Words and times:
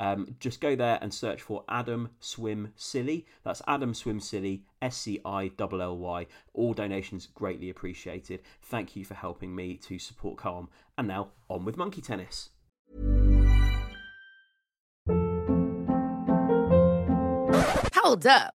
Um, 0.00 0.36
just 0.40 0.60
go 0.60 0.74
there 0.74 0.98
and 1.00 1.12
search 1.12 1.42
for 1.42 1.64
Adam 1.68 2.10
Swim 2.20 2.72
Silly. 2.76 3.26
That's 3.44 3.62
Adam 3.66 3.94
Swim 3.94 4.20
Silly, 4.20 4.64
S 4.80 4.96
C 4.96 5.20
I 5.24 5.50
L 5.58 5.82
L 5.82 5.98
Y. 5.98 6.26
All 6.54 6.72
donations 6.72 7.28
greatly 7.34 7.70
appreciated. 7.70 8.42
Thank 8.62 8.96
you 8.96 9.04
for 9.04 9.14
helping 9.14 9.54
me 9.54 9.76
to 9.76 9.98
support 9.98 10.38
Calm. 10.38 10.68
And 10.96 11.08
now 11.08 11.28
on 11.48 11.64
with 11.64 11.76
Monkey 11.76 12.00
Tennis. 12.00 12.50
Hold 17.94 18.26
up. 18.26 18.54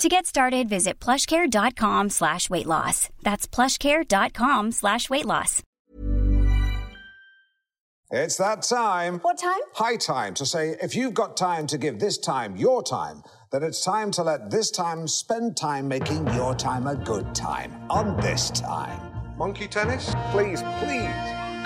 To 0.00 0.08
get 0.08 0.26
started, 0.26 0.68
visit 0.68 0.98
plushcare.com 0.98 2.10
slash 2.10 2.50
weight 2.50 2.66
loss. 2.66 3.08
That's 3.22 3.46
plushcare.com 3.46 4.72
slash 4.72 5.08
weight 5.08 5.24
loss. 5.24 5.62
It's 8.10 8.36
that 8.36 8.62
time. 8.62 9.18
What 9.20 9.38
time? 9.38 9.60
High 9.72 9.96
time 9.96 10.34
to 10.34 10.46
say 10.46 10.76
if 10.82 10.94
you've 10.94 11.14
got 11.14 11.36
time 11.36 11.66
to 11.68 11.78
give 11.78 11.98
this 11.98 12.18
time 12.18 12.56
your 12.56 12.82
time, 12.82 13.22
then 13.50 13.62
it's 13.62 13.84
time 13.84 14.10
to 14.12 14.22
let 14.22 14.50
this 14.50 14.70
time 14.70 15.08
spend 15.08 15.56
time 15.56 15.88
making 15.88 16.26
your 16.34 16.54
time 16.54 16.86
a 16.86 16.96
good 16.96 17.34
time 17.34 17.72
on 17.88 18.20
this 18.20 18.50
time. 18.50 19.00
Monkey 19.38 19.68
tennis? 19.68 20.12
Please, 20.32 20.62
please, 20.80 21.14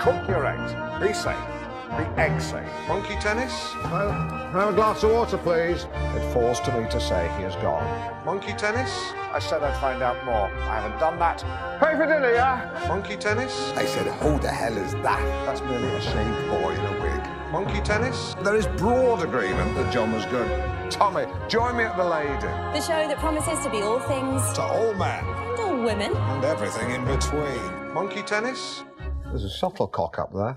cook 0.00 0.28
your 0.28 0.47
eggs. 0.47 0.72
Be 1.06 1.12
safe. 1.12 1.58
Be 1.98 2.04
egg 2.22 2.41
safe. 2.41 2.64
Monkey 2.86 3.16
tennis? 3.16 3.75
Well, 3.84 4.12
have 4.53 4.69
a 4.69 4.72
glass 4.72 5.03
of 5.03 5.10
water, 5.10 5.36
please. 5.36 5.84
It 5.92 6.32
falls 6.32 6.60
to 6.60 6.72
me 6.81 6.88
to 6.91 7.00
say 7.00 7.28
he 7.38 7.42
is 7.44 7.54
gone. 7.56 7.84
Monkey 8.25 8.53
tennis? 8.53 8.91
I 9.32 9.41
said 9.41 9.62
I'd 9.64 9.76
find 9.81 10.00
out 10.03 10.25
more. 10.25 10.47
I 10.47 10.81
haven't 10.81 10.98
done 11.00 11.19
that. 11.19 11.38
Pay 11.81 11.97
for 11.97 12.06
dinner, 12.06 12.32
yeah? 12.32 12.84
Monkey 12.86 13.16
tennis? 13.16 13.72
I 13.76 13.84
said, 13.84 14.06
who 14.22 14.38
the 14.38 14.48
hell 14.50 14.76
is 14.76 14.92
that? 14.94 15.20
That's 15.44 15.60
merely 15.62 15.88
a 15.88 16.00
shaved 16.00 16.48
boy 16.48 16.70
in 16.72 16.86
a 16.86 17.00
wig. 17.03 17.53
Monkey 17.53 17.81
tennis? 17.81 18.34
There 18.44 18.54
is 18.54 18.66
broad 18.78 19.22
agreement 19.22 19.75
that 19.76 19.92
John 19.92 20.12
was 20.12 20.25
good. 20.26 20.48
Tommy, 20.92 21.25
join 21.48 21.76
me 21.76 21.82
at 21.84 21.97
the 21.97 22.04
lady. 22.04 22.30
The 22.78 22.80
show 22.80 23.09
that 23.09 23.19
promises 23.19 23.59
to 23.65 23.70
be 23.70 23.82
all 23.82 23.98
things 24.00 24.41
To 24.53 24.62
all 24.62 24.94
men 24.94 25.25
and 25.25 25.59
all 25.60 25.82
women. 25.82 26.15
and 26.16 26.44
everything 26.44 26.91
in 26.92 27.04
between. 27.04 27.92
Monkey 27.92 28.22
tennis? 28.22 28.84
There's 29.26 29.44
a 29.44 29.50
shuttlecock 29.50 30.19
up 30.19 30.32
there. 30.32 30.56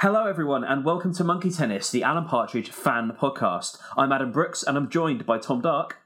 Hello, 0.00 0.26
everyone, 0.26 0.62
and 0.64 0.84
welcome 0.84 1.14
to 1.14 1.24
Monkey 1.24 1.50
Tennis, 1.50 1.90
the 1.90 2.02
Alan 2.02 2.24
Partridge 2.26 2.70
fan 2.70 3.12
podcast. 3.18 3.78
I'm 3.96 4.12
Adam 4.12 4.30
Brooks, 4.32 4.62
and 4.62 4.76
I'm 4.76 4.90
joined 4.90 5.24
by 5.26 5.38
Tom 5.38 5.60
Dark, 5.60 5.98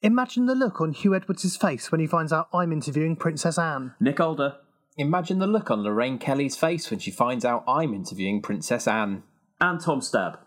Imagine 0.00 0.46
the 0.46 0.54
look 0.54 0.80
on 0.80 0.94
Huw 0.94 1.16
Edwards' 1.16 1.56
face 1.56 1.90
when 1.90 2.00
he 2.00 2.06
finds 2.06 2.32
out 2.32 2.48
I'm 2.54 2.72
interviewing 2.72 3.16
Princess 3.16 3.58
Anne. 3.58 3.94
Nick 3.98 4.20
Alder, 4.20 4.56
Imagine 4.96 5.40
the 5.40 5.46
look 5.48 5.70
on 5.72 5.82
Lorraine 5.82 6.18
Kelly's 6.18 6.56
face 6.56 6.88
when 6.90 7.00
she 7.00 7.10
finds 7.10 7.44
out 7.44 7.64
I'm 7.66 7.92
interviewing 7.94 8.40
Princess 8.40 8.86
Anne. 8.86 9.24
and 9.60 9.80
Tom 9.80 10.00
Stab. 10.00 10.38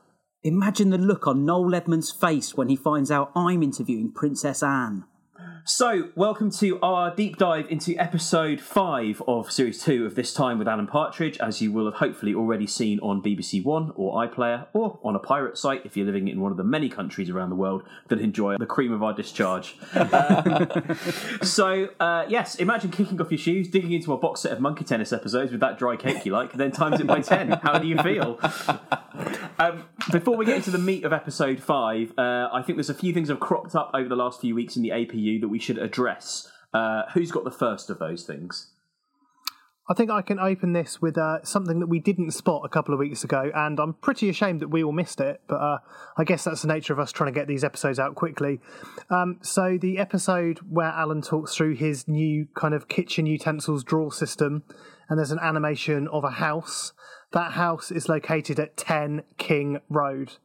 Imagine 0.43 0.89
the 0.89 0.97
look 0.97 1.27
on 1.27 1.45
Noel 1.45 1.75
Edmonds' 1.75 2.11
face 2.11 2.55
when 2.55 2.69
he 2.69 2.75
finds 2.77 3.11
out 3.11 3.31
I'm 3.35 3.61
interviewing 3.61 4.11
Princess 4.13 4.63
Anne. 4.63 5.03
So, 5.63 6.09
welcome 6.15 6.49
to 6.53 6.79
our 6.81 7.13
deep 7.15 7.37
dive 7.37 7.67
into 7.69 7.95
episode 7.97 8.59
5 8.59 9.21
of 9.27 9.51
series 9.51 9.83
2 9.83 10.07
of 10.07 10.15
This 10.15 10.33
Time 10.33 10.57
with 10.57 10.67
Alan 10.67 10.87
Partridge, 10.87 11.37
as 11.37 11.61
you 11.61 11.71
will 11.71 11.85
have 11.85 11.95
hopefully 11.95 12.33
already 12.33 12.65
seen 12.65 12.99
on 13.01 13.21
BBC 13.21 13.63
One 13.63 13.91
or 13.95 14.15
iPlayer 14.27 14.65
or 14.73 14.99
on 15.03 15.15
a 15.15 15.19
pirate 15.19 15.59
site 15.59 15.85
if 15.85 15.95
you're 15.95 16.05
living 16.07 16.27
in 16.27 16.41
one 16.41 16.51
of 16.51 16.57
the 16.57 16.63
many 16.63 16.89
countries 16.89 17.29
around 17.29 17.51
the 17.51 17.55
world 17.55 17.83
that 18.07 18.19
enjoy 18.19 18.57
the 18.57 18.65
cream 18.65 18.91
of 18.91 19.03
our 19.03 19.13
discharge. 19.13 19.77
So, 21.43 21.89
uh, 21.99 22.25
yes, 22.27 22.55
imagine 22.55 22.91
kicking 22.91 23.19
off 23.21 23.31
your 23.31 23.37
shoes, 23.37 23.67
digging 23.67 23.91
into 23.91 24.13
a 24.13 24.17
box 24.17 24.41
set 24.41 24.51
of 24.51 24.59
monkey 24.59 24.83
tennis 24.83 25.11
episodes 25.11 25.51
with 25.51 25.61
that 25.61 25.77
dry 25.77 25.95
cake 25.95 26.25
you 26.25 26.31
like, 26.31 26.53
then 26.53 26.71
times 26.71 26.99
it 26.99 27.07
by 27.07 27.21
10. 27.21 27.51
How 27.63 27.77
do 27.77 27.87
you 27.87 27.97
feel? 27.97 28.39
Um, 29.59 29.83
before 30.11 30.37
we 30.37 30.45
get 30.45 30.57
into 30.57 30.71
the 30.71 30.79
meat 30.79 31.03
of 31.03 31.13
episode 31.13 31.61
five, 31.61 32.17
uh, 32.17 32.49
I 32.51 32.63
think 32.63 32.77
there's 32.77 32.89
a 32.89 32.95
few 32.95 33.13
things 33.13 33.27
that 33.27 33.35
have 33.35 33.41
cropped 33.41 33.75
up 33.75 33.91
over 33.93 34.09
the 34.09 34.15
last 34.15 34.41
few 34.41 34.55
weeks 34.55 34.75
in 34.75 34.81
the 34.81 34.89
APU 34.89 35.39
that 35.41 35.49
we 35.51 35.59
should 35.59 35.77
address. 35.77 36.51
Uh, 36.73 37.03
who's 37.13 37.31
got 37.31 37.43
the 37.43 37.51
first 37.51 37.89
of 37.89 37.99
those 37.99 38.23
things? 38.23 38.71
I 39.89 39.93
think 39.93 40.09
I 40.09 40.21
can 40.21 40.39
open 40.39 40.71
this 40.71 41.01
with 41.01 41.17
uh, 41.17 41.43
something 41.43 41.81
that 41.81 41.87
we 41.87 41.99
didn't 41.99 42.31
spot 42.31 42.61
a 42.63 42.69
couple 42.69 42.93
of 42.93 42.99
weeks 42.99 43.25
ago, 43.25 43.51
and 43.53 43.77
I'm 43.77 43.93
pretty 43.95 44.29
ashamed 44.29 44.61
that 44.61 44.69
we 44.69 44.83
all 44.83 44.93
missed 44.93 45.19
it, 45.19 45.41
but 45.47 45.55
uh, 45.55 45.79
I 46.17 46.23
guess 46.23 46.45
that's 46.45 46.61
the 46.61 46.69
nature 46.69 46.93
of 46.93 46.99
us 46.99 47.11
trying 47.11 47.33
to 47.33 47.37
get 47.37 47.47
these 47.47 47.65
episodes 47.65 47.99
out 47.99 48.15
quickly. 48.15 48.61
Um, 49.09 49.39
so, 49.41 49.77
the 49.77 49.97
episode 49.97 50.59
where 50.59 50.87
Alan 50.87 51.21
talks 51.21 51.55
through 51.55 51.75
his 51.75 52.07
new 52.07 52.47
kind 52.55 52.73
of 52.73 52.87
kitchen 52.87 53.25
utensils 53.25 53.83
drawer 53.83 54.13
system, 54.13 54.63
and 55.09 55.19
there's 55.19 55.31
an 55.31 55.39
animation 55.39 56.07
of 56.07 56.23
a 56.23 56.31
house. 56.31 56.93
That 57.33 57.53
house 57.53 57.91
is 57.91 58.07
located 58.07 58.61
at 58.61 58.77
10 58.77 59.23
King 59.37 59.81
Road. 59.89 60.37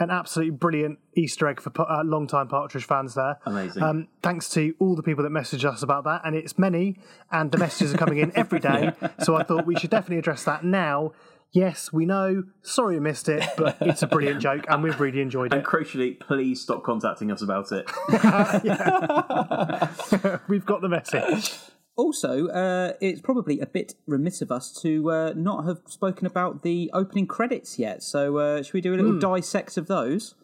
An 0.00 0.10
absolutely 0.10 0.52
brilliant 0.52 0.98
Easter 1.16 1.48
egg 1.48 1.60
for 1.60 1.72
uh, 1.90 2.04
long-time 2.04 2.46
Partridge 2.48 2.84
fans 2.84 3.14
there. 3.14 3.38
Amazing. 3.46 3.82
Um, 3.82 4.08
thanks 4.22 4.48
to 4.50 4.74
all 4.78 4.94
the 4.94 5.02
people 5.02 5.24
that 5.24 5.30
message 5.30 5.64
us 5.64 5.82
about 5.82 6.04
that, 6.04 6.20
and 6.24 6.36
it's 6.36 6.56
many, 6.56 6.98
and 7.32 7.50
the 7.50 7.58
messages 7.58 7.94
are 7.94 7.98
coming 7.98 8.18
in 8.18 8.30
every 8.36 8.60
day. 8.60 8.92
So 9.24 9.34
I 9.34 9.42
thought 9.42 9.66
we 9.66 9.74
should 9.76 9.90
definitely 9.90 10.18
address 10.18 10.44
that 10.44 10.64
now. 10.64 11.12
Yes, 11.52 11.92
we 11.92 12.04
know. 12.06 12.44
Sorry 12.62 12.94
you 12.96 13.00
missed 13.00 13.28
it, 13.28 13.44
but 13.56 13.76
it's 13.80 14.02
a 14.02 14.06
brilliant 14.06 14.40
joke, 14.40 14.66
and 14.68 14.82
we've 14.82 15.00
really 15.00 15.20
enjoyed 15.20 15.52
And 15.52 15.62
it. 15.62 15.66
crucially, 15.66 16.18
please 16.20 16.60
stop 16.60 16.84
contacting 16.84 17.32
us 17.32 17.42
about 17.42 17.72
it. 17.72 17.88
We've 20.48 20.64
got 20.66 20.80
the 20.82 20.88
message. 20.88 21.54
Also, 21.98 22.46
uh, 22.46 22.92
it's 23.00 23.20
probably 23.20 23.58
a 23.58 23.66
bit 23.66 23.94
remiss 24.06 24.40
of 24.40 24.52
us 24.52 24.72
to 24.82 25.10
uh, 25.10 25.32
not 25.36 25.66
have 25.66 25.80
spoken 25.88 26.26
about 26.26 26.62
the 26.62 26.90
opening 26.94 27.26
credits 27.26 27.76
yet. 27.78 28.02
So, 28.04 28.38
uh, 28.38 28.62
should 28.62 28.72
we 28.72 28.80
do 28.80 28.94
a 28.94 28.96
little 28.96 29.18
dissect 29.18 29.76
of 29.76 29.88
those? 29.88 30.36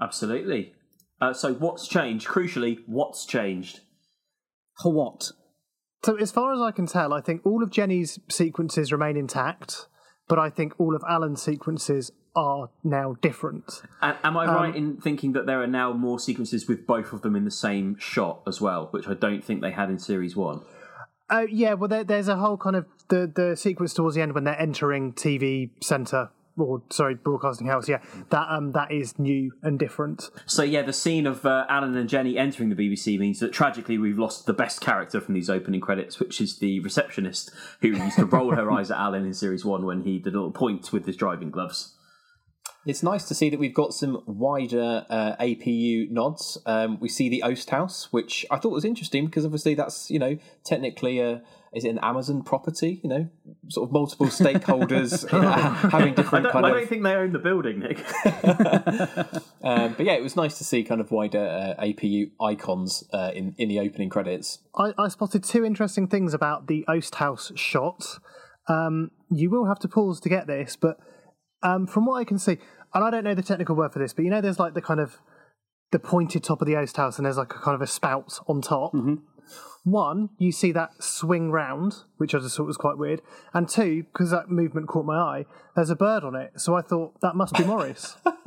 Absolutely. 0.00 0.72
Uh, 1.20 1.34
so, 1.34 1.52
what's 1.52 1.86
changed? 1.86 2.26
Crucially, 2.26 2.78
what's 2.86 3.26
changed? 3.26 3.80
For 4.82 4.90
what? 4.90 5.30
So, 6.04 6.16
as 6.16 6.30
far 6.30 6.54
as 6.54 6.60
I 6.60 6.70
can 6.70 6.86
tell, 6.86 7.12
I 7.12 7.20
think 7.20 7.42
all 7.44 7.62
of 7.62 7.70
Jenny's 7.70 8.18
sequences 8.30 8.90
remain 8.90 9.16
intact. 9.16 9.86
but 10.26 10.38
I 10.38 10.50
think 10.50 10.74
all 10.78 10.94
of 10.94 11.02
Alan's 11.08 11.40
sequences 11.40 12.12
are 12.36 12.68
now 12.84 13.16
different. 13.22 13.80
And 14.02 14.14
am 14.22 14.36
I 14.36 14.44
Um, 14.46 14.54
right 14.54 14.76
in 14.76 14.98
thinking 14.98 15.32
that 15.32 15.46
there 15.46 15.62
are 15.62 15.66
now 15.66 15.94
more 15.94 16.18
sequences 16.20 16.68
with 16.68 16.86
both 16.86 17.14
of 17.14 17.22
them 17.22 17.34
in 17.34 17.46
the 17.46 17.50
same 17.50 17.96
shot 17.98 18.42
as 18.46 18.60
well, 18.60 18.88
which 18.90 19.08
I 19.08 19.14
don't 19.14 19.42
think 19.42 19.62
they 19.62 19.70
had 19.70 19.88
in 19.88 19.98
series 19.98 20.36
one? 20.36 20.60
Oh 21.30 21.46
yeah, 21.50 21.74
well 21.74 21.88
there, 21.88 22.04
there's 22.04 22.28
a 22.28 22.36
whole 22.36 22.56
kind 22.56 22.76
of 22.76 22.86
the 23.08 23.30
the 23.32 23.56
sequence 23.56 23.94
towards 23.94 24.16
the 24.16 24.22
end 24.22 24.34
when 24.34 24.44
they're 24.44 24.60
entering 24.60 25.12
TV 25.12 25.70
center 25.82 26.30
or 26.56 26.82
sorry 26.90 27.14
broadcasting 27.14 27.66
house. 27.66 27.88
Yeah, 27.88 28.00
that 28.30 28.46
um 28.50 28.72
that 28.72 28.90
is 28.90 29.18
new 29.18 29.52
and 29.62 29.78
different. 29.78 30.30
So 30.46 30.62
yeah, 30.62 30.82
the 30.82 30.92
scene 30.92 31.26
of 31.26 31.44
uh, 31.44 31.66
Alan 31.68 31.96
and 31.96 32.08
Jenny 32.08 32.38
entering 32.38 32.70
the 32.70 32.76
BBC 32.76 33.18
means 33.18 33.40
that 33.40 33.52
tragically 33.52 33.98
we've 33.98 34.18
lost 34.18 34.46
the 34.46 34.52
best 34.52 34.80
character 34.80 35.20
from 35.20 35.34
these 35.34 35.50
opening 35.50 35.80
credits, 35.80 36.18
which 36.18 36.40
is 36.40 36.58
the 36.58 36.80
receptionist 36.80 37.50
who 37.80 37.88
used 37.88 38.16
to 38.16 38.26
roll 38.26 38.54
her 38.54 38.70
eyes 38.72 38.90
at 38.90 38.98
Alan 38.98 39.24
in 39.24 39.34
series 39.34 39.64
one 39.64 39.84
when 39.84 40.02
he 40.02 40.18
did 40.18 40.34
a 40.34 40.36
little 40.36 40.50
point 40.50 40.92
with 40.92 41.06
his 41.06 41.16
driving 41.16 41.50
gloves. 41.50 41.94
It's 42.86 43.02
nice 43.02 43.24
to 43.28 43.34
see 43.34 43.50
that 43.50 43.58
we've 43.58 43.74
got 43.74 43.92
some 43.92 44.22
wider 44.26 45.04
uh, 45.10 45.36
APU 45.36 46.10
nods. 46.10 46.58
Um, 46.64 46.98
we 47.00 47.08
see 47.08 47.28
the 47.28 47.42
Oast 47.42 47.70
House, 47.70 48.12
which 48.12 48.46
I 48.50 48.56
thought 48.56 48.72
was 48.72 48.84
interesting 48.84 49.26
because 49.26 49.44
obviously 49.44 49.74
that's 49.74 50.10
you 50.10 50.18
know 50.18 50.38
technically 50.64 51.18
a 51.20 51.42
is 51.74 51.84
it 51.84 51.90
an 51.90 51.98
Amazon 51.98 52.42
property? 52.42 53.00
You 53.02 53.10
know, 53.10 53.28
sort 53.68 53.88
of 53.88 53.92
multiple 53.92 54.26
stakeholders 54.26 55.30
you 55.30 55.38
know, 55.42 55.50
having 55.50 56.12
I 56.12 56.16
different 56.16 56.44
don't, 56.46 56.64
I 56.64 56.70
don't 56.70 56.88
think 56.88 57.02
they 57.02 57.14
own 57.14 57.32
the 57.32 57.38
building, 57.38 57.80
Nick. 57.80 58.04
Um, 59.60 59.94
but 59.96 60.06
yeah, 60.06 60.12
it 60.12 60.22
was 60.22 60.36
nice 60.36 60.56
to 60.58 60.64
see 60.64 60.84
kind 60.84 61.00
of 61.00 61.10
wider 61.10 61.74
uh, 61.78 61.82
APU 61.82 62.30
icons 62.40 63.04
uh, 63.12 63.32
in 63.34 63.54
in 63.58 63.68
the 63.68 63.80
opening 63.80 64.08
credits. 64.08 64.60
I, 64.76 64.94
I 64.96 65.08
spotted 65.08 65.42
two 65.42 65.64
interesting 65.64 66.06
things 66.06 66.32
about 66.32 66.68
the 66.68 66.84
Oast 66.88 67.16
House 67.16 67.50
shot. 67.56 68.18
Um, 68.68 69.10
you 69.30 69.50
will 69.50 69.66
have 69.66 69.80
to 69.80 69.88
pause 69.88 70.20
to 70.20 70.28
get 70.28 70.46
this, 70.46 70.76
but 70.76 70.98
um, 71.62 71.86
from 71.86 72.06
what 72.06 72.14
I 72.14 72.24
can 72.24 72.38
see, 72.38 72.58
and 72.94 73.04
I 73.04 73.10
don't 73.10 73.24
know 73.24 73.34
the 73.34 73.42
technical 73.42 73.76
word 73.76 73.92
for 73.92 73.98
this, 73.98 74.12
but 74.12 74.24
you 74.24 74.30
know, 74.30 74.40
there's 74.40 74.58
like 74.58 74.74
the 74.74 74.82
kind 74.82 75.00
of 75.00 75.18
the 75.90 75.98
pointed 75.98 76.44
top 76.44 76.60
of 76.60 76.66
the 76.66 76.76
Oast 76.76 76.96
House, 76.96 77.18
and 77.18 77.26
there's 77.26 77.38
like 77.38 77.52
a 77.54 77.58
kind 77.58 77.74
of 77.74 77.82
a 77.82 77.86
spout 77.86 78.38
on 78.46 78.60
top. 78.60 78.94
One, 79.84 80.30
you 80.38 80.52
see 80.52 80.72
that 80.72 81.02
swing 81.02 81.50
round, 81.50 81.94
which 82.18 82.34
I 82.34 82.40
just 82.40 82.56
thought 82.56 82.66
was 82.66 82.76
quite 82.76 82.98
weird, 82.98 83.22
and 83.54 83.66
two, 83.66 84.04
because 84.12 84.30
that 84.32 84.50
movement 84.50 84.86
caught 84.86 85.06
my 85.06 85.16
eye, 85.16 85.44
there's 85.76 85.88
a 85.88 85.96
bird 85.96 86.24
on 86.24 86.34
it, 86.34 86.60
so 86.60 86.74
I 86.74 86.82
thought 86.82 87.18
that 87.22 87.34
must 87.34 87.54
be 87.54 87.64
Morris. 87.64 88.16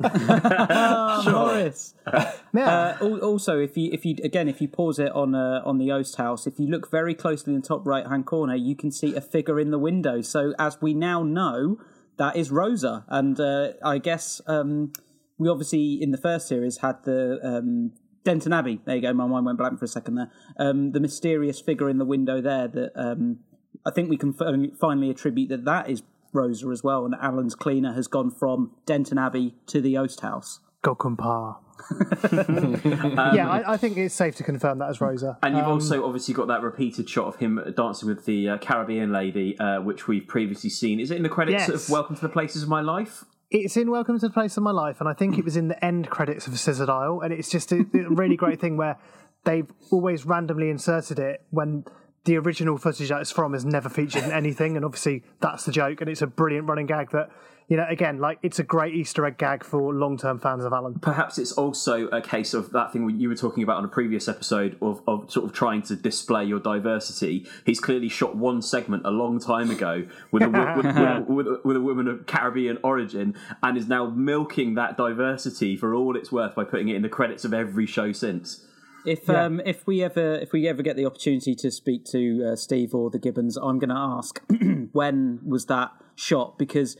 Morris. 1.26 1.94
Yeah. 2.54 2.98
Uh, 3.00 3.18
also, 3.22 3.58
if 3.58 3.78
you 3.78 3.90
if 3.92 4.04
you 4.04 4.14
again 4.22 4.46
if 4.46 4.60
you 4.60 4.68
pause 4.68 4.98
it 4.98 5.10
on 5.12 5.34
uh, 5.34 5.62
on 5.64 5.78
the 5.78 5.90
Oast 5.90 6.16
House, 6.16 6.46
if 6.46 6.60
you 6.60 6.66
look 6.66 6.90
very 6.90 7.14
closely 7.14 7.54
in 7.54 7.60
the 7.62 7.66
top 7.66 7.86
right 7.86 8.06
hand 8.06 8.26
corner, 8.26 8.54
you 8.54 8.76
can 8.76 8.92
see 8.92 9.16
a 9.16 9.22
figure 9.22 9.58
in 9.58 9.70
the 9.70 9.78
window. 9.78 10.20
So 10.20 10.52
as 10.58 10.76
we 10.82 10.92
now 10.92 11.22
know, 11.22 11.78
that 12.18 12.36
is 12.36 12.50
Rosa, 12.50 13.04
and 13.08 13.38
uh, 13.38 13.72
I 13.84 13.98
guess 13.98 14.40
um, 14.46 14.92
we 15.38 15.48
obviously 15.48 15.98
in 16.00 16.10
the 16.10 16.18
first 16.18 16.48
series 16.48 16.78
had 16.78 17.04
the. 17.04 17.38
Um, 17.42 17.92
Denton 18.24 18.52
Abbey. 18.52 18.80
There 18.84 18.94
you 18.94 19.02
go. 19.02 19.12
My 19.12 19.26
mind 19.26 19.46
went 19.46 19.58
blank 19.58 19.80
for 19.80 19.84
a 19.84 19.88
second 19.88 20.14
there. 20.14 20.30
Um, 20.56 20.92
the 20.92 21.00
mysterious 21.00 21.60
figure 21.60 21.90
in 21.90 21.98
the 21.98 22.04
window 22.04 22.40
there. 22.40 22.68
That 22.68 22.92
um, 22.94 23.40
I 23.84 23.90
think 23.90 24.10
we 24.10 24.16
can 24.16 24.32
fi- 24.32 24.70
finally 24.80 25.10
attribute 25.10 25.48
that 25.48 25.64
that 25.64 25.90
is 25.90 26.02
Rosa 26.32 26.68
as 26.68 26.82
well. 26.82 27.04
And 27.04 27.14
Alan's 27.20 27.54
cleaner 27.54 27.92
has 27.94 28.06
gone 28.06 28.30
from 28.30 28.72
Denton 28.86 29.18
Abbey 29.18 29.56
to 29.66 29.80
the 29.80 29.98
Oast 29.98 30.20
House. 30.20 30.60
Gokumpa. 30.84 31.56
yeah, 32.32 33.48
I, 33.50 33.72
I 33.72 33.76
think 33.76 33.96
it's 33.96 34.14
safe 34.14 34.36
to 34.36 34.42
confirm 34.42 34.78
that 34.78 34.88
as 34.88 35.00
Rosa. 35.00 35.38
And 35.42 35.56
you've 35.56 35.66
Um, 35.66 35.72
also 35.72 36.04
obviously 36.04 36.34
got 36.34 36.48
that 36.48 36.62
repeated 36.62 37.08
shot 37.08 37.26
of 37.26 37.36
him 37.36 37.60
dancing 37.76 38.08
with 38.08 38.24
the 38.24 38.50
uh, 38.50 38.58
Caribbean 38.58 39.12
lady, 39.12 39.58
uh, 39.58 39.80
which 39.80 40.08
we've 40.08 40.26
previously 40.26 40.70
seen. 40.70 41.00
Is 41.00 41.10
it 41.10 41.16
in 41.16 41.22
the 41.22 41.28
credits 41.28 41.68
Yes. 41.68 41.86
of 41.88 41.90
Welcome 41.92 42.16
to 42.16 42.22
the 42.22 42.28
Places 42.28 42.62
of 42.62 42.68
My 42.68 42.80
Life? 42.80 43.24
It's 43.50 43.76
in 43.76 43.90
Welcome 43.90 44.18
to 44.18 44.28
the 44.28 44.32
Place 44.32 44.56
of 44.56 44.62
My 44.62 44.70
Life, 44.70 45.00
and 45.00 45.08
I 45.08 45.12
think 45.12 45.36
it 45.38 45.44
was 45.44 45.56
in 45.56 45.68
the 45.68 45.84
end 45.84 46.08
credits 46.08 46.46
of 46.46 46.58
Scissored 46.58 46.88
Isle, 46.88 47.20
and 47.22 47.32
it's 47.34 47.50
just 47.50 47.70
a, 47.72 47.80
a 47.94 48.08
really 48.08 48.36
great 48.36 48.60
thing 48.60 48.76
where 48.78 48.96
they've 49.44 49.70
always 49.90 50.24
randomly 50.24 50.70
inserted 50.70 51.18
it 51.18 51.44
when 51.50 51.84
the 52.24 52.36
original 52.38 52.78
footage 52.78 53.08
that 53.08 53.20
it's 53.20 53.32
from 53.32 53.54
is 53.54 53.64
never 53.64 53.88
featured 53.88 54.22
in 54.24 54.30
anything, 54.32 54.76
and 54.76 54.84
obviously 54.86 55.22
that's 55.40 55.64
the 55.64 55.72
joke, 55.72 56.00
and 56.00 56.08
it's 56.08 56.22
a 56.22 56.26
brilliant 56.26 56.66
running 56.68 56.86
gag 56.86 57.10
that, 57.10 57.28
you 57.68 57.76
know, 57.76 57.86
again, 57.88 58.18
like 58.18 58.38
it's 58.42 58.58
a 58.58 58.62
great 58.62 58.94
Easter 58.94 59.24
egg 59.24 59.38
gag 59.38 59.64
for 59.64 59.94
long-term 59.94 60.40
fans 60.40 60.64
of 60.64 60.72
Alan. 60.72 60.94
Perhaps 61.00 61.38
it's 61.38 61.52
also 61.52 62.06
a 62.08 62.20
case 62.20 62.52
of 62.54 62.70
that 62.72 62.92
thing 62.92 63.08
you 63.18 63.28
were 63.28 63.34
talking 63.34 63.62
about 63.62 63.76
on 63.78 63.84
a 63.84 63.88
previous 63.88 64.28
episode 64.28 64.76
of, 64.82 65.00
of 65.06 65.30
sort 65.30 65.46
of 65.46 65.52
trying 65.52 65.82
to 65.82 65.96
display 65.96 66.44
your 66.44 66.60
diversity. 66.60 67.46
He's 67.64 67.80
clearly 67.80 68.08
shot 68.08 68.36
one 68.36 68.62
segment 68.62 69.04
a 69.06 69.10
long 69.10 69.38
time 69.38 69.70
ago 69.70 70.06
with 70.30 70.42
a, 70.42 70.48
with, 70.76 70.84
with, 70.86 71.28
with, 71.28 71.46
a- 71.46 71.60
with 71.64 71.76
a 71.76 71.80
woman 71.80 72.08
of 72.08 72.26
Caribbean 72.26 72.78
origin 72.82 73.34
and 73.62 73.78
is 73.78 73.88
now 73.88 74.06
milking 74.10 74.74
that 74.74 74.96
diversity 74.96 75.76
for 75.76 75.94
all 75.94 76.16
it's 76.16 76.30
worth 76.32 76.54
by 76.54 76.64
putting 76.64 76.88
it 76.88 76.96
in 76.96 77.02
the 77.02 77.08
credits 77.08 77.44
of 77.44 77.54
every 77.54 77.86
show 77.86 78.12
since. 78.12 78.66
If 79.04 79.28
Yeah. 79.28 79.44
um 79.46 79.60
if 79.64 79.84
we 79.84 80.02
ever 80.04 80.34
if 80.36 80.52
we 80.52 80.68
ever 80.68 80.80
get 80.82 80.94
the 80.96 81.06
opportunity 81.06 81.56
to 81.56 81.70
speak 81.72 82.04
to 82.12 82.50
uh, 82.52 82.56
Steve 82.56 82.94
or 82.94 83.10
the 83.10 83.18
Gibbons, 83.18 83.56
I'm 83.56 83.80
going 83.80 83.88
to 83.88 83.96
ask 83.96 84.40
when 84.92 85.40
was 85.44 85.66
that 85.66 85.90
shot 86.14 86.56
because 86.58 86.96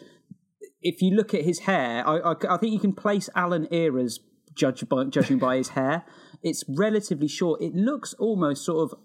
if 0.83 1.01
you 1.03 1.11
look 1.15 1.33
at 1.35 1.43
his 1.43 1.61
hair, 1.61 2.07
I, 2.07 2.19
I, 2.19 2.35
I 2.51 2.57
think 2.57 2.73
you 2.73 2.79
can 2.81 2.93
place 2.93 3.29
Alan 3.35 3.69
eras 3.71 4.21
judged 4.55 4.89
by 4.89 5.05
judging 5.05 5.39
by 5.39 5.57
his 5.57 5.71
hair. 5.71 6.05
It's 6.43 6.65
relatively 6.69 7.29
short. 7.29 7.63
It 7.63 7.75
looks 7.75 8.15
almost 8.15 8.65
sort 8.65 8.93
of. 8.93 8.99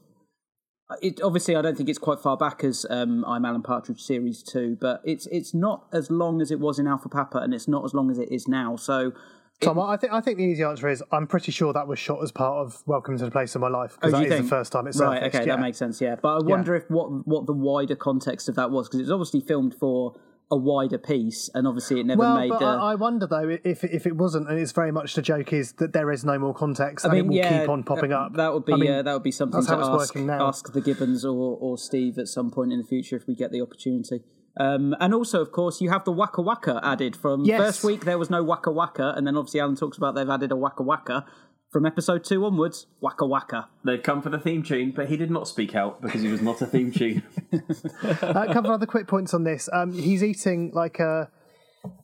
It 1.01 1.21
obviously 1.21 1.56
I 1.56 1.62
don't 1.62 1.75
think 1.75 1.89
it's 1.89 1.97
quite 2.00 2.19
far 2.19 2.38
back 2.38 2.63
as 2.63 2.85
um, 2.89 3.25
I'm 3.25 3.44
Alan 3.44 3.62
Partridge 3.62 4.01
series 4.01 4.41
two, 4.41 4.77
but 4.79 5.01
it's 5.03 5.27
it's 5.27 5.53
not 5.53 5.85
as 5.91 6.09
long 6.09 6.41
as 6.41 6.50
it 6.50 6.59
was 6.62 6.79
in 6.79 6.88
Alpha 6.88 7.09
Papa, 7.09 7.39
and 7.39 7.53
it's 7.53 7.68
not 7.68 7.83
as 7.83 7.94
long 7.94 8.09
as 8.09 8.18
it 8.18 8.31
is 8.31 8.47
now. 8.47 8.77
So 8.77 9.12
Tom, 9.59 9.80
I 9.80 9.97
think 9.97 10.13
I 10.13 10.21
think 10.21 10.38
the 10.38 10.45
easy 10.45 10.63
answer 10.63 10.88
is 10.88 11.03
I'm 11.12 11.27
pretty 11.27 11.51
sure 11.51 11.73
that 11.73 11.88
was 11.88 12.00
shot 12.00 12.23
as 12.23 12.31
part 12.31 12.65
of 12.65 12.83
Welcome 12.85 13.18
to 13.18 13.25
the 13.25 13.31
Place 13.31 13.53
of 13.56 13.62
My 13.62 13.68
Life 13.68 13.95
because 13.95 14.13
Oh, 14.13 14.18
that 14.18 14.25
is 14.27 14.31
think? 14.31 14.44
the 14.45 14.50
first 14.50 14.71
time 14.71 14.88
it's 14.88 15.00
right. 15.00 15.18
surfaced. 15.18 15.35
Okay, 15.35 15.45
yeah. 15.47 15.56
that 15.56 15.62
makes 15.62 15.77
sense. 15.77 16.00
Yeah, 16.00 16.15
but 16.21 16.38
I 16.38 16.44
wonder 16.44 16.73
if 16.73 16.89
what 16.89 17.27
what 17.27 17.47
the 17.47 17.53
wider 17.53 17.95
context 17.95 18.47
of 18.47 18.56
that 18.56 18.71
was 18.71 18.88
because 18.88 19.01
it's 19.01 19.09
obviously 19.12 19.41
filmed 19.41 19.75
for 19.77 20.13
a 20.49 20.55
wider 20.55 20.97
piece, 20.97 21.49
and 21.53 21.67
obviously 21.67 21.99
it 21.99 22.05
never 22.05 22.19
well, 22.19 22.38
made 22.38 22.49
but 22.49 22.59
the. 22.59 22.65
I, 22.65 22.91
I 22.91 22.95
wonder 22.95 23.27
though 23.27 23.57
if 23.63 23.83
if 23.83 24.05
it 24.07 24.15
wasn't, 24.15 24.49
and 24.49 24.57
it's 24.57 24.71
very 24.71 24.91
much 24.91 25.13
the 25.15 25.21
joke 25.21 25.51
is 25.51 25.73
that 25.73 25.94
there 25.94 26.11
is 26.11 26.23
no 26.23 26.39
more 26.39 26.53
context, 26.53 27.05
I 27.05 27.09
and 27.09 27.17
it 27.17 27.27
will 27.27 27.35
yeah, 27.35 27.59
keep 27.59 27.69
on 27.69 27.83
popping 27.83 28.13
uh, 28.13 28.19
up. 28.19 28.33
That 28.35 28.53
would 28.53 28.65
be 28.65 28.73
I 28.73 28.75
mean, 28.77 28.91
uh, 28.91 29.01
that 29.03 29.13
would 29.13 29.23
be 29.23 29.31
something 29.31 29.63
to 29.65 29.73
ask, 29.73 30.15
ask 30.15 30.71
the 30.71 30.81
Gibbons 30.81 31.25
or 31.25 31.57
or 31.59 31.77
Steve 31.77 32.17
at 32.17 32.27
some 32.27 32.49
point 32.49 32.71
in 32.71 32.79
the 32.79 32.85
future 32.85 33.17
if 33.17 33.27
we 33.27 33.35
get 33.35 33.51
the 33.51 33.61
opportunity. 33.61 34.21
Um, 34.59 34.95
and 34.99 35.13
also, 35.13 35.41
of 35.41 35.51
course, 35.51 35.81
you 35.81 35.89
have 35.91 36.03
the 36.03 36.11
Waka 36.11 36.41
Waka 36.41 36.79
added 36.83 37.15
from 37.15 37.45
Yes. 37.45 37.59
first 37.59 37.83
week. 37.83 38.05
There 38.05 38.17
was 38.17 38.29
no 38.29 38.44
Waka 38.44 38.71
Waka, 38.71 39.13
and 39.15 39.27
then 39.27 39.38
obviously 39.38 39.59
Alan 39.59 39.75
talks 39.75 39.97
about 39.97 40.15
they've 40.15 40.29
added 40.29 40.51
a 40.51 40.55
Waka 40.55 40.81
Waka 40.81 41.25
from 41.72 41.86
episode 41.86 42.24
two 42.24 42.46
onwards. 42.46 42.88
Waka 43.02 43.25
Waka. 43.25 43.68
They've 43.84 44.02
come 44.02 44.22
for 44.22 44.30
the 44.30 44.40
theme 44.40 44.64
tune, 44.64 44.92
but 44.96 45.10
he 45.10 45.18
did 45.18 45.31
not 45.31 45.48
speak 45.48 45.75
out 45.75 46.02
because 46.02 46.22
he 46.22 46.30
was 46.31 46.42
not 46.42 46.62
a 46.62 46.66
theme 46.66 46.92
tune. 46.92 47.24
Uh, 48.04 48.45
a 48.47 48.54
couple 48.54 48.71
of 48.71 48.76
other 48.76 48.86
quick 48.86 49.07
points 49.07 49.33
on 49.33 49.44
this. 49.44 49.69
Um, 49.71 49.92
he's 49.94 50.24
eating 50.24 50.71
like 50.74 51.00
a. 51.00 51.30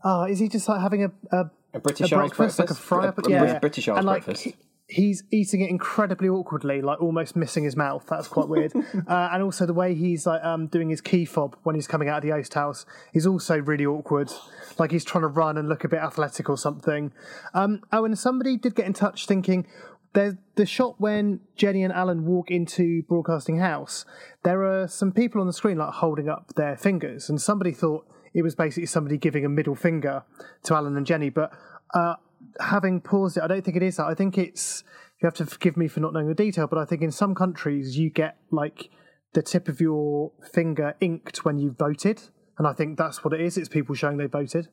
Oh, 0.04 0.24
is 0.24 0.40
he 0.40 0.48
just 0.48 0.68
like 0.68 0.82
having 0.82 1.04
a 1.06 1.12
a, 1.36 1.50
A 1.74 1.80
British 1.80 2.12
Isles 2.12 2.32
breakfast, 2.32 2.60
like 2.60 2.70
a 2.70 2.74
breakfast? 2.74 2.88
fry 2.88 3.08
up? 3.08 3.26
a 3.26 3.30
yeah, 3.30 3.60
British 3.60 3.88
Isles 3.88 3.98
and 3.98 4.08
like 4.08 4.26
breakfast. 4.26 4.56
He- 4.94 5.04
he's 5.04 5.24
eating 5.32 5.62
it 5.62 5.70
incredibly 5.70 6.30
awkwardly, 6.30 6.82
like 6.82 7.02
almost 7.02 7.36
missing 7.36 7.64
his 7.64 7.76
mouth. 7.76 8.06
That's 8.10 8.28
quite 8.28 8.48
weird. 8.48 8.74
uh, 9.08 9.30
and 9.32 9.44
also 9.44 9.66
the 9.66 9.74
way 9.74 9.94
he's 9.96 10.26
like 10.26 10.44
um, 10.44 10.68
doing 10.68 10.90
his 10.90 11.02
key 11.02 11.26
fob 11.26 11.56
when 11.64 11.76
he's 11.76 11.88
coming 11.88 12.10
out 12.10 12.18
of 12.18 12.24
the 12.24 12.32
Oast 12.32 12.54
House 12.54 12.86
is 13.14 13.28
also 13.28 13.60
really 13.60 13.86
awkward. 13.86 14.32
Like 14.78 14.92
he's 14.92 15.06
trying 15.06 15.24
to 15.24 15.28
run 15.28 15.58
and 15.58 15.68
look 15.70 15.84
a 15.84 15.90
bit 15.90 16.00
athletic 16.00 16.50
or 16.50 16.58
something. 16.58 17.12
Um, 17.54 17.82
oh, 17.92 18.06
and 18.06 18.18
somebody 18.18 18.58
did 18.58 18.76
get 18.76 18.86
in 18.86 18.94
touch 18.94 19.26
thinking. 19.26 19.68
There's 20.14 20.36
the 20.56 20.68
shot 20.68 21.02
when 21.02 21.40
Jenny 21.56 21.84
and 21.84 21.92
Alan 21.92 22.26
walk 22.26 22.52
into 22.52 23.02
Broadcasting 23.04 23.58
House. 23.58 24.06
There 24.44 24.64
are 24.64 24.88
some 24.88 25.12
people 25.12 25.42
on 25.42 25.48
the 25.48 25.54
screen 25.54 25.78
like 25.78 25.96
holding 25.96 26.30
up 26.30 26.54
their 26.56 26.78
fingers, 26.78 27.30
and 27.30 27.42
somebody 27.42 27.72
thought 27.72 28.06
it 28.34 28.44
was 28.44 28.54
basically 28.54 28.86
somebody 28.86 29.18
giving 29.18 29.44
a 29.44 29.50
middle 29.50 29.76
finger 29.76 30.24
to 30.64 30.76
Alan 30.76 30.96
and 30.98 31.06
Jenny. 31.06 31.30
But 31.30 31.52
uh, 31.96 32.16
having 32.60 33.02
paused 33.02 33.38
it, 33.38 33.44
I 33.44 33.48
don't 33.48 33.64
think 33.64 33.78
it 33.78 33.84
is 33.84 33.98
that. 33.98 34.06
I 34.06 34.14
think 34.14 34.38
it's 34.38 34.84
you 35.22 35.28
have 35.28 35.34
to 35.36 35.46
forgive 35.46 35.78
me 35.78 35.88
for 35.88 36.00
not 36.00 36.14
knowing 36.14 36.28
the 36.28 36.36
detail, 36.36 36.68
but 36.68 36.78
I 36.80 36.86
think 36.86 37.02
in 37.02 37.12
some 37.12 37.36
countries 37.36 37.98
you 37.98 38.10
get 38.10 38.38
like 38.52 38.90
the 39.34 39.42
tip 39.42 39.68
of 39.68 39.82
your 39.82 40.32
finger 40.52 40.96
inked 41.02 41.46
when 41.46 41.58
you 41.58 41.72
voted, 41.72 42.22
and 42.58 42.68
I 42.68 42.74
think 42.74 42.98
that's 42.98 43.24
what 43.24 43.34
it 43.34 43.42
is. 43.42 43.58
It's 43.58 43.70
people 43.70 43.96
showing 43.96 44.18
they 44.18 44.28
voted. 44.28 44.70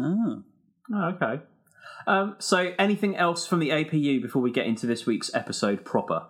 Oh. 0.00 0.42
Oh, 0.94 1.04
okay. 1.14 1.42
Um, 2.06 2.36
so, 2.38 2.72
anything 2.78 3.16
else 3.16 3.46
from 3.46 3.58
the 3.58 3.70
APU 3.70 4.22
before 4.22 4.40
we 4.40 4.52
get 4.52 4.66
into 4.66 4.86
this 4.86 5.06
week's 5.06 5.34
episode 5.34 5.84
proper? 5.84 6.26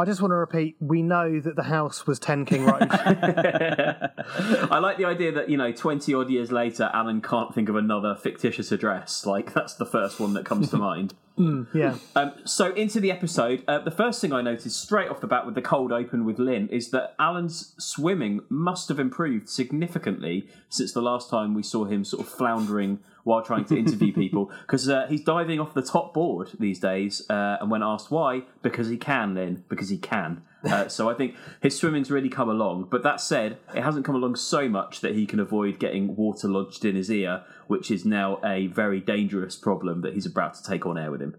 I 0.00 0.04
just 0.04 0.22
want 0.22 0.30
to 0.30 0.36
repeat: 0.36 0.76
we 0.78 1.02
know 1.02 1.40
that 1.40 1.56
the 1.56 1.64
house 1.64 2.06
was 2.06 2.20
Ten 2.20 2.44
King 2.44 2.64
Road. 2.64 2.86
I 2.88 4.78
like 4.78 4.96
the 4.96 5.04
idea 5.06 5.32
that, 5.32 5.48
you 5.50 5.56
know, 5.56 5.72
20 5.72 6.14
odd 6.14 6.30
years 6.30 6.52
later, 6.52 6.88
Alan 6.94 7.20
can't 7.20 7.52
think 7.52 7.68
of 7.68 7.74
another 7.74 8.14
fictitious 8.14 8.70
address. 8.70 9.26
Like, 9.26 9.52
that's 9.54 9.74
the 9.74 9.86
first 9.86 10.20
one 10.20 10.34
that 10.34 10.44
comes 10.44 10.70
to 10.70 10.76
mind. 10.78 11.14
Mm, 11.38 11.66
yeah. 11.72 11.96
Um, 12.16 12.32
so 12.44 12.72
into 12.74 13.00
the 13.00 13.10
episode, 13.10 13.62
uh, 13.68 13.78
the 13.78 13.90
first 13.90 14.20
thing 14.20 14.32
I 14.32 14.42
noticed 14.42 14.80
straight 14.80 15.08
off 15.08 15.20
the 15.20 15.26
bat 15.26 15.46
with 15.46 15.54
the 15.54 15.62
cold 15.62 15.92
open 15.92 16.24
with 16.24 16.38
Lynn 16.38 16.68
is 16.68 16.90
that 16.90 17.14
Alan's 17.18 17.74
swimming 17.78 18.40
must 18.48 18.88
have 18.88 18.98
improved 18.98 19.48
significantly 19.48 20.48
since 20.68 20.92
the 20.92 21.02
last 21.02 21.30
time 21.30 21.54
we 21.54 21.62
saw 21.62 21.84
him 21.84 22.04
sort 22.04 22.26
of 22.26 22.32
floundering 22.32 22.98
while 23.24 23.42
trying 23.42 23.64
to 23.66 23.76
interview 23.76 24.12
people 24.14 24.50
because 24.62 24.88
uh, 24.88 25.06
he's 25.08 25.22
diving 25.22 25.60
off 25.60 25.74
the 25.74 25.82
top 25.82 26.12
board 26.12 26.50
these 26.58 26.80
days. 26.80 27.22
Uh, 27.30 27.58
and 27.60 27.70
when 27.70 27.82
asked 27.82 28.10
why, 28.10 28.42
because 28.62 28.88
he 28.88 28.96
can, 28.96 29.34
Lynn, 29.34 29.64
because 29.68 29.90
he 29.90 29.98
can. 29.98 30.42
Uh, 30.64 30.88
so 30.88 31.08
I 31.08 31.14
think 31.14 31.36
his 31.62 31.76
swimming's 31.76 32.10
really 32.10 32.28
come 32.28 32.48
along. 32.48 32.88
But 32.90 33.02
that 33.04 33.20
said, 33.20 33.58
it 33.74 33.82
hasn't 33.82 34.04
come 34.04 34.14
along 34.16 34.36
so 34.36 34.68
much 34.68 35.00
that 35.02 35.14
he 35.14 35.24
can 35.26 35.38
avoid 35.38 35.78
getting 35.78 36.16
water 36.16 36.48
lodged 36.48 36.84
in 36.84 36.96
his 36.96 37.10
ear, 37.10 37.44
which 37.68 37.90
is 37.90 38.04
now 38.04 38.40
a 38.44 38.66
very 38.66 39.00
dangerous 39.00 39.54
problem 39.56 40.00
that 40.02 40.14
he's 40.14 40.26
about 40.26 40.54
to 40.54 40.62
take 40.62 40.84
on 40.84 40.98
air 40.98 41.10
with 41.10 41.22
him. 41.22 41.36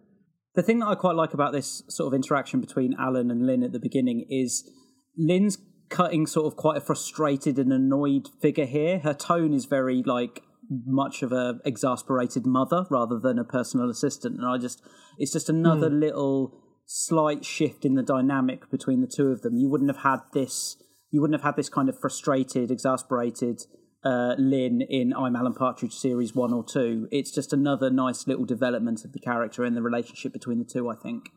The 0.56 0.64
thing 0.64 0.80
that 0.80 0.88
I 0.88 0.96
quite 0.96 1.16
like 1.16 1.34
about 1.34 1.52
this 1.52 1.84
sort 1.90 2.08
of 2.08 2.16
interaction 2.16 2.60
between 2.62 2.96
Alan 2.98 3.30
and 3.30 3.46
Lynn 3.46 3.64
at 3.64 3.72
the 3.72 3.80
beginning 3.80 4.26
is 4.30 4.70
Lynn's 5.18 5.58
cutting 5.90 6.26
sort 6.28 6.46
of 6.46 6.56
quite 6.56 6.78
a 6.78 6.82
frustrated 6.82 7.58
and 7.60 7.74
annoyed 7.74 8.28
figure 8.42 8.66
here. 8.66 9.00
Her 9.00 9.14
tone 9.14 9.54
is 9.54 9.66
very 9.66 10.02
like 10.06 10.42
much 10.86 11.24
of 11.24 11.32
a 11.32 11.60
exasperated 11.66 12.46
mother 12.46 12.86
rather 12.90 13.20
than 13.20 13.40
a 13.40 13.44
personal 13.44 13.90
assistant, 13.90 14.38
and 14.38 14.46
I 14.46 14.58
just 14.58 14.82
it's 15.18 15.34
just 15.34 15.50
another 15.50 15.90
Hmm. 15.90 16.00
little 16.00 16.62
slight 16.92 17.46
shift 17.46 17.86
in 17.86 17.94
the 17.94 18.02
dynamic 18.02 18.68
between 18.72 19.00
the 19.00 19.08
two 19.08 19.28
of 19.28 19.44
them. 19.44 19.56
You 19.56 19.70
wouldn't 19.70 19.92
have 19.92 20.02
had 20.02 20.22
this. 20.34 20.76
You 21.12 21.22
wouldn't 21.22 21.40
have 21.40 21.46
had 21.46 21.56
this 21.56 21.70
kind 21.70 21.88
of 21.88 22.00
frustrated, 22.00 22.72
exasperated 22.72 23.62
uh, 24.04 24.34
Lynn 24.40 24.82
in 24.82 25.14
I'm 25.14 25.36
Alan 25.36 25.54
Partridge 25.54 25.94
series 25.94 26.34
one 26.34 26.52
or 26.52 26.64
two. 26.64 27.08
It's 27.12 27.32
just 27.32 27.54
another 27.54 27.92
nice 27.92 28.26
little 28.26 28.46
development 28.46 29.06
of 29.06 29.14
the 29.14 29.20
character 29.20 29.64
and 29.64 29.78
the 29.78 29.84
relationship 29.84 30.34
between 30.34 30.58
the 30.58 30.66
two. 30.66 30.90
I 30.90 30.96
think. 30.96 31.30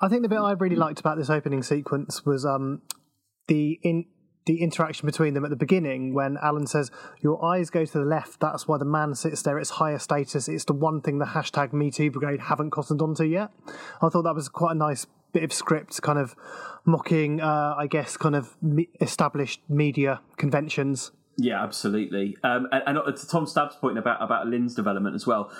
I 0.00 0.08
think 0.08 0.22
the 0.22 0.28
bit 0.30 0.38
I 0.38 0.52
really 0.52 0.76
liked 0.76 1.00
about 1.00 1.18
this 1.18 1.28
opening 1.28 1.62
sequence 1.62 2.24
was 2.24 2.46
um, 2.46 2.80
the 3.48 3.78
in 3.82 4.06
the 4.48 4.60
interaction 4.60 5.06
between 5.06 5.34
them 5.34 5.44
at 5.44 5.50
the 5.50 5.56
beginning 5.56 6.14
when 6.14 6.36
Alan 6.42 6.66
says, 6.66 6.90
"Your 7.20 7.44
eyes 7.44 7.70
go 7.70 7.84
to 7.84 7.98
the 7.98 8.04
left. 8.04 8.40
That's 8.40 8.66
why 8.66 8.78
the 8.78 8.84
man 8.84 9.14
sits 9.14 9.42
there. 9.42 9.58
It's 9.58 9.70
higher 9.70 9.98
status. 9.98 10.48
It's 10.48 10.64
the 10.64 10.72
one 10.72 11.00
thing 11.00 11.18
the 11.18 11.26
hashtag 11.26 11.72
Me 11.72 11.90
Too 11.90 12.10
Brigade 12.10 12.40
haven't 12.40 12.70
cottoned 12.70 13.02
onto 13.02 13.24
yet." 13.24 13.50
I 14.02 14.08
thought 14.08 14.22
that 14.22 14.34
was 14.34 14.48
quite 14.48 14.72
a 14.72 14.78
nice 14.78 15.06
bit 15.32 15.44
of 15.44 15.52
script, 15.52 16.00
kind 16.02 16.18
of 16.18 16.34
mocking, 16.86 17.40
uh, 17.40 17.74
I 17.78 17.86
guess, 17.86 18.16
kind 18.16 18.34
of 18.34 18.56
established 19.00 19.60
media 19.68 20.20
conventions. 20.38 21.12
Yeah, 21.36 21.62
absolutely. 21.62 22.36
Um, 22.42 22.66
and, 22.72 22.98
and 22.98 23.16
to 23.16 23.28
Tom 23.28 23.46
Stabb's 23.46 23.76
point 23.76 23.98
about 23.98 24.20
about 24.20 24.48
Lynn's 24.48 24.74
development 24.74 25.14
as 25.14 25.26
well. 25.26 25.52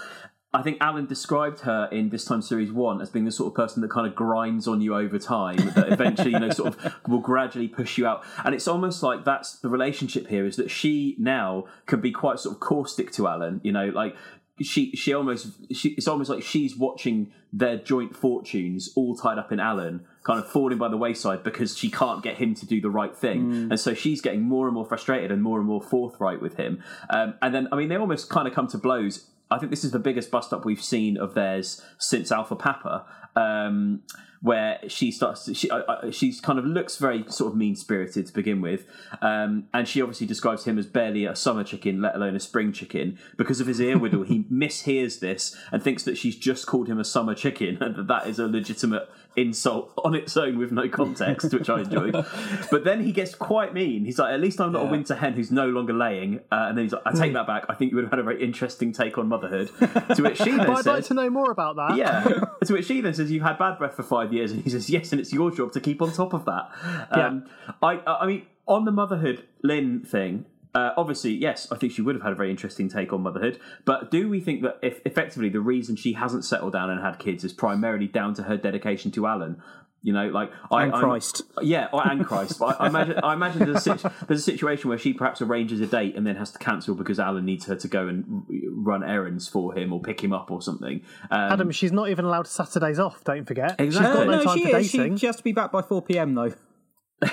I 0.54 0.62
think 0.62 0.78
Alan 0.80 1.04
described 1.04 1.60
her 1.60 1.88
in 1.92 2.08
this 2.08 2.24
time 2.24 2.40
series 2.40 2.72
one 2.72 3.02
as 3.02 3.10
being 3.10 3.26
the 3.26 3.30
sort 3.30 3.48
of 3.48 3.54
person 3.54 3.82
that 3.82 3.90
kind 3.90 4.06
of 4.06 4.14
grinds 4.14 4.66
on 4.66 4.80
you 4.80 4.94
over 4.94 5.18
time, 5.18 5.56
that 5.74 5.92
eventually, 5.92 6.30
you 6.30 6.38
know, 6.38 6.48
sort 6.50 6.74
of 6.74 6.94
will 7.06 7.18
gradually 7.18 7.68
push 7.68 7.98
you 7.98 8.06
out. 8.06 8.24
And 8.44 8.54
it's 8.54 8.66
almost 8.66 9.02
like 9.02 9.26
that's 9.26 9.58
the 9.58 9.68
relationship 9.68 10.28
here 10.28 10.46
is 10.46 10.56
that 10.56 10.70
she 10.70 11.16
now 11.18 11.66
can 11.84 12.00
be 12.00 12.12
quite 12.12 12.38
sort 12.38 12.54
of 12.54 12.60
caustic 12.60 13.12
to 13.12 13.28
Alan, 13.28 13.60
you 13.62 13.72
know, 13.72 13.86
like 13.88 14.16
she 14.60 14.90
she 14.92 15.12
almost 15.12 15.48
she 15.72 15.90
it's 15.90 16.08
almost 16.08 16.30
like 16.30 16.42
she's 16.42 16.76
watching 16.76 17.30
their 17.52 17.76
joint 17.76 18.16
fortunes 18.16 18.90
all 18.96 19.14
tied 19.14 19.38
up 19.38 19.52
in 19.52 19.60
Alan 19.60 20.04
kind 20.24 20.40
of 20.40 20.48
falling 20.50 20.78
by 20.78 20.88
the 20.88 20.96
wayside 20.96 21.42
because 21.42 21.76
she 21.76 21.90
can't 21.90 22.22
get 22.22 22.36
him 22.36 22.54
to 22.54 22.66
do 22.66 22.80
the 22.80 22.90
right 22.90 23.16
thing. 23.16 23.52
And 23.70 23.80
so 23.80 23.94
she's 23.94 24.20
getting 24.20 24.42
more 24.42 24.66
and 24.66 24.74
more 24.74 24.84
frustrated 24.84 25.30
and 25.30 25.42
more 25.42 25.58
and 25.58 25.66
more 25.66 25.80
forthright 25.80 26.42
with 26.42 26.56
him. 26.56 26.82
Um, 27.10 27.34
and 27.40 27.54
then 27.54 27.68
I 27.70 27.76
mean 27.76 27.88
they 27.88 27.96
almost 27.96 28.28
kind 28.28 28.48
of 28.48 28.54
come 28.54 28.66
to 28.68 28.78
blows 28.78 29.26
I 29.50 29.58
think 29.58 29.70
this 29.70 29.84
is 29.84 29.92
the 29.92 29.98
biggest 29.98 30.30
bust 30.30 30.52
up 30.52 30.64
we've 30.64 30.82
seen 30.82 31.16
of 31.16 31.34
theirs 31.34 31.82
since 31.98 32.30
Alpha 32.30 32.56
Papa 32.56 33.06
um, 33.36 34.02
where 34.40 34.78
she 34.86 35.10
starts 35.10 35.52
she 35.56 35.68
uh, 35.70 35.78
uh, 35.78 36.10
she's 36.10 36.40
kind 36.40 36.58
of 36.58 36.64
looks 36.64 36.96
very 36.96 37.24
sort 37.28 37.52
of 37.52 37.58
mean 37.58 37.74
spirited 37.74 38.26
to 38.26 38.32
begin 38.32 38.60
with 38.60 38.86
um, 39.20 39.64
and 39.74 39.88
she 39.88 40.00
obviously 40.00 40.26
describes 40.26 40.64
him 40.64 40.78
as 40.78 40.86
barely 40.86 41.24
a 41.24 41.34
summer 41.34 41.64
chicken 41.64 42.00
let 42.00 42.14
alone 42.14 42.36
a 42.36 42.40
spring 42.40 42.72
chicken. 42.72 43.18
Because 43.36 43.60
of 43.60 43.66
his 43.66 43.80
ear 43.80 43.98
whittle 43.98 44.22
he 44.22 44.44
mishears 44.52 45.20
this 45.20 45.56
and 45.72 45.82
thinks 45.82 46.04
that 46.04 46.16
she's 46.16 46.36
just 46.36 46.66
called 46.66 46.88
him 46.88 47.00
a 47.00 47.04
summer 47.04 47.34
chicken 47.34 47.78
and 47.80 47.96
that 47.96 48.06
that 48.06 48.26
is 48.26 48.38
a 48.38 48.46
legitimate 48.46 49.08
insult 49.36 49.92
on 50.04 50.14
its 50.14 50.36
own 50.36 50.58
with 50.58 50.72
no 50.72 50.88
context 50.88 51.52
which 51.54 51.70
I 51.70 51.80
enjoyed 51.82 52.12
but 52.70 52.82
then 52.82 53.04
he 53.04 53.12
gets 53.12 53.34
quite 53.36 53.72
mean 53.72 54.04
he's 54.04 54.18
like 54.18 54.34
at 54.34 54.40
least 54.40 54.60
I'm 54.60 54.72
not 54.72 54.82
a 54.82 54.86
winter 54.86 55.14
hen 55.14 55.34
who's 55.34 55.52
no 55.52 55.68
longer 55.68 55.92
laying 55.92 56.40
uh, 56.50 56.66
and 56.68 56.76
then 56.76 56.84
he's 56.86 56.92
like 56.92 57.02
I 57.06 57.12
take 57.12 57.34
that 57.34 57.46
back 57.46 57.66
I 57.68 57.74
think 57.74 57.92
you 57.92 57.96
would 57.96 58.04
have 58.04 58.10
had 58.10 58.18
a 58.18 58.24
very 58.24 58.42
interesting 58.42 58.92
take 58.92 59.16
on 59.16 59.28
motherhood 59.28 59.68
to 60.16 60.22
which 60.22 60.38
she 60.38 60.50
then 60.50 60.66
But 60.66 60.70
I'd 60.70 60.76
says 60.78 60.86
like 60.86 61.04
to 61.04 61.14
know 61.14 61.30
more 61.30 61.50
about 61.52 61.76
that. 61.76 61.96
yeah. 61.96 62.24
to 62.64 62.72
which 62.72 62.86
she 62.86 63.00
then 63.00 63.14
says, 63.14 63.30
"You've 63.30 63.42
had 63.44 63.58
bad 63.58 63.78
breath 63.78 63.94
for 63.94 64.02
five 64.02 64.32
years," 64.32 64.50
and 64.52 64.62
he 64.62 64.70
says, 64.70 64.90
"Yes, 64.90 65.12
and 65.12 65.20
it's 65.20 65.32
your 65.32 65.50
job 65.50 65.72
to 65.72 65.80
keep 65.80 66.02
on 66.02 66.10
top 66.12 66.32
of 66.32 66.44
that." 66.46 66.70
Um, 67.10 67.46
I, 67.82 68.00
I 68.06 68.26
mean, 68.26 68.46
on 68.66 68.84
the 68.84 68.92
motherhood 68.92 69.44
Lynn 69.62 70.00
thing. 70.00 70.46
Uh, 70.78 70.92
obviously, 70.96 71.32
yes, 71.34 71.66
I 71.72 71.76
think 71.76 71.92
she 71.92 72.02
would 72.02 72.14
have 72.14 72.22
had 72.22 72.32
a 72.32 72.36
very 72.36 72.50
interesting 72.50 72.88
take 72.88 73.12
on 73.12 73.22
motherhood. 73.22 73.58
But 73.84 74.10
do 74.10 74.28
we 74.28 74.40
think 74.40 74.62
that 74.62 74.78
if 74.82 75.00
effectively 75.04 75.48
the 75.48 75.60
reason 75.60 75.96
she 75.96 76.12
hasn't 76.12 76.44
settled 76.44 76.72
down 76.74 76.88
and 76.90 77.00
had 77.00 77.18
kids 77.18 77.42
is 77.42 77.52
primarily 77.52 78.06
down 78.06 78.34
to 78.34 78.44
her 78.44 78.56
dedication 78.56 79.10
to 79.12 79.26
Alan? 79.26 79.60
You 80.00 80.12
know, 80.12 80.28
like 80.28 80.52
I, 80.70 80.84
And 80.84 80.92
I'm- 80.94 81.02
Christ. 81.02 81.42
yeah, 81.60 81.88
or, 81.92 82.06
and 82.08 82.24
Christ. 82.24 82.62
I, 82.62 82.66
I 82.78 82.86
imagine, 82.86 83.18
I 83.20 83.32
imagine 83.32 83.64
there's, 83.64 83.84
a 83.84 83.98
sit- 83.98 84.12
there's 84.28 84.40
a 84.40 84.44
situation 84.44 84.88
where 84.88 84.98
she 84.98 85.12
perhaps 85.12 85.42
arranges 85.42 85.80
a 85.80 85.86
date 85.88 86.14
and 86.14 86.24
then 86.24 86.36
has 86.36 86.52
to 86.52 86.58
cancel 86.60 86.94
because 86.94 87.18
Alan 87.18 87.44
needs 87.44 87.66
her 87.66 87.74
to 87.74 87.88
go 87.88 88.06
and 88.06 88.44
run 88.70 89.02
errands 89.02 89.48
for 89.48 89.76
him 89.76 89.92
or 89.92 90.00
pick 90.00 90.22
him 90.22 90.32
up 90.32 90.52
or 90.52 90.62
something. 90.62 91.02
Um, 91.32 91.52
Adam, 91.52 91.70
she's 91.72 91.90
not 91.90 92.10
even 92.10 92.24
allowed 92.24 92.46
Saturdays 92.46 93.00
off. 93.00 93.24
Don't 93.24 93.44
forget. 93.44 93.74
Exactly. 93.80 93.90
She's 93.90 93.98
got 94.00 94.26
no, 94.28 94.36
no, 94.38 94.44
time 94.44 94.58
she 94.58 94.70
for 94.70 94.76
is. 94.78 94.90
She, 94.90 94.98
dating. 94.98 95.16
she 95.16 95.26
has 95.26 95.36
to 95.36 95.42
be 95.42 95.52
back 95.52 95.72
by 95.72 95.82
four 95.82 96.00
pm 96.00 96.34
though. 96.36 96.52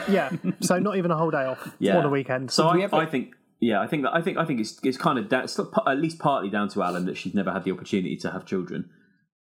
Yeah, 0.09 0.31
so 0.61 0.79
not 0.79 0.97
even 0.97 1.11
a 1.11 1.17
whole 1.17 1.31
day 1.31 1.45
off 1.45 1.75
yeah. 1.79 1.97
on 1.97 2.05
a 2.05 2.09
weekend. 2.09 2.51
So 2.51 2.73
we 2.73 2.81
I, 2.81 2.85
ever- 2.85 2.95
I 2.95 3.05
think, 3.05 3.35
yeah, 3.59 3.81
I 3.81 3.87
think 3.87 4.03
that 4.03 4.15
I 4.15 4.21
think 4.21 4.37
I 4.37 4.45
think 4.45 4.59
it's 4.59 4.79
it's 4.83 4.97
kind 4.97 5.19
of 5.19 5.29
da- 5.29 5.41
it's 5.41 5.59
at 5.59 5.97
least 5.97 6.19
partly 6.19 6.49
down 6.49 6.69
to 6.69 6.83
Alan 6.83 7.05
that 7.05 7.17
she's 7.17 7.33
never 7.33 7.51
had 7.51 7.63
the 7.63 7.71
opportunity 7.71 8.17
to 8.17 8.31
have 8.31 8.45
children. 8.45 8.89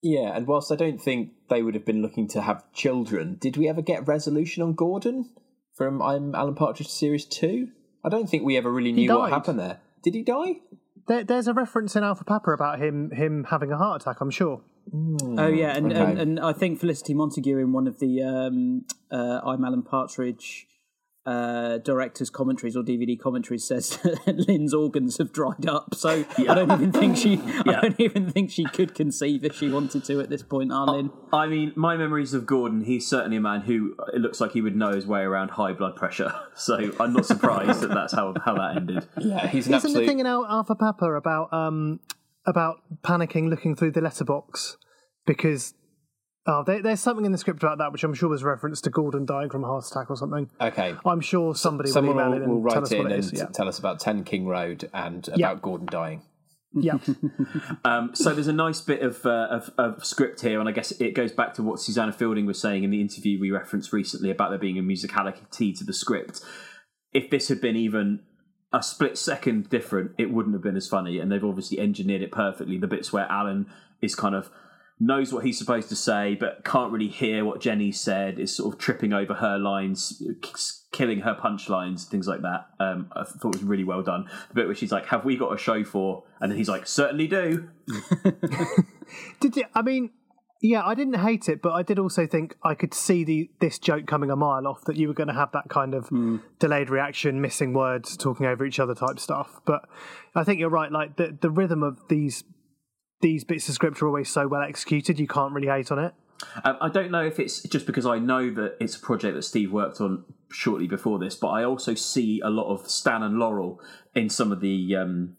Yeah, 0.01 0.36
and 0.36 0.48
whilst 0.48 0.72
I 0.72 0.75
don't 0.75 1.01
think 1.01 1.31
they 1.50 1.62
would 1.62 1.75
have 1.75 1.86
been 1.86 2.01
looking 2.01 2.27
to 2.29 2.41
have 2.41 2.63
children, 2.72 3.38
did 3.39 3.58
we 3.58 3.67
ever 3.67 3.81
get 3.81 4.08
resolution 4.08 4.63
on 4.63 4.74
Gordon 4.74 5.29
from 5.75 6.01
I'm 6.01 6.34
Alan 6.34 6.55
Partridge 6.55 6.88
series 6.88 7.25
two? 7.25 7.69
I 8.05 8.10
don't 8.10 8.29
think 8.29 8.43
we 8.43 8.55
ever 8.55 8.72
really 8.72 8.93
knew 8.93 9.13
what 9.13 9.29
happened 9.29 9.60
there. 9.60 9.79
Did 10.03 10.13
he 10.13 10.24
die? 10.24 10.62
There, 11.08 11.24
there's 11.24 11.48
a 11.48 11.53
reference 11.53 11.96
in 11.98 12.03
Alpha 12.03 12.24
Papa 12.24 12.51
about 12.51 12.79
him 12.79 13.12
him 13.12 13.46
having 13.50 13.72
a 13.72 13.77
heart 13.77 14.01
attack. 14.03 14.22
I'm 14.22 14.31
sure. 14.31 14.62
Oh 14.93 15.48
yeah, 15.48 15.75
and, 15.75 15.91
okay. 15.91 16.01
and 16.01 16.19
and 16.19 16.39
I 16.39 16.53
think 16.53 16.79
Felicity 16.79 17.13
Montague 17.13 17.58
in 17.58 17.72
one 17.72 17.88
of 17.88 18.00
the 18.00 18.24
um, 18.24 18.86
uh, 19.12 19.41
I'm 19.43 19.63
Alan 19.63 19.84
Partridge 19.84 20.67
uh, 21.29 21.77
director's 21.79 22.29
commentaries 22.29 22.75
or 22.75 22.81
DVD 22.81 23.19
commentaries 23.19 23.67
says 23.67 23.98
that 24.03 24.46
Lynn's 24.48 24.74
organs 24.74 25.17
have 25.17 25.31
dried 25.31 25.67
up. 25.67 25.93
So 25.93 26.25
I 26.38 26.55
don't 26.55 26.72
even 26.72 26.91
think 26.91 27.17
she 27.17 27.36
Yeah. 27.65 27.77
I 27.77 27.81
don't 27.81 28.00
even 28.00 28.31
think 28.31 28.50
she 28.50 28.63
could 28.65 28.96
conceive 28.96 29.43
if 29.43 29.55
she 29.55 29.69
wanted 29.69 30.03
to 30.05 30.22
at 30.22 30.29
this 30.29 30.41
point, 30.41 30.72
Arlene. 30.72 31.12
I 31.31 31.46
mean, 31.46 31.74
my 31.75 31.98
memories 31.98 32.34
of 32.34 32.46
Gordon, 32.48 32.84
he's 32.84 33.05
certainly 33.05 33.38
a 33.38 33.41
man 33.41 33.62
who 33.62 33.96
it 34.13 34.22
looks 34.22 34.41
like 34.41 34.53
he 34.53 34.62
would 34.62 34.75
know 34.75 34.91
his 34.93 35.05
way 35.05 35.22
around 35.22 35.51
high 35.51 35.74
blood 35.74 35.96
pressure. 35.96 36.34
So 36.60 36.91
I'm 37.00 37.13
not 37.13 37.25
surprised 37.25 37.81
that 37.81 37.91
that's 37.91 38.12
how 38.13 38.34
how 38.43 38.53
that 38.55 38.75
ended. 38.75 39.08
Yeah, 39.17 39.48
he's 39.48 39.67
an 39.67 39.75
Isn't 39.75 39.91
absolute. 39.91 40.01
the 40.01 40.08
thing 40.08 40.19
in 40.19 40.25
Alpha 40.25 40.75
Papa 40.75 41.13
about 41.13 41.53
um 41.53 42.01
about 42.46 42.77
panicking 43.03 43.50
looking 43.50 43.75
through 43.75 43.91
the 43.91 44.01
letterbox 44.01 44.77
because 45.25 45.74
oh 46.48 46.63
there, 46.65 46.81
there's 46.81 47.00
something 47.00 47.25
in 47.25 47.31
the 47.31 47.38
script 47.38 47.62
about 47.62 47.77
that 47.77 47.91
which 47.91 48.03
I'm 48.03 48.13
sure 48.13 48.29
was 48.29 48.43
referenced 48.43 48.84
to 48.86 48.89
Gordon 48.89 49.25
dying 49.25 49.50
from 49.50 49.63
a 49.63 49.67
heart 49.67 49.86
attack 49.86 50.10
or 50.10 50.15
something. 50.15 50.50
Okay. 50.60 50.96
I'm 51.05 51.22
sure 51.22 51.53
somebody 51.53 51.89
Someone 51.89 52.15
will 52.15 52.29
will, 52.29 52.36
email 52.38 52.48
will 52.50 52.62
write 52.62 52.91
in 52.91 53.12
and. 53.12 53.34
Yeah, 53.34 53.46
tell 53.48 53.67
us 53.67 53.77
about 53.79 54.00
10 54.00 54.24
King 54.24 54.48
Road 54.48 54.89
and 54.93 55.27
about 55.27 55.39
Yeah. 55.39 55.55
Gordon 55.62 55.88
dying. 55.91 56.22
yeah. 56.74 56.98
Um, 57.86 58.12
so 58.13 58.34
there's 58.34 58.48
a 58.48 58.53
nice 58.53 58.81
bit 58.81 59.01
of, 59.01 59.25
uh, 59.25 59.48
of 59.50 59.72
of 59.77 60.05
script 60.05 60.41
here, 60.41 60.60
and 60.60 60.69
I 60.69 60.72
guess 60.72 60.91
it 60.91 61.15
goes 61.15 61.31
back 61.31 61.53
to 61.55 61.63
what 61.63 61.79
Susannah 61.79 62.12
Fielding 62.13 62.46
was 62.46 62.60
saying 62.62 62.84
in 62.84 62.91
the 62.91 63.01
interview 63.01 63.39
we 63.39 63.50
referenced 63.51 63.91
recently 63.93 64.29
about 64.29 64.50
there 64.50 64.60
being 64.60 64.77
a 64.77 64.81
musicality 64.84 65.50
to 65.77 65.84
the 65.84 65.93
script. 65.93 66.41
If 67.12 67.29
this 67.31 67.48
had 67.48 67.60
been 67.60 67.75
even 67.75 68.19
a 68.71 68.83
split 68.83 69.17
second 69.17 69.69
different, 69.69 70.11
it 70.17 70.31
wouldn't 70.31 70.53
have 70.53 70.61
been 70.61 70.77
as 70.77 70.88
funny. 70.88 71.19
And 71.19 71.31
they've 71.31 71.43
obviously 71.43 71.79
engineered 71.79 72.21
it 72.21 72.31
perfectly. 72.31 72.77
The 72.77 72.88
bits 72.88 73.11
where 73.11 73.25
Alan 73.29 73.67
is 74.01 74.15
kind 74.15 74.35
of 74.35 74.49
knows 74.99 75.31
what 75.31 75.45
he's 75.45 75.57
supposed 75.57 75.89
to 75.89 75.95
say, 75.95 76.35
but 76.35 76.63
can't 76.65 76.91
really 76.91 77.07
hear 77.07 77.45
what 77.45 77.61
Jenny 77.61 77.91
said, 77.91 78.38
is 78.38 78.55
sort 78.55 78.73
of 78.73 78.79
tripping 78.79 79.13
over 79.13 79.35
her 79.35 79.57
lines, 79.57 80.21
killing 80.91 81.21
her 81.21 81.35
punchlines, 81.35 82.05
things 82.05 82.27
like 82.27 82.41
that. 82.41 82.67
Um, 82.79 83.09
I 83.15 83.23
thought 83.23 83.53
was 83.53 83.63
really 83.63 83.85
well 83.85 84.03
done. 84.03 84.29
The 84.49 84.55
bit 84.55 84.65
where 84.65 84.75
she's 84.75 84.91
like, 84.91 85.07
"Have 85.07 85.23
we 85.23 85.38
got 85.38 85.53
a 85.53 85.57
show 85.57 85.83
for?" 85.83 86.23
and 86.41 86.51
then 86.51 86.57
he's 86.57 86.69
like, 86.69 86.85
"Certainly 86.85 87.27
do." 87.27 87.69
Did 89.39 89.55
you? 89.55 89.63
I 89.73 89.81
mean, 89.81 90.11
yeah, 90.61 90.85
I 90.85 90.93
didn't 90.93 91.19
hate 91.19 91.47
it, 91.47 91.61
but 91.61 91.71
I 91.71 91.83
did 91.83 91.99
also 91.99 92.27
think 92.27 92.55
I 92.63 92.75
could 92.75 92.93
see 92.93 93.23
the 93.23 93.49
this 93.61 93.79
joke 93.79 94.07
coming 94.07 94.29
a 94.29 94.35
mile 94.35 94.67
off 94.67 94.83
that 94.85 94.97
you 94.97 95.07
were 95.07 95.13
going 95.13 95.27
to 95.27 95.33
have 95.33 95.51
that 95.53 95.69
kind 95.69 95.93
of 95.93 96.09
delayed 96.59 96.89
reaction, 96.89 97.39
missing 97.39 97.73
words, 97.73 98.17
talking 98.17 98.45
over 98.45 98.65
each 98.65 98.79
other 98.79 98.93
type 98.93 99.19
stuff. 99.19 99.61
But 99.65 99.87
I 100.35 100.43
think 100.43 100.59
you're 100.59 100.69
right. 100.69 100.91
Like 100.91 101.15
the 101.15 101.37
the 101.39 101.49
rhythm 101.49 101.81
of 101.81 101.99
these 102.09 102.43
these 103.21 103.43
bits 103.43 103.67
of 103.69 103.75
script 103.75 104.01
are 104.01 104.07
always 104.07 104.29
so 104.29 104.47
well 104.47 104.61
executed, 104.61 105.19
you 105.19 105.27
can't 105.27 105.53
really 105.53 105.67
hate 105.67 105.91
on 105.91 105.99
it. 105.99 106.13
Um, 106.63 106.77
I 106.79 106.89
don't 106.89 107.11
know 107.11 107.25
if 107.25 107.39
it's 107.39 107.63
just 107.63 107.85
because 107.85 108.05
I 108.05 108.17
know 108.17 108.53
that 108.53 108.77
it's 108.79 108.95
a 108.95 108.99
project 108.99 109.35
that 109.35 109.43
Steve 109.43 109.73
worked 109.73 109.99
on 109.99 110.23
shortly 110.51 110.87
before 110.87 111.19
this, 111.19 111.35
but 111.35 111.49
I 111.49 111.63
also 111.63 111.93
see 111.95 112.39
a 112.41 112.49
lot 112.49 112.71
of 112.71 112.89
Stan 112.89 113.23
and 113.23 113.37
Laurel 113.37 113.81
in 114.15 114.29
some 114.29 114.51
of 114.51 114.61
the 114.61 114.95
um, 114.95 115.35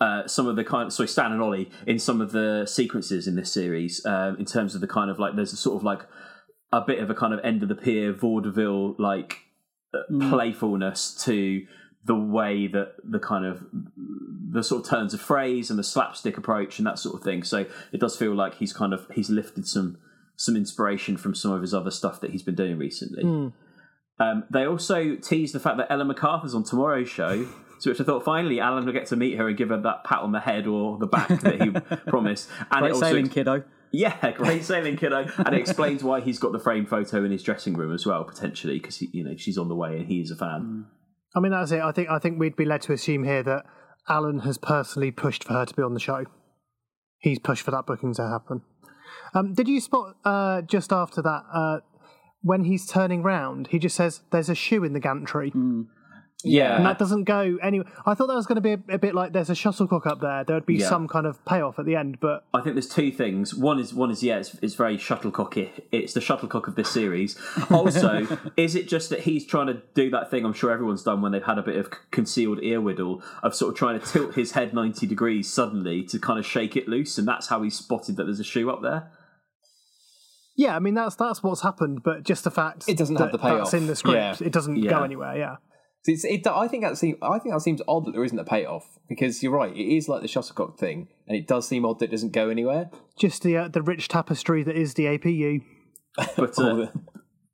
uh, 0.00 0.26
some 0.26 0.46
of 0.46 0.56
the 0.56 0.64
kind. 0.64 0.88
of, 0.88 0.92
sorry, 0.92 1.08
Stan 1.08 1.32
and 1.32 1.42
Ollie 1.42 1.70
in 1.86 1.98
some 1.98 2.20
of 2.20 2.32
the 2.32 2.66
sequences 2.66 3.26
in 3.26 3.36
this 3.36 3.52
series. 3.52 4.04
Um, 4.04 4.36
in 4.38 4.44
terms 4.44 4.74
of 4.74 4.80
the 4.80 4.86
kind 4.86 5.10
of 5.10 5.18
like, 5.18 5.36
there's 5.36 5.52
a 5.52 5.56
sort 5.56 5.76
of 5.76 5.82
like 5.82 6.02
a 6.72 6.80
bit 6.80 6.98
of 6.98 7.10
a 7.10 7.14
kind 7.14 7.32
of 7.32 7.40
end 7.44 7.62
of 7.62 7.68
the 7.68 7.74
pier 7.74 8.12
vaudeville 8.12 8.96
like 8.98 9.38
uh, 9.94 10.28
playfulness 10.28 11.14
to 11.24 11.64
the 12.04 12.14
way 12.14 12.66
that 12.68 12.94
the 13.02 13.18
kind 13.18 13.44
of 13.44 13.64
the 14.52 14.62
sort 14.62 14.84
of 14.84 14.88
turns 14.88 15.12
of 15.12 15.20
phrase 15.20 15.70
and 15.70 15.78
the 15.78 15.84
slapstick 15.84 16.38
approach 16.38 16.78
and 16.78 16.86
that 16.86 16.98
sort 16.98 17.16
of 17.16 17.22
thing. 17.22 17.42
So 17.42 17.66
it 17.92 18.00
does 18.00 18.16
feel 18.16 18.34
like 18.34 18.56
he's 18.56 18.72
kind 18.72 18.92
of 18.92 19.06
he's 19.14 19.30
lifted 19.30 19.66
some 19.66 19.98
some 20.36 20.56
inspiration 20.56 21.16
from 21.16 21.34
some 21.34 21.50
of 21.52 21.62
his 21.62 21.72
other 21.74 21.90
stuff 21.90 22.20
that 22.20 22.30
he's 22.30 22.42
been 22.42 22.54
doing 22.54 22.78
recently. 22.78 23.24
Um, 24.18 24.44
they 24.50 24.66
also 24.66 25.16
tease 25.16 25.52
the 25.52 25.60
fact 25.60 25.78
that 25.78 25.90
Ellen 25.90 26.06
MacArthur's 26.08 26.54
on 26.54 26.64
tomorrow's 26.64 27.08
show. 27.08 27.46
So 27.78 27.90
which 27.90 28.00
I 28.00 28.04
thought 28.04 28.24
finally 28.24 28.60
Alan 28.60 28.84
will 28.86 28.92
get 28.92 29.06
to 29.06 29.16
meet 29.16 29.36
her 29.36 29.48
and 29.48 29.56
give 29.56 29.68
her 29.68 29.80
that 29.80 30.04
pat 30.04 30.20
on 30.20 30.32
the 30.32 30.40
head 30.40 30.66
or 30.66 30.98
the 30.98 31.06
back 31.06 31.28
that 31.28 31.60
he 31.62 31.70
promised. 32.10 32.48
And 32.70 32.80
Great 32.80 32.88
it 32.90 32.94
also 32.94 33.06
sailing, 33.06 33.28
kiddo. 33.28 33.64
yeah, 33.92 34.30
great 34.32 34.64
sailing 34.64 34.96
kiddo, 34.96 35.26
and 35.38 35.48
it 35.54 35.60
explains 35.60 36.02
why 36.02 36.20
he's 36.20 36.38
got 36.38 36.52
the 36.52 36.58
framed 36.58 36.88
photo 36.88 37.24
in 37.24 37.30
his 37.30 37.42
dressing 37.42 37.74
room 37.76 37.92
as 37.92 38.06
well, 38.06 38.24
potentially 38.24 38.78
because 38.78 39.00
you 39.02 39.22
know 39.24 39.36
she's 39.36 39.58
on 39.58 39.68
the 39.68 39.74
way 39.74 39.98
and 39.98 40.06
he 40.08 40.20
is 40.20 40.30
a 40.30 40.36
fan. 40.36 40.86
I 41.34 41.40
mean, 41.40 41.52
that's 41.52 41.70
it. 41.72 41.80
I 41.80 41.92
think 41.92 42.08
I 42.08 42.18
think 42.18 42.38
we'd 42.40 42.56
be 42.56 42.64
led 42.64 42.82
to 42.82 42.92
assume 42.92 43.24
here 43.24 43.42
that 43.42 43.64
Alan 44.08 44.40
has 44.40 44.56
personally 44.58 45.10
pushed 45.10 45.44
for 45.44 45.52
her 45.52 45.66
to 45.66 45.74
be 45.74 45.82
on 45.82 45.92
the 45.94 46.00
show. 46.00 46.24
He's 47.18 47.38
pushed 47.38 47.62
for 47.62 47.70
that 47.72 47.86
booking 47.86 48.14
to 48.14 48.26
happen. 48.28 48.62
Um, 49.34 49.52
did 49.54 49.68
you 49.68 49.80
spot 49.80 50.14
uh, 50.24 50.62
just 50.62 50.92
after 50.92 51.20
that 51.22 51.42
uh, 51.52 51.78
when 52.42 52.64
he's 52.64 52.86
turning 52.86 53.22
round? 53.22 53.68
He 53.68 53.78
just 53.78 53.96
says, 53.96 54.22
"There's 54.32 54.48
a 54.48 54.54
shoe 54.54 54.84
in 54.84 54.92
the 54.94 55.00
gantry," 55.00 55.52
Yeah, 56.44 56.76
and 56.76 56.84
that 56.86 56.98
doesn't 56.98 57.24
go 57.24 57.56
anywhere. 57.62 57.90
I 58.04 58.14
thought 58.14 58.26
that 58.28 58.34
was 58.36 58.46
going 58.46 58.56
to 58.56 58.60
be 58.60 58.72
a, 58.72 58.94
a 58.96 58.98
bit 58.98 59.14
like 59.14 59.32
there's 59.32 59.48
a 59.50 59.54
shuttlecock 59.54 60.06
up 60.06 60.20
there. 60.20 60.44
There'd 60.44 60.66
be 60.66 60.74
Yeah. 60.76 60.88
some 60.88 61.08
kind 61.08 61.26
of 61.26 61.42
payoff 61.46 61.78
at 61.78 61.86
the 61.86 61.96
end, 61.96 62.18
but 62.20 62.44
I 62.52 62.60
think 62.60 62.74
there's 62.76 62.88
two 62.90 63.10
things. 63.10 63.54
One 63.54 63.80
is 63.80 63.94
one 63.94 64.10
is 64.10 64.22
yeah, 64.22 64.36
it's, 64.36 64.54
it's 64.62 64.74
very 64.74 64.98
shuttlecocky. 64.98 65.70
It's 65.92 66.12
the 66.12 66.20
shuttlecock 66.20 66.68
of 66.68 66.74
this 66.74 66.90
series. 66.90 67.36
Also, 67.70 68.26
is 68.56 68.76
it 68.76 68.86
just 68.86 69.08
that 69.10 69.20
he's 69.20 69.46
trying 69.46 69.68
to 69.68 69.82
do 69.94 70.10
that 70.10 70.30
thing 70.30 70.44
I'm 70.44 70.52
sure 70.52 70.70
everyone's 70.70 71.02
done 71.02 71.22
when 71.22 71.32
they've 71.32 71.42
had 71.42 71.58
a 71.58 71.62
bit 71.62 71.76
of 71.76 71.90
concealed 72.10 72.58
ear 72.62 72.80
whittle 72.82 73.22
of 73.42 73.54
sort 73.54 73.72
of 73.72 73.78
trying 73.78 73.98
to 73.98 74.06
tilt 74.06 74.34
his 74.34 74.52
head 74.52 74.74
90 74.74 75.06
degrees 75.06 75.50
suddenly 75.50 76.04
to 76.04 76.18
kind 76.18 76.38
of 76.38 76.44
shake 76.46 76.76
it 76.76 76.86
loose, 76.86 77.16
and 77.18 77.26
that's 77.26 77.48
how 77.48 77.62
he 77.62 77.70
spotted 77.70 78.16
that 78.16 78.24
there's 78.24 78.40
a 78.40 78.44
shoe 78.44 78.70
up 78.70 78.82
there. 78.82 79.10
yeah, 80.54 80.76
I 80.76 80.78
mean 80.80 80.94
that's 80.94 81.16
that's 81.16 81.42
what's 81.42 81.62
happened. 81.62 82.02
But 82.02 82.22
just 82.24 82.44
the 82.44 82.50
fact 82.50 82.84
It 82.88 82.96
doesn't 82.98 83.16
have 83.16 83.32
that 83.32 83.32
the 83.32 83.38
That's 83.38 83.70
payoff. 83.70 83.74
in 83.74 83.86
the 83.86 83.96
script. 83.96 84.40
Yeah. 84.40 84.46
It 84.46 84.52
doesn't 84.52 84.76
Yeah. 84.76 84.90
go 84.90 85.02
anywhere. 85.02 85.36
Yeah. 85.36 85.56
It's, 86.08 86.24
it, 86.24 86.46
I 86.46 86.68
think 86.68 86.84
that 86.84 86.96
seems. 86.96 87.18
I 87.22 87.38
think 87.38 87.54
that 87.54 87.60
seems 87.60 87.82
odd 87.88 88.06
that 88.06 88.12
there 88.12 88.24
isn't 88.24 88.38
a 88.38 88.44
payoff 88.44 88.98
because 89.08 89.42
you're 89.42 89.52
right. 89.52 89.74
It 89.74 89.96
is 89.96 90.08
like 90.08 90.22
the 90.22 90.28
shuttlecock 90.28 90.78
thing, 90.78 91.08
and 91.26 91.36
it 91.36 91.46
does 91.46 91.66
seem 91.66 91.84
odd 91.84 91.98
that 91.98 92.06
it 92.06 92.10
doesn't 92.12 92.32
go 92.32 92.48
anywhere. 92.48 92.90
Just 93.18 93.42
the 93.42 93.56
uh, 93.56 93.68
the 93.68 93.82
rich 93.82 94.08
tapestry 94.08 94.62
that 94.62 94.76
is 94.76 94.94
the 94.94 95.04
APU. 95.04 95.62
But 96.36 96.58
uh, 96.58 96.86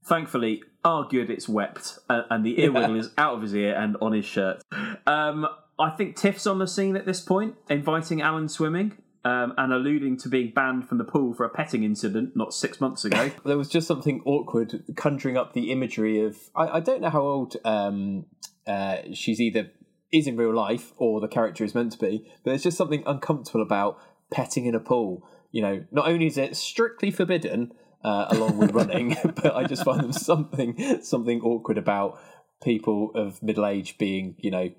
thankfully, 0.04 0.62
are 0.85 1.04
good. 1.09 1.30
It's 1.30 1.49
wept, 1.49 1.99
and, 2.09 2.25
and 2.30 2.47
the 2.47 2.61
ear 2.61 2.71
wiggle 2.71 2.97
is 2.97 3.11
out 3.18 3.35
of 3.35 3.42
his 3.42 3.54
ear 3.54 3.75
and 3.75 3.97
on 4.00 4.12
his 4.12 4.25
shirt. 4.25 4.62
Um, 5.04 5.49
I 5.78 5.90
think 5.90 6.16
Tiff's 6.16 6.47
on 6.47 6.59
the 6.59 6.68
scene 6.68 6.97
at 6.97 7.04
this 7.04 7.21
point, 7.21 7.56
inviting 7.68 8.23
Alan 8.23 8.49
swimming. 8.49 8.99
Um, 9.25 9.54
and 9.56 9.73
alluding 9.73 10.16
to 10.16 10.28
being 10.28 10.50
banned 10.52 10.88
from 10.88 10.99
the 10.99 11.04
pool 11.04 11.32
for 11.32 11.44
a 11.44 11.49
petting 11.49 11.85
incident 11.85 12.35
not 12.35 12.52
six 12.52 12.80
months 12.80 13.04
ago. 13.04 13.30
There 13.44 13.56
was 13.56 13.68
just 13.68 13.87
something 13.87 14.21
awkward 14.25 14.82
conjuring 14.97 15.37
up 15.37 15.52
the 15.52 15.71
imagery 15.71 16.25
of. 16.25 16.37
I, 16.56 16.66
I 16.66 16.80
don't 16.80 17.00
know 17.00 17.09
how 17.09 17.21
old 17.21 17.56
um, 17.64 18.26
uh, 18.66 18.99
she's 19.12 19.40
either 19.40 19.71
is 20.12 20.26
in 20.26 20.37
real 20.37 20.54
life 20.54 20.92
or 20.99 21.21
the 21.21 21.28
character 21.28 21.64
is 21.64 21.75
meant 21.75 21.92
to 21.92 21.99
be, 21.99 22.25
but 22.45 22.50
there's 22.50 22.62
just 22.62 22.76
something 22.76 23.02
uncomfortable 23.07 23.62
about 23.62 23.99
petting 24.31 24.66
in 24.66 24.75
a 24.75 24.81
pool. 24.81 25.26
You 25.50 25.62
know, 25.62 25.85
not 25.90 26.07
only 26.09 26.26
is 26.26 26.38
it 26.38 26.57
strictly 26.57 27.11
forbidden, 27.11 27.73
uh, 28.04 28.26
along 28.31 28.59
with 28.59 28.73
running, 28.73 29.16
but 29.25 29.54
I 29.54 29.64
just 29.64 29.85
find 29.85 30.00
them 30.00 30.12
something 30.12 31.02
something 31.02 31.40
awkward 31.40 31.78
about 31.78 32.19
people 32.62 33.11
of 33.14 33.42
middle 33.42 33.66
age 33.66 33.99
being, 33.99 34.37
you 34.38 34.50
know, 34.50 34.71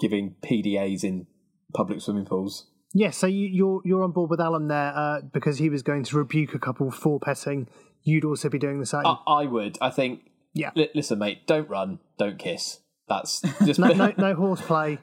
giving 0.00 0.36
PDAs 0.42 1.04
in 1.04 1.26
public 1.74 2.00
swimming 2.00 2.24
pools. 2.24 2.66
Yes, 2.92 3.16
so 3.16 3.26
you, 3.26 3.48
you're 3.48 3.80
you're 3.84 4.04
on 4.04 4.12
board 4.12 4.30
with 4.30 4.40
Alan 4.40 4.68
there 4.68 4.92
uh, 4.94 5.20
because 5.32 5.58
he 5.58 5.68
was 5.68 5.82
going 5.82 6.04
to 6.04 6.16
rebuke 6.16 6.54
a 6.54 6.60
couple 6.60 6.90
for 6.90 7.18
petting. 7.18 7.68
You'd 8.02 8.24
also 8.24 8.48
be 8.48 8.58
doing 8.58 8.78
the 8.78 8.86
same. 8.86 9.04
I, 9.04 9.18
I 9.26 9.46
would. 9.46 9.78
I 9.80 9.90
think. 9.90 10.30
Yeah. 10.52 10.70
Li- 10.76 10.90
listen, 10.94 11.18
mate. 11.18 11.46
Don't 11.48 11.68
run. 11.68 11.98
Don't 12.18 12.38
kiss. 12.38 12.78
That's 13.08 13.40
just 13.64 13.78
no, 13.78 13.88
no, 13.88 14.12
no 14.16 14.34
horseplay. 14.34 14.98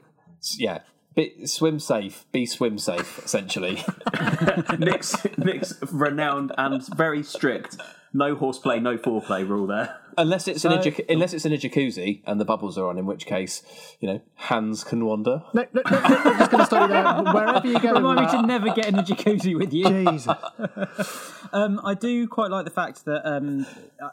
yeah. 0.57 0.79
Be, 1.13 1.45
swim 1.45 1.79
safe. 1.79 2.25
Be 2.31 2.45
swim 2.45 2.77
safe. 2.77 3.19
Essentially. 3.25 3.83
Nick's, 4.79 5.13
Nick's 5.37 5.73
renowned 5.91 6.53
and 6.57 6.81
very 6.95 7.21
strict 7.21 7.75
no 8.13 8.35
horseplay, 8.35 8.79
no 8.79 8.97
foreplay 8.97 9.47
rule 9.47 9.67
there. 9.67 9.97
unless 10.17 10.45
it's 10.47 10.65
in 10.65 10.71
a 10.73 10.83
So- 10.83 10.89
jac- 10.91 11.05
unless 11.09 11.33
it's 11.33 11.45
in 11.45 11.53
a 11.53 11.57
jacuzzi 11.57 12.21
and 12.25 12.39
the 12.41 12.45
bubbles 12.45 12.77
are 12.77 12.87
on, 12.87 12.97
in 12.97 13.05
which 13.05 13.25
case, 13.25 13.61
you 14.01 14.07
know, 14.09 14.21
hands 14.35 14.83
can 14.83 15.05
wander. 15.05 15.43
No, 15.53 15.65
no, 15.73 15.81
no, 15.89 15.91
no, 15.91 15.97
I'm 15.99 16.37
just 16.39 16.51
going 16.51 16.59
to 16.61 16.65
stop 16.65 16.81
you 16.81 16.87
there. 16.93 17.33
Wherever 17.33 17.67
you 17.67 17.79
go, 17.79 17.93
Remind 17.93 18.19
me 18.21 18.27
to 18.41 18.45
never 18.47 18.73
get 18.73 18.87
in 18.87 18.99
a 18.99 19.03
jacuzzi 19.03 19.57
with 19.57 19.73
you. 19.73 19.85
Jesus. 19.85 20.27
Um, 21.53 21.81
I 21.83 21.95
do 21.95 22.29
quite 22.29 22.49
like 22.49 22.63
the 22.63 22.71
fact 22.71 23.03
that 23.03 23.27
um, 23.29 23.65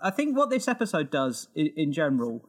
I 0.03 0.11
think 0.11 0.37
what 0.37 0.51
this 0.51 0.67
episode 0.67 1.09
does 1.09 1.47
in, 1.55 1.71
in 1.77 1.93
general 1.93 2.43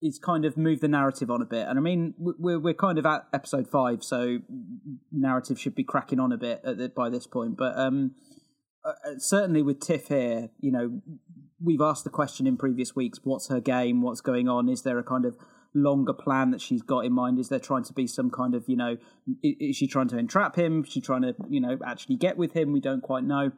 is 0.00 0.18
kind 0.18 0.44
of 0.44 0.56
move 0.56 0.80
the 0.80 0.88
narrative 0.88 1.30
on 1.30 1.42
a 1.42 1.44
bit. 1.44 1.66
And 1.66 1.78
I 1.78 1.82
mean, 1.82 2.14
we're 2.18 2.58
we're 2.58 2.74
kind 2.74 2.98
of 2.98 3.06
at 3.06 3.26
episode 3.32 3.68
five, 3.68 4.02
so 4.02 4.38
narrative 5.10 5.58
should 5.58 5.74
be 5.74 5.84
cracking 5.84 6.20
on 6.20 6.32
a 6.32 6.36
bit 6.36 6.62
the, 6.62 6.92
by 6.94 7.10
this 7.10 7.26
point. 7.26 7.56
But 7.56 7.76
um, 7.78 8.14
uh, 8.84 8.90
uh, 8.90 9.18
certainly 9.18 9.62
with 9.62 9.80
Tiff 9.80 10.08
here, 10.08 10.50
you 10.60 10.70
know, 10.70 11.00
we've 11.62 11.80
asked 11.80 12.04
the 12.04 12.10
question 12.10 12.46
in 12.46 12.56
previous 12.56 12.94
weeks: 12.94 13.20
what's 13.24 13.48
her 13.48 13.60
game? 13.60 14.02
What's 14.02 14.20
going 14.20 14.48
on? 14.48 14.68
Is 14.68 14.82
there 14.82 14.98
a 14.98 15.04
kind 15.04 15.24
of 15.24 15.36
longer 15.74 16.12
plan 16.12 16.50
that 16.50 16.60
she's 16.60 16.82
got 16.82 17.04
in 17.04 17.12
mind? 17.12 17.38
Is 17.38 17.48
there 17.48 17.58
trying 17.58 17.84
to 17.84 17.92
be 17.92 18.06
some 18.06 18.30
kind 18.30 18.54
of, 18.54 18.64
you 18.68 18.76
know, 18.76 18.96
is 19.42 19.76
she 19.76 19.86
trying 19.86 20.08
to 20.08 20.18
entrap 20.18 20.56
him? 20.56 20.82
Is 20.84 20.92
she 20.92 21.00
trying 21.00 21.22
to, 21.22 21.34
you 21.48 21.60
know, 21.60 21.78
actually 21.84 22.16
get 22.16 22.36
with 22.36 22.52
him? 22.52 22.72
We 22.72 22.80
don't 22.80 23.02
quite 23.02 23.24
know. 23.24 23.52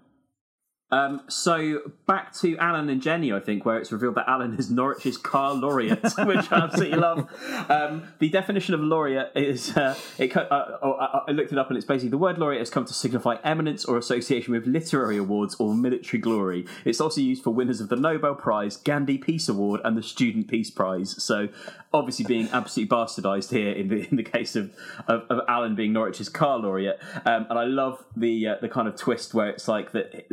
Um, 0.92 1.22
so 1.28 1.92
back 2.06 2.34
to 2.38 2.56
Alan 2.58 2.88
and 2.88 3.00
Jenny, 3.00 3.32
I 3.32 3.40
think, 3.40 3.64
where 3.64 3.78
it's 3.78 3.92
revealed 3.92 4.16
that 4.16 4.28
Alan 4.28 4.56
is 4.58 4.70
Norwich's 4.70 5.16
car 5.16 5.54
laureate, 5.54 6.02
which 6.18 6.50
I 6.50 6.64
absolutely 6.64 6.98
love. 6.98 7.30
Um, 7.68 8.12
the 8.18 8.28
definition 8.28 8.74
of 8.74 8.80
laureate 8.80 9.30
is 9.36 9.76
uh, 9.76 9.94
it. 10.18 10.36
Uh, 10.36 10.78
oh, 10.82 10.92
I, 10.94 11.22
I 11.28 11.30
looked 11.32 11.52
it 11.52 11.58
up, 11.58 11.68
and 11.68 11.76
it's 11.76 11.86
basically 11.86 12.10
the 12.10 12.18
word 12.18 12.38
laureate 12.38 12.60
has 12.60 12.70
come 12.70 12.84
to 12.84 12.94
signify 12.94 13.36
eminence 13.44 13.84
or 13.84 13.98
association 13.98 14.52
with 14.52 14.66
literary 14.66 15.16
awards 15.16 15.54
or 15.56 15.74
military 15.74 16.20
glory. 16.20 16.66
It's 16.84 17.00
also 17.00 17.20
used 17.20 17.44
for 17.44 17.50
winners 17.50 17.80
of 17.80 17.88
the 17.88 17.96
Nobel 17.96 18.34
Prize, 18.34 18.76
Gandhi 18.76 19.18
Peace 19.18 19.48
Award, 19.48 19.80
and 19.84 19.96
the 19.96 20.02
Student 20.02 20.48
Peace 20.48 20.70
Prize. 20.70 21.22
So 21.22 21.48
obviously 21.92 22.24
being 22.24 22.48
absolutely 22.52 22.96
bastardised 22.96 23.50
here 23.50 23.72
in 23.72 23.88
the 23.88 24.08
in 24.08 24.16
the 24.16 24.22
case 24.22 24.56
of 24.56 24.72
of, 25.08 25.22
of 25.28 25.40
Alan 25.48 25.74
being 25.74 25.92
Norwich's 25.92 26.28
car 26.28 26.58
laureate. 26.58 26.98
Um, 27.24 27.46
and 27.50 27.58
I 27.58 27.64
love 27.64 28.04
the 28.16 28.48
uh, 28.48 28.54
the 28.60 28.68
kind 28.68 28.88
of 28.88 28.96
twist 28.96 29.34
where 29.34 29.48
it's 29.48 29.68
like 29.68 29.92
that. 29.92 30.28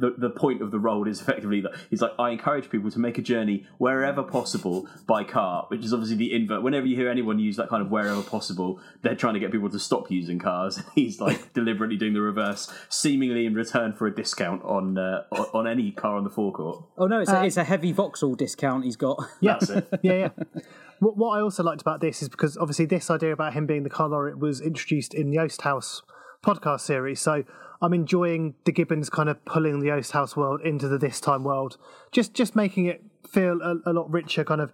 The, 0.00 0.14
the 0.16 0.30
point 0.30 0.62
of 0.62 0.70
the 0.70 0.78
role 0.78 1.06
is 1.06 1.20
effectively 1.20 1.60
that 1.60 1.72
he's 1.90 2.00
like, 2.00 2.12
I 2.18 2.30
encourage 2.30 2.70
people 2.70 2.90
to 2.90 2.98
make 2.98 3.18
a 3.18 3.22
journey 3.22 3.66
wherever 3.78 4.22
possible 4.22 4.88
by 5.06 5.24
car, 5.24 5.66
which 5.68 5.84
is 5.84 5.92
obviously 5.92 6.16
the 6.16 6.32
invert. 6.34 6.62
Whenever 6.62 6.86
you 6.86 6.96
hear 6.96 7.10
anyone 7.10 7.38
use 7.38 7.56
that 7.56 7.68
kind 7.68 7.82
of 7.82 7.90
wherever 7.90 8.22
possible, 8.22 8.80
they're 9.02 9.14
trying 9.14 9.34
to 9.34 9.40
get 9.40 9.52
people 9.52 9.68
to 9.70 9.78
stop 9.78 10.10
using 10.10 10.38
cars. 10.38 10.82
He's 10.94 11.20
like 11.20 11.52
deliberately 11.54 11.96
doing 11.96 12.14
the 12.14 12.20
reverse, 12.20 12.72
seemingly 12.88 13.46
in 13.46 13.54
return 13.54 13.92
for 13.92 14.06
a 14.06 14.14
discount 14.14 14.62
on 14.64 14.98
uh, 14.98 15.24
on, 15.32 15.46
on 15.54 15.66
any 15.66 15.90
car 15.90 16.16
on 16.16 16.24
the 16.24 16.30
forecourt. 16.30 16.84
Oh 16.96 17.06
no, 17.06 17.20
it's, 17.20 17.30
a, 17.30 17.44
it's 17.44 17.56
a 17.56 17.64
heavy 17.64 17.92
Vauxhall 17.92 18.34
discount 18.34 18.84
he's 18.84 18.96
got. 18.96 19.18
Yeah, 19.40 19.58
That's 19.60 19.70
it. 19.70 19.88
yeah, 20.02 20.12
yeah. 20.12 20.62
What, 21.00 21.16
what 21.16 21.38
I 21.38 21.40
also 21.40 21.62
liked 21.62 21.80
about 21.80 22.00
this 22.00 22.22
is 22.22 22.28
because 22.28 22.56
obviously 22.56 22.86
this 22.86 23.10
idea 23.10 23.32
about 23.32 23.54
him 23.54 23.66
being 23.66 23.82
the 23.82 23.90
car 23.90 24.08
laureate 24.08 24.38
was 24.38 24.60
introduced 24.60 25.14
in 25.14 25.30
the 25.30 25.38
Oast 25.38 25.62
House 25.62 26.02
podcast 26.44 26.80
series. 26.80 27.20
So 27.20 27.44
I'm 27.82 27.94
enjoying 27.94 28.54
the 28.64 28.72
Gibbons 28.72 29.08
kind 29.08 29.28
of 29.28 29.42
pulling 29.44 29.80
the 29.80 29.90
Oast 29.90 30.12
House 30.12 30.36
world 30.36 30.60
into 30.62 30.88
the 30.88 30.98
this 30.98 31.20
time 31.20 31.42
world, 31.42 31.78
just 32.12 32.34
just 32.34 32.54
making 32.54 32.86
it 32.86 33.02
feel 33.28 33.60
a, 33.62 33.90
a 33.90 33.92
lot 33.92 34.10
richer. 34.10 34.44
Kind 34.44 34.60
of 34.60 34.72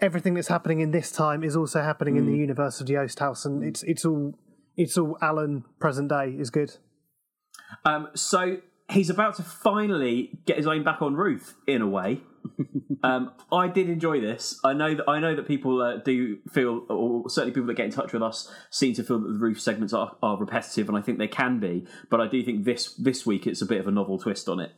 everything 0.00 0.34
that's 0.34 0.48
happening 0.48 0.80
in 0.80 0.92
this 0.92 1.10
time 1.10 1.42
is 1.42 1.56
also 1.56 1.82
happening 1.82 2.16
in 2.16 2.26
the 2.26 2.36
universe 2.36 2.80
of 2.80 2.86
the 2.86 2.96
Oast 2.96 3.18
House, 3.18 3.44
and 3.44 3.64
it's 3.64 3.82
it's 3.82 4.04
all 4.04 4.38
it's 4.76 4.96
all 4.96 5.18
Alan 5.20 5.64
present 5.80 6.08
day 6.08 6.36
is 6.38 6.50
good. 6.50 6.76
Um, 7.84 8.08
so 8.14 8.58
he's 8.90 9.10
about 9.10 9.36
to 9.36 9.42
finally 9.42 10.38
get 10.46 10.56
his 10.56 10.66
own 10.66 10.84
back 10.84 11.02
on 11.02 11.14
Ruth 11.14 11.54
in 11.66 11.82
a 11.82 11.88
way. 11.88 12.20
Um, 13.04 13.32
I 13.50 13.66
did 13.66 13.88
enjoy 13.88 14.20
this. 14.20 14.60
I 14.64 14.74
know 14.74 14.94
that 14.94 15.08
I 15.08 15.18
know 15.18 15.34
that 15.34 15.46
people 15.46 15.82
uh, 15.82 15.96
do 15.96 16.38
feel, 16.52 16.86
or 16.88 17.28
certainly 17.28 17.52
people 17.52 17.66
that 17.66 17.74
get 17.74 17.86
in 17.86 17.90
touch 17.90 18.12
with 18.12 18.22
us, 18.22 18.52
seem 18.70 18.94
to 18.94 19.02
feel 19.02 19.18
that 19.18 19.32
the 19.32 19.38
Ruth 19.38 19.60
segments 19.60 19.92
are, 19.92 20.16
are 20.22 20.36
repetitive, 20.36 20.88
and 20.88 20.96
I 20.96 21.02
think 21.02 21.18
they 21.18 21.28
can 21.28 21.58
be. 21.58 21.84
But 22.10 22.20
I 22.20 22.28
do 22.28 22.42
think 22.44 22.64
this 22.64 22.94
this 22.94 23.26
week 23.26 23.46
it's 23.46 23.60
a 23.60 23.66
bit 23.66 23.80
of 23.80 23.88
a 23.88 23.90
novel 23.90 24.18
twist 24.18 24.48
on 24.48 24.60
it. 24.60 24.70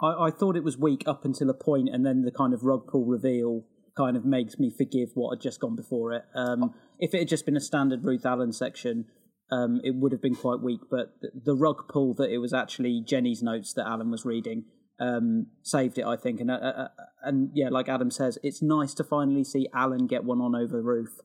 I, 0.00 0.26
I 0.26 0.30
thought 0.30 0.56
it 0.56 0.64
was 0.64 0.76
weak 0.76 1.04
up 1.06 1.24
until 1.24 1.50
a 1.50 1.54
point, 1.54 1.88
and 1.92 2.04
then 2.04 2.22
the 2.22 2.32
kind 2.32 2.52
of 2.52 2.64
rug 2.64 2.88
pull 2.88 3.06
reveal 3.06 3.64
kind 3.96 4.16
of 4.16 4.24
makes 4.24 4.58
me 4.58 4.74
forgive 4.76 5.10
what 5.14 5.36
had 5.36 5.42
just 5.42 5.60
gone 5.60 5.76
before 5.76 6.12
it. 6.12 6.24
Um, 6.34 6.74
if 6.98 7.14
it 7.14 7.18
had 7.20 7.28
just 7.28 7.46
been 7.46 7.56
a 7.56 7.60
standard 7.60 8.04
Ruth 8.04 8.26
Allen 8.26 8.52
section, 8.52 9.04
um, 9.52 9.80
it 9.84 9.94
would 9.94 10.10
have 10.10 10.22
been 10.22 10.34
quite 10.34 10.60
weak. 10.60 10.80
But 10.90 11.14
the, 11.20 11.30
the 11.44 11.54
rug 11.54 11.88
pull 11.88 12.14
that 12.14 12.30
it 12.30 12.38
was 12.38 12.52
actually 12.52 13.04
Jenny's 13.06 13.42
notes 13.42 13.72
that 13.74 13.86
Alan 13.86 14.10
was 14.10 14.24
reading 14.24 14.64
um, 15.02 15.46
saved 15.62 15.98
it, 15.98 16.04
I 16.04 16.16
think. 16.16 16.40
And 16.40 16.50
uh, 16.50 16.54
uh, 16.54 16.88
and 17.22 17.50
yeah, 17.54 17.68
like 17.70 17.88
Adam 17.88 18.10
says, 18.10 18.38
it's 18.42 18.62
nice 18.62 18.94
to 18.94 19.04
finally 19.04 19.44
see 19.44 19.68
Alan 19.74 20.06
get 20.06 20.24
one 20.24 20.40
on 20.40 20.54
over 20.54 20.80
Ruth. 20.80 21.20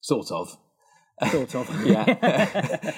Sort 0.00 0.30
of. 0.30 0.56
Sort 1.30 1.54
of. 1.54 1.68
yeah. 1.86 2.04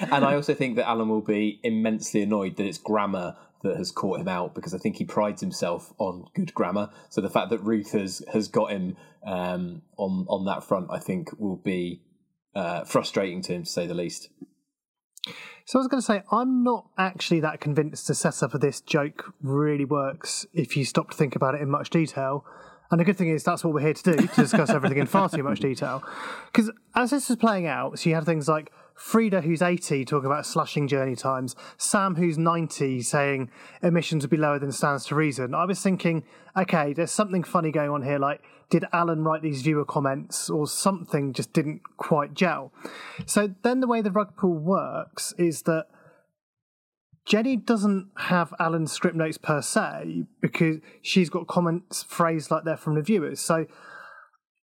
and 0.11 0.23
I 0.23 0.35
also 0.35 0.53
think 0.53 0.75
that 0.77 0.87
Alan 0.87 1.09
will 1.09 1.21
be 1.21 1.59
immensely 1.63 2.21
annoyed 2.21 2.55
that 2.57 2.65
it's 2.65 2.77
grammar 2.77 3.35
that 3.63 3.77
has 3.77 3.91
caught 3.91 4.19
him 4.19 4.27
out 4.27 4.55
because 4.55 4.73
I 4.73 4.77
think 4.77 4.95
he 4.97 5.05
prides 5.05 5.41
himself 5.41 5.93
on 5.97 6.25
good 6.33 6.53
grammar. 6.53 6.89
So 7.09 7.21
the 7.21 7.29
fact 7.29 7.49
that 7.49 7.59
Ruth 7.59 7.91
has 7.91 8.23
has 8.31 8.47
got 8.47 8.71
him 8.71 8.95
um, 9.25 9.81
on 9.97 10.25
on 10.29 10.45
that 10.45 10.63
front, 10.63 10.87
I 10.91 10.99
think, 10.99 11.29
will 11.39 11.57
be 11.57 12.03
uh, 12.55 12.85
frustrating 12.85 13.41
to 13.43 13.53
him 13.53 13.63
to 13.63 13.69
say 13.69 13.85
the 13.85 13.93
least. 13.93 14.29
So 15.71 15.79
I 15.79 15.83
was 15.83 15.87
going 15.87 16.01
to 16.01 16.05
say, 16.05 16.21
I'm 16.33 16.65
not 16.65 16.87
actually 16.97 17.39
that 17.39 17.61
convinced 17.61 18.09
the 18.09 18.13
setup 18.13 18.53
of 18.53 18.59
this 18.59 18.81
joke 18.81 19.33
really 19.41 19.85
works 19.85 20.45
if 20.53 20.75
you 20.75 20.83
stop 20.83 21.11
to 21.11 21.15
think 21.15 21.33
about 21.33 21.55
it 21.55 21.61
in 21.61 21.69
much 21.69 21.89
detail. 21.89 22.43
And 22.91 22.99
the 22.99 23.05
good 23.05 23.15
thing 23.15 23.29
is 23.29 23.45
that's 23.45 23.63
what 23.63 23.73
we're 23.73 23.79
here 23.79 23.93
to 23.93 24.03
do, 24.03 24.27
to 24.27 24.35
discuss 24.35 24.69
everything 24.69 24.97
in 24.97 25.07
far 25.07 25.29
too 25.29 25.43
much 25.43 25.61
detail. 25.61 26.03
Because 26.47 26.71
as 26.93 27.11
this 27.11 27.29
is 27.29 27.37
playing 27.37 27.67
out, 27.67 27.97
so 27.97 28.09
you 28.09 28.15
had 28.15 28.25
things 28.25 28.49
like 28.49 28.69
Frida, 28.95 29.39
who's 29.39 29.61
80, 29.61 30.03
talking 30.03 30.25
about 30.25 30.45
slashing 30.45 30.89
journey 30.89 31.15
times, 31.15 31.55
Sam, 31.77 32.15
who's 32.15 32.37
90, 32.37 33.01
saying 33.01 33.49
emissions 33.81 34.25
would 34.25 34.29
be 34.29 34.35
lower 34.35 34.59
than 34.59 34.73
stands 34.73 35.05
to 35.05 35.15
reason. 35.15 35.55
I 35.55 35.63
was 35.63 35.81
thinking, 35.81 36.25
okay, 36.57 36.91
there's 36.91 37.11
something 37.11 37.43
funny 37.43 37.71
going 37.71 37.91
on 37.91 38.03
here, 38.03 38.19
like 38.19 38.43
did 38.71 38.85
Alan 38.93 39.23
write 39.23 39.43
these 39.43 39.61
viewer 39.61 39.85
comments 39.85 40.49
or 40.49 40.65
something 40.65 41.33
just 41.33 41.53
didn't 41.53 41.81
quite 41.97 42.33
gel? 42.33 42.73
So 43.27 43.53
then 43.61 43.81
the 43.81 43.87
way 43.87 44.01
the 44.01 44.09
rug 44.09 44.35
pull 44.37 44.57
works 44.57 45.33
is 45.37 45.63
that 45.63 45.87
Jenny 47.27 47.57
doesn't 47.57 48.09
have 48.17 48.53
Alan's 48.59 48.91
script 48.91 49.15
notes 49.15 49.37
per 49.37 49.61
se 49.61 50.23
because 50.41 50.77
she's 51.03 51.29
got 51.29 51.47
comments 51.47 52.01
phrased 52.01 52.49
like 52.49 52.63
they're 52.63 52.77
from 52.77 52.95
the 52.95 53.03
viewers. 53.03 53.41
So 53.41 53.67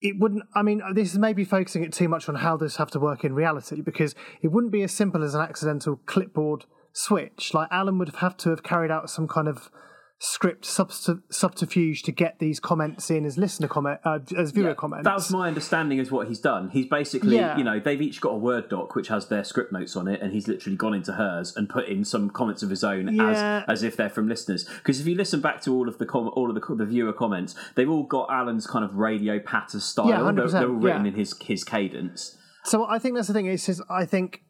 it 0.03 0.17
wouldn't, 0.21 0.45
I 0.55 0.63
mean, 0.63 0.83
this 0.95 1.13
is 1.13 1.19
maybe 1.19 1.45
focusing 1.45 1.83
it 1.83 1.93
too 1.93 2.09
much 2.09 2.29
on 2.29 2.37
how 2.37 2.57
this 2.59 2.77
have 2.77 2.91
to 2.93 3.01
work 3.01 3.25
in 3.25 3.35
reality 3.35 3.81
because 3.81 4.15
it 4.43 4.49
wouldn't 4.49 4.73
be 4.73 4.83
as 4.83 4.93
simple 4.93 5.25
as 5.25 5.35
an 5.35 5.41
accidental 5.41 5.97
clipboard 6.05 6.67
switch. 6.93 7.55
Like 7.55 7.69
Alan 7.73 7.99
would 7.99 8.15
have 8.17 8.37
to 8.39 8.51
have 8.51 8.63
carried 8.63 8.91
out 8.91 9.09
some 9.09 9.27
kind 9.27 9.49
of 9.49 9.71
script 10.19 10.65
subterfuge 10.65 12.03
to 12.03 12.11
get 12.11 12.39
these 12.39 12.59
comments 12.59 13.11
in 13.11 13.27
as 13.27 13.37
listener 13.37 13.69
comment 13.69 14.01
uh, 14.05 14.19
as 14.37 14.51
viewer 14.51 14.71
yeah, 14.71 14.75
comments. 14.75 15.05
That 15.05 15.15
was 15.15 15.31
my 15.31 15.47
understanding 15.47 15.99
is 15.99 16.11
what 16.11 16.27
he's 16.27 16.41
done. 16.41 16.71
He's 16.71 16.87
basically, 16.87 17.37
yeah. 17.37 17.57
you 17.59 17.65
know, 17.65 17.79
they've 17.79 18.01
each 18.01 18.21
got 18.21 18.31
a 18.31 18.37
Word 18.39 18.71
doc 18.71 18.95
which 18.95 19.09
has 19.09 19.29
their 19.29 19.45
script 19.45 19.73
notes 19.73 19.95
on 19.95 20.09
it, 20.09 20.23
and 20.23 20.33
he's 20.33 20.49
literally 20.49 20.77
gone 20.77 20.95
into 20.95 21.13
hers 21.13 21.55
and 21.55 21.69
put 21.69 21.87
in 21.87 22.05
some 22.05 22.31
comments 22.31 22.63
of 22.63 22.71
his 22.71 22.83
own 22.83 23.15
yeah. 23.15 23.65
as 23.67 23.81
as 23.81 23.83
if 23.83 23.97
they're 23.97 24.09
from 24.09 24.29
listeners. 24.29 24.65
Because 24.65 25.01
if 25.01 25.07
you 25.07 25.15
listen 25.15 25.41
back 25.41 25.61
to 25.63 25.75
all 25.75 25.89
of 25.89 25.99
the 25.99 26.07
com- 26.07 26.31
all 26.35 26.49
of 26.49 26.55
the, 26.55 26.75
the 26.75 26.87
viewer 26.87 27.13
comments, 27.13 27.55
they've 27.75 27.91
all 27.91 28.05
got 28.05 28.31
Alan's 28.31 28.67
kind 28.67 28.85
of 28.85 28.95
radio 28.95 29.39
patter 29.39 29.81
style. 29.81 30.09
Yeah, 30.09 30.33
they're, 30.33 30.49
they're, 30.49 30.69
all 30.69 30.77
written 30.77 31.05
in 31.05 31.15
his 31.15 31.35
his 31.43 31.63
cadence. 31.63 32.39
So 32.65 32.87
I 32.87 32.99
think 32.99 33.17
that's 33.17 33.29
the 33.29 33.35
thing. 33.35 33.47
Is 33.47 33.67
his, 33.67 33.83
I 33.91 34.07
think 34.07 34.43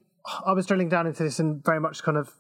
I 0.47 0.53
was 0.53 0.67
drilling 0.67 0.89
down 0.89 1.09
into 1.09 1.25
this 1.25 1.41
and 1.41 1.65
very 1.65 1.81
much 1.81 2.05
kind 2.05 2.17
of 2.17 2.33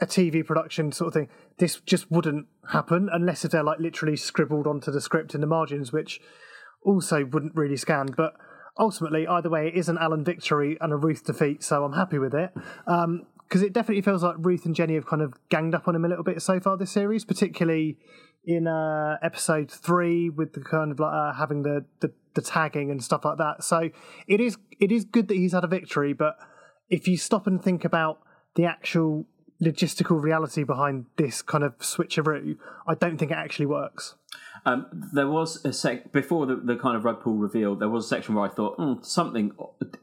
a 0.00 0.06
TV 0.06 0.44
production 0.44 0.92
sort 0.92 1.08
of 1.08 1.14
thing, 1.14 1.28
this 1.58 1.80
just 1.80 2.10
wouldn't 2.10 2.46
happen 2.70 3.08
unless 3.12 3.44
if 3.44 3.52
they're 3.52 3.62
like 3.62 3.78
literally 3.78 4.16
scribbled 4.16 4.66
onto 4.66 4.90
the 4.90 5.00
script 5.00 5.34
in 5.34 5.40
the 5.40 5.46
margins, 5.46 5.92
which 5.92 6.20
also 6.84 7.24
wouldn't 7.24 7.54
really 7.54 7.76
scan. 7.76 8.06
But 8.16 8.34
ultimately, 8.78 9.26
either 9.26 9.50
way, 9.50 9.68
it 9.68 9.74
is 9.74 9.88
an 9.88 9.98
Alan 9.98 10.24
victory 10.24 10.76
and 10.80 10.92
a 10.92 10.96
Ruth 10.96 11.24
defeat, 11.24 11.62
so 11.62 11.84
I'm 11.84 11.92
happy 11.92 12.18
with 12.18 12.34
it. 12.34 12.52
Because 12.84 13.04
um, 13.04 13.26
it 13.64 13.72
definitely 13.72 14.02
feels 14.02 14.22
like 14.22 14.36
Ruth 14.38 14.66
and 14.66 14.74
Jenny 14.74 14.94
have 14.94 15.06
kind 15.06 15.22
of 15.22 15.34
ganged 15.48 15.74
up 15.74 15.86
on 15.86 15.94
him 15.94 16.04
a 16.04 16.08
little 16.08 16.24
bit 16.24 16.40
so 16.42 16.58
far 16.58 16.76
this 16.76 16.90
series, 16.90 17.24
particularly 17.24 17.98
in 18.44 18.66
uh, 18.66 19.18
episode 19.22 19.70
three 19.70 20.28
with 20.28 20.54
the 20.54 20.60
kind 20.60 20.90
of 20.90 20.98
like 20.98 21.12
uh, 21.12 21.32
having 21.34 21.62
the, 21.62 21.84
the 22.00 22.12
the 22.34 22.42
tagging 22.42 22.90
and 22.90 23.02
stuff 23.04 23.24
like 23.24 23.38
that. 23.38 23.62
So 23.62 23.90
it 24.26 24.40
is 24.40 24.56
it 24.80 24.90
is 24.90 25.04
good 25.04 25.28
that 25.28 25.36
he's 25.36 25.52
had 25.52 25.64
a 25.64 25.68
victory, 25.68 26.12
but 26.12 26.36
if 26.88 27.06
you 27.06 27.16
stop 27.16 27.46
and 27.46 27.62
think 27.62 27.84
about 27.84 28.18
the 28.54 28.64
actual 28.64 29.26
logistical 29.62 30.20
reality 30.20 30.64
behind 30.64 31.06
this 31.16 31.40
kind 31.40 31.64
of 31.64 31.78
switcheroo, 31.78 32.56
I 32.86 32.94
don't 32.94 33.16
think 33.16 33.30
it 33.30 33.38
actually 33.38 33.66
works. 33.66 34.14
Um, 34.64 34.86
there 35.12 35.28
was 35.28 35.64
a 35.64 35.72
sec 35.72 36.12
before 36.12 36.46
the, 36.46 36.56
the 36.56 36.76
kind 36.76 36.96
of 36.96 37.04
rug 37.04 37.20
pull 37.22 37.34
reveal. 37.34 37.74
There 37.74 37.88
was 37.88 38.04
a 38.04 38.08
section 38.08 38.34
where 38.34 38.44
I 38.44 38.48
thought 38.48 38.78
mm, 38.78 39.04
something 39.04 39.52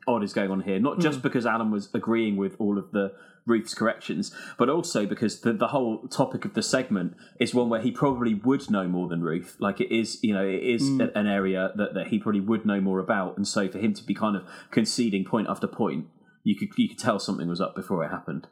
odd 0.08 0.24
is 0.24 0.34
going 0.34 0.52
on 0.52 0.62
here. 0.62 0.80
Not 0.80 1.00
just 1.00 1.20
mm. 1.20 1.24
because 1.24 1.46
Alan 1.46 1.72
was 1.72 1.90
agreeing 1.94 2.36
with 2.36 2.56
all 2.60 2.78
of 2.78 2.92
the 2.92 3.14
Ruth's 3.46 3.74
corrections, 3.74 4.34
but 4.58 4.70
also 4.70 5.06
because 5.06 5.42
the, 5.42 5.54
the 5.54 5.70
whole 5.70 6.08
topic 6.08 6.46
of 6.46 6.54
the 6.54 6.62
segment 6.62 7.16
is 7.40 7.54
one 7.54 7.70
where 7.70 7.82
he 7.82 7.92
probably 7.92 8.34
would 8.34 8.70
know 8.70 8.88
more 8.88 9.08
than 9.08 9.22
Ruth. 9.22 9.56
Like 9.60 9.80
it 9.80 9.94
is, 9.94 10.20
you 10.22 10.34
know, 10.34 10.46
it 10.46 10.62
is 10.62 10.84
mm. 10.84 11.12
an 11.16 11.28
area 11.28 11.72
that, 11.76 11.94
that 11.94 12.08
he 12.08 12.20
probably 12.20 12.42
would 12.42 12.66
know 12.66 12.82
more 12.82 13.00
about, 13.00 13.38
and 13.38 13.48
so 13.48 13.68
for 13.70 13.80
him 13.80 13.94
to 13.94 14.04
be 14.04 14.14
kind 14.14 14.36
of 14.36 14.44
conceding 14.72 15.26
point 15.26 15.48
after 15.50 15.68
point, 15.68 16.08
you 16.44 16.56
could 16.56 16.70
you 16.78 16.90
could 16.90 17.00
tell 17.00 17.20
something 17.20 17.48
was 17.48 17.62
up 17.62 17.76
before 17.76 18.04
it 18.04 18.10
happened. 18.10 18.48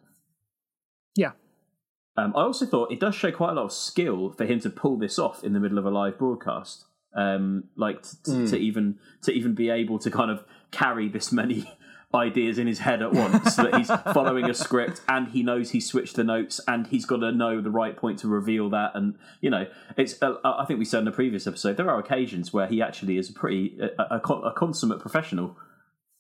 Yeah. 1.18 1.32
Um, 2.16 2.34
I 2.36 2.42
also 2.42 2.66
thought 2.66 2.92
it 2.92 3.00
does 3.00 3.16
show 3.16 3.32
quite 3.32 3.52
a 3.52 3.54
lot 3.54 3.66
of 3.66 3.72
skill 3.72 4.32
for 4.32 4.46
him 4.46 4.60
to 4.62 4.70
pull 4.70 4.98
this 4.98 5.20
off 5.20 5.44
in 5.44 5.54
the 5.54 5.60
middle 5.60 5.78
of 5.78 5.86
a 5.86 5.92
live 5.92 6.18
broadcast. 6.18 6.86
Um, 7.16 7.66
like 7.76 8.04
to, 8.04 8.32
mm. 8.32 8.50
to 8.50 8.58
even 8.58 9.00
to 9.24 9.32
even 9.32 9.56
be 9.56 9.70
able 9.70 9.98
to 10.00 10.12
kind 10.12 10.30
of 10.30 10.44
carry 10.72 11.08
this 11.08 11.32
many 11.32 11.72
ideas 12.14 12.58
in 12.58 12.68
his 12.68 12.80
head 12.80 13.02
at 13.02 13.12
once 13.12 13.56
so 13.56 13.64
that 13.64 13.76
he's 13.76 13.88
following 14.14 14.50
a 14.50 14.54
script 14.54 15.02
and 15.10 15.30
he 15.30 15.44
knows 15.44 15.72
he 15.72 15.80
switched 15.80 16.16
the 16.16 16.24
notes 16.24 16.62
and 16.68 16.88
he's 16.88 17.06
got 17.06 17.18
to 17.18 17.32
know 17.32 17.60
the 17.60 17.70
right 17.72 17.98
point 17.98 18.20
to 18.20 18.28
reveal 18.28 18.70
that 18.70 18.92
and 18.94 19.16
you 19.42 19.50
know 19.50 19.68
it's 19.98 20.22
uh, 20.22 20.36
i 20.44 20.64
think 20.66 20.80
we 20.80 20.86
said 20.86 21.00
in 21.00 21.06
the 21.06 21.12
previous 21.12 21.46
episode 21.48 21.76
there 21.76 21.90
are 21.90 22.00
occasions 22.00 22.54
where 22.54 22.68
he 22.68 22.82
actually 22.82 23.18
is 23.18 23.30
a 23.30 23.34
pretty 23.34 23.78
a, 23.82 24.16
a, 24.16 24.18
a 24.18 24.54
consummate 24.54 25.00
professional 25.00 25.58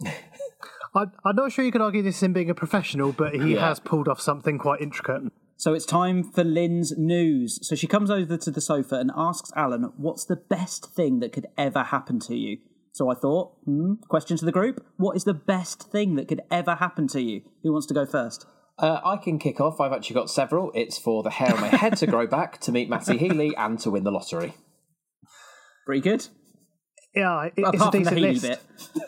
I, 0.96 1.04
am 1.26 1.36
not 1.36 1.52
sure 1.52 1.66
you 1.66 1.72
could 1.72 1.82
argue 1.82 2.02
this 2.02 2.24
in 2.24 2.34
being 2.34 2.50
a 2.50 2.56
professional, 2.56 3.12
but 3.12 3.36
he 3.36 3.56
yeah. 3.56 3.68
has 3.68 3.80
pulled 3.80 4.08
off 4.08 4.22
something 4.22 4.58
quite 4.58 4.82
intricate. 4.82 5.24
So 5.58 5.74
it's 5.74 5.86
time 5.86 6.24
for 6.24 6.44
Lynn's 6.44 6.98
news. 6.98 7.60
So 7.68 7.76
she 7.76 7.88
comes 7.88 8.12
over 8.12 8.38
to 8.38 8.52
the 8.52 8.62
sofa 8.62 8.96
and 8.96 9.12
asks 9.16 9.52
Alan, 9.56 9.92
What's 9.98 10.26
the 10.26 10.36
best 10.36 10.94
thing 10.94 11.20
that 11.20 11.34
could 11.34 11.48
ever 11.58 11.84
happen 11.84 12.20
to 12.22 12.36
you? 12.36 12.60
So 12.92 13.10
I 13.10 13.16
thought, 13.16 13.54
hmm, 13.66 13.96
question 14.08 14.38
to 14.38 14.46
the 14.46 14.52
group 14.52 14.86
What 14.98 15.16
is 15.16 15.24
the 15.24 15.34
best 15.34 15.92
thing 15.92 16.16
that 16.16 16.28
could 16.28 16.42
ever 16.52 16.76
happen 16.76 17.08
to 17.10 17.22
you? 17.22 17.42
Who 17.64 17.72
wants 17.72 17.88
to 17.88 17.94
go 17.94 18.06
first? 18.06 18.46
Uh, 18.80 19.00
I 19.04 19.18
can 19.18 19.40
kick 19.40 19.60
off. 19.60 19.82
I've 19.82 19.92
actually 19.92 20.14
got 20.14 20.30
several. 20.30 20.72
It's 20.76 21.00
for 21.00 21.24
the 21.24 21.32
hair 21.32 21.52
on 21.54 21.62
my 21.62 21.68
head 21.68 21.98
to 21.98 22.08
grow 22.08 22.28
back, 22.28 22.60
to 22.62 22.72
meet 22.72 22.90
Matty 22.90 23.18
Healy, 23.18 23.56
and 23.56 23.80
to 23.80 23.90
win 23.90 24.04
the 24.04 24.12
lottery. 24.12 24.54
Pretty 25.88 26.02
good. 26.02 26.28
Yeah, 27.16 27.46
it, 27.46 27.54
it's 27.58 27.84
a 27.84 27.92
decent 27.92 28.20
list. 28.20 28.42
Bit. 28.44 28.62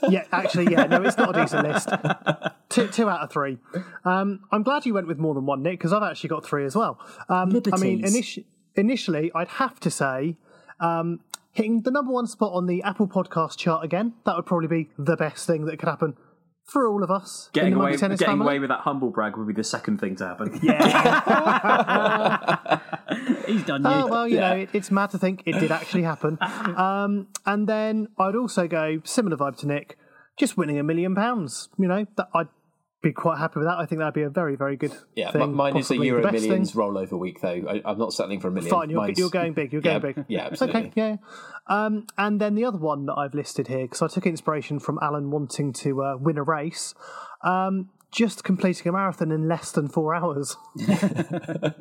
yeah, 0.09 0.23
actually, 0.31 0.71
yeah, 0.71 0.85
no, 0.85 1.03
it's 1.03 1.17
not 1.17 1.35
a 1.35 1.41
decent 1.41 1.67
list. 1.67 1.89
Two, 2.69 2.87
two 2.87 3.09
out 3.09 3.21
of 3.21 3.31
three. 3.31 3.57
Um, 4.05 4.41
I'm 4.51 4.63
glad 4.63 4.85
you 4.85 4.93
went 4.93 5.07
with 5.07 5.17
more 5.17 5.33
than 5.33 5.45
one, 5.45 5.63
Nick, 5.63 5.79
because 5.79 5.91
I've 5.91 6.03
actually 6.03 6.29
got 6.29 6.45
three 6.45 6.65
as 6.65 6.75
well. 6.75 6.99
Um, 7.27 7.61
I 7.73 7.77
mean, 7.77 8.03
initi- 8.03 8.45
initially, 8.75 9.31
I'd 9.33 9.47
have 9.47 9.79
to 9.79 9.89
say 9.89 10.37
um, 10.79 11.21
hitting 11.51 11.81
the 11.81 11.91
number 11.91 12.11
one 12.11 12.27
spot 12.27 12.53
on 12.53 12.67
the 12.67 12.83
Apple 12.83 13.07
Podcast 13.07 13.57
chart 13.57 13.83
again. 13.83 14.13
That 14.25 14.35
would 14.35 14.45
probably 14.45 14.67
be 14.67 14.89
the 14.97 15.15
best 15.15 15.47
thing 15.47 15.65
that 15.65 15.79
could 15.79 15.89
happen 15.89 16.15
for 16.63 16.87
all 16.87 17.03
of 17.03 17.09
us. 17.09 17.49
Getting, 17.53 17.73
away, 17.73 17.97
getting 17.97 18.41
away, 18.41 18.59
with 18.59 18.69
that 18.69 18.81
humble 18.81 19.09
brag 19.09 19.35
would 19.37 19.47
be 19.47 19.53
the 19.53 19.63
second 19.63 19.99
thing 19.99 20.15
to 20.17 20.27
happen. 20.27 20.59
Yeah. 20.61 22.79
He's 23.47 23.63
done 23.63 23.83
you. 23.83 23.89
Oh, 23.89 24.07
well, 24.07 24.27
you 24.27 24.35
yeah. 24.35 24.49
know, 24.49 24.55
it, 24.61 24.69
it's 24.73 24.91
mad 24.91 25.11
to 25.11 25.17
think 25.17 25.43
it 25.45 25.53
did 25.59 25.71
actually 25.71 26.03
happen. 26.03 26.37
Um, 26.79 27.27
and 27.45 27.67
then 27.67 28.07
I'd 28.17 28.35
also 28.35 28.67
go, 28.67 29.01
similar 29.03 29.35
vibe 29.35 29.57
to 29.57 29.67
Nick, 29.67 29.97
just 30.37 30.55
winning 30.55 30.77
a 30.77 30.83
million 30.83 31.15
pounds. 31.15 31.67
You 31.77 31.87
know, 31.87 32.05
that 32.15 32.29
I'd 32.33 32.47
be 33.01 33.11
quite 33.11 33.37
happy 33.37 33.59
with 33.59 33.67
that. 33.67 33.77
I 33.77 33.85
think 33.85 33.99
that'd 33.99 34.13
be 34.13 34.23
a 34.23 34.29
very, 34.29 34.55
very 34.55 34.75
good. 34.75 34.93
Yeah, 35.15 35.31
thing, 35.31 35.53
mine 35.53 35.77
is 35.77 35.89
a 35.89 35.97
Euro 35.97 36.31
Millions 36.31 36.71
thing. 36.71 36.81
rollover 36.81 37.17
week, 37.17 37.41
though. 37.41 37.81
I, 37.85 37.91
am 37.91 37.97
not 37.97 38.13
settling 38.13 38.39
for 38.39 38.49
a 38.49 38.51
million. 38.51 38.69
Fine, 38.69 38.89
you're, 38.89 39.09
you're 39.11 39.29
going 39.29 39.53
big. 39.53 39.71
You're 39.71 39.81
going 39.81 39.95
yeah, 39.95 39.99
big. 39.99 40.25
Yeah, 40.27 40.45
absolutely. 40.47 40.87
Okay, 40.87 40.91
yeah. 40.95 41.15
Um, 41.67 42.07
and 42.17 42.41
then 42.41 42.55
the 42.55 42.65
other 42.65 42.77
one 42.77 43.05
that 43.05 43.13
I've 43.13 43.33
listed 43.33 43.67
here, 43.67 43.83
because 43.83 44.01
I 44.01 44.07
took 44.07 44.25
inspiration 44.25 44.79
from 44.79 44.99
Alan 45.01 45.31
wanting 45.31 45.73
to 45.73 46.03
uh, 46.03 46.17
win 46.17 46.37
a 46.37 46.43
race, 46.43 46.93
um, 47.43 47.89
just 48.11 48.43
completing 48.43 48.87
a 48.87 48.91
marathon 48.91 49.31
in 49.31 49.47
less 49.47 49.71
than 49.71 49.87
four 49.87 50.13
hours. 50.15 50.57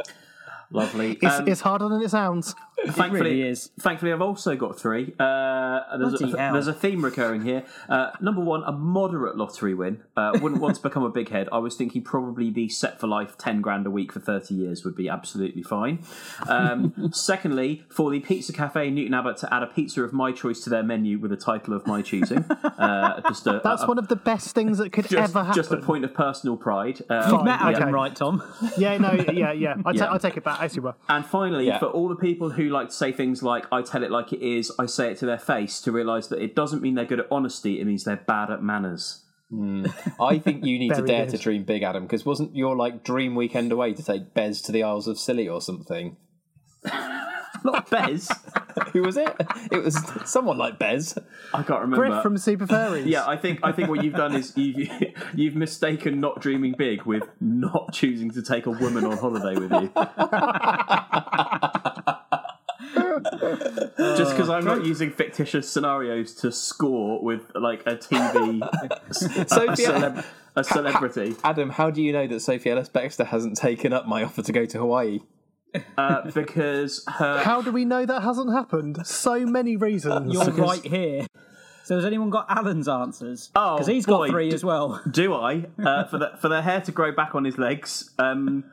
Lovely. 0.71 1.19
It's, 1.23 1.25
um, 1.39 1.49
it's, 1.49 1.61
harder 1.63 1.89
than 1.89 2.03
it 2.03 2.11
sounds. 2.11 2.55
Thankfully, 2.87 3.21
really 3.21 3.43
is. 3.43 3.71
Thankfully, 3.81 4.13
I've 4.13 4.23
also 4.23 4.57
got 4.57 4.79
three. 4.79 5.15
Uh, 5.19 5.97
there's, 5.99 6.21
a, 6.21 6.27
hell. 6.37 6.53
there's 6.53 6.67
a 6.67 6.73
theme 6.73 7.05
recurring 7.05 7.43
here. 7.43 7.65
Uh, 7.89 8.11
number 8.21 8.41
one, 8.41 8.63
a 8.65 8.73
moderate 8.73 9.37
lottery 9.37 9.75
win. 9.75 10.03
Uh, 10.17 10.39
wouldn't 10.41 10.61
want 10.61 10.77
to 10.77 10.83
become 10.83 11.03
a 11.03 11.09
big 11.11 11.29
head. 11.31 11.49
I 11.53 11.59
was 11.59 11.75
thinking 11.77 12.03
probably 12.03 12.51
the 12.51 12.69
set 12.69 13.01
for 13.01 13.07
life, 13.07 13.37
ten 13.39 13.61
grand 13.61 13.87
a 13.87 13.91
week 13.91 14.13
for 14.13 14.21
thirty 14.21 14.55
years 14.55 14.85
would 14.85 14.95
be 14.97 15.09
absolutely 15.09 15.63
fine. 15.63 16.05
Um, 16.49 17.11
secondly, 17.13 17.85
for 17.91 18.11
the 18.11 18.21
Pizza 18.21 18.53
Cafe 18.53 18.89
in 18.89 18.95
Newton 18.95 19.15
Abbot 19.15 19.37
to 19.39 19.53
add 19.55 19.63
a 19.63 19.67
pizza 19.67 20.03
of 20.03 20.13
my 20.13 20.33
choice 20.33 20.61
to 20.61 20.71
their 20.71 20.83
menu 20.83 21.19
with 21.19 21.33
a 21.33 21.37
title 21.37 21.75
of 21.75 21.87
my 21.87 22.03
choosing. 22.03 22.45
Uh, 22.79 23.21
just 23.29 23.47
a, 23.47 23.61
That's 23.63 23.83
a- 23.83 23.87
one 23.87 23.99
of 23.99 24.09
the 24.09 24.17
best 24.17 24.55
things 24.55 24.79
that 24.79 24.93
could 24.93 25.05
just, 25.09 25.15
ever 25.17 25.41
happen. 25.45 25.55
just 25.55 25.73
a 25.73 25.79
point 25.79 26.05
of 26.05 26.15
personal 26.15 26.57
pride. 26.57 27.03
Uh, 27.09 27.31
Fine, 27.31 27.45
Met 27.45 27.61
Adam 27.61 27.83
okay. 27.85 27.93
right, 27.93 28.15
Tom. 28.17 28.43
Yeah, 28.79 28.97
no, 28.99 29.13
yeah, 29.13 29.53
yeah. 29.53 29.75
I, 29.85 29.93
ta- 29.93 30.05
Yeah. 30.05 30.13
I 30.13 30.19
take 30.19 30.37
it 30.37 30.45
back 30.45 30.61
as 30.61 30.77
you 30.77 30.83
were. 30.83 30.95
And 31.09 31.25
finally, 31.27 31.67
Yeah. 31.67 31.79
for 31.79 31.87
all 31.87 32.09
the 32.09 32.17
people 32.17 32.51
who 32.51 32.68
like 32.71 32.89
to 32.89 32.95
say 32.95 33.13
things 33.13 33.43
like 33.43 33.67
"I 33.73 33.83
tell 33.83 34.03
it 34.03 34.11
like 34.11 34.33
it 34.33 34.43
is," 34.43 34.73
I 34.79 34.87
say 34.87 35.11
it 35.13 35.19
to 35.19 35.27
their 35.27 35.39
face 35.39 35.81
to 35.83 35.93
realise 35.93 36.27
that 36.29 36.41
it 36.43 36.55
doesn't 36.55 36.83
mean 36.83 36.95
they're 36.95 37.05
good 37.05 37.21
at 37.21 37.27
honesty. 37.31 37.81
It 37.81 37.87
means 37.87 38.05
they're 38.05 38.17
bad 38.17 38.51
at 38.51 38.63
manners. 38.63 39.25
Hmm. 39.51 39.87
I 40.21 40.39
think 40.39 40.65
you 40.65 40.79
need 40.79 40.95
to 40.95 41.03
dare 41.07 41.25
good. 41.27 41.37
to 41.37 41.39
dream 41.39 41.65
big, 41.65 41.83
Adam, 41.83 42.05
because 42.05 42.27
wasn't 42.27 42.55
your 42.55 42.77
like 42.77 43.03
dream 43.05 43.35
weekend 43.35 43.73
away 43.73 43.95
to 43.95 44.03
take 44.03 44.35
Bez 44.35 44.61
to 44.63 44.73
the 44.73 44.83
Isles 44.83 45.09
of 45.09 45.19
Scilly 45.19 45.49
or 45.49 45.61
something? 45.61 46.17
Not 47.65 47.91
Bez. 47.91 48.31
Who 48.93 49.03
was 49.03 49.17
it? 49.17 49.35
It 49.73 49.83
was 49.83 49.99
someone 50.25 50.59
like 50.59 50.79
Bez. 50.79 51.19
I 51.53 51.63
can't 51.63 51.81
remember. 51.81 52.07
Gruff 52.07 52.23
from 52.23 52.39
Super 52.39 52.67
Furries. 52.67 53.07
yeah, 53.07 53.27
I 53.27 53.37
think 53.37 53.61
I 53.63 53.73
think 53.73 53.89
what 53.89 54.05
you've 54.05 54.15
done 54.15 54.35
is 54.35 54.57
you've 54.57 54.89
you've 55.35 55.57
mistaken 55.57 56.21
not 56.21 56.41
dreaming 56.41 56.75
big 56.77 57.03
with 57.03 57.25
not 57.41 57.93
choosing 57.93 58.31
to 58.33 58.43
take 58.43 58.67
a 58.67 58.71
woman 58.71 59.05
on 59.05 59.17
holiday 59.19 59.59
with 59.59 59.73
you. 59.73 59.91
Just 62.95 64.33
because 64.33 64.49
I'm 64.49 64.65
not 64.65 64.85
using 64.85 65.11
fictitious 65.11 65.69
scenarios 65.69 66.35
to 66.37 66.53
score 66.53 67.23
with 67.23 67.51
like 67.55 67.83
a 67.87 67.97
TV, 67.97 68.63
a, 69.11 69.15
Sophia- 69.49 69.75
celeb, 69.89 70.25
a 70.57 70.65
celebrity, 70.65 71.37
Adam, 71.45 71.71
how 71.71 71.91
do 71.91 72.03
you 72.03 72.13
know 72.13 72.27
that 72.27 72.41
Sophie 72.41 72.71
Ellis 72.71 72.89
Bextor 72.89 73.27
hasn't 73.27 73.57
taken 73.57 73.93
up 73.93 74.07
my 74.07 74.23
offer 74.23 74.43
to 74.43 74.53
go 74.53 74.65
to 74.67 74.79
Hawaii? 74.79 75.21
uh, 75.99 76.31
because 76.31 77.05
her 77.07 77.43
How 77.43 77.61
do 77.63 77.71
we 77.73 77.85
know 77.85 78.07
that 78.07 78.23
hasn't 78.23 78.53
happened? 78.53 79.07
So 79.07 79.45
many 79.47 79.77
reasons. 79.77 80.33
You're 80.33 80.51
right 80.53 80.85
here. 80.85 81.27
So 81.85 81.95
has 81.97 82.05
anyone 82.05 82.29
got 82.31 82.47
Alan's 82.51 82.87
answers? 82.89 83.51
Oh, 83.55 83.77
because 83.77 83.87
he's 83.87 84.05
got 84.07 84.29
three 84.29 84.51
d- 84.51 84.55
as 84.55 84.63
well. 84.65 85.01
Do 85.11 85.35
I? 85.35 85.67
Uh, 85.83 86.05
for 86.05 86.19
the 86.19 86.33
for 86.39 86.49
the 86.49 86.61
hair 86.63 86.81
to 86.83 86.93
grow 86.93 87.13
back 87.13 87.35
on 87.35 87.45
his 87.45 87.57
legs. 87.57 88.11
Um, 88.19 88.65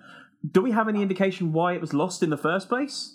do 0.50 0.62
we 0.62 0.72
have 0.72 0.88
any 0.90 1.02
indication 1.02 1.54
why 1.54 1.74
it 1.74 1.82
was 1.82 1.94
lost 1.94 2.22
in 2.22 2.30
the 2.30 2.38
first 2.38 2.68
place? 2.70 3.15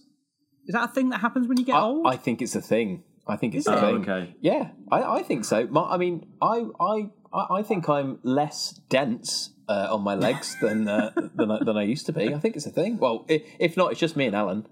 Is 0.70 0.74
that 0.74 0.90
a 0.90 0.92
thing 0.92 1.08
that 1.08 1.20
happens 1.20 1.48
when 1.48 1.58
you 1.58 1.64
get 1.64 1.74
I, 1.74 1.80
old? 1.80 2.06
I 2.06 2.14
think 2.14 2.40
it's 2.40 2.54
a 2.54 2.62
thing. 2.62 3.02
I 3.26 3.34
think 3.34 3.56
it's 3.56 3.66
it? 3.66 3.74
a 3.74 3.80
thing. 3.80 4.08
Oh, 4.08 4.12
okay. 4.12 4.36
Yeah, 4.40 4.68
I, 4.88 5.02
I 5.02 5.22
think 5.24 5.44
so. 5.44 5.66
My, 5.66 5.82
I 5.82 5.96
mean, 5.96 6.26
I, 6.40 6.64
I, 6.78 7.10
I 7.34 7.58
I 7.58 7.62
think 7.64 7.88
I'm 7.88 8.20
less 8.22 8.80
dense 8.88 9.50
uh, 9.68 9.88
on 9.90 10.04
my 10.04 10.14
legs 10.26 10.56
than 10.60 10.86
uh, 10.86 11.10
than, 11.34 11.50
I, 11.50 11.58
than 11.64 11.76
I 11.76 11.82
used 11.82 12.06
to 12.06 12.12
be. 12.12 12.32
I 12.32 12.38
think 12.38 12.54
it's 12.54 12.66
a 12.66 12.70
thing. 12.70 12.98
Well, 12.98 13.26
i 13.28 13.42
if 13.58 13.76
not, 13.76 13.90
it's 13.90 13.98
just 13.98 14.14
me 14.14 14.26
and 14.26 14.36
Alan. 14.36 14.64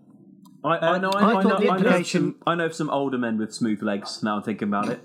I, 0.63 0.79
I 0.79 0.99
know. 0.99 1.11
I, 1.11 1.19
I 1.19 1.25
I, 1.25 1.43
know. 1.43 1.59
thought 1.59 1.69
I 1.69 1.79
know, 1.79 2.03
some, 2.05 2.37
I 2.47 2.55
know 2.55 2.69
some 2.69 2.91
older 2.91 3.19
men 3.19 3.37
with 3.37 3.53
smooth 3.53 3.83
legs. 3.83 4.23
Now 4.23 4.37
I'm 4.37 4.45
thinking 4.45 4.69
about 4.69 4.91
it. 4.91 5.01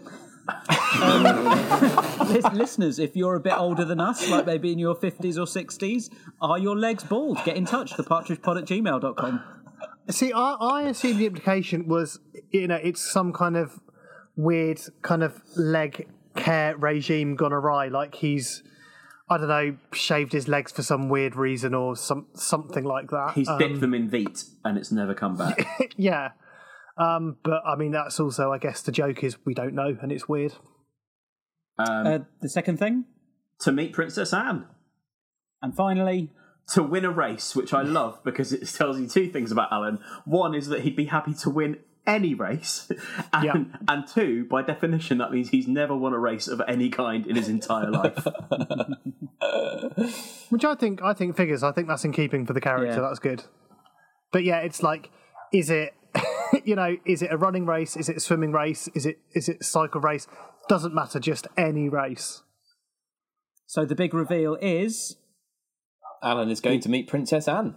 Lis- 2.29 2.53
Listeners, 2.53 2.99
if 2.99 3.15
you're 3.15 3.34
a 3.34 3.39
bit 3.39 3.58
older 3.58 3.84
than 3.84 3.99
us, 3.99 4.29
like 4.29 4.45
maybe 4.45 4.71
in 4.71 4.77
your 4.77 4.93
50s 4.93 5.38
or 5.38 5.47
60s, 5.47 6.12
are 6.39 6.60
your 6.60 6.77
legs 6.77 7.03
bald? 7.03 7.43
Get 7.45 7.58
in 7.58 7.65
touch, 7.65 7.93
thepartridgepod 7.93 8.62
at 8.62 8.65
gmail.com. 8.65 9.62
See, 10.09 10.33
I, 10.33 10.53
I 10.53 10.81
assume 10.83 11.17
the 11.17 11.25
implication 11.25 11.87
was, 11.87 12.19
you 12.51 12.67
know, 12.67 12.75
it's 12.75 13.01
some 13.01 13.31
kind 13.33 13.55
of 13.55 13.79
weird 14.35 14.79
kind 15.01 15.23
of 15.23 15.41
leg 15.55 16.07
care 16.35 16.75
regime 16.77 17.35
gone 17.35 17.53
awry. 17.53 17.87
Like 17.87 18.15
he's, 18.15 18.63
I 19.29 19.37
don't 19.37 19.47
know, 19.47 19.77
shaved 19.93 20.33
his 20.33 20.47
legs 20.47 20.71
for 20.71 20.83
some 20.83 21.09
weird 21.09 21.35
reason 21.35 21.73
or 21.73 21.95
some 21.95 22.27
something 22.33 22.83
like 22.83 23.09
that. 23.11 23.31
He's 23.35 23.47
Um, 23.47 23.57
dipped 23.59 23.79
them 23.79 23.93
in 23.93 24.09
Veet, 24.09 24.43
and 24.65 24.77
it's 24.77 24.91
never 24.91 25.13
come 25.13 25.37
back. 25.37 25.65
yeah. 25.97 26.31
Um, 26.97 27.37
but 27.43 27.61
I 27.65 27.75
mean, 27.75 27.91
that's 27.91 28.19
also, 28.19 28.51
I 28.51 28.57
guess, 28.57 28.81
the 28.81 28.91
joke 28.91 29.23
is 29.23 29.37
we 29.45 29.53
don't 29.53 29.73
know, 29.73 29.97
and 30.01 30.11
it's 30.11 30.27
weird. 30.27 30.53
Um, 31.79 32.05
Uh, 32.07 32.19
the 32.41 32.49
second 32.49 32.77
thing, 32.77 33.05
to 33.61 33.71
meet 33.71 33.93
Princess 33.93 34.33
Anne, 34.33 34.67
and 35.61 35.73
finally, 35.75 36.31
to 36.69 36.82
win 36.84 37.06
a 37.06 37.12
race, 37.12 37.56
which 37.56 37.73
I 37.73 37.82
love 37.84 38.19
because 38.23 38.52
it 38.54 38.65
tells 38.67 38.99
you 38.99 39.08
two 39.08 39.30
things 39.30 39.52
about 39.52 39.71
Alan. 39.71 39.99
One 40.26 40.54
is 40.56 40.67
that 40.67 40.82
he'd 40.82 40.95
be 40.95 41.06
happy 41.06 41.34
to 41.36 41.49
win 41.49 41.78
any 42.06 42.34
race, 42.34 42.91
and, 43.34 43.43
Yeah. 43.45 43.63
and 43.88 44.06
two, 44.06 44.43
by 44.45 44.62
definition, 44.62 45.19
that 45.19 45.32
means 45.32 45.49
he's 45.49 45.69
never 45.69 45.95
won 45.95 46.12
a 46.13 46.19
race 46.19 46.49
of 46.49 46.62
any 46.67 46.89
kind 46.89 47.26
in 47.26 47.38
his 47.38 47.47
entire 47.47 47.89
life. 47.89 48.21
Which 50.49 50.65
I 50.65 50.76
think, 50.76 51.02
I 51.02 51.13
think 51.13 51.36
figures. 51.38 51.63
I 51.63 51.71
think 51.71 51.88
that's 51.88 52.04
in 52.06 52.12
keeping 52.12 52.45
for 52.45 52.54
the 52.54 52.62
character. 52.62 52.95
Yeah. 53.02 53.08
That's 53.08 53.19
good. 53.19 53.43
But 54.32 54.43
yeah, 54.43 54.60
it's 54.60 54.84
like, 54.84 55.10
is 55.52 55.69
it, 55.69 55.93
you 56.65 56.76
know, 56.76 56.97
is 57.06 57.21
it 57.21 57.32
a 57.32 57.38
running 57.38 57.65
race? 57.65 57.95
Is 57.95 58.10
it 58.10 58.17
a 58.17 58.19
swimming 58.19 58.52
race? 58.52 58.89
Is 58.93 59.06
it 59.06 59.19
is 59.34 59.49
it 59.49 59.58
a 59.62 59.63
cycle 59.63 60.02
race? 60.02 60.28
Doesn't 60.67 60.93
matter. 60.93 61.19
Just 61.19 61.47
any 61.58 61.89
race. 61.89 62.41
so 63.65 63.86
the 63.86 63.95
big 63.95 64.13
reveal 64.13 64.56
is 64.62 65.17
Alan 66.23 66.49
is 66.49 66.62
going 66.62 66.79
to 66.81 66.89
meet 66.89 67.07
Princess 67.07 67.47
Anne. 67.47 67.75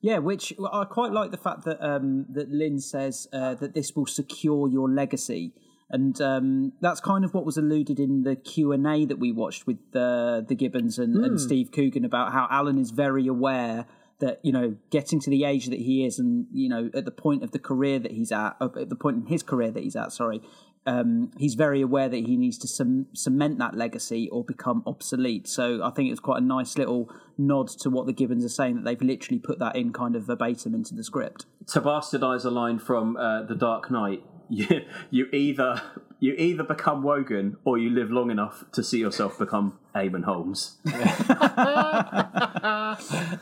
Yeah, 0.00 0.18
which 0.18 0.52
I 0.72 0.84
quite 0.84 1.12
like 1.12 1.30
the 1.30 1.36
fact 1.36 1.64
that 1.64 1.80
um, 1.80 2.26
that 2.30 2.50
Lynn 2.50 2.80
says 2.80 3.28
uh, 3.32 3.54
that 3.54 3.74
this 3.74 3.94
will 3.94 4.06
secure 4.06 4.68
your 4.68 4.90
legacy, 4.90 5.54
and 5.90 6.20
um, 6.20 6.72
that's 6.80 7.00
kind 7.00 7.24
of 7.24 7.34
what 7.34 7.44
was 7.44 7.56
alluded 7.56 8.00
in 8.00 8.24
the 8.24 8.34
Q 8.34 8.72
and 8.72 8.84
A 8.84 9.04
that 9.04 9.20
we 9.20 9.30
watched 9.30 9.66
with 9.66 9.78
uh, 9.94 10.40
the 10.40 10.56
Gibbons 10.56 10.98
and, 10.98 11.24
and 11.24 11.40
Steve 11.40 11.70
Coogan 11.70 12.04
about 12.04 12.32
how 12.32 12.48
Alan 12.50 12.78
is 12.78 12.90
very 12.90 13.28
aware 13.28 13.86
that 14.18 14.40
you 14.42 14.52
know 14.52 14.76
getting 14.90 15.20
to 15.20 15.30
the 15.30 15.44
age 15.44 15.66
that 15.66 15.78
he 15.78 16.04
is, 16.04 16.18
and 16.18 16.46
you 16.52 16.68
know 16.68 16.90
at 16.94 17.04
the 17.04 17.10
point 17.12 17.44
of 17.44 17.52
the 17.52 17.58
career 17.60 18.00
that 18.00 18.12
he's 18.12 18.32
at, 18.32 18.56
uh, 18.60 18.68
at 18.80 18.88
the 18.88 18.96
point 18.96 19.18
in 19.18 19.26
his 19.26 19.44
career 19.44 19.70
that 19.70 19.82
he's 19.82 19.96
at, 19.96 20.12
sorry. 20.12 20.42
Um, 20.84 21.30
he's 21.38 21.54
very 21.54 21.80
aware 21.80 22.08
that 22.08 22.16
he 22.26 22.36
needs 22.36 22.58
to 22.58 22.68
cem- 22.68 23.06
cement 23.12 23.58
that 23.58 23.76
legacy 23.76 24.28
or 24.30 24.44
become 24.44 24.82
obsolete. 24.86 25.46
So 25.46 25.82
I 25.84 25.90
think 25.90 26.08
it 26.08 26.12
was 26.12 26.20
quite 26.20 26.42
a 26.42 26.44
nice 26.44 26.76
little 26.76 27.08
nod 27.38 27.68
to 27.68 27.90
what 27.90 28.06
the 28.06 28.12
Gibbons 28.12 28.44
are 28.44 28.48
saying 28.48 28.76
that 28.76 28.84
they've 28.84 29.00
literally 29.00 29.38
put 29.38 29.58
that 29.60 29.76
in 29.76 29.92
kind 29.92 30.16
of 30.16 30.24
verbatim 30.24 30.74
into 30.74 30.94
the 30.94 31.04
script. 31.04 31.46
to 31.68 31.80
bastardize 31.80 32.44
a 32.44 32.50
line 32.50 32.78
from 32.78 33.16
uh, 33.16 33.42
The 33.44 33.54
Dark 33.54 33.90
Knight, 33.90 34.24
you, 34.48 34.66
you 35.10 35.26
either 35.32 35.80
you 36.20 36.34
either 36.36 36.62
become 36.62 37.02
Wogan 37.02 37.56
or 37.64 37.78
you 37.78 37.90
live 37.90 38.10
long 38.10 38.30
enough 38.30 38.64
to 38.72 38.82
see 38.82 38.98
yourself 38.98 39.38
become 39.38 39.78
Eamonn 39.94 40.24
Holmes. 40.24 40.78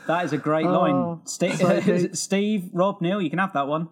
That 0.07 0.21
is 0.25 0.33
a 0.33 0.37
great 0.37 0.65
line. 0.65 1.19
Steve, 1.25 2.15
Steve, 2.17 2.69
Rob, 2.73 3.01
Neil, 3.01 3.21
you 3.21 3.29
can 3.29 3.39
have 3.39 3.53
that 3.53 3.67
one. 3.67 3.89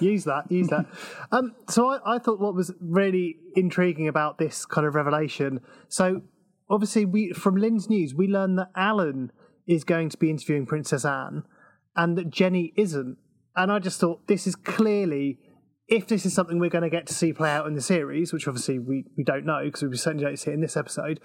Use 0.00 0.24
that, 0.24 0.50
use 0.50 0.68
that. 0.68 0.86
Um, 1.32 1.54
so 1.68 1.88
I, 1.88 2.16
I 2.16 2.18
thought 2.18 2.40
what 2.40 2.54
was 2.54 2.74
really 2.78 3.36
intriguing 3.56 4.06
about 4.06 4.36
this 4.36 4.66
kind 4.66 4.86
of 4.86 4.94
revelation. 4.94 5.60
So 5.88 6.20
obviously, 6.68 7.06
we 7.06 7.32
from 7.32 7.56
Lynn's 7.56 7.88
news, 7.88 8.14
we 8.14 8.28
learned 8.28 8.58
that 8.58 8.70
Alan 8.76 9.32
is 9.66 9.84
going 9.84 10.10
to 10.10 10.18
be 10.18 10.28
interviewing 10.28 10.66
Princess 10.66 11.04
Anne, 11.04 11.44
and 11.96 12.18
that 12.18 12.30
Jenny 12.30 12.72
isn't. 12.76 13.16
And 13.56 13.70
I 13.70 13.78
just 13.78 14.00
thought 14.00 14.26
this 14.26 14.46
is 14.46 14.56
clearly, 14.56 15.38
if 15.88 16.06
this 16.06 16.24
is 16.26 16.34
something 16.34 16.58
we're 16.58 16.70
going 16.70 16.82
to 16.82 16.90
get 16.90 17.06
to 17.06 17.14
see 17.14 17.32
play 17.32 17.50
out 17.50 17.66
in 17.66 17.74
the 17.74 17.82
series, 17.82 18.32
which 18.32 18.48
obviously 18.48 18.78
we, 18.78 19.04
we 19.16 19.24
don't 19.24 19.44
know 19.44 19.62
because 19.64 19.82
we 19.82 19.96
certainly 19.96 20.24
don't 20.24 20.38
see 20.38 20.50
it 20.50 20.54
in 20.54 20.60
this 20.60 20.76
episode. 20.76 21.20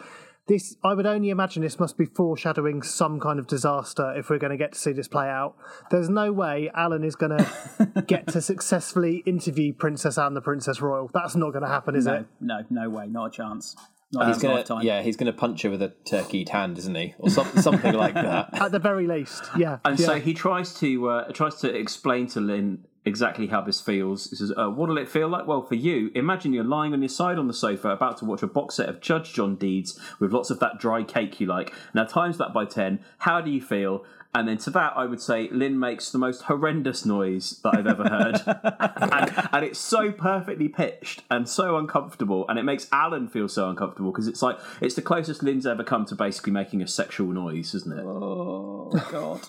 This, 0.47 0.77
I 0.83 0.93
would 0.93 1.05
only 1.05 1.29
imagine 1.29 1.62
this 1.62 1.79
must 1.79 1.97
be 1.97 2.05
foreshadowing 2.05 2.81
some 2.81 3.19
kind 3.19 3.38
of 3.38 3.47
disaster 3.47 4.13
if 4.17 4.29
we're 4.29 4.38
going 4.38 4.51
to 4.51 4.57
get 4.57 4.73
to 4.73 4.79
see 4.79 4.93
this 4.93 5.07
play 5.07 5.27
out. 5.27 5.55
There's 5.91 6.10
no 6.10 6.31
way 6.31 6.71
Alan 6.73 7.03
is 7.03 7.15
going 7.15 7.38
to 7.38 8.03
get 8.07 8.27
to 8.27 8.41
successfully 8.41 9.23
interview 9.25 9.73
Princess 9.73 10.17
Anne, 10.17 10.36
the 10.36 10.41
Princess 10.41 10.79
Royal. 10.79 11.10
That's 11.13 11.36
not 11.36 11.51
going 11.51 11.63
to 11.63 11.69
happen, 11.69 11.95
is 11.95 12.05
No, 12.05 12.13
it? 12.13 12.25
no, 12.39 12.60
no 12.69 12.89
way, 12.89 13.07
not 13.07 13.25
a 13.25 13.29
chance. 13.31 13.75
Not 14.13 14.21
in 14.23 14.27
He's 14.29 14.41
gonna, 14.41 14.55
lifetime. 14.55 14.83
yeah, 14.83 15.01
he's 15.01 15.17
gonna 15.17 15.33
punch 15.33 15.63
her 15.63 15.69
with 15.69 15.81
a 15.81 15.93
turkeyed 16.05 16.47
hand, 16.47 16.77
isn't 16.77 16.95
he, 16.95 17.13
or 17.19 17.29
some, 17.29 17.45
something 17.57 17.93
like 17.93 18.13
that? 18.13 18.49
At 18.53 18.71
the 18.71 18.79
very 18.79 19.05
least, 19.05 19.43
yeah. 19.57 19.79
And 19.83 19.99
yeah. 19.99 20.05
so 20.05 20.19
he 20.21 20.33
tries 20.33 20.73
to 20.75 21.10
uh, 21.10 21.31
tries 21.33 21.55
to 21.55 21.75
explain 21.75 22.27
to 22.27 22.39
Lynn 22.39 22.86
exactly 23.08 23.48
how 23.48 23.62
this 23.62 23.82
feels. 23.82 24.52
Uh, 24.56 24.70
"What'll 24.70 24.98
it 24.98 25.08
feel 25.08 25.28
like? 25.28 25.48
Well, 25.48 25.62
for 25.63 25.76
you, 25.76 26.12
imagine 26.13 26.54
you're 26.54 26.63
lying 26.63 26.93
on 26.93 27.02
your 27.02 27.10
side 27.10 27.39
on 27.39 27.48
the 27.48 27.54
sofa, 27.54 27.89
about 27.89 28.17
to 28.17 28.26
watch 28.26 28.43
a 28.43 28.48
box 28.48 28.76
set 28.76 28.89
of 28.89 29.02
Judge 29.02 29.34
John 29.34 29.56
deeds 29.56 30.00
with 30.20 30.34
lots 30.34 30.50
of 30.52 30.60
that 30.60 30.80
dry 30.80 31.04
cake 31.04 31.39
you 31.39 31.48
like. 31.48 31.74
Now 31.93 32.04
times 32.04 32.38
that 32.38 32.54
by 32.54 32.65
ten. 32.65 33.00
How 33.20 33.41
do 33.41 33.50
you 33.50 33.62
feel?" 33.62 34.06
And 34.38 34.47
then 34.47 34.60
to 34.60 34.69
that, 34.69 34.93
I 34.95 35.06
would 35.06 35.19
say 35.19 35.50
Lynn 35.52 35.80
makes 35.80 36.12
the 36.12 36.19
most 36.19 36.43
horrendous 36.43 37.08
noise 37.08 37.60
that 37.63 37.73
I've 37.73 37.88
ever 37.88 38.08
heard, 38.08 38.39
and, 39.12 39.50
and 39.52 39.65
it's 39.65 39.80
so 39.80 40.12
perfectly 40.12 40.67
pitched 40.67 41.23
and 41.32 41.50
so 41.50 41.76
uncomfortable, 41.76 42.45
and 42.47 42.60
it 42.60 42.63
makes 42.63 42.88
Alan 42.91 43.28
feel 43.30 43.47
so 43.47 43.67
uncomfortable 43.67 44.12
because 44.12 44.28
it's 44.28 44.43
like 44.43 44.60
it's 44.80 44.93
the 44.93 45.02
closest 45.02 45.41
Lynn's 45.41 45.65
ever 45.65 45.84
come 45.84 46.06
to 46.06 46.13
basically 46.13 46.54
making 46.54 46.84
a 46.84 46.88
sexual 46.88 47.30
noise, 47.30 47.73
isn't 47.73 47.97
it? 47.97 48.06
Oh 48.06 48.91
God! 49.10 49.41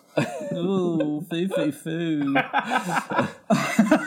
Ooh, 0.57 1.21
foo 1.29 1.49
foo 1.49 1.71
foo. 1.71 2.35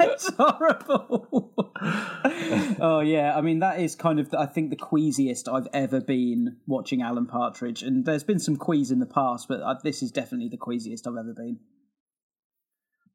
That's 0.00 0.30
horrible. 0.34 1.52
oh 2.80 3.00
yeah, 3.00 3.36
I 3.36 3.40
mean 3.40 3.60
that 3.60 3.80
is 3.80 3.94
kind 3.94 4.18
of 4.20 4.32
I 4.34 4.46
think 4.46 4.70
the 4.70 4.76
queasiest 4.76 5.48
I've 5.48 5.68
ever 5.72 6.00
been 6.00 6.56
watching 6.66 7.02
Alan 7.02 7.26
Partridge, 7.26 7.82
and 7.82 8.04
there's 8.04 8.24
been 8.24 8.38
some 8.38 8.56
quease 8.56 8.90
in 8.90 8.98
the 9.00 9.06
past, 9.06 9.48
but 9.48 9.60
uh, 9.60 9.76
this 9.82 10.02
is 10.02 10.10
definitely 10.10 10.48
the 10.48 10.56
queasiest 10.56 11.06
I've 11.06 11.16
ever 11.16 11.32
been. 11.32 11.58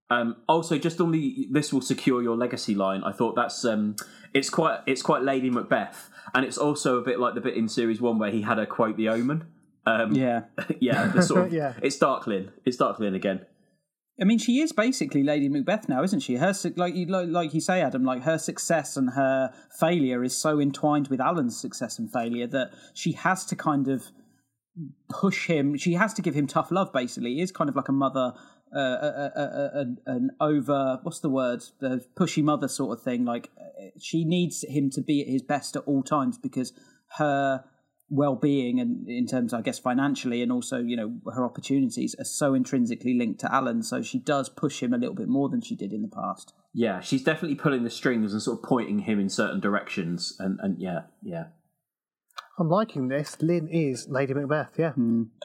Um, 0.09 0.37
also, 0.47 0.77
just 0.77 1.01
on 1.01 1.11
the 1.11 1.47
"this 1.51 1.73
will 1.73 1.81
secure 1.81 2.21
your 2.21 2.35
legacy" 2.35 2.75
line, 2.75 3.03
I 3.03 3.11
thought 3.11 3.35
that's 3.35 3.65
um, 3.65 3.95
it's 4.33 4.49
quite 4.49 4.79
it's 4.85 5.01
quite 5.01 5.23
Lady 5.23 5.49
Macbeth, 5.49 6.09
and 6.33 6.45
it's 6.45 6.57
also 6.57 6.97
a 6.97 7.01
bit 7.01 7.19
like 7.19 7.33
the 7.33 7.41
bit 7.41 7.55
in 7.55 7.67
series 7.67 7.99
one 8.01 8.19
where 8.19 8.31
he 8.31 8.41
had 8.41 8.59
a 8.59 8.65
quote 8.65 8.97
the 8.97 9.09
Omen. 9.09 9.45
Um, 9.85 10.13
Yeah. 10.13 10.41
yeah, 10.79 11.07
the 11.07 11.21
sort 11.21 11.47
of, 11.47 11.53
Yeah. 11.53 11.73
It's 11.81 11.97
Darklin. 11.97 12.49
It's 12.65 12.77
Darklin 12.77 13.15
again. 13.15 13.45
I 14.19 14.23
mean, 14.23 14.37
she 14.37 14.61
is 14.61 14.71
basically 14.71 15.23
Lady 15.23 15.49
Macbeth 15.49 15.89
now, 15.89 16.01
isn't 16.01 16.21
she? 16.21 16.35
Her 16.35 16.53
like 16.77 16.95
you 16.95 17.05
like, 17.05 17.53
you 17.53 17.59
say, 17.59 17.81
Adam. 17.81 18.05
Like 18.05 18.23
her 18.23 18.37
success 18.37 18.95
and 18.95 19.09
her 19.11 19.53
failure 19.77 20.23
is 20.23 20.35
so 20.35 20.59
entwined 20.59 21.09
with 21.09 21.19
Alan's 21.19 21.59
success 21.59 21.99
and 21.99 22.11
failure 22.11 22.47
that 22.47 22.71
she 22.93 23.11
has 23.11 23.43
to 23.45 23.55
kind 23.57 23.89
of 23.89 24.11
push 25.09 25.47
him. 25.47 25.77
She 25.77 25.93
has 25.93 26.13
to 26.13 26.21
give 26.21 26.33
him 26.33 26.47
tough 26.47 26.71
love. 26.71 26.93
Basically, 26.93 27.41
is 27.41 27.51
kind 27.51 27.69
of 27.69 27.75
like 27.75 27.89
a 27.89 27.93
mother, 27.93 28.33
uh, 28.73 28.79
a, 28.79 29.31
a, 29.35 29.81
a, 29.81 29.85
an 30.05 30.31
over 30.39 30.99
what's 31.03 31.19
the 31.19 31.29
word, 31.29 31.63
the 31.81 32.05
pushy 32.17 32.41
mother 32.41 32.69
sort 32.69 32.97
of 32.97 33.03
thing. 33.03 33.25
Like 33.25 33.49
uh, 33.59 33.87
she 33.99 34.23
needs 34.23 34.63
him 34.63 34.89
to 34.91 35.01
be 35.01 35.21
at 35.21 35.27
his 35.27 35.41
best 35.41 35.75
at 35.75 35.83
all 35.85 36.03
times 36.03 36.37
because 36.37 36.71
her 37.17 37.65
well-being 38.09 38.79
and 38.79 39.09
in 39.09 39.25
terms 39.25 39.53
i 39.53 39.61
guess 39.61 39.79
financially 39.79 40.43
and 40.43 40.51
also 40.51 40.77
you 40.77 40.95
know 40.95 41.15
her 41.33 41.43
opportunities 41.43 42.15
are 42.19 42.25
so 42.25 42.53
intrinsically 42.53 43.17
linked 43.17 43.39
to 43.39 43.51
alan 43.51 43.81
so 43.81 44.01
she 44.01 44.19
does 44.19 44.47
push 44.47 44.83
him 44.83 44.93
a 44.93 44.97
little 44.97 45.15
bit 45.15 45.27
more 45.27 45.49
than 45.49 45.59
she 45.59 45.75
did 45.75 45.91
in 45.91 46.01
the 46.01 46.07
past 46.07 46.53
Yeah, 46.77 46.99
she's 46.99 47.23
definitely 47.23 47.55
pulling 47.55 47.85
the 47.85 47.89
strings 47.89 48.33
and 48.33 48.41
sort 48.41 48.59
of 48.59 48.63
pointing 48.63 48.99
him 48.99 49.17
in 49.17 49.29
certain 49.29 49.61
directions. 49.61 50.35
And, 50.39 50.59
and 50.61 50.77
yeah, 50.77 51.03
yeah. 51.23 51.45
I'm 52.57 52.69
liking 52.69 53.09
this. 53.09 53.35
Lynn 53.41 53.67
is 53.67 54.07
Lady 54.07 54.33
Macbeth. 54.33 54.69
Yeah. 54.77 54.93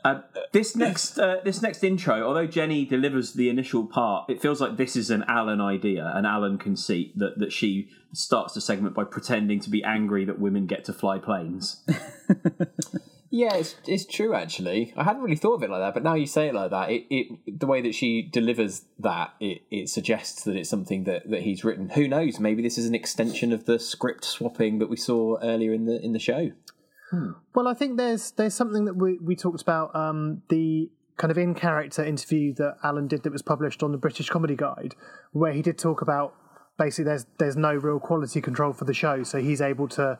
Uh, 0.05 0.20
this 0.53 0.77
next 0.77 1.18
uh, 1.18 1.38
this 1.44 1.61
next 1.61 1.83
intro, 1.83 2.23
although 2.23 2.46
Jenny 2.46 2.85
delivers 2.85 3.33
the 3.33 3.49
initial 3.49 3.87
part, 3.87 4.31
it 4.31 4.40
feels 4.40 4.61
like 4.61 4.77
this 4.77 4.94
is 4.94 5.11
an 5.11 5.25
Alan 5.27 5.61
idea, 5.61 6.12
an 6.14 6.25
Alan 6.25 6.57
conceit 6.57 7.18
that, 7.18 7.38
that 7.38 7.53
she 7.53 7.88
starts 8.12 8.55
the 8.55 8.61
segment 8.61 8.94
by 8.94 9.05
pretending 9.05 9.61
to 9.61 9.70
be 9.70 9.83
angry 9.83 10.25
that 10.25 10.38
women 10.38 10.66
get 10.66 10.85
to 10.85 10.92
fly 10.92 11.18
planes. 11.18 11.83
Yeah, 13.33 13.55
it's 13.55 13.77
it's 13.87 14.05
true 14.05 14.35
actually. 14.35 14.92
I 14.96 15.05
hadn't 15.05 15.23
really 15.23 15.37
thought 15.37 15.55
of 15.55 15.62
it 15.62 15.70
like 15.70 15.81
that, 15.81 15.94
but 15.94 16.03
now 16.03 16.14
you 16.14 16.27
say 16.27 16.49
it 16.49 16.55
like 16.55 16.73
that, 16.73 16.90
it, 16.90 17.07
it 17.11 17.61
the 17.61 17.66
way 17.66 17.81
that 17.81 17.94
she 17.94 18.23
delivers 18.23 18.83
that, 18.99 19.35
it, 19.38 19.62
it 19.70 19.88
suggests 19.88 20.42
that 20.44 20.57
it's 20.57 20.68
something 20.68 21.05
that, 21.05 21.31
that 21.31 21.42
he's 21.42 21.62
written. 21.62 21.90
Who 21.90 22.09
knows? 22.09 22.40
Maybe 22.40 22.61
this 22.61 22.77
is 22.77 22.87
an 22.87 22.94
extension 22.94 23.53
of 23.53 23.66
the 23.66 23.79
script 23.79 24.25
swapping 24.25 24.81
that 24.81 24.90
we 24.90 24.96
saw 24.96 25.38
earlier 25.40 25.73
in 25.73 25.85
the 25.85 26.05
in 26.05 26.12
the 26.12 26.18
show. 26.18 26.51
Hmm. 27.11 27.33
Well, 27.55 27.66
I 27.66 27.75
think 27.75 27.96
there's 27.96 28.31
there's 28.33 28.55
something 28.55 28.85
that 28.85 28.94
we 28.94 29.18
we 29.18 29.37
talked 29.37 29.62
about 29.62 29.94
um, 29.94 30.42
the 30.49 30.90
kind 31.16 31.31
of 31.31 31.38
in 31.38 31.55
character 31.55 32.05
interview 32.05 32.55
that 32.55 32.77
Alan 32.83 33.07
did 33.07 33.25
that 33.25 33.33
was 33.33 33.42
published 33.42 33.83
on 33.83 33.92
the 33.92 33.99
British 33.99 34.29
Comedy 34.29 34.57
Guide, 34.57 34.94
where 35.33 35.53
he 35.53 35.61
did 35.61 35.79
talk 35.79 36.03
about 36.03 36.35
basically 36.79 37.05
there's 37.05 37.27
there's 37.38 37.57
no 37.57 37.75
real 37.75 37.99
quality 37.99 38.40
control 38.40 38.73
for 38.73 38.85
the 38.85 38.94
show, 38.94 39.23
so 39.23 39.38
he's 39.38 39.61
able 39.61 39.88
to 39.88 40.18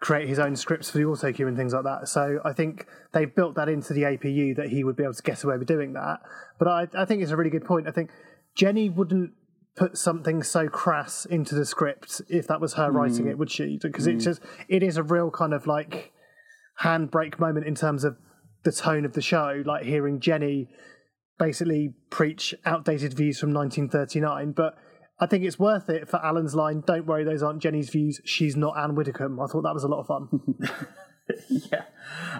create 0.00 0.28
his 0.28 0.40
own 0.40 0.56
scripts 0.56 0.90
for 0.90 0.98
the 0.98 1.04
auto 1.04 1.32
cue 1.32 1.46
and 1.46 1.56
things 1.56 1.72
like 1.72 1.84
that. 1.84 2.08
So 2.08 2.40
I 2.44 2.52
think 2.52 2.86
they've 3.12 3.32
built 3.32 3.54
that 3.54 3.68
into 3.68 3.92
the 3.94 4.02
APU 4.02 4.56
that 4.56 4.68
he 4.68 4.82
would 4.82 4.96
be 4.96 5.04
able 5.04 5.14
to 5.14 5.22
get 5.22 5.44
away 5.44 5.56
with 5.58 5.68
doing 5.68 5.92
that. 5.92 6.18
But 6.58 6.68
I, 6.68 6.88
I 6.94 7.04
think 7.04 7.22
it's 7.22 7.30
a 7.30 7.36
really 7.36 7.50
good 7.50 7.64
point. 7.64 7.86
I 7.86 7.92
think 7.92 8.10
Jenny 8.56 8.88
wouldn't 8.88 9.30
put 9.76 9.96
something 9.96 10.42
so 10.42 10.68
crass 10.68 11.24
into 11.24 11.54
the 11.54 11.64
script 11.64 12.20
if 12.28 12.46
that 12.48 12.60
was 12.60 12.74
her 12.74 12.90
hmm. 12.90 12.96
writing 12.96 13.26
it, 13.28 13.38
would 13.38 13.50
she? 13.50 13.78
Because 13.80 14.06
it's 14.06 14.24
hmm. 14.24 14.30
just 14.30 14.42
it 14.68 14.82
is 14.82 14.96
a 14.96 15.02
real 15.02 15.30
kind 15.30 15.54
of 15.54 15.66
like 15.66 16.12
handbrake 16.80 17.38
moment 17.38 17.66
in 17.66 17.74
terms 17.74 18.04
of 18.04 18.16
the 18.64 18.72
tone 18.72 19.04
of 19.04 19.12
the 19.12 19.22
show, 19.22 19.62
like 19.66 19.84
hearing 19.84 20.20
Jenny 20.20 20.68
basically 21.38 21.94
preach 22.10 22.54
outdated 22.64 23.14
views 23.14 23.38
from 23.38 23.52
1939. 23.52 24.52
But 24.52 24.76
I 25.18 25.26
think 25.26 25.44
it's 25.44 25.58
worth 25.58 25.88
it 25.88 26.08
for 26.08 26.24
Alan's 26.24 26.54
line, 26.54 26.82
don't 26.86 27.06
worry, 27.06 27.24
those 27.24 27.42
aren't 27.42 27.60
Jenny's 27.60 27.90
views. 27.90 28.20
She's 28.24 28.56
not 28.56 28.76
Anne 28.78 28.94
Widdecombe. 28.94 29.40
I 29.40 29.46
thought 29.46 29.62
that 29.62 29.74
was 29.74 29.84
a 29.84 29.88
lot 29.88 30.00
of 30.00 30.06
fun. 30.06 30.28
yeah. 31.48 31.84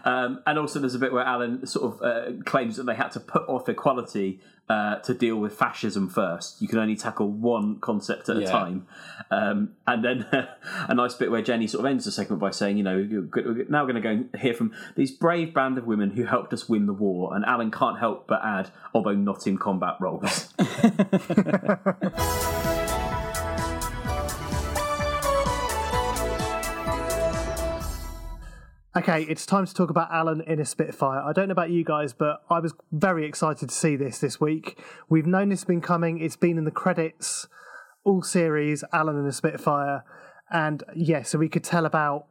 Um, 0.05 0.43
and 0.47 0.59
also, 0.59 0.79
there's 0.79 0.95
a 0.95 0.99
bit 0.99 1.13
where 1.13 1.25
Alan 1.25 1.67
sort 1.67 1.95
of 1.95 2.03
uh, 2.03 2.43
claims 2.45 2.77
that 2.77 2.85
they 2.85 2.95
had 2.95 3.13
to 3.13 3.21
put 3.21 3.49
off 3.49 3.69
equality 3.69 4.41
uh, 4.69 4.97
to 5.01 5.15
deal 5.15 5.37
with 5.37 5.55
fascism 5.55 6.09
first. 6.09 6.61
You 6.63 6.69
can 6.69 6.79
only 6.79 6.97
tackle 6.97 7.29
one 7.29 7.79
concept 7.81 8.29
at 8.29 8.37
a 8.37 8.47
time. 8.47 8.87
Um, 9.31 9.73
and 9.87 10.05
then 10.05 10.27
a 10.89 10.95
nice 10.95 11.15
bit 11.15 11.31
where 11.31 11.43
Jenny 11.43 11.67
sort 11.67 11.85
of 11.85 11.91
ends 11.91 12.05
the 12.05 12.13
segment 12.13 12.41
by 12.41 12.51
saying, 12.51 12.77
you 12.77 12.83
know, 12.83 13.29
we're 13.35 13.67
now 13.69 13.85
going 13.85 13.97
to 13.97 14.01
go 14.01 14.11
and 14.11 14.31
hear 14.41 14.55
from 14.55 14.73
these 14.97 15.11
brave 15.11 15.53
band 15.53 15.79
of 15.79 15.87
women 15.87 16.11
who 16.11 16.25
helped 16.25 16.53
us 16.53 16.69
win 16.69 16.87
the 16.87 16.93
war. 16.93 17.35
And 17.35 17.45
Alan 17.45 17.71
can't 17.71 17.99
help 17.99 18.27
but 18.27 18.41
add, 18.45 18.71
although 18.95 19.15
not 19.15 19.47
in 19.47 19.59
combat 19.59 19.97
roles. 20.01 20.53
Okay, 28.95 29.23
it's 29.23 29.47
time 29.47 29.65
to 29.65 29.73
talk 29.73 29.89
about 29.89 30.11
Alan 30.13 30.43
in 30.43 30.61
a 30.61 30.67
Spitfire. 30.67 31.23
I 31.23 31.33
don't 31.33 31.49
know 31.49 31.53
about 31.53 31.71
you 31.71 31.83
guys, 31.83 32.13
but 32.13 32.43
I 32.51 32.59
was 32.59 32.75
very 32.93 33.25
excited 33.25 33.71
to 33.71 33.75
see 33.75 33.97
this 33.97 34.19
this 34.19 34.39
week. 34.39 34.79
We've 35.09 35.27
known 35.27 35.49
this 35.49 35.61
has 35.61 35.65
been 35.65 35.81
coming. 35.81 36.21
It's 36.21 36.37
been 36.37 36.59
in 36.59 36.65
the 36.65 36.71
credits 36.71 37.49
all 38.05 38.23
series, 38.23 38.85
Alan 38.93 39.19
in 39.19 39.27
a 39.27 39.33
Spitfire. 39.33 40.05
And 40.51 40.85
yeah, 40.95 41.23
so 41.23 41.39
we 41.39 41.49
could 41.49 41.65
tell 41.65 41.87
about 41.87 42.27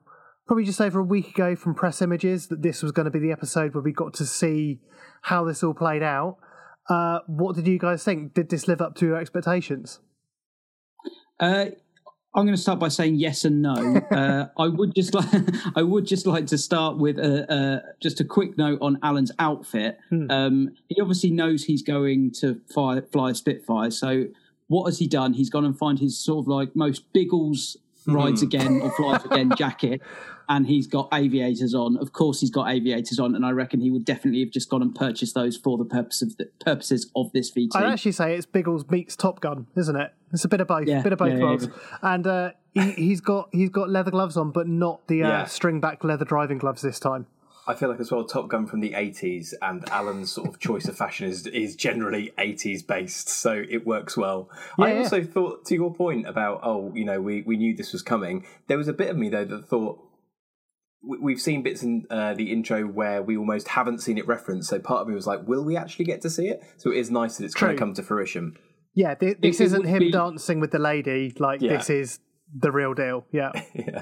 probably 0.46 0.66
just 0.66 0.82
over 0.82 1.00
a 1.00 1.04
week 1.04 1.30
ago 1.30 1.56
from 1.56 1.74
press 1.74 2.00
images 2.00 2.48
that 2.48 2.62
this 2.62 2.84
was 2.84 2.92
going 2.92 3.06
to 3.06 3.12
be 3.12 3.20
the 3.20 3.32
episode 3.32 3.74
where 3.74 3.84
we 3.84 3.92
got 3.92 4.14
to 4.16 4.26
see 4.28 4.82
how 5.24 5.44
this 5.44 5.64
all 5.64 5.74
played 5.74 6.04
out. 6.04 6.38
Uh, 6.90 7.20
what 7.26 7.56
did 7.56 7.68
you 7.68 7.80
guys 7.80 8.04
think? 8.04 8.36
Did 8.36 8.50
this 8.50 8.68
live 8.68 8.82
up 8.82 8.96
to 8.98 9.08
your 9.08 9.18
expectations? 9.18 10.00
Uh, 11.40 11.68
I'm 12.34 12.46
going 12.46 12.56
to 12.56 12.62
start 12.62 12.80
by 12.80 12.88
saying 12.88 13.16
yes 13.16 13.44
and 13.44 13.62
no. 13.62 13.74
uh, 14.12 14.48
I 14.58 14.68
would 14.68 14.96
just 14.96 15.14
like 15.14 15.28
I 15.76 15.84
would 15.84 16.06
just 16.06 16.26
like 16.26 16.48
to 16.48 16.58
start 16.58 16.98
with 16.98 17.20
a, 17.20 17.52
a, 17.54 17.94
just 18.00 18.20
a 18.20 18.24
quick 18.24 18.58
note 18.58 18.80
on 18.82 19.00
Alan's 19.04 19.32
outfit. 19.40 20.00
Um, 20.30 20.74
he 20.88 21.02
obviously 21.02 21.32
knows 21.32 21.66
he's 21.66 21.82
going 21.82 22.32
to 22.40 22.62
fly, 22.74 23.02
fly 23.02 23.32
a 23.32 23.36
Spitfire. 23.36 23.92
So 23.92 24.26
what 24.68 24.86
has 24.86 25.00
he 25.00 25.08
done? 25.08 25.34
He's 25.34 25.50
gone 25.50 25.66
and 25.66 25.78
find 25.78 26.00
his 26.00 26.18
sort 26.18 26.46
of 26.46 26.48
like 26.48 26.76
most 26.76 27.12
Biggles 27.12 27.76
rides 28.08 28.42
again 28.42 28.82
or 28.82 28.92
flies 28.92 29.24
again 29.26 29.52
jacket, 29.58 30.02
and 30.52 30.68
he's 30.68 30.86
got 30.86 31.08
aviators 31.14 31.74
on. 31.74 31.96
Of 31.98 32.12
course, 32.12 32.42
he's 32.42 32.50
got 32.52 32.70
aviators 32.70 33.20
on, 33.20 33.36
and 33.36 33.46
I 33.46 33.52
reckon 33.52 33.80
he 33.80 33.90
would 33.90 34.04
definitely 34.06 34.42
have 34.42 34.52
just 34.52 34.70
gone 34.70 34.82
and 34.82 34.94
purchased 34.94 35.34
those 35.34 35.56
for 35.56 35.78
the 35.78 35.86
purpose 35.86 36.22
of 36.22 36.36
the 36.38 36.46
purposes 36.60 37.10
of 37.16 37.32
this 37.32 37.52
VT. 37.52 37.70
I'd 37.76 37.86
actually 37.86 38.12
say 38.12 38.36
it's 38.36 38.46
Biggles 38.46 38.88
meets 38.90 39.16
Top 39.16 39.40
Gun, 39.40 39.68
isn't 39.78 39.96
it? 39.96 40.14
It's 40.34 40.44
a 40.46 40.50
bit 40.50 40.60
of 40.62 40.68
both, 40.68 40.88
Yeah, 40.88 41.02
bit 41.02 41.14
of 41.14 41.20
both 41.20 41.30
yeah, 41.30 41.38
yeah, 41.38 41.44
worlds. 41.44 41.68
And 42.02 42.28
uh, 42.28 42.52
he, 42.74 42.92
he's 42.92 43.22
got 43.22 43.50
he's 43.54 43.70
got 43.70 43.90
leather 43.90 44.12
gloves 44.12 44.36
on, 44.38 44.52
but 44.52 44.68
not 44.68 45.08
the 45.08 45.24
uh, 45.24 45.28
Yeah. 45.30 45.46
string 45.46 45.80
back 45.80 46.04
leather 46.04 46.26
driving 46.26 46.58
gloves 46.58 46.82
this 46.82 47.00
time. 47.00 47.28
I 47.68 47.76
feel 47.76 47.90
like 47.90 48.00
as 48.00 48.12
well, 48.12 48.26
Top 48.26 48.50
Gun 48.50 48.66
from 48.66 48.80
the 48.82 48.92
80s 48.94 49.54
and 49.62 49.88
Alan's 49.90 50.32
sort 50.32 50.48
of 50.50 50.60
choice 50.60 50.88
of 50.88 50.98
fashion 50.98 51.28
is 51.30 51.46
is 51.48 51.76
generally 51.78 52.34
80s 52.38 52.86
based, 52.86 53.30
so 53.30 53.64
it 53.70 53.86
works 53.86 54.18
well. 54.18 54.50
I 54.80 54.88
Yeah, 54.88 54.94
yeah. 54.96 55.00
also 55.02 55.24
thought, 55.24 55.64
to 55.68 55.76
your 55.76 55.94
point 55.94 56.28
about, 56.28 56.60
oh, 56.64 56.92
you 56.96 57.06
know, 57.06 57.22
we, 57.22 57.44
we 57.44 57.56
knew 57.58 57.76
this 57.76 57.94
was 57.94 58.02
coming, 58.02 58.46
there 58.68 58.78
was 58.78 58.88
a 58.90 58.94
bit 58.94 59.10
of 59.10 59.16
me 59.18 59.30
though 59.30 59.46
that 59.46 59.68
thought, 59.70 60.00
we- 60.00 60.08
we've 61.04 61.42
seen 61.42 61.64
bits 61.64 61.84
in 61.84 62.06
uh, 62.10 62.34
the 62.34 62.52
intro 62.52 62.84
where 62.86 63.22
we 63.24 63.36
almost 63.38 63.68
haven't 63.70 64.00
seen 64.00 64.18
it 64.18 64.28
referenced, 64.28 64.70
so 64.70 64.80
part 64.80 65.02
of 65.02 65.08
me 65.08 65.16
was 65.16 65.26
like, 65.28 65.48
will 65.48 65.64
we 65.64 65.76
actually 65.76 66.06
get 66.06 66.22
to 66.22 66.30
see 66.30 66.48
it? 66.48 66.64
So 66.78 66.92
it 66.92 66.98
is 66.98 67.10
nice 67.10 67.38
that 67.38 67.46
it's 67.46 67.54
going 67.56 67.72
True. 67.72 67.76
to 67.76 67.80
come 67.80 67.94
to 67.96 68.04
fruition. 68.04 68.58
Yeah, 68.94 69.16
thi- 69.16 69.34
this 69.42 69.60
it 69.60 69.64
isn't 69.66 69.80
would 69.82 69.90
him 69.90 70.00
be- 70.00 70.12
dancing 70.12 70.60
with 70.60 70.72
the 70.72 70.80
lady. 70.80 71.34
Like 71.40 71.62
Yeah. 71.62 71.78
this 71.78 71.90
is 71.90 72.20
the 72.54 72.72
real 72.72 72.94
deal. 72.94 73.26
Yeah, 73.32 73.52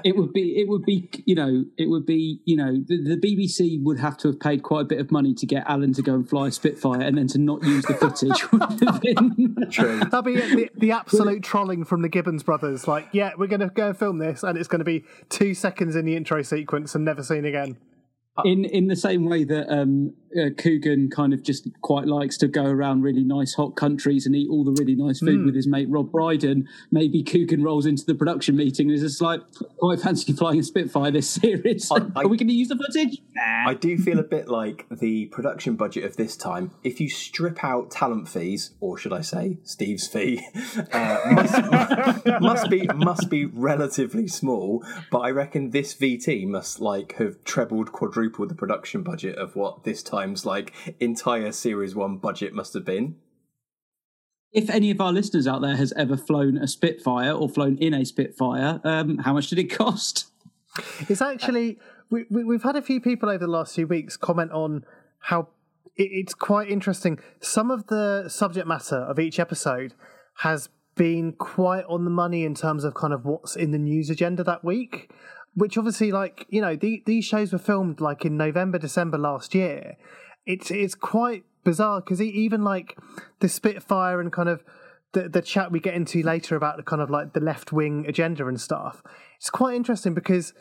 it 0.04 0.16
would 0.16 0.32
be 0.32 0.60
it 0.60 0.68
would 0.68 0.84
be 0.84 1.08
you 1.24 1.34
know 1.34 1.64
it 1.78 1.88
would 1.88 2.04
be 2.04 2.40
you 2.44 2.56
know 2.56 2.72
the, 2.86 3.16
the 3.16 3.16
BBC 3.16 3.82
would 3.82 3.98
have 3.98 4.16
to 4.18 4.28
have 4.28 4.40
paid 4.40 4.62
quite 4.62 4.82
a 4.82 4.84
bit 4.84 4.98
of 4.98 5.10
money 5.10 5.34
to 5.34 5.46
get 5.46 5.64
Alan 5.66 5.92
to 5.94 6.02
go 6.02 6.14
and 6.14 6.28
fly 6.28 6.48
a 6.48 6.50
Spitfire 6.50 7.00
and 7.00 7.16
then 7.16 7.28
to 7.28 7.38
not 7.38 7.62
use 7.62 7.84
the 7.84 7.94
footage 7.94 8.50
would 8.52 8.62
have 8.62 9.00
been 9.00 9.56
True. 9.70 10.00
that'll 10.00 10.22
be 10.22 10.34
the, 10.34 10.70
the 10.76 10.90
absolute 10.90 11.42
trolling 11.42 11.84
from 11.84 12.02
the 12.02 12.08
Gibbons 12.08 12.42
brothers. 12.42 12.88
Like, 12.88 13.08
yeah, 13.12 13.32
we're 13.38 13.46
going 13.46 13.60
to 13.60 13.68
go 13.68 13.88
and 13.88 13.98
film 13.98 14.18
this, 14.18 14.42
and 14.42 14.58
it's 14.58 14.68
going 14.68 14.80
to 14.80 14.84
be 14.84 15.04
two 15.28 15.54
seconds 15.54 15.96
in 15.96 16.04
the 16.04 16.16
intro 16.16 16.42
sequence 16.42 16.94
and 16.94 17.04
never 17.04 17.22
seen 17.22 17.44
again. 17.44 17.76
In 18.44 18.64
in 18.64 18.86
the 18.88 18.96
same 18.96 19.24
way 19.26 19.44
that 19.44 19.68
um, 19.72 20.14
uh, 20.36 20.50
Coogan 20.56 21.10
kind 21.10 21.32
of 21.32 21.42
just 21.42 21.66
quite 21.80 22.06
likes 22.06 22.36
to 22.38 22.48
go 22.48 22.64
around 22.64 23.02
really 23.02 23.24
nice 23.24 23.54
hot 23.54 23.74
countries 23.76 24.26
and 24.26 24.36
eat 24.36 24.48
all 24.48 24.64
the 24.64 24.72
really 24.72 24.94
nice 24.94 25.18
food 25.20 25.40
Mm. 25.40 25.46
with 25.46 25.54
his 25.56 25.66
mate 25.66 25.88
Rob 25.90 26.10
Brydon, 26.12 26.68
maybe 26.92 27.22
Coogan 27.22 27.62
rolls 27.64 27.84
into 27.86 28.04
the 28.06 28.14
production 28.14 28.56
meeting 28.56 28.88
and 28.88 28.94
is 28.96 29.02
just 29.02 29.20
like, 29.20 29.40
"I 29.82 29.96
fancy 29.96 30.32
flying 30.32 30.60
a 30.60 30.62
Spitfire 30.62 31.10
this 31.10 31.28
series. 31.28 31.90
Are 31.90 32.28
we 32.28 32.36
going 32.36 32.48
to 32.48 32.52
use 32.54 32.68
the 32.68 32.76
footage?" 32.76 33.20
I 33.66 33.74
do 33.74 33.96
feel 33.98 34.18
a 34.18 34.22
bit 34.24 34.48
like 34.48 34.86
the 34.90 35.26
production 35.26 35.74
budget 35.76 36.04
of 36.04 36.16
this 36.16 36.36
time. 36.36 36.70
If 36.84 37.00
you 37.00 37.08
strip 37.08 37.64
out 37.64 37.90
talent 37.90 38.28
fees, 38.28 38.70
or 38.80 38.96
should 38.98 39.12
I 39.12 39.20
say 39.22 39.58
Steve's 39.64 40.06
fee, 40.06 40.46
uh, 40.92 41.18
must, 41.32 42.26
must 42.40 42.70
be 42.70 42.86
must 42.94 43.30
be 43.30 43.44
relatively 43.46 44.28
small. 44.28 44.84
But 45.10 45.20
I 45.20 45.30
reckon 45.30 45.70
this 45.70 45.94
VT 45.94 46.46
must 46.46 46.80
like 46.80 47.14
have 47.16 47.42
trebled, 47.44 47.92
quadrupled 47.92 48.29
the 48.30 48.54
production 48.54 49.02
budget 49.02 49.36
of 49.36 49.56
what 49.56 49.84
this 49.84 50.02
time's 50.02 50.46
like 50.46 50.72
entire 51.00 51.52
Series 51.52 51.94
One 51.94 52.16
budget 52.18 52.54
must 52.54 52.74
have 52.74 52.84
been. 52.84 53.16
If 54.52 54.68
any 54.68 54.90
of 54.90 55.00
our 55.00 55.12
listeners 55.12 55.46
out 55.46 55.62
there 55.62 55.76
has 55.76 55.92
ever 55.92 56.16
flown 56.16 56.56
a 56.56 56.66
Spitfire 56.66 57.32
or 57.32 57.48
flown 57.48 57.78
in 57.78 57.94
a 57.94 58.04
Spitfire, 58.04 58.80
um, 58.82 59.18
how 59.18 59.32
much 59.32 59.48
did 59.48 59.58
it 59.58 59.64
cost? 59.70 60.26
It's 61.08 61.22
actually 61.22 61.78
we, 62.10 62.24
we, 62.30 62.44
we've 62.44 62.62
had 62.62 62.76
a 62.76 62.82
few 62.82 63.00
people 63.00 63.28
over 63.28 63.38
the 63.38 63.50
last 63.50 63.74
few 63.74 63.86
weeks 63.86 64.16
comment 64.16 64.50
on 64.52 64.84
how 65.20 65.48
it, 65.96 66.08
it's 66.12 66.34
quite 66.34 66.68
interesting. 66.68 67.18
Some 67.40 67.70
of 67.70 67.86
the 67.86 68.28
subject 68.28 68.66
matter 68.66 68.96
of 68.96 69.18
each 69.18 69.38
episode 69.38 69.94
has 70.38 70.68
been 70.96 71.32
quite 71.32 71.84
on 71.88 72.04
the 72.04 72.10
money 72.10 72.44
in 72.44 72.54
terms 72.54 72.84
of 72.84 72.94
kind 72.94 73.12
of 73.12 73.24
what's 73.24 73.56
in 73.56 73.70
the 73.70 73.78
news 73.78 74.10
agenda 74.10 74.44
that 74.44 74.64
week. 74.64 75.10
Which 75.54 75.76
obviously, 75.76 76.12
like 76.12 76.46
you 76.48 76.60
know, 76.60 76.76
the, 76.76 77.02
these 77.06 77.24
shows 77.24 77.52
were 77.52 77.58
filmed 77.58 78.00
like 78.00 78.24
in 78.24 78.36
November, 78.36 78.78
December 78.78 79.18
last 79.18 79.54
year. 79.54 79.96
It's 80.46 80.70
it's 80.70 80.94
quite 80.94 81.44
bizarre 81.64 82.00
because 82.00 82.22
even 82.22 82.62
like 82.62 82.96
the 83.40 83.48
Spitfire 83.48 84.20
and 84.20 84.32
kind 84.32 84.48
of 84.48 84.62
the 85.12 85.28
the 85.28 85.42
chat 85.42 85.72
we 85.72 85.80
get 85.80 85.94
into 85.94 86.22
later 86.22 86.56
about 86.56 86.76
the 86.76 86.82
kind 86.82 87.02
of 87.02 87.10
like 87.10 87.32
the 87.32 87.40
left 87.40 87.72
wing 87.72 88.04
agenda 88.06 88.46
and 88.46 88.60
stuff. 88.60 89.02
It's 89.36 89.50
quite 89.50 89.74
interesting 89.74 90.14
because 90.14 90.54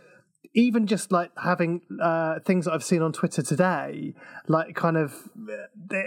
even 0.53 0.87
just 0.87 1.11
like 1.11 1.31
having 1.41 1.81
uh, 2.01 2.39
things 2.39 2.65
that 2.65 2.73
I've 2.73 2.83
seen 2.83 3.01
on 3.01 3.13
Twitter 3.13 3.41
today, 3.41 4.13
like 4.47 4.75
kind 4.75 4.97
of 4.97 5.29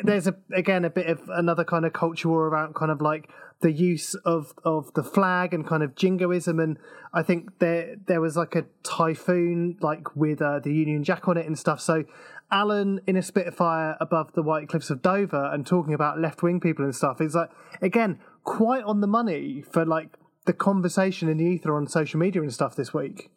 there's 0.02 0.26
a 0.26 0.34
again 0.52 0.84
a 0.84 0.90
bit 0.90 1.06
of 1.06 1.20
another 1.28 1.64
kind 1.64 1.84
of 1.84 1.92
culture 1.92 2.28
war 2.28 2.48
around 2.48 2.74
kind 2.74 2.90
of 2.90 3.00
like 3.00 3.30
the 3.60 3.70
use 3.70 4.14
of 4.24 4.52
of 4.64 4.92
the 4.94 5.04
flag 5.04 5.54
and 5.54 5.66
kind 5.66 5.82
of 5.82 5.94
jingoism, 5.94 6.58
and 6.58 6.78
I 7.14 7.22
think 7.22 7.58
there 7.60 7.96
there 8.06 8.20
was 8.20 8.36
like 8.36 8.56
a 8.56 8.64
typhoon 8.82 9.76
like 9.80 10.16
with 10.16 10.42
uh, 10.42 10.58
the 10.58 10.72
Union 10.72 11.04
Jack 11.04 11.28
on 11.28 11.36
it 11.36 11.46
and 11.46 11.58
stuff. 11.58 11.80
So 11.80 12.04
Alan 12.50 13.00
in 13.06 13.16
a 13.16 13.22
Spitfire 13.22 13.96
above 14.00 14.32
the 14.32 14.42
White 14.42 14.68
Cliffs 14.68 14.90
of 14.90 15.02
Dover 15.02 15.50
and 15.52 15.66
talking 15.66 15.94
about 15.94 16.20
left 16.20 16.42
wing 16.42 16.58
people 16.58 16.84
and 16.84 16.94
stuff 16.94 17.20
is 17.20 17.34
like 17.34 17.50
again 17.80 18.18
quite 18.44 18.82
on 18.84 19.00
the 19.00 19.06
money 19.06 19.62
for 19.62 19.86
like 19.86 20.18
the 20.46 20.52
conversation 20.52 21.28
in 21.28 21.38
the 21.38 21.44
ether 21.44 21.76
on 21.76 21.86
social 21.86 22.18
media 22.18 22.42
and 22.42 22.52
stuff 22.52 22.74
this 22.74 22.92
week. 22.92 23.30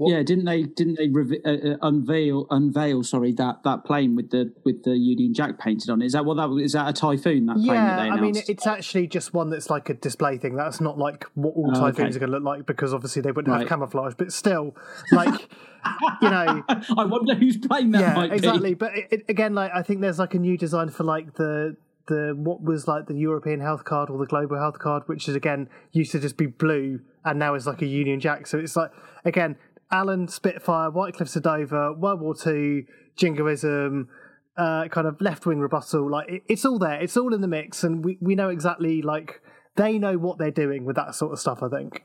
Yeah, 0.00 0.22
didn't 0.22 0.44
they? 0.44 0.62
Didn't 0.62 0.94
they 0.96 1.08
uh, 1.08 1.50
uh, 1.50 1.76
unveil 1.82 2.46
unveil? 2.50 3.02
Sorry, 3.02 3.32
that, 3.32 3.64
that 3.64 3.84
plane 3.84 4.14
with 4.14 4.30
the 4.30 4.52
with 4.64 4.84
the 4.84 4.96
Union 4.96 5.34
Jack 5.34 5.58
painted 5.58 5.90
on 5.90 6.00
it. 6.02 6.06
Is 6.06 6.12
that 6.12 6.24
what 6.24 6.36
that? 6.36 6.50
Is 6.62 6.72
that 6.72 6.88
a 6.88 6.92
typhoon? 6.92 7.46
That 7.46 7.54
plane 7.56 7.66
that 7.66 8.06
Yeah, 8.06 8.14
I 8.14 8.20
mean, 8.20 8.36
it's 8.36 8.66
actually 8.66 9.08
just 9.08 9.34
one 9.34 9.50
that's 9.50 9.70
like 9.70 9.88
a 9.90 9.94
display 9.94 10.38
thing. 10.38 10.54
That's 10.54 10.80
not 10.80 10.98
like 10.98 11.24
what 11.34 11.54
all 11.56 11.72
Oh, 11.74 11.80
typhoons 11.80 12.14
okay. 12.14 12.16
are 12.16 12.20
going 12.20 12.30
to 12.30 12.36
look 12.38 12.44
like 12.44 12.66
because 12.66 12.94
obviously 12.94 13.22
they 13.22 13.32
wouldn't 13.32 13.50
Right. 13.52 13.60
have 13.62 13.68
camouflage. 13.68 14.14
But 14.16 14.32
still, 14.32 14.76
like 15.10 15.48
you 16.22 16.30
know, 16.30 16.62
I 16.68 17.04
wonder 17.04 17.34
who's 17.34 17.56
plane 17.56 17.90
that 17.92 18.00
yeah, 18.00 18.24
exactly. 18.32 18.70
be. 18.70 18.74
But 18.74 18.96
it, 18.96 19.08
it- 19.10 19.24
again, 19.28 19.54
like 19.54 19.72
I 19.74 19.82
think 19.82 20.00
there's 20.00 20.18
like 20.20 20.34
a 20.34 20.38
new 20.38 20.56
design 20.56 20.90
for 20.90 21.02
like 21.02 21.34
the 21.34 21.76
the 22.06 22.34
what 22.36 22.62
was 22.62 22.88
like 22.88 23.06
the 23.06 23.14
European 23.14 23.60
health 23.60 23.84
card 23.84 24.08
or 24.10 24.16
the 24.18 24.26
global 24.26 24.56
health 24.58 24.78
card, 24.78 25.02
which 25.06 25.28
is 25.28 25.34
again 25.34 25.68
used 25.92 26.12
to 26.12 26.18
just 26.20 26.36
be 26.36 26.46
blue 26.46 27.00
and 27.24 27.38
now 27.38 27.54
is 27.54 27.66
like 27.66 27.82
a 27.82 27.86
Union 27.86 28.18
Jack. 28.20 28.46
So 28.46 28.58
it's 28.58 28.76
like 28.76 28.90
again, 29.26 29.56
Alan 29.90 30.28
Spitfire, 30.28 30.90
White 30.90 31.14
Cliffs 31.14 31.36
of 31.36 31.42
Dover, 31.42 31.92
World 31.94 32.20
War 32.20 32.34
Two, 32.34 32.84
jingoism. 33.16 34.08
Uh, 34.56 34.88
kind 34.88 35.06
of 35.06 35.20
left 35.20 35.46
wing 35.46 35.60
rebuttal, 35.60 36.10
like 36.10 36.28
it, 36.28 36.42
it's 36.48 36.64
all 36.64 36.80
there, 36.80 37.00
it's 37.00 37.16
all 37.16 37.32
in 37.32 37.40
the 37.42 37.46
mix, 37.46 37.84
and 37.84 38.04
we, 38.04 38.18
we 38.20 38.34
know 38.34 38.48
exactly 38.48 39.02
like 39.02 39.40
they 39.76 40.00
know 40.00 40.18
what 40.18 40.36
they're 40.36 40.50
doing 40.50 40.84
with 40.84 40.96
that 40.96 41.14
sort 41.14 41.32
of 41.32 41.38
stuff. 41.38 41.62
I 41.62 41.68
think 41.68 42.02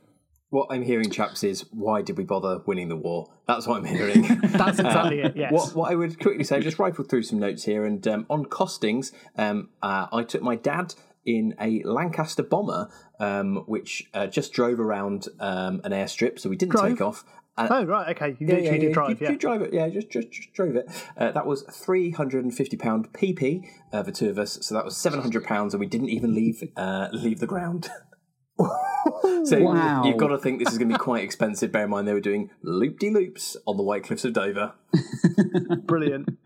What 0.51 0.67
I'm 0.69 0.83
hearing, 0.83 1.09
chaps, 1.09 1.43
is 1.43 1.65
why 1.71 2.03
did 2.03 2.15
we 2.15 2.23
bother 2.23 2.61
winning 2.67 2.89
the 2.89 2.95
war? 2.95 3.25
That's 3.47 3.65
what 3.65 3.77
I'm 3.77 3.85
hearing. 3.85 4.21
that's 4.43 4.77
exactly 4.77 5.21
it. 5.21 5.35
Yes. 5.35 5.51
What, 5.51 5.73
what 5.73 5.91
I 5.91 5.95
would 5.95 6.19
quickly 6.19 6.43
say, 6.43 6.61
just 6.61 6.77
rifle 6.77 7.03
through 7.03 7.23
some 7.23 7.39
notes 7.39 7.63
here, 7.63 7.85
and 7.85 8.07
um, 8.07 8.27
on 8.29 8.45
costings, 8.45 9.11
um, 9.35 9.69
uh, 9.81 10.05
I 10.13 10.21
took 10.21 10.43
my 10.43 10.55
dad 10.55 10.93
in 11.25 11.55
a 11.59 11.81
Lancaster 11.83 12.43
bomber, 12.43 12.87
um, 13.19 13.63
which 13.65 14.03
uh, 14.13 14.27
just 14.27 14.53
drove 14.53 14.79
around 14.79 15.27
um, 15.39 15.81
an 15.83 15.91
airstrip, 15.91 16.37
so 16.39 16.49
we 16.49 16.55
didn't 16.55 16.73
Drove? 16.73 16.87
take 16.87 17.01
off. 17.01 17.23
Uh, 17.55 17.67
oh 17.69 17.83
right, 17.85 18.15
okay, 18.15 18.35
you 18.39 18.47
yeah, 18.47 18.55
literally 18.55 18.65
yeah, 18.65 18.71
did 18.71 18.83
yeah, 18.83 18.93
drive, 18.93 19.09
you, 19.09 19.17
yeah. 19.21 19.31
you 19.31 19.37
drive 19.37 19.61
it, 19.61 19.73
yeah, 19.73 19.87
just 19.89 20.09
just, 20.09 20.31
just 20.31 20.53
drove 20.53 20.75
it. 20.75 20.89
Uh, 21.15 21.31
that 21.31 21.45
was 21.45 21.61
three 21.71 22.09
hundred 22.09 22.43
and 22.43 22.53
fifty 22.53 22.75
pound 22.75 23.13
PP 23.13 23.67
uh, 23.91 24.01
for 24.01 24.11
two 24.11 24.29
of 24.29 24.39
us, 24.39 24.57
so 24.61 24.73
that 24.73 24.83
was 24.83 24.97
seven 24.97 25.21
hundred 25.21 25.43
pounds, 25.43 25.73
and 25.73 25.79
we 25.79 25.85
didn't 25.85 26.09
even 26.09 26.33
leave 26.33 26.67
uh, 26.75 27.09
leave 27.11 27.39
the 27.39 27.47
ground. 27.47 27.89
so 29.45 29.59
Wow. 29.61 30.03
you've 30.05 30.17
got 30.17 30.27
to 30.27 30.37
think 30.37 30.59
this 30.63 30.71
is 30.71 30.77
going 30.77 30.89
to 30.89 30.95
be 30.95 30.99
quite 30.99 31.23
expensive. 31.23 31.71
Bear 31.71 31.85
in 31.85 31.89
mind 31.89 32.07
they 32.07 32.13
were 32.13 32.19
doing 32.19 32.49
loop 32.61 32.99
de 32.99 33.09
loops 33.09 33.57
on 33.65 33.77
the 33.77 33.83
White 33.83 34.03
Cliffs 34.03 34.23
of 34.25 34.33
Dover. 34.33 34.73
Brilliant. 35.85 36.37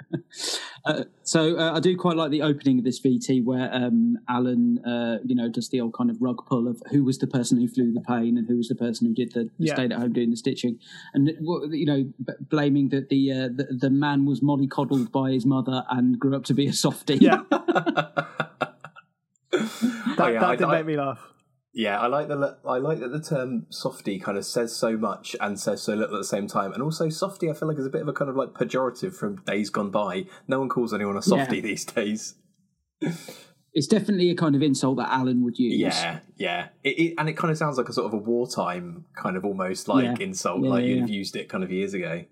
Uh, 0.85 1.03
so 1.23 1.57
uh, 1.59 1.73
I 1.75 1.79
do 1.81 1.97
quite 1.97 2.15
like 2.15 2.31
the 2.31 2.41
opening 2.41 2.79
of 2.79 2.85
this 2.85 3.01
VT 3.01 3.43
where 3.43 3.69
um, 3.73 4.17
Alan, 4.29 4.79
uh, 4.85 5.17
you 5.25 5.35
know, 5.35 5.49
does 5.49 5.67
the 5.69 5.81
old 5.81 5.93
kind 5.93 6.09
of 6.09 6.15
rug 6.21 6.45
pull 6.47 6.67
of 6.67 6.81
who 6.91 7.03
was 7.03 7.17
the 7.17 7.27
person 7.27 7.59
who 7.59 7.67
flew 7.67 7.91
the 7.91 7.99
plane 8.01 8.37
and 8.37 8.47
who 8.47 8.55
was 8.55 8.69
the 8.69 8.75
person 8.75 9.05
who 9.07 9.13
did 9.13 9.33
the 9.33 9.49
Yeah. 9.57 9.73
stayed 9.73 9.91
at 9.91 9.99
home 9.99 10.13
doing 10.13 10.29
the 10.29 10.37
stitching, 10.37 10.79
and 11.13 11.27
you 11.71 11.85
know, 11.85 12.03
b- 12.25 12.33
blaming 12.39 12.87
that 12.89 13.09
the, 13.09 13.31
uh, 13.33 13.49
the 13.53 13.67
the 13.77 13.89
man 13.89 14.25
was 14.25 14.39
mollycoddled 14.39 15.11
by 15.11 15.31
his 15.31 15.45
mother 15.45 15.83
and 15.89 16.17
grew 16.17 16.35
up 16.37 16.45
to 16.45 16.53
be 16.53 16.67
a 16.67 16.73
softie. 16.73 17.17
Yeah, 17.17 17.41
that, 17.49 18.23
Oh, 19.51 20.27
yeah, 20.27 20.39
that 20.39 20.43
I- 20.43 20.55
did 20.55 20.65
I- 20.67 20.77
make 20.77 20.85
me 20.85 20.95
laugh. 20.97 21.19
Yeah, 21.77 21.99
I 21.99 22.07
like 22.07 22.27
the 22.27 22.57
I 22.67 22.79
like 22.79 22.99
that 23.01 23.11
the 23.11 23.21
term 23.21 23.67
softy 23.69 24.17
kind 24.17 24.35
of 24.35 24.45
says 24.45 24.75
so 24.75 24.97
much 24.97 25.35
and 25.39 25.59
says 25.59 25.83
so 25.83 25.93
little 25.93 26.15
at 26.15 26.19
the 26.21 26.25
same 26.25 26.47
time. 26.47 26.73
And 26.73 26.81
also 26.81 27.07
softy, 27.09 27.51
I 27.51 27.53
feel 27.53 27.67
like 27.67 27.77
is 27.77 27.85
a 27.85 27.89
bit 27.91 28.01
of 28.01 28.07
a 28.07 28.13
kind 28.13 28.31
of 28.31 28.35
like 28.35 28.49
pejorative 28.49 29.13
from 29.13 29.35
days 29.43 29.69
gone 29.69 29.91
by. 29.91 30.25
No 30.47 30.57
one 30.57 30.69
calls 30.69 30.91
anyone 30.91 31.15
a 31.17 31.21
softy 31.21 31.57
Yeah. 31.57 31.61
these 31.61 31.85
days. 31.85 32.33
It's 33.73 33.85
definitely 33.85 34.31
a 34.31 34.35
kind 34.35 34.55
of 34.55 34.63
insult 34.63 34.97
that 34.97 35.09
Alan 35.11 35.43
would 35.43 35.59
use. 35.59 35.79
Yeah, 35.79 36.21
yeah, 36.35 36.69
it, 36.83 36.97
it, 36.97 37.13
and 37.19 37.29
it 37.29 37.33
kind 37.37 37.51
of 37.51 37.59
sounds 37.59 37.77
like 37.77 37.89
a 37.89 37.93
sort 37.93 38.07
of 38.07 38.13
a 38.13 38.23
wartime 38.23 39.05
kind 39.15 39.37
of 39.37 39.45
almost 39.45 39.87
like 39.87 40.03
Yeah. 40.19 40.25
insult, 40.25 40.63
Yeah, 40.63 40.69
like 40.71 40.81
yeah, 40.83 40.89
you'd 40.89 40.99
have 41.01 41.09
used 41.11 41.35
it 41.35 41.47
kind 41.47 41.63
of 41.63 41.71
years 41.71 41.93
ago. 41.93 42.25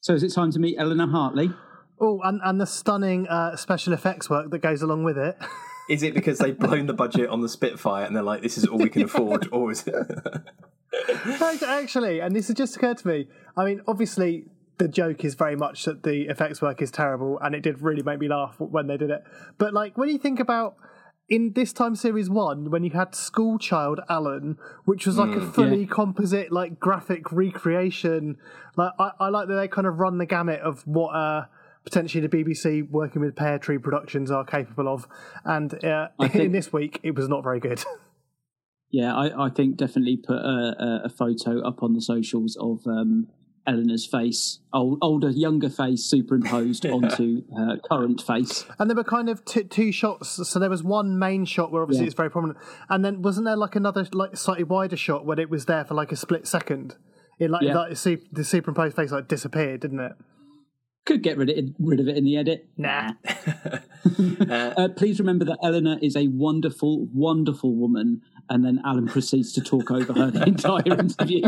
So 0.00 0.14
is 0.14 0.22
it 0.22 0.32
time 0.32 0.50
to 0.52 0.58
meet 0.58 0.76
Eleanor 0.78 1.08
Hartley? 1.08 1.50
Oh, 2.00 2.20
and, 2.24 2.40
and 2.42 2.58
the 2.58 2.66
stunning 2.66 3.26
uh, 3.28 3.56
special 3.56 3.92
effects 3.92 4.30
work 4.30 4.50
that 4.52 4.60
goes 4.62 4.80
along 4.80 5.04
with 5.04 5.18
it. 5.18 5.36
Is 5.88 6.02
it 6.02 6.14
because 6.14 6.38
they've 6.38 6.58
blown 6.58 6.86
the 6.86 6.94
budget 6.94 7.28
on 7.28 7.40
the 7.40 7.48
Spitfire 7.48 8.04
and 8.04 8.14
they're 8.14 8.22
like, 8.22 8.42
this 8.42 8.58
is 8.58 8.64
all 8.66 8.78
we 8.78 8.88
can 8.88 9.02
afford, 9.04 9.48
or 9.52 9.70
is 9.70 9.86
it? 9.86 9.94
Actually, 11.66 12.20
and 12.20 12.34
this 12.34 12.48
has 12.48 12.56
just 12.56 12.76
occurred 12.76 12.98
to 12.98 13.08
me. 13.08 13.28
I 13.56 13.64
mean, 13.64 13.80
obviously, 13.86 14.46
the 14.78 14.88
joke 14.88 15.24
is 15.24 15.34
very 15.34 15.56
much 15.56 15.84
that 15.84 16.02
the 16.02 16.22
effects 16.28 16.60
work 16.60 16.82
is 16.82 16.90
terrible, 16.90 17.38
and 17.40 17.54
it 17.54 17.60
did 17.60 17.82
really 17.82 18.02
make 18.02 18.18
me 18.18 18.28
laugh 18.28 18.56
when 18.58 18.86
they 18.86 18.96
did 18.96 19.10
it. 19.10 19.22
But 19.58 19.72
like, 19.72 19.96
when 19.96 20.08
you 20.08 20.18
think 20.18 20.40
about 20.40 20.76
in 21.28 21.52
this 21.54 21.72
time 21.72 21.96
series 21.96 22.30
one, 22.30 22.70
when 22.70 22.84
you 22.84 22.90
had 22.90 23.14
School 23.14 23.58
Child 23.58 24.00
Alan, 24.08 24.58
which 24.84 25.06
was 25.06 25.18
like 25.18 25.36
a 25.36 25.40
fully 25.40 25.86
composite, 25.86 26.52
like 26.52 26.78
graphic 26.78 27.32
recreation. 27.32 28.36
Like, 28.76 28.92
I, 28.98 29.10
I 29.18 29.28
like 29.28 29.48
that 29.48 29.54
they 29.54 29.68
kind 29.68 29.86
of 29.86 29.98
run 29.98 30.18
the 30.18 30.26
gamut 30.26 30.60
of 30.60 30.86
what. 30.86 31.10
Uh, 31.10 31.44
Potentially, 31.86 32.26
the 32.26 32.28
BBC 32.28 32.90
working 32.90 33.22
with 33.22 33.36
Pear 33.36 33.58
Tree 33.58 33.78
Productions 33.78 34.30
are 34.30 34.44
capable 34.44 34.88
of, 34.92 35.06
and 35.44 35.72
uh, 35.84 36.08
think- 36.20 36.34
in 36.34 36.52
this 36.52 36.72
week 36.72 36.98
it 37.02 37.14
was 37.14 37.28
not 37.28 37.42
very 37.42 37.60
good. 37.60 37.82
Yeah, 38.92 39.14
I, 39.16 39.46
I 39.46 39.50
think 39.50 39.76
definitely 39.76 40.16
put 40.16 40.36
a, 40.36 41.00
a, 41.04 41.08
photo 41.08 41.60
up 41.66 41.82
on 41.82 41.92
the 41.92 42.00
socials 42.00 42.56
of 42.58 42.86
um, 42.86 43.26
Eleanor's 43.66 44.06
face, 44.06 44.60
old, 44.72 44.98
older, 45.02 45.28
younger 45.28 45.68
face 45.68 46.04
superimposed 46.04 46.86
onto 46.86 47.42
her 47.56 47.78
current 47.90 48.22
face. 48.22 48.64
And 48.78 48.88
there 48.88 48.96
were 48.96 49.02
kind 49.04 49.28
of 49.28 49.44
t- 49.44 49.64
two 49.64 49.90
shots. 49.90 50.48
So 50.48 50.60
there 50.60 50.70
was 50.70 50.84
one 50.84 51.18
main 51.18 51.44
shot 51.44 51.72
where 51.72 51.82
obviously 51.82 52.04
Yeah. 52.04 52.06
it's 52.06 52.14
very 52.16 52.30
prominent, 52.30 52.58
and 52.88 53.04
then 53.04 53.22
wasn't 53.22 53.46
there 53.46 53.56
like 53.56 53.74
another 53.74 54.06
like 54.12 54.36
slightly 54.36 54.64
wider 54.64 54.96
shot 54.96 55.26
where 55.26 55.38
it 55.38 55.50
was 55.50 55.66
there 55.66 55.84
for 55.84 55.94
like 55.94 56.12
a 56.12 56.16
split 56.16 56.46
second? 56.46 56.94
It 57.40 57.50
like, 57.50 57.62
Yeah. 57.62 57.74
like 57.76 57.90
the 57.98 58.22
the 58.30 58.44
superimposed 58.44 58.94
face 58.94 59.10
like 59.10 59.26
disappeared, 59.26 59.80
didn't 59.80 60.00
it? 60.00 60.12
Could 61.06 61.22
get 61.22 61.38
rid 61.38 61.48
of 61.48 61.56
it, 61.56 61.64
rid 61.78 62.00
of 62.00 62.08
it 62.08 62.16
in 62.16 62.24
the 62.24 62.36
edit. 62.36 62.68
Nah. 62.76 63.12
Uh, 64.48 64.88
please 64.96 65.18
remember 65.18 65.44
that 65.44 65.58
Eleanor 65.62 65.98
is 66.00 66.16
a 66.16 66.28
wonderful, 66.28 67.06
wonderful 67.12 67.74
woman, 67.74 68.22
and 68.48 68.64
then 68.64 68.80
Alan 68.84 69.06
proceeds 69.06 69.52
to 69.54 69.60
talk 69.60 69.90
over 69.90 70.12
her 70.12 70.30
the 70.30 70.44
entire 70.44 70.82
interview. 70.86 71.42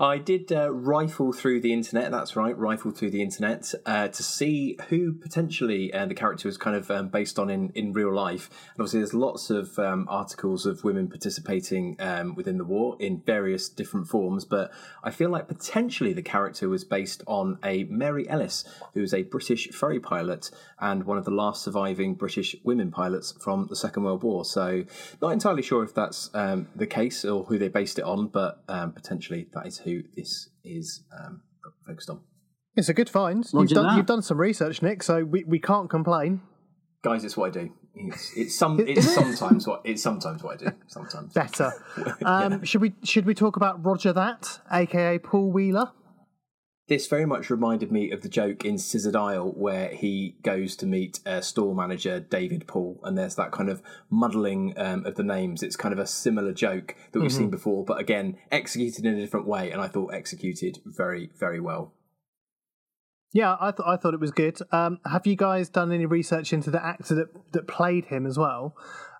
I 0.00 0.18
did 0.18 0.52
uh, 0.52 0.72
rifle 0.72 1.32
through 1.32 1.60
the 1.60 1.72
internet. 1.72 2.10
That's 2.10 2.36
right, 2.36 2.56
rifle 2.56 2.90
through 2.90 3.10
the 3.10 3.22
internet 3.22 3.72
uh, 3.86 4.08
to 4.08 4.22
see 4.22 4.78
who 4.88 5.12
potentially 5.12 5.92
uh, 5.92 6.06
the 6.06 6.14
character 6.14 6.48
was 6.48 6.56
kind 6.56 6.76
of 6.76 6.90
um, 6.90 7.08
based 7.08 7.38
on 7.38 7.50
in, 7.50 7.70
in 7.74 7.92
real 7.92 8.12
life. 8.12 8.48
And 8.74 8.80
obviously, 8.80 9.00
there's 9.00 9.14
lots 9.14 9.50
of 9.50 9.78
um, 9.78 10.06
articles 10.08 10.66
of 10.66 10.84
women 10.84 11.08
participating 11.08 11.96
um, 12.00 12.34
within 12.34 12.58
the 12.58 12.64
war 12.64 12.96
in 12.98 13.20
various 13.20 13.68
different 13.68 14.08
forms. 14.08 14.44
But 14.44 14.72
I 15.04 15.10
feel 15.10 15.30
like 15.30 15.48
potentially 15.48 16.12
the 16.12 16.22
character 16.22 16.68
was 16.68 16.84
based 16.84 17.22
on 17.26 17.58
a 17.64 17.84
Mary 17.84 18.28
Ellis, 18.28 18.64
who 18.94 19.00
was 19.00 19.14
a 19.14 19.22
British 19.22 19.68
ferry 19.68 20.00
pilot 20.00 20.50
and 20.80 21.04
one 21.04 21.18
of 21.18 21.24
the 21.24 21.30
last 21.30 21.62
surviving 21.62 22.14
British 22.14 22.56
women 22.64 22.90
pilots 22.90 23.34
from 23.40 23.66
the 23.68 23.76
Second 23.76 24.04
World 24.04 24.22
War. 24.22 24.44
So, 24.44 24.84
not 25.20 25.32
entirely 25.32 25.59
sure 25.62 25.82
if 25.82 25.94
that's 25.94 26.30
um, 26.34 26.68
the 26.74 26.86
case 26.86 27.24
or 27.24 27.44
who 27.44 27.58
they 27.58 27.68
based 27.68 27.98
it 27.98 28.04
on, 28.04 28.28
but 28.28 28.62
um, 28.68 28.92
potentially 28.92 29.48
that 29.54 29.66
is 29.66 29.78
who 29.78 30.02
this 30.14 30.48
is 30.64 31.04
um, 31.18 31.42
focused 31.86 32.10
on. 32.10 32.20
It's 32.76 32.88
a 32.88 32.94
good 32.94 33.10
find. 33.10 33.44
You've 33.52 33.68
done, 33.70 33.96
you've 33.96 34.06
done 34.06 34.22
some 34.22 34.38
research, 34.38 34.80
Nick, 34.80 35.02
so 35.02 35.24
we, 35.24 35.44
we 35.44 35.58
can't 35.58 35.90
complain. 35.90 36.40
Guys, 37.02 37.24
it's 37.24 37.36
what 37.36 37.48
I 37.48 37.62
do. 37.62 37.72
It's, 37.94 38.36
it's 38.36 38.54
some. 38.56 38.78
It's 38.80 39.12
sometimes 39.12 39.66
what 39.66 39.82
it's 39.84 40.02
sometimes 40.02 40.42
what 40.42 40.54
I 40.54 40.64
do. 40.64 40.76
Sometimes 40.86 41.32
Better. 41.32 41.72
Um, 42.24 42.62
Should 42.64 42.80
we 42.80 42.94
should 43.02 43.26
we 43.26 43.34
talk 43.34 43.56
about 43.56 43.84
Roger 43.84 44.12
That, 44.12 44.60
aka 44.70 45.18
Paul 45.18 45.50
Wheeler? 45.50 45.90
This 46.90 47.06
very 47.06 47.24
much 47.24 47.50
reminded 47.50 47.92
me 47.92 48.10
of 48.10 48.22
the 48.22 48.28
joke 48.28 48.64
in 48.64 48.76
Scissored 48.76 49.14
Isle 49.14 49.52
where 49.52 49.90
he 49.90 50.34
goes 50.42 50.74
to 50.74 50.86
meet 50.86 51.20
uh, 51.24 51.40
store 51.40 51.72
manager 51.72 52.18
David 52.18 52.66
Paul, 52.66 52.98
and 53.04 53.16
there's 53.16 53.36
that 53.36 53.52
kind 53.52 53.70
of 53.70 53.80
muddling 54.10 54.74
um, 54.76 55.06
of 55.06 55.14
the 55.14 55.22
names. 55.22 55.62
It's 55.62 55.76
kind 55.76 55.92
of 55.92 56.00
a 56.00 56.06
similar 56.06 56.52
joke 56.52 56.96
that 57.12 57.20
we've 57.20 57.30
Mhm. 57.30 57.36
seen 57.36 57.50
before, 57.50 57.84
but 57.84 58.00
again, 58.00 58.38
executed 58.50 59.06
in 59.06 59.14
a 59.14 59.20
different 59.20 59.46
way, 59.46 59.70
and 59.70 59.80
I 59.80 59.86
thought 59.86 60.12
executed 60.12 60.80
very, 60.84 61.30
very 61.38 61.60
well. 61.60 61.92
Yeah, 63.32 63.56
I 63.60 63.70
thought 63.70 63.86
I 63.86 63.96
thought 63.96 64.14
it 64.14 64.18
was 64.20 64.32
good. 64.32 64.58
Um, 64.72 64.98
have 65.06 65.28
you 65.28 65.36
guys 65.36 65.68
done 65.68 65.92
any 65.92 66.06
research 66.06 66.52
into 66.52 66.72
the 66.72 66.84
actor 66.84 67.14
that 67.14 67.52
that 67.52 67.68
played 67.68 68.06
him 68.06 68.26
as 68.26 68.36
well? 68.36 68.74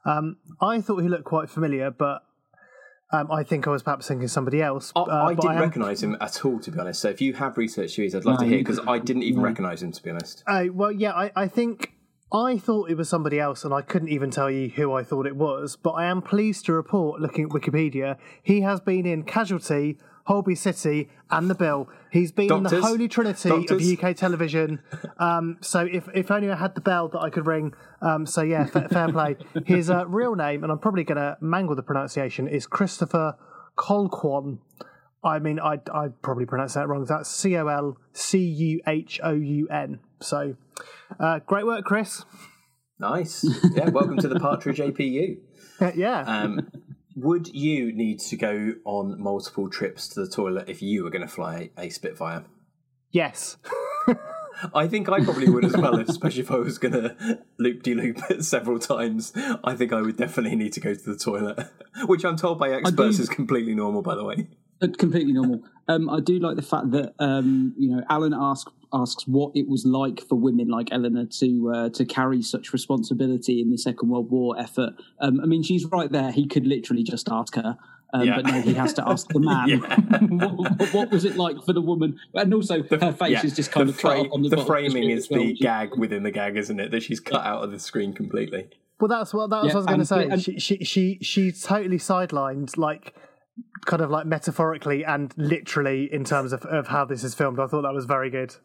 Um, 0.05 0.39
I 0.61 0.81
thought 0.81 1.03
he 1.03 1.09
looked 1.09 1.23
quite 1.23 1.49
familiar, 1.49 1.93
but 1.93 2.25
um, 3.13 3.31
I 3.31 3.43
think 3.43 3.67
I 3.67 3.71
was 3.71 3.83
perhaps 3.83 4.09
thinking 4.09 4.29
somebody 4.29 4.63
else. 4.63 4.93
I, 4.95 5.01
Uh, 5.01 5.25
I 5.27 5.35
didn't 5.35 5.57
am- 5.57 5.61
recognise 5.61 6.03
him 6.03 6.17
at 6.21 6.45
all, 6.45 6.59
to 6.61 6.71
be 6.71 6.79
honest. 6.79 7.01
So 7.01 7.09
if 7.09 7.21
you 7.21 7.35
have 7.35 7.57
researched 7.59 7.97
who 7.97 8.03
he 8.03 8.09
is, 8.09 8.15
I'd 8.15 8.25
love 8.25 8.39
to 8.41 8.47
hear 8.47 8.59
because 8.59 8.81
I 8.87 8.99
didn't 8.99 9.23
even 9.25 9.43
no. 9.43 9.49
recognise 9.49 9.83
him, 9.83 9.93
to 9.93 10.03
be 10.03 10.11
honest. 10.11 10.43
Uh, 10.47 10.65
well, 10.73 10.93
yeah, 10.93 11.13
I, 11.13 11.33
I 11.35 11.49
think 11.49 11.95
I 12.33 12.57
thought 12.59 12.91
it 12.91 12.97
was 12.97 13.09
somebody 13.09 13.41
else, 13.41 13.65
and 13.65 13.75
I 13.75 13.83
couldn't 13.83 14.09
even 14.09 14.31
tell 14.31 14.51
you 14.51 14.69
who 14.69 14.93
I 14.93 15.03
thought 15.03 15.27
it 15.27 15.35
was. 15.37 15.77
But 15.77 15.91
I 15.93 16.05
am 16.07 16.23
pleased 16.23 16.67
to 16.67 16.73
report, 16.73 17.21
looking 17.21 17.45
at 17.47 17.51
Wikipedia, 17.51 18.17
he 18.43 18.61
has 18.61 18.81
been 18.81 19.05
in 19.07 19.25
Casualty, 19.25 19.99
Holby 20.27 20.55
City, 20.55 21.09
and 21.31 21.51
The 21.51 21.55
Bill. 21.55 21.89
He's 22.11 22.33
been 22.33 22.53
in 22.53 22.63
the 22.65 22.81
holy 22.81 23.09
trinity 23.09 23.49
Doctors? 23.49 23.91
of 23.91 24.05
UK 24.05 24.17
television. 24.17 24.81
Um, 25.19 25.59
so 25.61 25.87
if 25.91 26.09
if 26.15 26.31
only 26.31 26.51
I 26.51 26.57
had 26.57 26.75
the 26.75 26.81
bell 26.81 27.09
that 27.09 27.21
I 27.21 27.31
could 27.31 27.47
ring. 27.47 27.75
Um, 28.03 28.27
so 28.27 28.43
yeah, 28.43 28.67
fa- 28.67 28.89
fair 28.89 29.09
play. 29.09 29.37
His 29.65 29.91
uh, 29.91 30.07
real 30.07 30.35
name, 30.35 30.63
and 30.63 30.73
I'm 30.73 30.79
probably 30.79 31.05
going 31.05 31.19
to 31.19 31.37
mangle 31.41 31.75
the 31.75 31.83
pronunciation, 31.83 32.49
is 32.49 32.67
Christopher 32.67 33.37
Colquhoun. 33.77 34.59
I 35.23 35.39
mean, 35.39 35.61
I 35.61 35.79
I 35.93 36.09
probably 36.23 36.47
pronounced 36.47 36.75
that 36.75 36.89
wrong. 36.89 37.05
That's 37.05 37.31
C 37.31 37.57
O 37.57 37.67
L 37.67 37.97
C 38.13 38.39
U 38.39 38.81
H 38.87 39.21
O 39.23 39.33
U 39.33 39.69
N. 39.69 40.01
So, 40.21 40.57
uh, 41.19 41.41
great 41.41 41.67
work, 41.67 41.85
Chris. 41.85 42.25
Nice. 42.99 43.47
Yeah, 43.75 43.89
welcome 43.89 44.19
to 44.19 44.29
the 44.29 44.39
Partridge 44.39 44.79
APU. 44.79 45.39
yeah. 45.95 46.21
Um, 46.21 46.71
would 47.23 47.55
you 47.55 47.93
need 47.93 48.21
to 48.21 48.37
go 48.37 48.75
on 48.85 49.21
multiple 49.21 49.69
trips 49.69 50.09
to 50.09 50.21
the 50.21 50.29
toilet 50.29 50.69
if 50.69 50.83
you 50.83 51.05
were 51.05 51.11
going 51.11 51.23
to 51.23 51.29
fly 51.29 51.71
a 51.77 51.91
Spitfire? 51.91 52.45
Yes. 53.11 53.57
I 54.75 54.89
think 54.89 55.09
I 55.09 55.25
probably 55.25 55.49
would 55.49 55.65
as 55.65 55.77
well, 55.77 55.99
especially 56.01 56.43
if 56.43 56.51
I 56.51 56.57
was 56.57 56.79
going 56.79 56.93
to 56.93 57.39
loop 57.59 57.83
de 57.83 57.95
loop 57.95 58.19
several 58.41 58.79
times. 58.79 59.33
I 59.65 59.75
think 59.75 59.93
I 59.93 60.03
would 60.03 60.17
definitely 60.17 60.57
need 60.57 60.73
to 60.75 60.81
go 60.81 60.95
to 60.95 61.13
the 61.13 61.17
toilet, 61.17 61.69
which 62.07 62.25
I'm 62.25 62.37
told 62.37 62.59
by 62.59 62.71
experts 62.71 63.17
do- 63.17 63.23
is 63.23 63.29
completely 63.29 63.75
normal, 63.75 64.03
by 64.03 64.15
the 64.15 64.25
way. 64.25 64.49
Uh, 64.83 64.89
completely 64.99 65.33
normal. 65.33 65.63
Um, 65.89 66.09
I 66.09 66.21
do 66.21 66.39
like 66.39 66.57
the 66.57 66.63
fact 66.63 66.91
that 66.93 67.15
um, 67.19 67.75
you 67.79 67.91
know 67.95 68.03
Alan 68.09 68.33
asks 68.35 68.73
asks 68.93 69.25
what 69.29 69.53
it 69.55 69.69
was 69.69 69.85
like 69.87 70.21
for 70.29 70.35
women 70.37 70.67
like 70.69 70.89
Eleanor 70.93 71.25
to 71.27 71.73
uh, 71.75 71.89
to 71.91 72.05
carry 72.05 72.43
such 72.43 72.73
responsibility 72.73 73.61
in 73.61 73.71
the 73.71 73.79
Second 73.79 74.09
World 74.09 74.31
War 74.31 74.59
effort. 74.59 74.95
Um, 75.21 75.41
I 75.41 75.47
mean, 75.47 75.63
she's 75.63 75.85
right 75.87 76.11
there. 76.11 76.33
He 76.33 76.47
could 76.47 76.67
literally 76.67 77.03
just 77.03 77.29
ask 77.31 77.55
her. 77.57 77.77
Um, 78.13 78.27
Yeah. 78.27 78.37
But 78.37 78.47
no, 78.47 78.61
he 78.63 78.75
has 78.75 78.93
to 78.95 79.09
ask 79.09 79.29
the 79.29 79.39
man. 79.51 79.81
what, 80.57 80.93
what 80.95 81.11
was 81.13 81.25
it 81.25 81.37
like 81.37 81.63
for 81.65 81.73
the 81.73 81.81
woman? 81.81 82.19
And 82.35 82.53
also, 82.55 82.83
her 82.83 83.13
face 83.13 83.31
Yeah, 83.31 83.45
is 83.47 83.55
just 83.55 83.71
kind 83.71 83.89
the 83.89 83.93
of 83.93 83.99
cut 84.01 84.13
fra- 84.17 84.21
up 84.23 84.33
on 84.33 84.43
the, 84.43 84.49
the 84.49 84.57
bottom 84.57 84.63
of 84.63 84.67
framing 84.67 84.91
screen 84.91 85.11
is 85.11 85.31
well. 85.31 85.41
the 85.41 85.55
gag 85.55 85.97
within 85.97 86.23
the 86.25 86.33
gag, 86.33 86.57
isn't 86.57 86.81
it? 86.81 86.91
That 86.91 87.03
she's 87.05 87.21
cut 87.21 87.45
out 87.45 87.63
of 87.63 87.71
the 87.71 87.79
screen 87.79 88.13
completely. 88.13 88.69
Well, 88.99 89.09
that's 89.09 89.33
what 89.33 89.51
that 89.51 89.63
was 89.63 89.69
Yeah, 89.73 89.81
what 89.81 89.89
I 89.89 89.97
was 89.97 90.11
going 90.11 90.29
to 90.29 90.29
say. 90.29 90.35
and- 90.35 90.43
she, 90.43 90.59
she 90.59 90.85
she 90.85 91.19
she's 91.23 91.63
totally 91.63 91.99
sidelined, 91.99 92.77
like 92.77 93.15
kind 93.87 94.03
of 94.03 94.11
like 94.11 94.27
metaphorically 94.27 95.05
and 95.05 95.33
literally 95.37 96.13
in 96.13 96.25
terms 96.25 96.53
of, 96.53 96.65
of 96.67 96.89
how 96.89 97.05
this 97.05 97.25
is 97.25 97.35
filmed. 97.35 97.59
I 97.59 97.67
thought 97.67 97.83
that 97.83 97.95
was 97.95 98.05
very 98.05 98.31
good. 98.31 98.57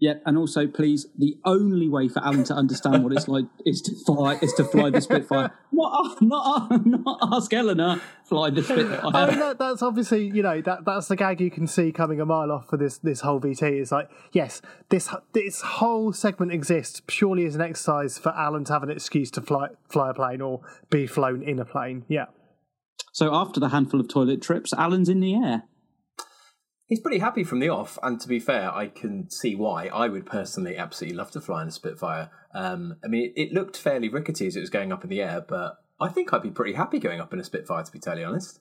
Yep, 0.00 0.22
and 0.24 0.38
also, 0.38 0.66
please, 0.66 1.08
the 1.18 1.36
only 1.44 1.86
way 1.86 2.08
for 2.08 2.24
Alan 2.24 2.42
to 2.44 2.54
understand 2.54 3.04
what 3.04 3.12
it's 3.12 3.28
like 3.28 3.44
is 3.66 3.82
to 3.82 3.94
fly 4.06 4.38
is 4.40 4.54
to 4.54 4.64
fly 4.64 4.88
the 4.88 5.00
Spitfire. 5.00 5.52
What? 5.72 6.22
Not 6.22 6.86
not 6.86 7.18
ask 7.32 7.52
Eleanor. 7.52 8.00
Fly 8.24 8.48
the 8.48 8.62
Spitfire. 8.62 9.00
I 9.14 9.30
mean, 9.30 9.38
that, 9.38 9.58
that's 9.58 9.82
obviously 9.82 10.26
you 10.26 10.42
know 10.42 10.62
that 10.62 10.86
that's 10.86 11.08
the 11.08 11.16
gag 11.16 11.40
you 11.40 11.50
can 11.50 11.66
see 11.66 11.92
coming 11.92 12.18
a 12.18 12.24
mile 12.24 12.50
off 12.50 12.68
for 12.68 12.78
this 12.78 12.96
this 12.98 13.20
whole 13.20 13.40
VT. 13.40 13.78
Is 13.78 13.92
like 13.92 14.10
yes, 14.32 14.62
this 14.88 15.10
this 15.32 15.60
whole 15.60 16.14
segment 16.14 16.50
exists 16.50 17.02
purely 17.06 17.44
as 17.44 17.54
an 17.54 17.60
exercise 17.60 18.16
for 18.16 18.30
Alan 18.30 18.64
to 18.64 18.72
have 18.72 18.82
an 18.82 18.90
excuse 18.90 19.30
to 19.32 19.42
fly 19.42 19.68
fly 19.88 20.10
a 20.10 20.14
plane 20.14 20.40
or 20.40 20.62
be 20.88 21.06
flown 21.06 21.42
in 21.42 21.58
a 21.58 21.66
plane. 21.66 22.06
Yeah. 22.08 22.26
So 23.12 23.34
after 23.34 23.60
the 23.60 23.68
handful 23.70 24.00
of 24.00 24.08
toilet 24.08 24.42
trips, 24.42 24.72
Alan's 24.72 25.08
in 25.08 25.20
the 25.20 25.34
air. 25.34 25.64
He's 26.86 27.00
pretty 27.00 27.18
happy 27.18 27.44
from 27.44 27.60
the 27.60 27.68
off, 27.68 27.98
and 28.02 28.20
to 28.20 28.26
be 28.26 28.40
fair, 28.40 28.74
I 28.74 28.88
can 28.88 29.30
see 29.30 29.54
why. 29.54 29.86
I 29.86 30.08
would 30.08 30.26
personally 30.26 30.76
absolutely 30.76 31.16
love 31.16 31.30
to 31.32 31.40
fly 31.40 31.62
in 31.62 31.68
a 31.68 31.70
Spitfire. 31.70 32.30
Um, 32.52 32.96
I 33.04 33.06
mean, 33.06 33.32
it, 33.36 33.40
it 33.40 33.52
looked 33.52 33.76
fairly 33.76 34.08
rickety 34.08 34.48
as 34.48 34.56
it 34.56 34.60
was 34.60 34.70
going 34.70 34.92
up 34.92 35.04
in 35.04 35.10
the 35.10 35.22
air, 35.22 35.44
but 35.46 35.76
I 36.00 36.08
think 36.08 36.32
I'd 36.32 36.42
be 36.42 36.50
pretty 36.50 36.72
happy 36.72 36.98
going 36.98 37.20
up 37.20 37.32
in 37.32 37.38
a 37.38 37.44
Spitfire, 37.44 37.84
to 37.84 37.92
be 37.92 38.00
totally 38.00 38.24
honest. 38.24 38.58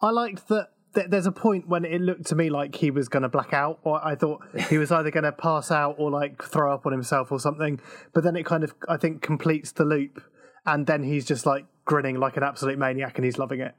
I 0.00 0.10
liked 0.10 0.46
that. 0.48 0.68
There's 0.94 1.26
a 1.26 1.32
point 1.32 1.68
when 1.68 1.84
it 1.86 2.02
looked 2.02 2.26
to 2.26 2.36
me 2.36 2.50
like 2.50 2.76
he 2.76 2.90
was 2.90 3.08
going 3.08 3.22
to 3.22 3.28
black 3.28 3.52
out, 3.52 3.80
or 3.82 4.04
I 4.06 4.14
thought 4.14 4.42
he 4.68 4.78
was 4.78 4.92
either 4.92 5.10
going 5.10 5.24
to 5.24 5.32
pass 5.32 5.70
out 5.70 5.96
or 5.98 6.10
like 6.10 6.44
throw 6.44 6.72
up 6.72 6.84
on 6.86 6.92
himself 6.92 7.32
or 7.32 7.40
something. 7.40 7.80
But 8.12 8.22
then 8.22 8.36
it 8.36 8.44
kind 8.44 8.62
of, 8.62 8.74
I 8.88 8.98
think, 8.98 9.22
completes 9.22 9.72
the 9.72 9.84
loop, 9.84 10.22
and 10.64 10.86
then 10.86 11.02
he's 11.02 11.24
just 11.24 11.44
like 11.44 11.64
grinning 11.84 12.18
like 12.18 12.36
an 12.36 12.42
absolute 12.42 12.78
maniac, 12.78 13.16
and 13.16 13.24
he's 13.24 13.38
loving 13.38 13.60
it. 13.60 13.74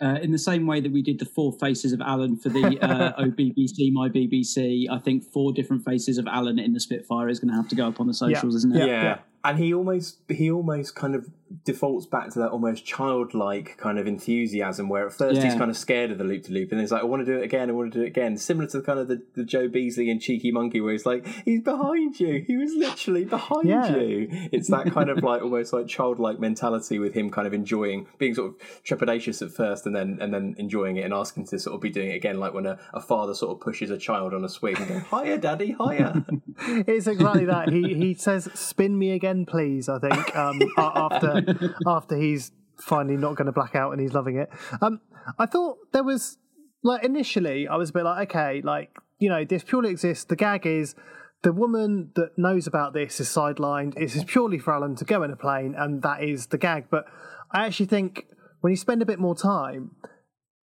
Uh, 0.00 0.18
in 0.20 0.32
the 0.32 0.38
same 0.38 0.66
way 0.66 0.80
that 0.80 0.90
we 0.90 1.00
did 1.00 1.18
the 1.20 1.24
four 1.24 1.52
faces 1.52 1.92
of 1.92 2.00
Alan 2.00 2.36
for 2.36 2.48
the 2.48 2.78
uh, 2.82 3.12
Oh 3.18 3.24
BBC, 3.26 3.92
My 3.92 4.08
BBC, 4.08 4.88
I 4.90 4.98
think 4.98 5.22
four 5.22 5.52
different 5.52 5.84
faces 5.84 6.18
of 6.18 6.26
Alan 6.26 6.58
in 6.58 6.72
the 6.72 6.80
Spitfire 6.80 7.28
is 7.28 7.38
going 7.38 7.50
to 7.50 7.56
have 7.56 7.68
to 7.68 7.76
go 7.76 7.86
up 7.86 8.00
on 8.00 8.08
the 8.08 8.14
socials, 8.14 8.54
isn't 8.56 8.74
it? 8.74 8.88
Yeah. 8.88 9.18
And 9.44 9.58
he 9.58 9.74
almost 9.74 10.18
he 10.28 10.50
almost 10.50 10.94
kind 10.94 11.14
of 11.14 11.28
defaults 11.64 12.06
back 12.06 12.30
to 12.30 12.38
that 12.38 12.48
almost 12.48 12.86
childlike 12.86 13.76
kind 13.76 13.98
of 13.98 14.06
enthusiasm 14.06 14.88
where 14.88 15.06
at 15.06 15.12
first 15.12 15.42
he's 15.42 15.54
kind 15.54 15.70
of 15.70 15.76
scared 15.76 16.10
of 16.10 16.16
the 16.16 16.24
loop 16.24 16.44
to 16.44 16.50
loop 16.52 16.72
and 16.72 16.80
he's 16.80 16.90
like, 16.90 17.02
I 17.02 17.04
want 17.04 17.26
to 17.26 17.30
do 17.30 17.38
it 17.38 17.44
again, 17.44 17.68
I 17.68 17.72
want 17.74 17.92
to 17.92 17.98
do 17.98 18.04
it 18.04 18.08
again. 18.08 18.38
Similar 18.38 18.68
to 18.68 18.80
kind 18.80 18.98
of 18.98 19.08
the, 19.08 19.20
the 19.34 19.44
Joe 19.44 19.68
Beasley 19.68 20.10
and 20.10 20.18
Cheeky 20.20 20.50
Monkey 20.50 20.80
where 20.80 20.92
he's 20.92 21.04
like, 21.04 21.26
He's 21.44 21.60
behind 21.60 22.18
you. 22.18 22.42
He 22.46 22.56
was 22.56 22.72
literally 22.74 23.24
behind 23.26 23.68
Yeah. 23.68 23.94
you. 23.96 24.28
It's 24.50 24.68
that 24.68 24.92
kind 24.92 25.10
of 25.10 25.22
like 25.22 25.42
almost 25.42 25.72
like 25.74 25.88
childlike 25.88 26.40
mentality 26.40 26.98
with 26.98 27.12
him 27.12 27.28
kind 27.30 27.46
of 27.46 27.52
enjoying 27.52 28.06
being 28.18 28.34
sort 28.34 28.52
of 28.54 28.56
trepidatious 28.84 29.42
at 29.42 29.52
first 29.52 29.84
and 29.84 29.94
then 29.94 30.18
and 30.22 30.32
then 30.32 30.54
enjoying 30.56 30.96
it 30.96 31.02
and 31.04 31.12
asking 31.12 31.46
to 31.48 31.58
sort 31.58 31.74
of 31.74 31.82
be 31.82 31.90
doing 31.90 32.10
it 32.12 32.14
again, 32.16 32.38
like 32.40 32.54
when 32.54 32.64
a, 32.64 32.78
a 32.94 33.00
father 33.00 33.34
sort 33.34 33.52
of 33.52 33.60
pushes 33.60 33.90
a 33.90 33.98
child 33.98 34.32
on 34.32 34.42
a 34.44 34.48
swing 34.48 34.76
and 34.78 34.88
going, 34.88 35.04
Hiya, 35.24 35.38
daddy, 35.38 35.72
higher 35.72 36.24
It's 36.58 37.06
exactly 37.06 37.44
that. 37.46 37.68
He 37.70 37.92
he 37.94 38.14
says, 38.14 38.48
"Spin 38.54 38.98
me 38.98 39.10
again, 39.12 39.31
please." 39.46 39.88
I 39.88 39.98
think 39.98 40.36
um, 40.36 40.60
after 40.78 41.42
after 41.86 42.16
he's 42.16 42.52
finally 42.80 43.16
not 43.16 43.36
going 43.36 43.46
to 43.46 43.52
black 43.52 43.74
out 43.74 43.92
and 43.92 44.00
he's 44.00 44.12
loving 44.14 44.36
it. 44.36 44.48
Um, 44.80 45.00
I 45.38 45.46
thought 45.46 45.78
there 45.92 46.02
was 46.04 46.38
like 46.82 47.04
initially 47.04 47.68
I 47.68 47.76
was 47.76 47.90
a 47.90 47.92
bit 47.92 48.04
like, 48.04 48.30
okay, 48.30 48.60
like 48.62 48.90
you 49.18 49.28
know, 49.28 49.44
this 49.44 49.62
purely 49.62 49.90
exists. 49.90 50.24
The 50.24 50.36
gag 50.36 50.66
is 50.66 50.94
the 51.42 51.52
woman 51.52 52.10
that 52.14 52.36
knows 52.36 52.66
about 52.66 52.92
this 52.92 53.20
is 53.20 53.28
sidelined. 53.28 53.94
It's 53.96 54.22
purely 54.24 54.58
for 54.58 54.72
Alan 54.74 54.94
to 54.96 55.04
go 55.04 55.22
in 55.22 55.30
a 55.30 55.36
plane, 55.36 55.74
and 55.76 56.02
that 56.02 56.22
is 56.22 56.46
the 56.48 56.58
gag. 56.58 56.86
But 56.90 57.04
I 57.52 57.66
actually 57.66 57.86
think 57.86 58.26
when 58.60 58.70
you 58.72 58.76
spend 58.76 59.02
a 59.02 59.06
bit 59.06 59.18
more 59.18 59.34
time, 59.36 59.92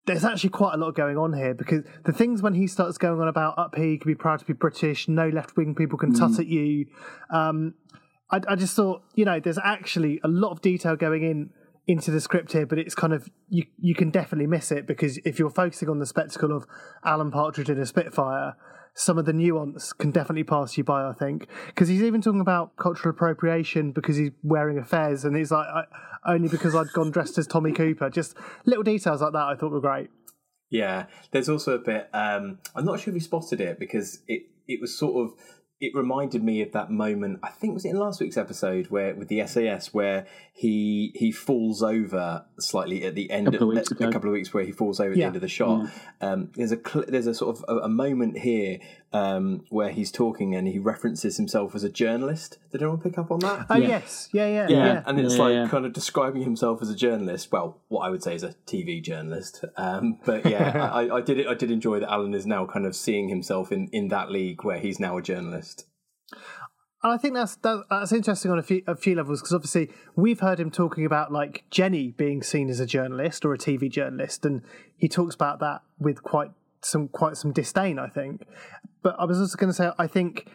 there's 0.05 0.25
actually 0.25 0.49
quite 0.49 0.73
a 0.73 0.77
lot 0.77 0.95
going 0.95 1.17
on 1.17 1.33
here 1.33 1.53
because 1.53 1.83
the 2.05 2.11
things 2.13 2.41
when 2.41 2.53
he 2.55 2.65
starts 2.65 2.97
going 2.97 3.21
on 3.21 3.27
about 3.27 3.57
up 3.59 3.75
here, 3.75 3.85
you 3.87 3.99
can 3.99 4.09
be 4.11 4.15
proud 4.15 4.39
to 4.39 4.45
be 4.45 4.53
British, 4.53 5.07
no 5.07 5.29
left 5.29 5.55
wing 5.55 5.75
people 5.75 5.97
can 5.97 6.13
tut 6.13 6.31
Mm. 6.31 6.39
at 6.39 6.47
you. 6.47 6.85
Um, 7.29 7.73
I, 8.31 8.41
I 8.47 8.55
just 8.55 8.75
thought, 8.75 9.03
you 9.15 9.25
know, 9.25 9.39
there's 9.39 9.59
actually 9.63 10.19
a 10.23 10.27
lot 10.27 10.51
of 10.51 10.61
detail 10.61 10.95
going 10.95 11.23
in 11.23 11.49
into 11.87 12.11
the 12.11 12.21
script 12.21 12.53
here, 12.53 12.67
but 12.67 12.77
it's 12.77 12.93
kind 12.93 13.13
of 13.13 13.29
you 13.49 13.65
you 13.79 13.95
can 13.95 14.11
definitely 14.11 14.45
miss 14.45 14.71
it 14.71 14.85
because 14.85 15.17
if 15.25 15.39
you're 15.39 15.49
focusing 15.49 15.89
on 15.89 15.97
the 15.97 16.05
spectacle 16.05 16.55
of 16.55 16.67
Alan 17.03 17.31
Partridge 17.31 17.69
in 17.69 17.79
a 17.79 17.85
Spitfire, 17.85 18.55
some 18.93 19.17
of 19.17 19.25
the 19.25 19.33
nuance 19.33 19.91
can 19.93 20.11
definitely 20.11 20.43
pass 20.43 20.77
you 20.77 20.83
by. 20.83 21.07
I 21.07 21.13
think 21.13 21.47
because 21.67 21.87
he's 21.87 22.03
even 22.03 22.21
talking 22.21 22.41
about 22.41 22.75
cultural 22.75 23.11
appropriation 23.13 23.91
because 23.91 24.17
he's 24.17 24.29
wearing 24.43 24.77
a 24.77 24.83
fez, 24.83 25.25
and 25.25 25.35
he's 25.35 25.51
like 25.51 25.65
only 26.27 26.47
because 26.47 26.75
I'd 26.75 26.93
gone 26.93 27.09
dressed 27.09 27.39
as 27.39 27.47
Tommy 27.47 27.71
Cooper. 27.71 28.11
Just 28.11 28.35
little 28.65 28.83
details 28.83 29.21
like 29.21 29.33
that 29.33 29.47
I 29.47 29.55
thought 29.55 29.71
were 29.71 29.81
great. 29.81 30.09
Yeah, 30.69 31.05
there's 31.31 31.49
also 31.49 31.73
a 31.73 31.79
bit. 31.79 32.09
Um, 32.13 32.59
I'm 32.75 32.85
not 32.85 32.99
sure 32.99 33.11
if 33.11 33.15
you 33.15 33.21
spotted 33.21 33.61
it 33.61 33.79
because 33.79 34.21
it 34.27 34.43
it 34.67 34.79
was 34.79 34.95
sort 34.95 35.25
of 35.25 35.33
it 35.81 35.95
reminded 35.95 36.43
me 36.43 36.61
of 36.61 36.71
that 36.73 36.91
moment. 36.91 37.39
I 37.41 37.49
think 37.49 37.73
was 37.73 37.85
it 37.85 37.89
in 37.89 37.97
last 37.99 38.19
week's 38.19 38.37
episode 38.37 38.87
where 38.87 39.15
with 39.15 39.27
the 39.29 39.45
SAS 39.47 39.93
where 39.93 40.25
he 40.53 41.11
he 41.15 41.31
falls 41.31 41.81
over 41.81 42.43
slightly 42.59 43.05
at 43.05 43.15
the 43.15 43.31
end 43.31 43.45
Couple 43.47 43.57
of 43.57 43.61
of, 43.61 43.75
weeks 43.75 43.91
a 43.91 44.11
couple 44.11 44.29
of 44.29 44.33
weeks 44.33 44.53
where 44.53 44.65
he 44.65 44.71
falls 44.73 44.99
over 44.99 45.11
at 45.11 45.15
the 45.15 45.23
end 45.23 45.35
of 45.35 45.41
the 45.41 45.47
shot. 45.47 45.89
Um, 46.21 46.51
there's 46.55 46.71
a 46.73 46.77
cl- 46.77 47.05
there's 47.07 47.27
a 47.27 47.33
sort 47.33 47.57
of 47.57 47.65
a, 47.69 47.81
a 47.83 47.89
moment 47.89 48.39
here 48.39 48.79
um, 49.13 49.63
where 49.69 49.89
he's 49.89 50.11
talking 50.11 50.53
and 50.53 50.67
he 50.67 50.77
references 50.79 51.37
himself 51.37 51.73
as 51.75 51.83
a 51.83 51.89
journalist. 51.89 52.57
Did 52.71 52.81
anyone 52.81 52.99
pick 52.99 53.17
up 53.17 53.31
on 53.31 53.39
that? 53.39 53.65
Oh 53.69 53.75
Yeah. 53.77 53.87
yes, 53.87 54.29
yeah, 54.33 54.47
yeah, 54.47 54.67
Yeah, 54.69 54.85
yeah. 54.85 55.03
and 55.05 55.19
it's 55.19 55.35
Yeah, 55.37 55.41
like 55.43 55.53
yeah. 55.53 55.67
kind 55.69 55.85
of 55.85 55.93
describing 55.93 56.41
himself 56.43 56.81
as 56.81 56.89
a 56.89 56.95
journalist. 56.95 57.51
Well, 57.51 57.77
what 57.87 58.01
I 58.01 58.09
would 58.09 58.21
say 58.21 58.35
is 58.35 58.43
a 58.43 58.53
TV 58.67 59.01
journalist. 59.01 59.63
Um, 59.77 60.19
but 60.25 60.45
yeah, 60.45 60.89
I, 60.93 61.15
I 61.17 61.21
did. 61.21 61.47
I 61.47 61.53
did 61.53 61.71
enjoy 61.71 62.01
that 62.01 62.11
Alan 62.11 62.33
is 62.33 62.45
now 62.45 62.65
kind 62.65 62.85
of 62.85 62.95
seeing 62.95 63.29
himself 63.29 63.71
in, 63.71 63.87
in 63.93 64.09
that 64.09 64.29
league 64.29 64.63
where 64.65 64.77
he's 64.79 64.99
now 64.99 65.17
a 65.17 65.21
journalist. 65.21 65.68
And 67.01 67.13
I 67.13 67.17
think 67.17 67.33
that's 67.33 67.55
that, 67.57 67.85
that's 67.89 68.11
interesting 68.11 68.51
on 68.51 68.59
a 68.59 68.63
few 68.63 68.83
a 68.85 68.95
few 68.95 69.15
levels 69.15 69.41
because 69.41 69.53
obviously 69.53 69.89
we've 70.15 70.41
heard 70.41 70.59
him 70.59 70.69
talking 70.69 71.05
about 71.05 71.31
like 71.31 71.63
Jenny 71.71 72.11
being 72.11 72.43
seen 72.43 72.69
as 72.69 72.79
a 72.79 72.85
journalist 72.85 73.45
or 73.45 73.53
a 73.53 73.57
TV 73.57 73.89
journalist, 73.89 74.45
and 74.45 74.61
he 74.97 75.07
talks 75.07 75.33
about 75.33 75.59
that 75.59 75.81
with 75.97 76.23
quite 76.23 76.51
some 76.81 77.07
quite 77.07 77.37
some 77.37 77.53
disdain, 77.53 77.99
I 77.99 78.07
think. 78.07 78.45
But 79.01 79.15
I 79.17 79.25
was 79.25 79.39
also 79.39 79.57
going 79.57 79.69
to 79.69 79.73
say 79.73 79.91
I 79.97 80.07
think 80.07 80.49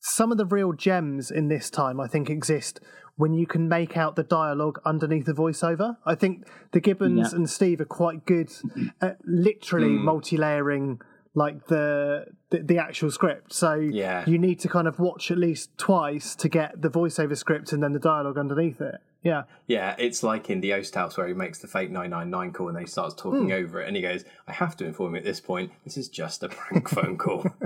some 0.00 0.32
of 0.32 0.38
the 0.38 0.46
real 0.46 0.72
gems 0.72 1.30
in 1.30 1.48
this 1.48 1.70
time 1.70 2.00
I 2.00 2.08
think 2.08 2.30
exist 2.30 2.80
when 3.16 3.32
you 3.32 3.46
can 3.46 3.68
make 3.68 3.96
out 3.96 4.14
the 4.14 4.22
dialogue 4.22 4.80
underneath 4.84 5.24
the 5.24 5.32
voiceover. 5.32 5.96
I 6.04 6.14
think 6.14 6.46
the 6.72 6.80
Gibbons 6.80 7.32
Yeah. 7.32 7.36
and 7.36 7.48
Steve 7.48 7.80
are 7.80 7.86
quite 7.86 8.26
good 8.26 8.52
at 9.00 9.18
literally 9.24 9.96
hmm. 9.96 10.04
multi-layering 10.04 11.00
like 11.34 11.66
the, 11.66 12.26
the 12.50 12.62
the 12.62 12.78
actual 12.78 13.10
script. 13.10 13.52
So 13.52 13.74
Yeah. 13.74 14.24
you 14.26 14.38
need 14.38 14.60
to 14.60 14.68
kind 14.68 14.88
of 14.88 14.98
watch 14.98 15.30
at 15.30 15.38
least 15.38 15.76
twice 15.78 16.34
to 16.36 16.48
get 16.48 16.80
the 16.80 16.90
voiceover 16.90 17.36
script 17.36 17.72
and 17.72 17.82
then 17.82 17.92
the 17.92 17.98
dialogue 17.98 18.38
underneath 18.38 18.80
it. 18.80 18.96
Yeah. 19.22 19.44
Yeah, 19.66 19.96
it's 19.98 20.22
like 20.22 20.50
in 20.50 20.60
the 20.60 20.72
Oast 20.72 20.94
House 20.94 21.16
where 21.16 21.26
he 21.26 21.34
makes 21.34 21.58
the 21.58 21.66
fake 21.66 21.90
999 21.90 22.52
call 22.52 22.68
and 22.68 22.76
then 22.76 22.84
he 22.84 22.88
starts 22.88 23.14
talking 23.14 23.46
hmm. 23.46 23.52
over 23.52 23.80
it 23.80 23.88
and 23.88 23.96
he 23.96 24.02
goes, 24.02 24.24
I 24.46 24.52
have 24.52 24.76
to 24.76 24.84
inform 24.84 25.14
you 25.14 25.18
at 25.18 25.24
this 25.24 25.40
point, 25.40 25.72
this 25.84 25.96
is 25.96 26.08
just 26.08 26.44
a 26.44 26.48
prank 26.48 26.88
phone 26.88 27.18
call. 27.18 27.46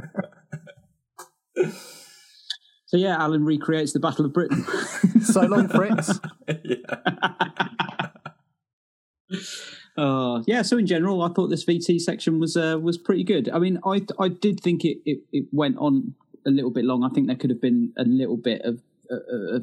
So 2.91 2.97
yeah, 2.97 3.23
Alan 3.23 3.45
recreates 3.45 3.93
the 3.93 4.01
Battle 4.01 4.25
of 4.25 4.33
Britain. 4.33 4.65
So 5.23 5.43
long, 5.43 5.69
Fritz. 5.69 6.19
Uh, 10.01 10.43
yeah, 10.47 10.63
so 10.63 10.79
in 10.79 10.87
general, 10.87 11.23
I 11.23 11.29
thought 11.29 11.49
this 11.49 11.67
VT 11.67 12.01
section 12.01 12.41
was 12.41 12.57
uh, 12.57 12.79
was 12.81 12.97
pretty 12.97 13.23
good. 13.23 13.51
I 13.51 13.59
mean, 13.59 13.79
I 13.85 14.01
I 14.19 14.29
did 14.29 14.59
think 14.61 14.83
it, 14.83 14.99
it, 15.05 15.19
it 15.31 15.45
went 15.53 15.77
on 15.77 16.15
a 16.47 16.51
little 16.51 16.71
bit 16.71 16.87
long. 16.87 17.05
I 17.05 17.11
think 17.11 17.27
there 17.27 17.37
could 17.37 17.51
have 17.51 17.61
been 17.61 17.93
a 17.99 18.05
little 18.05 18.39
bit 18.39 18.63
of 18.63 18.81
uh, 19.11 19.57
uh, 19.57 19.59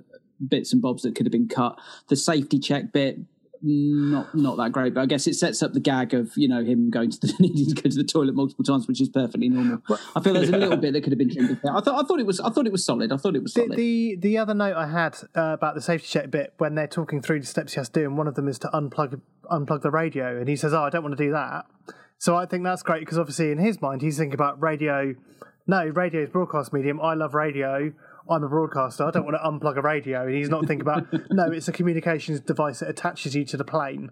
bits 0.47 0.73
and 0.73 0.81
bobs 0.81 1.01
that 1.01 1.15
could 1.15 1.25
have 1.25 1.31
been 1.31 1.47
cut. 1.47 1.79
The 2.09 2.15
safety 2.15 2.59
check 2.59 2.91
bit, 2.91 3.17
not 3.61 4.33
not 4.35 4.57
that 4.57 4.71
great, 4.71 4.93
but 4.93 5.01
I 5.01 5.05
guess 5.05 5.27
it 5.27 5.35
sets 5.35 5.61
up 5.63 5.73
the 5.73 5.79
gag 5.79 6.13
of 6.13 6.31
you 6.35 6.47
know 6.47 6.63
him 6.63 6.89
going 6.89 7.09
to 7.11 7.19
the 7.19 7.33
needing 7.39 7.73
to 7.75 7.81
go 7.81 7.89
to 7.89 7.95
the 7.95 8.03
toilet 8.03 8.35
multiple 8.35 8.63
times, 8.63 8.87
which 8.87 9.01
is 9.01 9.09
perfectly 9.09 9.49
normal. 9.49 9.81
I 10.15 10.19
feel 10.21 10.33
there's 10.33 10.49
a 10.49 10.57
little 10.57 10.77
bit 10.85 10.93
that 10.93 11.01
could 11.01 11.11
have 11.11 11.19
been 11.19 11.33
trimmed. 11.33 11.59
I 11.63 11.81
thought 11.81 12.03
I 12.03 12.07
thought 12.07 12.19
it 12.19 12.25
was 12.25 12.39
I 12.39 12.49
thought 12.49 12.65
it 12.65 12.71
was 12.71 12.83
solid. 12.85 13.11
I 13.11 13.17
thought 13.17 13.35
it 13.35 13.43
was 13.43 13.53
The, 13.53 13.61
solid. 13.61 13.77
the 13.77 14.15
the 14.19 14.37
other 14.37 14.53
note 14.53 14.75
I 14.75 14.87
had 14.87 15.15
uh, 15.35 15.53
about 15.53 15.75
the 15.75 15.81
safety 15.81 16.07
check 16.07 16.31
bit 16.31 16.53
when 16.57 16.75
they're 16.75 16.87
talking 16.87 17.21
through 17.21 17.39
the 17.41 17.45
steps 17.45 17.73
he 17.73 17.79
has 17.79 17.89
to 17.89 17.99
do, 18.01 18.05
and 18.05 18.17
one 18.17 18.27
of 18.27 18.35
them 18.35 18.47
is 18.47 18.59
to 18.59 18.67
unplug 18.69 19.21
unplug 19.51 19.81
the 19.81 19.91
radio, 19.91 20.37
and 20.39 20.47
he 20.47 20.55
says, 20.55 20.73
"Oh, 20.73 20.83
I 20.83 20.89
don't 20.89 21.03
want 21.03 21.17
to 21.17 21.23
do 21.23 21.31
that." 21.31 21.65
So 22.19 22.35
I 22.35 22.45
think 22.45 22.63
that's 22.63 22.81
great 22.83 23.01
because 23.01 23.17
obviously 23.17 23.51
in 23.51 23.59
his 23.59 23.81
mind 23.81 24.01
he's 24.01 24.17
thinking 24.17 24.33
about 24.33 24.61
radio. 24.61 25.15
No, 25.69 25.85
radio 25.85 26.23
is 26.23 26.29
broadcast 26.29 26.71
medium. 26.71 27.01
I 27.01 27.13
love 27.13 27.33
radio. 27.33 27.91
I'm 28.29 28.43
a 28.43 28.49
broadcaster. 28.49 29.05
I 29.05 29.11
don't 29.11 29.25
want 29.25 29.37
to 29.37 29.49
unplug 29.49 29.77
a 29.77 29.81
radio, 29.81 30.25
and 30.25 30.35
he's 30.35 30.49
not 30.49 30.65
thinking 30.65 30.81
about 30.81 31.07
no. 31.31 31.51
It's 31.51 31.67
a 31.67 31.71
communications 31.71 32.39
device 32.39 32.79
that 32.79 32.89
attaches 32.89 33.35
you 33.35 33.45
to 33.45 33.57
the 33.57 33.63
plane. 33.63 34.11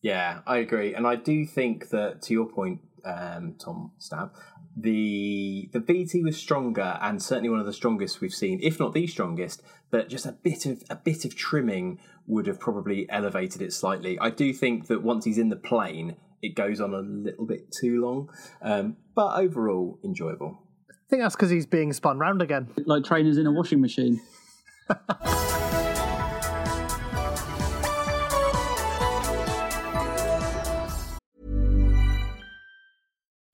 Yeah, 0.00 0.40
I 0.46 0.58
agree, 0.58 0.94
and 0.94 1.06
I 1.06 1.16
do 1.16 1.44
think 1.44 1.90
that 1.90 2.22
to 2.22 2.32
your 2.32 2.46
point, 2.46 2.80
um, 3.04 3.56
Tom 3.62 3.92
Stab, 3.98 4.32
the 4.76 5.68
the 5.72 5.80
VT 5.80 6.22
was 6.22 6.36
stronger 6.36 6.98
and 7.02 7.22
certainly 7.22 7.48
one 7.48 7.60
of 7.60 7.66
the 7.66 7.72
strongest 7.72 8.20
we've 8.20 8.34
seen, 8.34 8.60
if 8.62 8.78
not 8.78 8.94
the 8.94 9.06
strongest. 9.06 9.62
But 9.90 10.08
just 10.08 10.26
a 10.26 10.32
bit 10.32 10.66
of 10.66 10.82
a 10.90 10.96
bit 10.96 11.24
of 11.24 11.34
trimming 11.34 11.98
would 12.26 12.46
have 12.46 12.60
probably 12.60 13.08
elevated 13.10 13.62
it 13.62 13.72
slightly. 13.72 14.18
I 14.20 14.30
do 14.30 14.52
think 14.52 14.86
that 14.88 15.02
once 15.02 15.24
he's 15.24 15.38
in 15.38 15.48
the 15.48 15.56
plane, 15.56 16.16
it 16.42 16.54
goes 16.54 16.80
on 16.80 16.94
a 16.94 17.00
little 17.00 17.46
bit 17.46 17.72
too 17.72 18.00
long, 18.00 18.28
um, 18.62 18.96
but 19.14 19.38
overall 19.38 19.98
enjoyable. 20.04 20.62
I 21.08 21.10
think 21.10 21.22
that's 21.22 21.34
because 21.34 21.48
he's 21.48 21.64
being 21.64 21.94
spun 21.94 22.18
round 22.18 22.42
again. 22.42 22.68
like 22.84 23.02
trainers 23.02 23.38
in 23.38 23.46
a 23.46 23.50
washing 23.50 23.80
machine. 23.80 24.20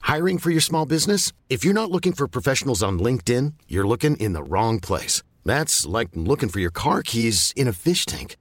Hiring 0.01 0.39
for 0.39 0.51
your 0.51 0.61
small 0.61 0.85
business? 0.85 1.33
If 1.49 1.65
you're 1.65 1.75
not 1.75 1.93
looking 1.93 2.13
for 2.13 2.27
professionals 2.27 2.83
on 2.83 2.99
LinkedIn, 2.99 3.53
you're 3.69 3.87
looking 3.87 4.17
in 4.17 4.33
the 4.33 4.43
wrong 4.43 4.81
place. 4.81 5.23
That's 5.45 5.87
like 5.87 6.09
looking 6.15 6.49
for 6.49 6.59
your 6.59 6.73
car 6.73 7.05
keys 7.05 7.53
in 7.55 7.69
a 7.69 7.73
fish 7.73 8.05
tank. 8.05 8.37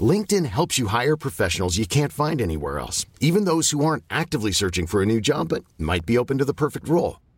LinkedIn 0.00 0.46
helps 0.46 0.78
you 0.78 0.86
hire 0.86 1.18
professionals 1.18 1.76
you 1.76 1.86
can't 1.86 2.12
find 2.14 2.40
anywhere 2.40 2.78
else, 2.78 3.04
even 3.20 3.44
those 3.44 3.72
who 3.72 3.84
aren't 3.84 4.04
actively 4.08 4.52
searching 4.52 4.86
for 4.86 5.02
a 5.02 5.06
new 5.06 5.20
job 5.20 5.50
but 5.50 5.64
might 5.76 6.06
be 6.06 6.16
open 6.16 6.38
to 6.38 6.46
the 6.46 6.54
perfect 6.54 6.88
role. 6.88 7.18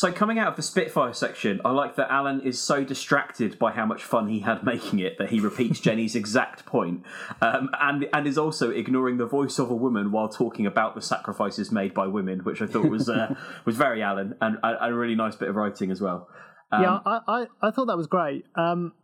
So 0.00 0.10
coming 0.10 0.38
out 0.38 0.48
of 0.48 0.56
the 0.56 0.62
Spitfire 0.62 1.12
section, 1.12 1.60
I 1.62 1.72
like 1.72 1.96
that 1.96 2.10
Alan 2.10 2.40
is 2.40 2.58
so 2.58 2.84
distracted 2.84 3.58
by 3.58 3.72
how 3.72 3.84
much 3.84 4.02
fun 4.02 4.28
he 4.28 4.40
had 4.40 4.64
making 4.64 4.98
it 5.00 5.18
that 5.18 5.28
he 5.28 5.40
repeats 5.40 5.78
Jenny's 5.78 6.16
exact 6.16 6.64
point, 6.64 7.02
um, 7.42 7.68
and 7.78 8.08
and 8.10 8.26
is 8.26 8.38
also 8.38 8.70
ignoring 8.70 9.18
the 9.18 9.26
voice 9.26 9.58
of 9.58 9.70
a 9.70 9.74
woman 9.74 10.10
while 10.10 10.30
talking 10.30 10.64
about 10.64 10.94
the 10.94 11.02
sacrifices 11.02 11.70
made 11.70 11.92
by 11.92 12.06
women, 12.06 12.38
which 12.44 12.62
I 12.62 12.66
thought 12.66 12.88
was 12.88 13.10
uh, 13.10 13.34
was 13.66 13.76
very 13.76 14.02
Alan 14.02 14.36
and, 14.40 14.56
and 14.62 14.94
a 14.94 14.96
really 14.96 15.16
nice 15.16 15.36
bit 15.36 15.50
of 15.50 15.56
writing 15.56 15.90
as 15.90 16.00
well. 16.00 16.28
Um, 16.72 16.82
yeah, 16.82 16.98
I, 17.04 17.20
I, 17.28 17.46
I 17.68 17.70
thought 17.70 17.88
that 17.88 17.98
was 17.98 18.06
great. 18.06 18.46
Um, 18.56 18.94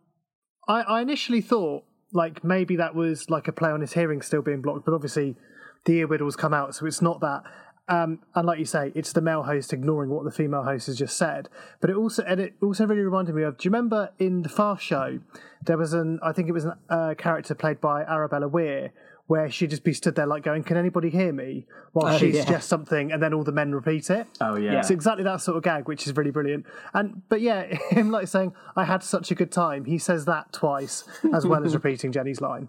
I, 0.66 0.80
I 0.80 1.02
initially 1.02 1.42
thought, 1.42 1.84
like 2.14 2.42
maybe 2.42 2.76
that 2.76 2.94
was 2.94 3.28
like 3.28 3.48
a 3.48 3.52
play 3.52 3.68
on 3.68 3.82
his 3.82 3.92
hearing 3.92 4.22
still 4.22 4.40
being 4.40 4.62
blocked, 4.62 4.86
but 4.86 4.94
obviously 4.94 5.36
the 5.84 6.00
earwiggles 6.00 6.38
come 6.38 6.54
out, 6.54 6.74
so 6.74 6.86
it's 6.86 7.02
not 7.02 7.20
that. 7.20 7.42
Um, 7.88 8.20
and 8.34 8.46
like 8.46 8.58
you 8.58 8.64
say, 8.64 8.90
it's 8.94 9.12
the 9.12 9.20
male 9.20 9.44
host 9.44 9.72
ignoring 9.72 10.10
what 10.10 10.24
the 10.24 10.30
female 10.32 10.64
host 10.64 10.86
has 10.88 10.98
just 10.98 11.16
said. 11.16 11.48
But 11.80 11.90
it 11.90 11.96
also 11.96 12.22
and 12.24 12.40
it 12.40 12.54
also 12.60 12.86
really 12.86 13.02
reminded 13.02 13.34
me 13.34 13.42
of. 13.44 13.58
Do 13.58 13.66
you 13.66 13.70
remember 13.70 14.10
in 14.18 14.42
the 14.42 14.48
Fast 14.48 14.82
Show 14.82 15.20
there 15.64 15.78
was 15.78 15.92
an 15.92 16.18
I 16.22 16.32
think 16.32 16.48
it 16.48 16.52
was 16.52 16.64
a 16.64 16.76
uh, 16.88 17.14
character 17.14 17.54
played 17.54 17.80
by 17.80 18.02
Arabella 18.02 18.48
Weir 18.48 18.92
where 19.28 19.50
she'd 19.50 19.70
just 19.70 19.82
be 19.82 19.92
stood 19.92 20.14
there 20.14 20.26
like 20.26 20.42
going, 20.42 20.62
"Can 20.62 20.76
anybody 20.76 21.10
hear 21.10 21.32
me?" 21.32 21.66
while 21.92 22.14
Oh, 22.14 22.18
she 22.18 22.28
yeah. 22.30 22.42
suggests 22.42 22.68
something, 22.68 23.10
and 23.12 23.22
then 23.22 23.34
all 23.34 23.42
the 23.42 23.52
men 23.52 23.72
repeat 23.72 24.08
it. 24.10 24.26
Oh, 24.40 24.56
yeah. 24.56 24.78
it's 24.78 24.90
exactly 24.90 25.24
that 25.24 25.40
sort 25.40 25.56
of 25.56 25.62
gag, 25.64 25.88
which 25.88 26.06
is 26.06 26.16
really 26.16 26.30
brilliant. 26.30 26.64
And 26.94 27.22
but 27.28 27.40
yeah, 27.40 27.62
him 27.90 28.10
like 28.10 28.28
saying, 28.28 28.52
"I 28.76 28.84
had 28.84 29.02
such 29.02 29.30
a 29.30 29.34
good 29.34 29.50
time." 29.52 29.84
He 29.84 29.98
says 29.98 30.24
that 30.26 30.52
twice 30.52 31.04
as 31.32 31.46
well 31.46 31.64
as 31.64 31.74
repeating 31.80 32.12
Jenny's 32.12 32.40
line. 32.40 32.68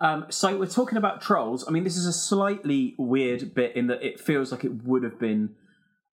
Um, 0.00 0.26
so 0.28 0.56
we're 0.58 0.66
talking 0.66 0.98
about 0.98 1.20
trolls. 1.20 1.66
I 1.66 1.70
mean, 1.70 1.84
this 1.84 1.96
is 1.96 2.06
a 2.06 2.12
slightly 2.12 2.94
weird 2.98 3.54
bit 3.54 3.74
in 3.76 3.86
that 3.88 4.02
it 4.02 4.20
feels 4.20 4.50
like 4.52 4.64
it 4.64 4.84
would 4.84 5.02
have 5.02 5.18
been 5.18 5.54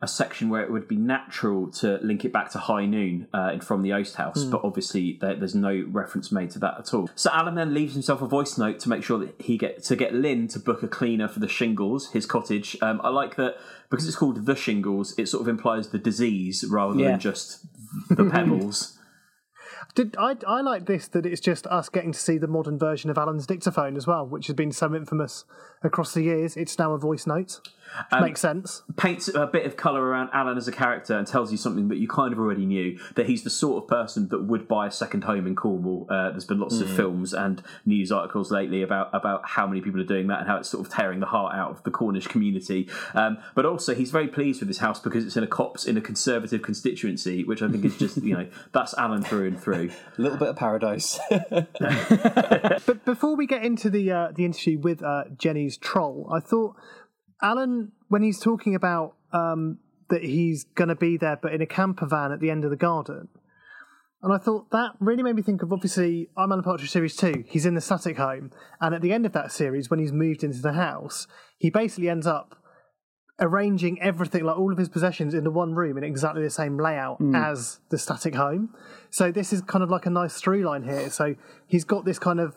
a 0.04 0.08
section 0.08 0.50
where 0.50 0.64
it 0.64 0.72
would 0.72 0.88
be 0.88 0.96
natural 0.96 1.68
to 1.72 2.00
link 2.02 2.26
it 2.26 2.34
back 2.34 2.50
to 2.50 2.58
High 2.58 2.88
Noon 2.88 3.28
uh, 3.36 3.60
from 3.60 3.84
the 3.84 3.94
Oast 3.94 4.16
House, 4.16 4.44
Hmm. 4.46 4.50
but 4.50 4.62
obviously 4.64 5.20
there, 5.22 5.36
there's 5.36 5.54
no 5.54 5.86
reference 5.90 6.32
made 6.32 6.50
to 6.52 6.60
that 6.60 6.80
at 6.80 6.92
all. 6.92 7.08
So 7.14 7.30
Alan 7.32 7.54
then 7.54 7.72
leaves 7.76 7.94
himself 7.94 8.20
a 8.24 8.26
voice 8.26 8.58
note 8.58 8.80
to 8.80 8.90
make 8.90 9.04
sure 9.04 9.20
that 9.20 9.36
he 9.40 9.60
get 9.60 9.84
to 9.84 9.96
get 9.96 10.16
Lynn 10.16 10.48
to 10.50 10.60
book 10.60 10.82
a 10.82 10.88
cleaner 10.88 11.28
for 11.28 11.40
the 11.40 11.48
shingles, 11.48 12.10
his 12.14 12.26
cottage. 12.26 12.76
Um, 12.82 13.00
I 13.04 13.10
like 13.10 13.36
that 13.36 13.58
because 13.92 14.08
it's 14.08 14.16
called 14.18 14.44
the 14.48 14.56
shingles. 14.56 15.14
It 15.20 15.28
sort 15.30 15.42
of 15.42 15.48
implies 15.48 15.90
the 15.90 16.00
disease 16.00 16.66
rather 16.68 16.96
Yeah. 17.00 17.12
than 17.12 17.20
just 17.20 17.60
the 18.10 18.26
pebbles. 18.28 18.98
Did 19.96 20.16
I? 20.18 20.36
I 20.48 20.62
like 20.62 20.86
this 20.86 21.08
that 21.10 21.26
it's 21.26 21.42
just 21.42 21.68
us 21.68 21.90
getting 21.90 22.12
to 22.12 22.20
see 22.20 22.38
the 22.38 22.48
modern 22.48 22.78
version 22.78 23.10
of 23.10 23.18
Alan's 23.18 23.48
dictaphone 23.48 23.98
as 23.98 24.08
well, 24.08 24.26
which 24.26 24.48
has 24.48 24.56
been 24.56 24.72
so 24.72 24.94
infamous 24.96 25.46
across 25.84 26.14
the 26.14 26.22
years. 26.24 26.56
It's 26.56 26.78
now 26.78 26.94
a 26.94 26.98
voice 26.98 27.26
note. 27.28 27.60
Um, 28.12 28.24
Makes 28.24 28.42
sense. 28.42 28.84
paints 28.98 29.28
a 29.28 29.46
bit 29.48 29.66
of 29.66 29.76
colour 29.78 30.04
around 30.04 30.30
Alan 30.34 30.58
as 30.58 30.68
a 30.68 30.72
character 30.72 31.18
and 31.18 31.28
tells 31.28 31.52
you 31.52 31.58
something 31.58 31.88
that 31.90 31.98
you 31.98 32.08
kind 32.08 32.32
of 32.34 32.40
already 32.40 32.66
knew 32.66 32.98
that 33.16 33.26
he's 33.28 33.44
the 33.44 33.50
sort 33.50 33.84
of 33.84 33.90
person 33.90 34.30
that 34.30 34.44
would 34.44 34.68
buy 34.68 34.88
a 34.88 34.92
second 34.92 35.24
home 35.26 35.46
in 35.48 35.56
Cornwall. 35.56 36.08
Uh, 36.10 36.30
there's 36.32 36.46
been 36.46 36.60
lots 36.60 36.80
of 36.80 36.88
Mm. 36.88 36.96
films 36.96 37.34
and 37.34 37.62
news 37.86 38.12
articles 38.12 38.52
lately 38.52 38.82
about 38.82 39.10
about 39.14 39.42
how 39.50 39.68
many 39.68 39.82
people 39.82 40.00
are 40.00 40.06
doing 40.06 40.28
that 40.28 40.40
and 40.40 40.48
how 40.48 40.58
it's 40.58 40.70
sort 40.70 40.86
of 40.86 40.92
tearing 40.94 41.20
the 41.20 41.26
heart 41.26 41.56
out 41.56 41.72
of 41.72 41.84
the 41.84 41.92
Cornish 41.92 42.28
community. 42.28 42.88
Um, 43.14 43.38
but 43.56 43.66
also, 43.66 43.94
he's 43.96 44.12
very 44.12 44.28
pleased 44.28 44.62
with 44.62 44.68
his 44.70 44.78
house 44.80 45.00
because 45.00 45.26
it's 45.26 45.36
in 45.38 45.44
a 45.44 45.48
cops 45.48 45.86
in 45.86 45.98
a 45.98 46.02
conservative 46.02 46.62
constituency, 46.62 47.44
which 47.44 47.62
I 47.62 47.68
think 47.70 47.84
is 47.86 47.98
just 47.98 48.18
you 48.24 48.36
know 48.36 48.48
that's 48.72 48.94
Alan 48.98 49.22
through 49.24 49.48
and 49.48 49.60
through. 49.60 49.90
A 50.18 50.22
little 50.22 50.38
bit 50.38 50.48
of 50.50 50.56
paradise. 50.56 51.20
but 51.80 53.06
before 53.06 53.36
we 53.36 53.46
get 53.48 53.64
into 53.64 53.90
the 53.90 54.12
uh, 54.12 54.32
the 54.34 54.46
interview 54.46 54.80
with 54.80 55.04
uh, 55.04 55.26
Jenny's 55.38 55.78
troll, 55.78 56.28
I 56.32 56.40
thought 56.40 56.76
Alan, 57.42 57.92
when 58.08 58.22
he's 58.22 58.40
talking 58.40 58.76
about 58.76 59.16
um, 59.34 59.80
that 60.10 60.24
he's 60.24 60.64
going 60.76 60.90
to 60.90 60.96
be 60.96 61.18
there, 61.18 61.38
but 61.42 61.54
in 61.54 61.62
a 61.62 61.66
camper 61.66 62.06
van 62.06 62.32
at 62.32 62.40
the 62.40 62.50
end 62.50 62.64
of 62.64 62.70
the 62.70 62.78
garden, 62.78 63.30
and 64.22 64.34
I 64.34 64.38
thought 64.38 64.70
that 64.72 64.92
really 65.00 65.24
made 65.24 65.36
me 65.36 65.42
think 65.42 65.64
of 65.64 65.74
obviously 65.74 66.30
I'm 66.38 66.52
Alan 66.52 66.64
Partridge 66.64 66.92
series 66.92 67.16
two. 67.16 67.44
He's 67.48 67.66
in 67.66 67.74
the 67.76 67.82
static 67.82 68.18
home, 68.18 68.52
and 68.80 68.94
at 68.94 69.02
the 69.02 69.14
end 69.14 69.26
of 69.26 69.32
that 69.34 69.52
series, 69.52 69.90
when 69.90 70.00
he's 70.00 70.12
moved 70.12 70.44
into 70.44 70.62
the 70.62 70.74
house, 70.74 71.28
he 71.58 71.70
basically 71.70 72.10
ends 72.10 72.28
up 72.28 72.56
arranging 73.40 74.00
everything, 74.00 74.44
like 74.44 74.58
all 74.58 74.72
of 74.72 74.78
his 74.78 74.90
possessions, 74.90 75.34
into 75.34 75.50
one 75.50 75.74
room 75.74 75.98
in 75.98 76.04
exactly 76.04 76.44
the 76.44 76.50
same 76.50 76.78
layout 76.78 77.20
Mm. 77.20 77.36
as 77.36 77.80
the 77.90 77.98
static 77.98 78.36
home. 78.36 78.70
So 79.10 79.32
this 79.32 79.52
is 79.52 79.62
kind 79.62 79.84
of 79.84 79.90
like 79.90 80.06
a 80.06 80.12
nice 80.12 80.40
through 80.40 80.64
line 80.64 80.84
here. 80.84 81.10
So 81.10 81.36
he's 81.66 81.84
got 81.84 82.06
this 82.06 82.20
kind 82.20 82.40
of 82.40 82.56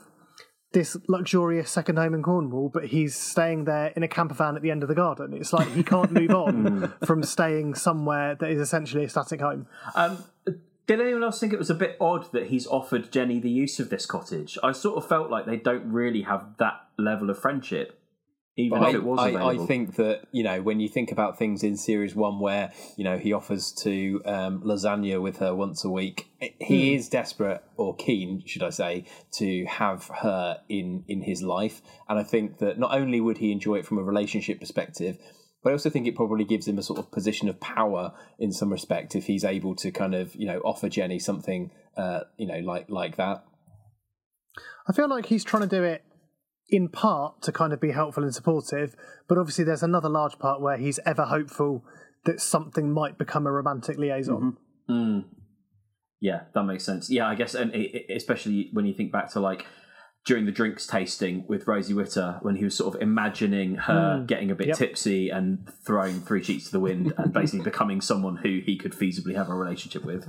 this 0.75 0.97
luxurious 1.09 1.71
second 1.71 1.97
home 1.97 2.13
in 2.13 2.23
Cornwall, 2.23 2.69
but 2.69 2.87
he's 2.87 3.17
staying 3.17 3.65
there 3.65 3.87
in 3.97 4.03
a 4.03 4.09
camper 4.09 4.35
van 4.35 4.57
at 4.57 4.63
the 4.63 4.71
end 4.71 4.83
of 4.83 4.89
the 4.89 4.95
garden. 4.95 5.33
It's 5.33 5.53
like 5.53 5.69
he 5.73 5.83
can't 5.83 6.13
move 6.13 6.31
on 6.35 6.93
from 7.07 7.23
staying 7.23 7.75
somewhere 7.77 8.35
that 8.35 8.51
is 8.51 8.61
essentially 8.61 9.05
a 9.05 9.09
static 9.09 9.41
home. 9.41 9.67
Um, 9.95 10.23
did 10.87 11.01
anyone 11.01 11.25
else 11.25 11.41
think 11.41 11.55
it 11.55 11.59
was 11.59 11.71
a 11.71 11.75
bit 11.75 11.97
odd 11.99 12.31
that 12.33 12.49
he's 12.49 12.67
offered 12.67 13.11
Jenny 13.11 13.41
the 13.41 13.49
use 13.49 13.81
of 13.81 13.89
this 13.89 14.05
cottage? 14.05 14.59
I 14.63 14.73
sort 14.73 14.99
of 14.99 15.09
felt 15.09 15.31
like 15.31 15.47
they 15.47 15.57
don't 15.57 15.91
really 15.91 16.23
have 16.23 16.57
that 16.59 16.83
level 16.99 17.31
of 17.31 17.39
friendship, 17.39 17.99
even 18.57 18.79
But 18.79 18.91
if 18.91 18.95
it 18.97 19.05
was 19.05 19.19
I. 19.19 19.35
I 19.35 19.59
think 19.67 19.97
that 19.97 20.23
you 20.31 20.45
know 20.45 20.63
when 20.63 20.79
you 20.79 20.89
think 20.89 21.11
about 21.11 21.39
things 21.39 21.63
in 21.65 21.77
series 21.77 22.15
one, 22.15 22.39
where 22.39 22.73
you 22.97 23.03
know 23.03 23.19
he 23.19 23.33
offers 23.33 23.73
to 23.83 24.23
um, 24.25 24.63
lasagna 24.63 25.21
with 25.21 25.39
her 25.39 25.55
once 25.55 25.85
a 25.85 25.91
week, 25.91 26.29
he 26.61 26.91
Hmm. 26.91 26.97
is 26.97 27.09
desperate 27.09 27.63
or 27.77 27.97
keen, 27.97 28.43
should 28.47 28.63
I 28.63 28.71
say, 28.71 29.07
to 29.39 29.65
have 29.67 30.07
her 30.23 30.61
in 30.69 31.05
in 31.09 31.23
his 31.23 31.43
life. 31.43 31.83
And 32.09 32.19
I 32.19 32.23
think 32.23 32.59
that 32.59 32.79
not 32.79 32.95
only 32.95 33.21
would 33.21 33.39
he 33.39 33.51
enjoy 33.51 33.77
it 33.77 33.87
from 33.87 33.99
a 33.99 34.05
relationship 34.05 34.61
perspective, 34.61 35.19
but 35.65 35.71
I 35.71 35.73
also 35.73 35.91
think 35.91 36.07
it 36.07 36.15
probably 36.15 36.45
gives 36.45 36.69
him 36.69 36.79
a 36.79 36.83
sort 36.83 37.01
of 37.01 37.11
position 37.11 37.49
of 37.49 37.59
power 37.59 38.13
in 38.39 38.53
some 38.53 38.71
respect 38.71 39.17
if 39.17 39.27
he's 39.27 39.45
able 39.45 39.75
to 39.77 39.91
kind 39.91 40.15
of 40.15 40.33
you 40.37 40.47
know 40.47 40.61
offer 40.61 40.89
Jenny 40.89 41.19
something 41.19 41.73
uh, 41.97 42.21
you 42.37 42.47
know 42.47 42.59
like 42.61 42.89
like 42.89 43.17
that. 43.17 43.45
I 44.87 44.93
feel 44.93 45.09
like 45.09 45.27
he's 45.27 45.43
trying 45.43 45.63
to 45.69 45.69
do 45.69 45.83
it 45.83 46.05
in 46.69 46.89
part 46.89 47.43
to 47.43 47.53
kind 47.53 47.73
of 47.73 47.81
be 47.81 47.91
helpful 47.93 48.23
and 48.23 48.35
supportive, 48.35 48.95
but 49.29 49.39
obviously 49.39 49.65
there's 49.65 49.83
another 49.83 50.09
large 50.09 50.39
part 50.39 50.61
where 50.61 50.77
he's 50.77 50.99
ever 51.05 51.25
hopeful 51.25 51.85
that 52.25 52.41
something 52.41 52.91
might 52.91 53.19
become 53.19 53.47
a 53.47 53.53
romantic 53.53 53.99
liaison. 53.99 54.57
Mm. 54.89 55.25
Yeah, 56.21 56.45
that 56.55 56.63
makes 56.65 56.85
sense. 56.85 57.11
Yeah, 57.11 57.27
I 57.29 57.35
guess, 57.35 57.55
and 57.55 57.75
it- 57.75 58.07
especially 58.15 58.71
when 58.73 58.87
you 58.87 58.95
think 58.95 59.13
back 59.13 59.31
to 59.33 59.41
like 59.41 59.67
during 60.25 60.47
the 60.47 60.53
drinks 60.53 60.87
tasting 60.87 61.45
with 61.49 61.67
Rosie 61.67 61.93
Witter, 61.93 62.39
when 62.41 62.57
he 62.57 62.65
was 62.65 62.75
sort 62.75 62.95
of 62.95 63.03
imagining 63.03 63.75
her 63.77 64.21
Mm. 64.23 64.27
getting 64.27 64.51
a 64.51 64.55
bit 64.55 64.69
Yep. 64.69 64.77
tipsy 64.79 65.29
and 65.29 65.69
throwing 65.83 66.21
three 66.21 66.43
sheets 66.43 66.67
to 66.67 66.73
the 66.73 66.81
wind, 66.81 67.13
and 67.19 67.33
basically 67.33 67.63
becoming 67.73 68.01
someone 68.01 68.37
who 68.37 68.61
he 68.65 68.77
could 68.77 68.93
feasibly 68.93 69.35
have 69.35 69.51
a 69.51 69.55
relationship 69.55 70.05
with. 70.05 70.27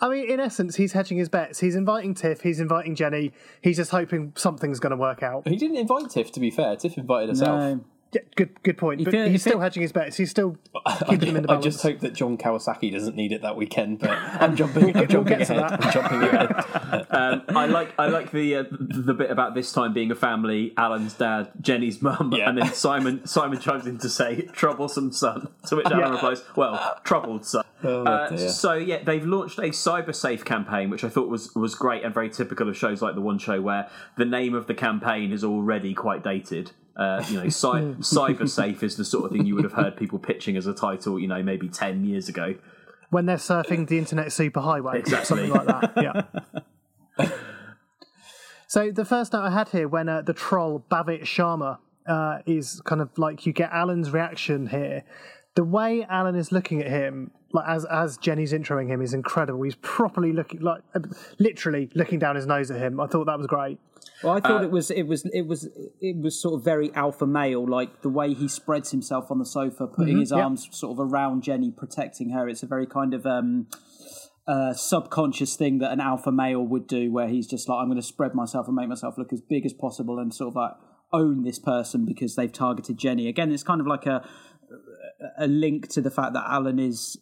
I 0.00 0.08
mean, 0.08 0.28
in 0.28 0.40
essence, 0.40 0.76
he's 0.76 0.92
hedging 0.94 1.18
his 1.18 1.28
bets. 1.28 1.60
He's 1.60 1.76
inviting 1.76 2.14
Tiff, 2.14 2.40
he's 2.40 2.58
inviting 2.58 2.94
Jenny, 2.96 3.32
he's 3.62 3.76
just 3.76 3.92
hoping 3.92 4.32
something's 4.36 4.80
going 4.80 4.90
to 4.90 4.96
work 4.96 5.22
out. 5.22 5.46
He 5.46 5.56
didn't 5.56 5.76
invite 5.76 6.10
Tiff, 6.10 6.32
to 6.32 6.40
be 6.40 6.50
fair. 6.50 6.74
Tiff 6.74 6.98
invited 6.98 7.28
herself. 7.28 7.80
Yeah, 8.12 8.22
good, 8.34 8.60
good 8.64 8.76
point. 8.76 9.04
But 9.04 9.12
feel- 9.12 9.28
he's 9.28 9.40
still 9.42 9.52
feel- 9.52 9.60
hedging 9.60 9.82
his 9.82 9.92
bets. 9.92 10.16
He's 10.16 10.30
still 10.30 10.56
I, 10.86 10.96
keeping 11.08 11.28
them 11.28 11.36
in 11.36 11.42
the 11.42 11.48
balance. 11.48 11.64
I 11.64 11.68
just 11.70 11.82
hope 11.82 12.00
that 12.00 12.12
John 12.12 12.36
Kawasaki 12.36 12.90
doesn't 12.92 13.14
need 13.14 13.30
it 13.30 13.42
that 13.42 13.54
weekend, 13.56 14.00
but 14.00 14.10
I'm 14.18 14.56
jumping, 14.56 14.86
I'm 14.88 14.92
We'll 14.94 15.06
jumping 15.06 15.38
to 15.38 15.42
ahead. 15.42 15.58
that. 15.80 15.84
I'm 15.84 15.92
jumping 15.92 16.22
ahead. 16.22 17.06
um, 17.10 17.42
I 17.56 17.66
like 17.66 17.92
I 18.00 18.06
like 18.08 18.32
the 18.32 18.56
uh, 18.56 18.64
the 18.70 19.14
bit 19.14 19.30
about 19.30 19.54
this 19.54 19.72
time 19.72 19.92
being 19.92 20.10
a 20.10 20.16
family. 20.16 20.72
Alan's 20.76 21.14
dad, 21.14 21.50
Jenny's 21.60 22.02
mum, 22.02 22.32
and 22.32 22.58
then 22.58 22.72
Simon 22.72 23.24
Simon 23.26 23.60
chimes 23.60 23.86
in 23.86 23.98
to 23.98 24.08
say 24.08 24.42
"troublesome 24.52 25.12
son," 25.12 25.46
to 25.68 25.76
which 25.76 25.86
Alan 25.86 25.98
Yeah. 26.00 26.10
replies, 26.10 26.42
"Well, 26.56 26.98
troubled 27.04 27.44
son." 27.46 27.64
Oh, 27.82 28.02
uh, 28.04 28.36
so 28.36 28.74
yeah, 28.74 29.02
they've 29.04 29.24
launched 29.24 29.58
a 29.58 29.70
cyber 29.70 30.14
safe 30.14 30.44
campaign, 30.44 30.90
which 30.90 31.04
I 31.04 31.08
thought 31.08 31.28
was 31.28 31.54
was 31.54 31.76
great 31.76 32.02
and 32.02 32.12
very 32.12 32.28
typical 32.28 32.68
of 32.68 32.76
shows 32.76 33.00
like 33.02 33.14
the 33.14 33.20
One 33.22 33.38
Show, 33.38 33.60
where 33.60 33.88
the 34.18 34.24
name 34.26 34.54
of 34.54 34.66
the 34.66 34.74
campaign 34.74 35.32
is 35.32 35.44
already 35.44 35.94
quite 35.94 36.24
dated. 36.24 36.72
Uh, 36.96 37.24
you 37.28 37.42
know, 37.42 37.48
cy- 37.62 37.94
cyber 38.00 38.48
safe 38.60 38.82
is 38.82 38.96
the 38.96 39.04
sort 39.04 39.24
of 39.26 39.32
thing 39.32 39.46
you 39.46 39.54
would 39.54 39.64
have 39.64 39.72
heard 39.74 39.96
people 39.96 40.18
pitching 40.18 40.56
as 40.56 40.66
a 40.66 40.74
title. 40.74 41.18
You 41.18 41.28
know, 41.28 41.42
maybe 41.42 41.68
ten 41.68 42.04
years 42.04 42.28
ago. 42.28 42.54
when 43.10 43.26
they're 43.26 43.36
surfing 43.36 43.88
the 43.88 43.98
internet 43.98 44.28
superhighway, 44.28 44.94
Exactly. 44.96 45.26
something 45.26 45.50
like 45.50 45.66
that. 45.66 45.92
Yeah. 47.18 47.28
so 48.68 48.90
the 48.92 49.04
first 49.04 49.32
note 49.32 49.42
I 49.42 49.50
had 49.50 49.68
here 49.70 49.88
when 49.88 50.08
uh, 50.08 50.22
the 50.22 50.32
troll 50.32 50.84
Bhavit 50.90 51.22
Sharma 51.22 51.78
uh, 52.06 52.38
is 52.46 52.80
kind 52.84 53.00
of 53.00 53.10
like 53.18 53.46
you 53.46 53.52
get 53.52 53.70
Alan's 53.72 54.10
reaction 54.10 54.68
here. 54.68 55.04
The 55.56 55.64
way 55.64 56.06
Alan 56.08 56.36
is 56.36 56.52
looking 56.52 56.80
at 56.80 56.86
him, 56.88 57.32
like 57.52 57.68
as 57.68 57.84
as 57.86 58.16
Jenny's 58.18 58.52
introing 58.52 58.88
him, 58.88 59.02
is 59.02 59.12
incredible. 59.12 59.60
He's 59.62 59.74
properly 59.76 60.32
looking, 60.32 60.60
like 60.60 60.82
literally 61.38 61.90
looking 61.94 62.20
down 62.20 62.36
his 62.36 62.46
nose 62.46 62.70
at 62.70 62.80
him. 62.80 63.00
I 63.00 63.06
thought 63.08 63.24
that 63.26 63.36
was 63.38 63.48
great. 63.48 63.78
Well, 64.22 64.34
I 64.36 64.40
thought 64.40 64.60
Uh, 64.62 64.64
it 64.64 64.70
was 64.70 64.90
it 64.90 65.04
was 65.04 65.24
it 65.26 65.46
was 65.46 65.68
it 66.00 66.16
was 66.20 66.40
sort 66.40 66.54
of 66.54 66.64
very 66.64 66.92
alpha 66.94 67.26
male, 67.26 67.66
like 67.66 68.02
the 68.02 68.08
way 68.10 68.34
he 68.34 68.48
spreads 68.48 68.90
himself 68.90 69.30
on 69.30 69.38
the 69.38 69.46
sofa, 69.46 69.86
putting 69.86 70.16
Mhm, 70.16 70.20
his 70.20 70.30
yep. 70.30 70.44
arms 70.44 70.68
sort 70.72 70.92
of 70.98 71.12
around 71.12 71.42
Jenny, 71.42 71.70
protecting 71.70 72.30
her. 72.30 72.48
It's 72.48 72.62
a 72.62 72.66
very 72.66 72.86
kind 72.86 73.14
of 73.14 73.24
um, 73.26 73.66
uh, 74.46 74.72
subconscious 74.74 75.56
thing 75.56 75.78
that 75.78 75.92
an 75.92 76.00
alpha 76.00 76.32
male 76.32 76.62
would 76.66 76.86
do, 76.86 77.10
where 77.12 77.28
he's 77.28 77.46
just 77.46 77.68
like, 77.68 77.78
I'm 77.80 77.86
going 77.88 77.96
to 78.00 78.02
spread 78.06 78.34
myself 78.34 78.66
and 78.66 78.74
make 78.76 78.88
myself 78.88 79.16
look 79.16 79.32
as 79.32 79.40
big 79.40 79.64
as 79.64 79.72
possible, 79.72 80.18
and 80.18 80.34
sort 80.34 80.48
of 80.48 80.56
like 80.56 80.72
own 81.12 81.42
this 81.42 81.58
person 81.58 82.04
because 82.04 82.36
they've 82.36 82.52
targeted 82.52 82.96
Jenny. 82.96 83.26
Again, 83.28 83.50
it's 83.52 83.62
kind 83.64 83.80
of 83.80 83.86
like 83.86 84.06
a 84.06 84.24
a 85.38 85.46
link 85.46 85.88
to 85.88 86.00
the 86.00 86.10
fact 86.10 86.32
that 86.34 86.44
Alan 86.46 86.78
is 86.78 87.18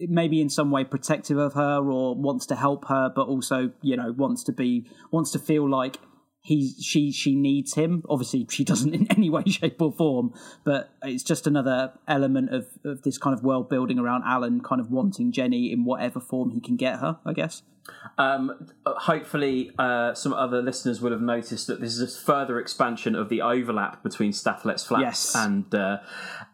maybe 0.00 0.40
in 0.40 0.48
some 0.48 0.70
way 0.70 0.84
protective 0.84 1.38
of 1.38 1.54
her 1.54 1.78
or 1.90 2.14
wants 2.14 2.46
to 2.46 2.56
help 2.56 2.86
her, 2.88 3.10
but 3.14 3.26
also 3.26 3.70
you 3.82 3.96
know 3.96 4.12
wants 4.12 4.42
to 4.44 4.52
be 4.52 4.86
wants 5.10 5.30
to 5.32 5.38
feel 5.38 5.68
like 5.68 5.96
he 6.40 6.72
she 6.80 7.12
she 7.12 7.34
needs 7.34 7.74
him. 7.74 8.02
Obviously, 8.08 8.46
she 8.50 8.64
doesn't 8.72 8.94
in 8.94 9.06
any 9.10 9.28
way, 9.30 9.44
shape, 9.44 9.80
or 9.82 9.92
form. 9.92 10.32
But 10.64 10.90
it's 11.02 11.22
just 11.22 11.46
another 11.46 11.92
element 12.06 12.54
of 12.54 12.66
of 12.84 13.02
this 13.02 13.18
kind 13.18 13.36
of 13.36 13.42
world 13.44 13.68
building 13.68 13.98
around 13.98 14.22
Alan 14.24 14.60
kind 14.60 14.80
of 14.80 14.90
wanting 14.90 15.32
Jenny 15.32 15.72
in 15.72 15.84
whatever 15.84 16.20
form 16.20 16.50
he 16.50 16.60
can 16.60 16.76
get 16.76 17.00
her. 17.00 17.18
I 17.26 17.32
guess. 17.32 17.62
Um, 18.18 18.68
hopefully, 18.86 19.70
uh, 19.78 20.12
some 20.12 20.34
other 20.34 20.60
listeners 20.60 21.00
will 21.00 21.12
have 21.12 21.22
noticed 21.22 21.66
that 21.68 21.80
this 21.80 21.94
is 21.98 22.02
a 22.02 22.20
further 22.20 22.60
expansion 22.60 23.14
of 23.14 23.30
the 23.30 23.40
overlap 23.40 24.02
between 24.02 24.34
Stath 24.34 24.66
Lets 24.66 24.84
Flats 24.84 25.02
Yes. 25.02 25.34
and 25.34 25.74
uh, 25.74 25.98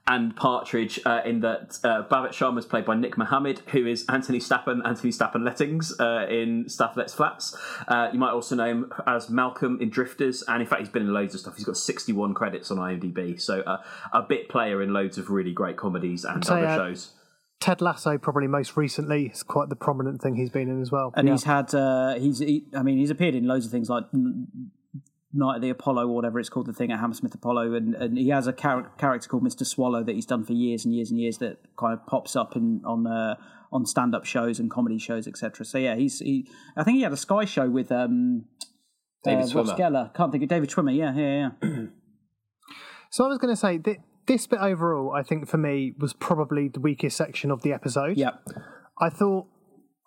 and 0.07 0.37
Partridge, 0.37 1.01
uh, 1.07 1.23
in 1.25 1.41
that 1.41 1.79
uh, 1.83 2.03
Babbitt 2.03 2.33
Sharma 2.33 2.59
is 2.59 2.67
played 2.67 2.85
by 2.85 2.95
Nick 2.95 3.17
Mohammed, 3.17 3.61
who 3.69 3.87
is 3.87 4.05
Anthony 4.09 4.39
Stappen, 4.39 4.85
Anthony 4.85 5.11
Stappen 5.11 5.45
Lettings 5.45 5.99
uh, 5.99 6.27
in 6.29 6.69
Stath 6.69 6.97
Lets 6.97 7.15
Flats. 7.15 7.57
Uh, 7.89 8.11
you 8.13 8.19
might 8.19 8.33
also 8.33 8.55
know 8.55 8.67
him 8.67 8.93
as 9.07 9.31
Malcolm 9.31 9.79
in 9.81 9.89
Drifters, 9.89 10.43
and 10.47 10.61
in 10.61 10.69
fact, 10.69 10.81
he's 10.81 10.91
been 10.91 11.03
in 11.03 11.13
loads 11.15 11.35
of 11.35 11.41
stuff. 11.41 11.57
He's 11.57 11.65
got 11.65 11.77
61 11.79 12.35
credits 12.35 12.71
on 12.71 12.77
IMDb, 12.77 13.41
so 13.41 13.61
uh, 13.63 13.79
a 14.13 14.21
bit 14.23 14.49
player 14.51 14.83
in 14.83 14.93
loads 14.93 15.17
of 15.17 15.31
really 15.31 15.53
great 15.53 15.77
comedies 15.79 16.25
and 16.27 16.45
So, 16.45 16.57
other 16.57 16.67
uh, 16.67 16.77
shows. 16.77 17.13
Ted 17.61 17.81
Lasso, 17.81 18.19
probably 18.19 18.47
most 18.47 18.77
recently, 18.77 19.29
is 19.29 19.43
quite 19.43 19.71
the 19.71 19.77
prominent 19.77 20.21
thing 20.21 20.35
he's 20.35 20.51
been 20.51 20.69
in 20.69 20.83
as 20.83 20.93
well. 20.93 21.15
and 21.17 21.27
Yeah. 21.27 21.33
he's 21.35 21.45
had 21.45 21.75
uh, 21.75 22.15
he's 22.17 22.41
he, 22.41 22.67
I 22.77 22.83
mean 22.83 22.99
he's 22.99 23.09
appeared 23.11 23.35
in 23.35 23.47
loads 23.47 23.65
of 23.65 23.71
things 23.73 23.89
like 23.89 24.05
N- 24.13 24.49
Night 25.35 25.57
of 25.57 25.63
the 25.63 25.71
Apollo 25.71 26.07
or 26.09 26.15
whatever 26.15 26.39
it's 26.39 26.49
called, 26.49 26.67
the 26.67 26.73
thing 26.73 26.93
at 26.93 27.01
Hammersmith 27.01 27.35
Apollo, 27.35 27.75
and, 27.75 27.95
and 27.95 28.17
he 28.17 28.29
has 28.29 28.47
a 28.47 28.53
char- 28.53 28.91
character 28.99 29.29
called 29.29 29.43
Mister 29.43 29.65
Swallow 29.65 30.05
that 30.05 30.15
he's 30.15 30.27
done 30.27 30.45
for 30.45 30.53
years 30.53 30.85
and 30.85 30.95
years 30.95 31.11
and 31.11 31.21
years 31.21 31.39
that 31.39 31.59
kind 31.77 31.93
of 31.93 32.07
pops 32.07 32.37
up 32.37 32.57
in 32.57 32.81
on 32.85 33.07
uh, 33.07 33.35
on 33.73 33.85
stand 33.85 34.15
up 34.15 34.25
shows 34.25 34.61
and 34.61 34.71
comedy 34.71 34.99
shows 34.99 35.27
etc. 35.27 35.67
So 35.67 35.79
yeah, 35.79 35.97
he's 35.97 36.21
he 36.21 36.49
I 36.77 36.85
think 36.85 36.97
he 36.97 37.03
had 37.03 37.13
a 37.13 37.17
Sky 37.17 37.45
show 37.45 37.69
with 37.69 37.91
um, 37.91 38.45
David 39.25 39.55
uh, 39.55 39.59
Ross 39.59 39.71
Schwimmer. 39.71 39.79
Geller. 39.79 40.15
Can't 40.15 40.33
think 40.33 40.45
of 40.45 40.49
David 40.49 40.71
Schwimmer. 40.71 40.97
Yeah, 40.97 41.15
yeah, 41.15 41.51
yeah. 41.63 41.87
So 43.11 43.25
I 43.25 43.29
was 43.29 43.39
going 43.39 43.55
to 43.55 43.57
say 43.57 43.79
that 43.79 43.99
this 44.27 44.49
bit 44.49 44.59
overall, 44.59 45.13
I 45.13 45.23
think 45.23 45.47
for 45.49 45.57
me 45.57 45.95
was 45.97 46.13
probably 46.13 46.67
the 46.67 46.81
weakest 46.81 47.17
section 47.17 47.53
of 47.53 47.63
the 47.63 47.73
episode. 47.73 48.17
yeah. 48.17 48.31
I 49.01 49.09
thought 49.09 49.47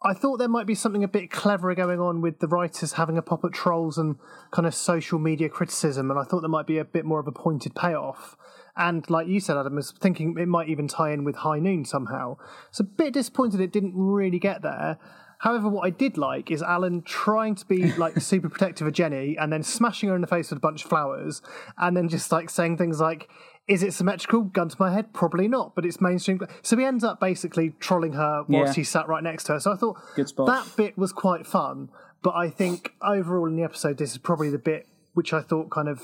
I 0.07 0.13
thought 0.13 0.37
there 0.37 0.47
might 0.47 0.65
be 0.65 0.73
something 0.73 1.03
a 1.03 1.07
bit 1.07 1.29
cleverer 1.29 1.75
going 1.75 1.99
on 1.99 2.21
with 2.21 2.39
the 2.39 2.47
writers 2.47 2.93
having 2.93 3.17
a 3.17 3.21
pop 3.21 3.43
at 3.43 3.51
trolls 3.51 3.97
and 3.97 4.15
kind 4.51 4.65
of 4.65 4.73
social 4.73 5.19
media 5.19 5.49
criticism, 5.49 6.09
and 6.09 6.17
I 6.17 6.23
thought 6.23 6.39
there 6.39 6.49
might 6.49 6.65
be 6.65 6.77
a 6.77 6.85
bit 6.85 7.03
more 7.03 7.19
of 7.19 7.27
a 7.27 7.33
pointed 7.33 7.75
payoff. 7.75 8.37
And 8.77 9.09
like 9.09 9.27
you 9.27 9.41
said, 9.41 9.57
Adam, 9.57 9.73
I 9.73 9.75
was 9.75 9.91
thinking 9.91 10.37
it 10.37 10.47
might 10.47 10.69
even 10.69 10.87
tie 10.87 11.11
in 11.11 11.25
with 11.25 11.35
High 11.37 11.59
Noon 11.59 11.83
somehow. 11.83 12.37
So 12.71 12.83
a 12.83 12.85
bit 12.85 13.13
disappointed 13.13 13.59
it 13.59 13.73
didn't 13.73 13.95
really 13.95 14.39
get 14.39 14.61
there. 14.61 14.97
However, 15.39 15.67
what 15.67 15.85
I 15.85 15.89
did 15.89 16.17
like 16.17 16.51
is 16.51 16.63
Alan 16.63 17.01
trying 17.01 17.55
to 17.55 17.65
be 17.65 17.91
like 17.93 18.17
super 18.21 18.47
protective 18.47 18.87
of 18.87 18.93
Jenny 18.93 19.35
and 19.37 19.51
then 19.51 19.61
smashing 19.61 20.07
her 20.07 20.15
in 20.15 20.21
the 20.21 20.27
face 20.27 20.51
with 20.51 20.57
a 20.57 20.61
bunch 20.61 20.83
of 20.83 20.89
flowers 20.89 21.41
and 21.77 21.97
then 21.97 22.07
just 22.07 22.31
like 22.31 22.49
saying 22.49 22.77
things 22.77 23.01
like, 23.01 23.29
is 23.68 23.84
it 23.84 23.93
symmetrical? 23.93 24.43
Gun 24.43 24.70
to 24.70 24.76
my 24.80 24.93
head? 24.93 25.13
Probably 25.13 25.47
not, 25.47 25.76
but 25.76 25.86
it's 25.86 25.99
mainstream. 25.99 26.39
So 26.61 26.78
he 26.78 26.86
ends 26.86 27.03
up 27.03 27.20
basically 27.20 27.72
trolling 27.80 28.13
her 28.13 28.43
whilst 28.47 28.72
Yeah. 28.78 28.82
he 28.82 28.84
sat 28.84 29.07
right 29.07 29.24
next 29.24 29.43
to 29.45 29.53
her. 29.53 29.59
So 29.59 29.72
I 29.74 29.76
thought 29.76 29.97
that 30.15 30.74
bit 30.78 30.97
was 30.97 31.11
quite 31.11 31.45
fun. 31.45 31.89
But 32.24 32.36
I 32.36 32.49
think 32.49 32.93
overall 33.01 33.45
in 33.47 33.55
the 33.55 33.63
episode, 33.63 33.97
this 33.97 34.11
is 34.11 34.18
probably 34.18 34.49
the 34.49 34.57
bit 34.57 34.88
which 35.13 35.34
I 35.34 35.41
thought 35.41 35.70
kind 35.70 35.88
of 35.89 36.01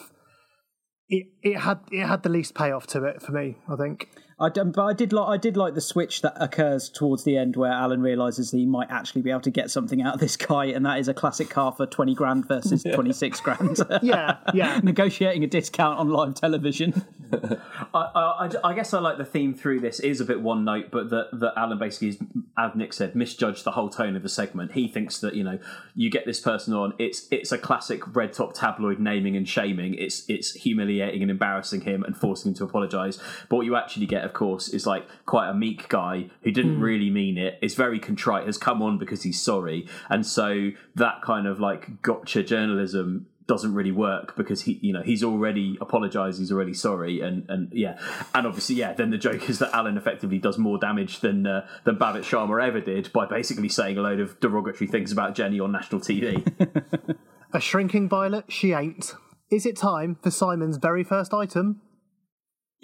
it, 1.09 1.27
it 1.41 1.57
had 1.59 1.79
it 1.91 2.05
had 2.05 2.23
the 2.23 2.29
least 2.29 2.55
payoff 2.55 2.87
to 2.87 3.03
it 3.05 3.21
for 3.21 3.31
me. 3.31 3.57
I 3.69 3.75
think. 3.75 4.09
I 4.39 4.49
but 4.49 4.83
I 4.83 4.93
did 4.93 5.13
like 5.13 5.27
I 5.27 5.37
did 5.37 5.57
like 5.57 5.73
the 5.75 5.81
switch 5.81 6.21
that 6.21 6.33
occurs 6.41 6.89
towards 6.89 7.23
the 7.23 7.37
end 7.37 7.55
where 7.55 7.71
Alan 7.71 8.01
realizes 8.01 8.51
that 8.51 8.57
he 8.57 8.65
might 8.65 8.89
actually 8.89 9.21
be 9.21 9.29
able 9.29 9.41
to 9.41 9.51
get 9.51 9.71
something 9.71 10.01
out 10.01 10.15
of 10.15 10.19
this 10.19 10.37
guy, 10.37 10.65
and 10.65 10.85
that 10.85 10.99
is 10.99 11.07
a 11.07 11.13
classic 11.13 11.49
car 11.49 11.71
for 11.71 11.85
twenty 11.85 12.15
grand 12.15 12.47
versus 12.47 12.83
twenty 12.83 13.13
six 13.13 13.39
grand. 13.39 13.79
Yeah, 14.01 14.37
yeah. 14.53 14.79
Negotiating 14.83 15.43
a 15.43 15.47
discount 15.47 15.99
on 15.99 16.09
live 16.09 16.33
television. 16.33 17.05
I, 17.93 17.99
I, 18.15 18.51
I 18.63 18.73
guess 18.73 18.93
I 18.93 18.99
like 18.99 19.17
the 19.17 19.25
theme 19.25 19.53
through 19.53 19.79
this 19.79 19.99
is 19.99 20.19
a 20.19 20.25
bit 20.25 20.41
one 20.41 20.65
note, 20.65 20.89
but 20.91 21.09
that 21.09 21.29
that 21.39 21.53
Alan 21.55 21.77
basically, 21.77 22.09
is, 22.09 22.17
as 22.57 22.75
Nick 22.75 22.93
said, 22.93 23.15
misjudged 23.15 23.63
the 23.63 23.71
whole 23.71 23.89
tone 23.89 24.15
of 24.15 24.23
the 24.23 24.29
segment. 24.29 24.73
He 24.73 24.87
thinks 24.87 25.19
that 25.19 25.35
you 25.35 25.43
know 25.43 25.59
you 25.95 26.09
get 26.09 26.25
this 26.25 26.39
person 26.39 26.73
on, 26.73 26.93
it's 26.99 27.27
it's 27.31 27.51
a 27.51 27.57
classic 27.57 28.15
red 28.15 28.33
top 28.33 28.53
tabloid 28.53 28.99
naming 28.99 29.35
and 29.35 29.47
shaming. 29.47 29.95
It's 29.95 30.27
it's 30.27 30.53
humiliating 30.53 31.21
and 31.21 31.31
embarrassing 31.31 31.81
him 31.81 32.03
and 32.03 32.15
forcing 32.15 32.51
him 32.51 32.55
to 32.55 32.63
apologise. 32.63 33.17
But 33.49 33.57
what 33.57 33.65
you 33.65 33.75
actually 33.75 34.05
get, 34.05 34.22
of 34.23 34.33
course, 34.33 34.69
is 34.69 34.85
like 34.85 35.07
quite 35.25 35.49
a 35.49 35.53
meek 35.53 35.89
guy 35.89 36.29
who 36.43 36.51
didn't 36.51 36.79
really 36.79 37.09
mean 37.09 37.37
it. 37.37 37.59
Is 37.61 37.75
very 37.75 37.99
contrite, 37.99 38.45
has 38.45 38.57
come 38.57 38.81
on 38.81 38.97
because 38.97 39.23
he's 39.23 39.41
sorry, 39.41 39.87
and 40.09 40.25
so 40.25 40.71
that 40.95 41.21
kind 41.21 41.47
of 41.47 41.59
like 41.59 42.01
gotcha 42.01 42.43
journalism 42.43 43.27
doesn't 43.45 43.73
really 43.73 43.91
work 43.91 44.37
because 44.37 44.61
he 44.61 44.79
you 44.81 44.93
know 44.93 45.01
he's 45.01 45.21
already 45.21 45.77
apologized 45.81 46.39
he's 46.39 46.49
already 46.49 46.73
sorry 46.73 47.19
and 47.19 47.45
and 47.49 47.67
yeah 47.73 47.99
and 48.33 48.47
obviously 48.47 48.73
yeah 48.73 48.93
then 48.93 49.09
the 49.09 49.17
joke 49.17 49.49
is 49.49 49.59
that 49.59 49.69
alan 49.75 49.97
effectively 49.97 50.39
does 50.39 50.57
more 50.57 50.77
damage 50.77 51.19
than 51.19 51.45
uh, 51.45 51.67
than 51.83 51.97
babbitt 51.97 52.23
sharma 52.23 52.65
ever 52.65 52.79
did 52.79 53.11
by 53.11 53.25
basically 53.25 53.67
saying 53.67 53.97
a 53.97 54.01
load 54.01 54.21
of 54.21 54.39
derogatory 54.39 54.87
things 54.87 55.11
about 55.11 55.35
jenny 55.35 55.59
on 55.59 55.73
national 55.73 55.99
tv 55.99 57.17
A 57.55 57.59
shrinking 57.59 58.09
violet, 58.09 58.45
she 58.51 58.73
ain't. 58.73 59.13
Is 59.51 59.67
it 59.67 59.77
time 59.77 60.17
for 60.23 60.31
Simon's 60.31 60.77
very 60.77 61.03
first 61.03 61.35
item? 61.35 61.81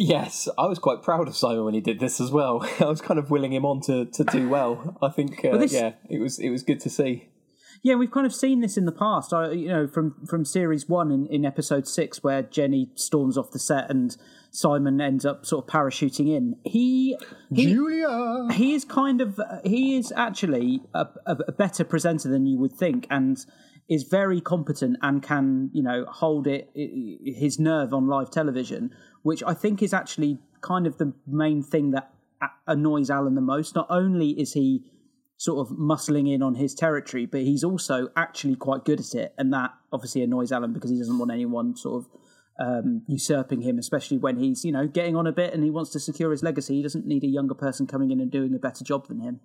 Yes, 0.02 0.48
I 0.58 0.66
was 0.66 0.80
quite 0.80 1.04
proud 1.04 1.28
of 1.28 1.36
Simon 1.36 1.66
when 1.66 1.74
he 1.74 1.82
did 1.82 2.00
this 2.00 2.22
as 2.22 2.32
well. 2.32 2.66
I 2.80 2.86
was 2.86 3.02
kind 3.02 3.20
of 3.20 3.30
willing 3.30 3.52
him 3.52 3.66
on 3.66 3.82
to, 3.82 4.06
to 4.06 4.24
do 4.24 4.48
well. 4.48 4.98
I 5.02 5.10
think, 5.10 5.44
uh, 5.44 5.50
Well, 5.50 5.60
this- 5.60 5.74
yeah, 5.74 5.94
it 6.10 6.20
was 6.20 6.40
it 6.40 6.50
was 6.50 6.64
good 6.64 6.80
to 6.82 6.90
see. 6.90 7.28
Yeah, 7.82 7.96
we've 7.96 8.12
kind 8.12 8.26
of 8.26 8.34
seen 8.36 8.60
this 8.60 8.76
in 8.78 8.84
the 8.86 8.92
past. 8.92 9.34
I, 9.34 9.52
you 9.52 9.68
know, 9.70 9.88
from 9.88 10.26
from 10.26 10.44
series 10.46 10.88
one 10.90 11.12
in, 11.12 11.28
in 11.28 11.46
episode 11.46 11.88
six, 11.88 12.24
where 12.24 12.42
Jenny 12.42 12.92
storms 12.96 13.38
off 13.38 13.52
the 13.52 13.60
set 13.60 13.90
and 13.90 14.16
Simon 14.52 15.00
ends 15.00 15.26
up 15.26 15.46
sort 15.46 15.66
of 15.66 15.72
parachuting 15.72 16.28
in. 16.36 16.56
He, 16.66 17.16
he 17.54 17.74
Julia. 17.74 18.48
he 18.54 18.74
is 18.74 18.84
kind 18.84 19.22
of 19.22 19.40
he 19.64 19.96
is 19.98 20.12
actually 20.16 20.82
a, 20.94 21.08
a, 21.26 21.38
a 21.48 21.52
better 21.54 21.84
presenter 21.86 22.28
than 22.30 22.46
you 22.46 22.58
would 22.58 22.74
think, 22.74 23.06
and 23.10 23.38
is 23.90 24.04
very 24.04 24.40
competent 24.40 24.98
and 25.02 25.24
can 25.24 25.70
you 25.74 25.82
know 25.82 26.06
hold 26.08 26.46
it 26.48 26.70
i- 26.76 26.80
i- 26.80 27.32
his 27.32 27.60
nerve 27.60 27.94
on 27.94 28.08
live 28.08 28.30
television, 28.30 28.92
which 29.24 29.44
I 29.44 29.54
think 29.54 29.82
is 29.82 29.94
actually 29.94 30.38
kind 30.62 30.86
of 30.88 30.98
the 30.98 31.14
main 31.28 31.62
thing 31.64 31.92
that 31.92 32.14
annoys 32.68 33.10
Alan 33.10 33.36
the 33.36 33.42
most. 33.42 33.76
Not 33.76 33.88
only 33.90 34.30
is 34.40 34.54
he 34.54 34.84
sort 35.38 35.60
of 35.70 35.76
muscling 35.78 36.30
in 36.34 36.42
on 36.44 36.56
his 36.56 36.74
territory, 36.76 37.26
but 37.26 37.42
he's 37.42 37.64
also 37.64 38.10
actually 38.16 38.56
quite 38.56 38.84
good 38.86 39.00
at 39.00 39.16
it, 39.16 39.34
and 39.38 39.52
that 39.54 39.72
obviously 39.92 40.22
annoys 40.22 40.52
Alan 40.52 40.74
because 40.74 40.92
he 40.92 40.98
doesn't 40.98 41.18
want 41.18 41.32
anyone 41.32 41.76
sort 41.76 42.04
of 42.04 42.10
um, 42.62 43.04
usurping 43.08 43.62
him, 43.62 43.80
especially 43.80 44.18
when 44.18 44.38
he's 44.38 44.66
you 44.66 44.72
know 44.74 44.86
getting 44.86 45.16
on 45.16 45.26
a 45.26 45.32
bit 45.32 45.54
and 45.54 45.64
he 45.64 45.70
wants 45.72 45.92
to 45.92 46.00
secure 46.00 46.30
his 46.32 46.44
legacy. 46.44 46.76
He 46.76 46.84
doesn't 46.84 47.06
need 47.08 47.24
a 47.24 47.28
younger 47.28 47.54
person 47.56 47.88
coming 47.88 48.12
in 48.12 48.20
and 48.20 48.30
doing 48.30 48.54
a 48.54 48.60
better 48.60 48.84
job 48.84 49.08
than 49.08 49.22
him. 49.22 49.40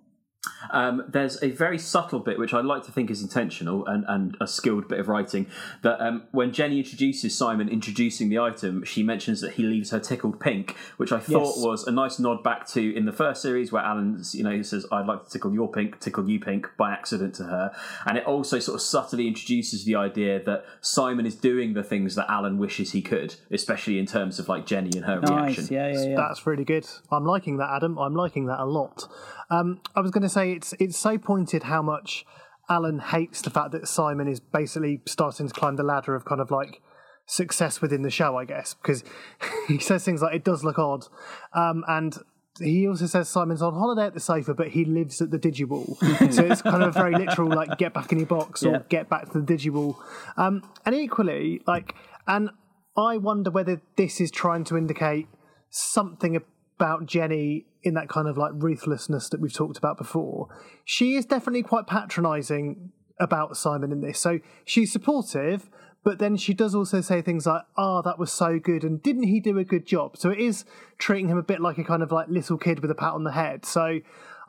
Um, 0.71 1.03
there's 1.07 1.41
a 1.43 1.51
very 1.51 1.77
subtle 1.77 2.19
bit 2.19 2.39
which 2.39 2.53
I 2.53 2.61
like 2.61 2.83
to 2.85 2.91
think 2.91 3.09
is 3.11 3.21
intentional 3.21 3.85
and, 3.85 4.03
and 4.07 4.35
a 4.41 4.47
skilled 4.47 4.87
bit 4.87 4.99
of 4.99 5.07
writing 5.07 5.47
that 5.83 6.01
um, 6.01 6.23
when 6.31 6.51
Jenny 6.51 6.79
introduces 6.79 7.37
Simon 7.37 7.69
introducing 7.69 8.29
the 8.29 8.39
item, 8.39 8.83
she 8.83 9.03
mentions 9.03 9.41
that 9.41 9.53
he 9.53 9.63
leaves 9.63 9.91
her 9.91 9.99
tickled 9.99 10.39
pink, 10.39 10.75
which 10.97 11.11
I 11.11 11.19
thought 11.19 11.55
Yes. 11.55 11.63
was 11.63 11.87
a 11.87 11.91
nice 11.91 12.17
nod 12.19 12.43
back 12.43 12.67
to 12.69 12.95
in 12.95 13.05
the 13.05 13.11
first 13.11 13.41
series 13.41 13.71
where 13.71 13.83
Alan's, 13.83 14.33
you 14.33 14.43
know, 14.43 14.51
he 14.51 14.63
says, 14.63 14.85
I'd 14.91 15.05
like 15.05 15.23
to 15.25 15.29
tickle 15.29 15.53
your 15.53 15.69
pink, 15.71 15.99
tickle 15.99 16.27
you 16.29 16.39
pink 16.39 16.69
by 16.77 16.91
accident 16.91 17.35
to 17.35 17.43
her. 17.43 17.71
And 18.05 18.17
it 18.17 18.25
also 18.25 18.59
sort 18.59 18.75
of 18.75 18.81
subtly 18.81 19.27
introduces 19.27 19.85
the 19.85 19.95
idea 19.95 20.43
that 20.45 20.65
Simon 20.81 21.25
is 21.25 21.35
doing 21.35 21.73
the 21.73 21.83
things 21.83 22.15
that 22.15 22.29
Alan 22.29 22.57
wishes 22.57 22.91
he 22.91 23.01
could, 23.01 23.35
especially 23.51 23.99
in 23.99 24.05
terms 24.05 24.39
of 24.39 24.49
like 24.49 24.65
Jenny 24.65 24.91
and 24.95 25.05
her 25.05 25.19
reaction. 25.19 25.63
Nice, 25.63 25.71
yeah, 25.71 25.91
yeah, 25.91 26.09
yeah. 26.09 26.15
That's 26.15 26.47
really 26.47 26.63
good. 26.65 26.87
I'm 27.11 27.25
liking 27.25 27.57
that, 27.57 27.69
Adam. 27.69 27.97
I'm 27.99 28.15
liking 28.15 28.45
that 28.47 28.59
a 28.59 28.65
lot. 28.65 29.07
Um, 29.49 29.81
I 29.95 30.01
was 30.01 30.11
going 30.11 30.23
to 30.23 30.29
say 30.29 30.51
it's 30.53 30.73
it's 30.79 30.97
so 30.97 31.17
pointed 31.17 31.63
how 31.63 31.81
much 31.81 32.25
Alan 32.69 32.99
hates 32.99 33.41
the 33.41 33.49
fact 33.49 33.71
that 33.73 33.87
Simon 33.87 34.27
is 34.27 34.39
basically 34.39 35.01
starting 35.05 35.47
to 35.47 35.53
climb 35.53 35.75
the 35.75 35.83
ladder 35.83 36.15
of 36.15 36.25
kind 36.25 36.41
of 36.41 36.51
like 36.51 36.81
success 37.27 37.81
within 37.81 38.01
the 38.01 38.09
show, 38.09 38.37
I 38.37 38.45
guess, 38.45 38.73
because 38.73 39.03
he 39.67 39.79
says 39.79 40.03
things 40.03 40.21
like 40.21 40.35
it 40.35 40.43
does 40.43 40.63
look 40.63 40.79
odd, 40.79 41.05
um, 41.53 41.83
and 41.87 42.15
he 42.61 42.87
also 42.87 43.05
says 43.05 43.27
Simon's 43.27 43.61
on 43.61 43.73
holiday 43.73 44.05
at 44.05 44.13
the 44.13 44.19
sofa, 44.19 44.53
but 44.53 44.69
he 44.69 44.85
lives 44.85 45.21
at 45.21 45.29
the 45.29 45.37
Digiball. 45.37 45.97
so 46.33 46.45
it's 46.45 46.61
kind 46.61 46.83
of 46.83 46.93
very 46.93 47.13
literal, 47.13 47.49
like 47.49 47.77
get 47.77 47.93
back 47.93 48.11
in 48.13 48.17
your 48.19 48.27
box 48.27 48.63
or 48.63 48.71
Yeah. 48.71 48.79
get 48.87 49.09
back 49.09 49.29
to 49.33 49.41
the 49.41 49.53
Digiball. 49.53 49.97
Um, 50.37 50.63
and 50.85 50.95
equally, 50.95 51.61
like, 51.67 51.95
and 52.27 52.49
I 52.97 53.17
wonder 53.17 53.51
whether 53.51 53.81
this 53.97 54.21
is 54.21 54.31
trying 54.31 54.63
to 54.65 54.77
indicate 54.77 55.27
something 55.69 56.37
about 56.77 57.05
Jenny 57.05 57.65
in 57.83 57.93
that 57.93 58.09
kind 58.09 58.27
of 58.27 58.37
like 58.37 58.51
ruthlessness 58.55 59.29
that 59.29 59.39
we've 59.39 59.53
talked 59.53 59.77
about 59.77 59.97
before. 59.97 60.47
She 60.83 61.15
is 61.15 61.25
definitely 61.25 61.63
quite 61.63 61.87
patronizing 61.87 62.91
about 63.19 63.55
Simon 63.55 63.91
in 63.91 64.01
this. 64.01 64.19
So 64.19 64.39
she's 64.65 64.91
supportive, 64.91 65.69
but 66.03 66.19
then 66.19 66.35
she 66.35 66.53
does 66.53 66.75
also 66.75 67.01
say 67.01 67.21
things 67.21 67.45
like, 67.45 67.63
"Oh, 67.77 68.01
that 68.03 68.19
was 68.19 68.31
so 68.31 68.59
good," 68.59 68.83
and 68.83 69.01
"Didn't 69.01 69.23
he 69.23 69.39
do 69.39 69.57
a 69.57 69.63
good 69.63 69.85
job?" 69.85 70.17
So 70.17 70.29
it 70.29 70.39
is 70.39 70.65
treating 70.97 71.29
him 71.29 71.37
a 71.37 71.43
bit 71.43 71.61
like 71.61 71.77
a 71.77 71.83
kind 71.83 72.03
of 72.03 72.11
like 72.11 72.27
little 72.27 72.57
kid 72.57 72.79
with 72.81 72.91
a 72.91 72.95
pat 72.95 73.13
on 73.13 73.23
the 73.23 73.31
head. 73.31 73.65
So 73.65 73.99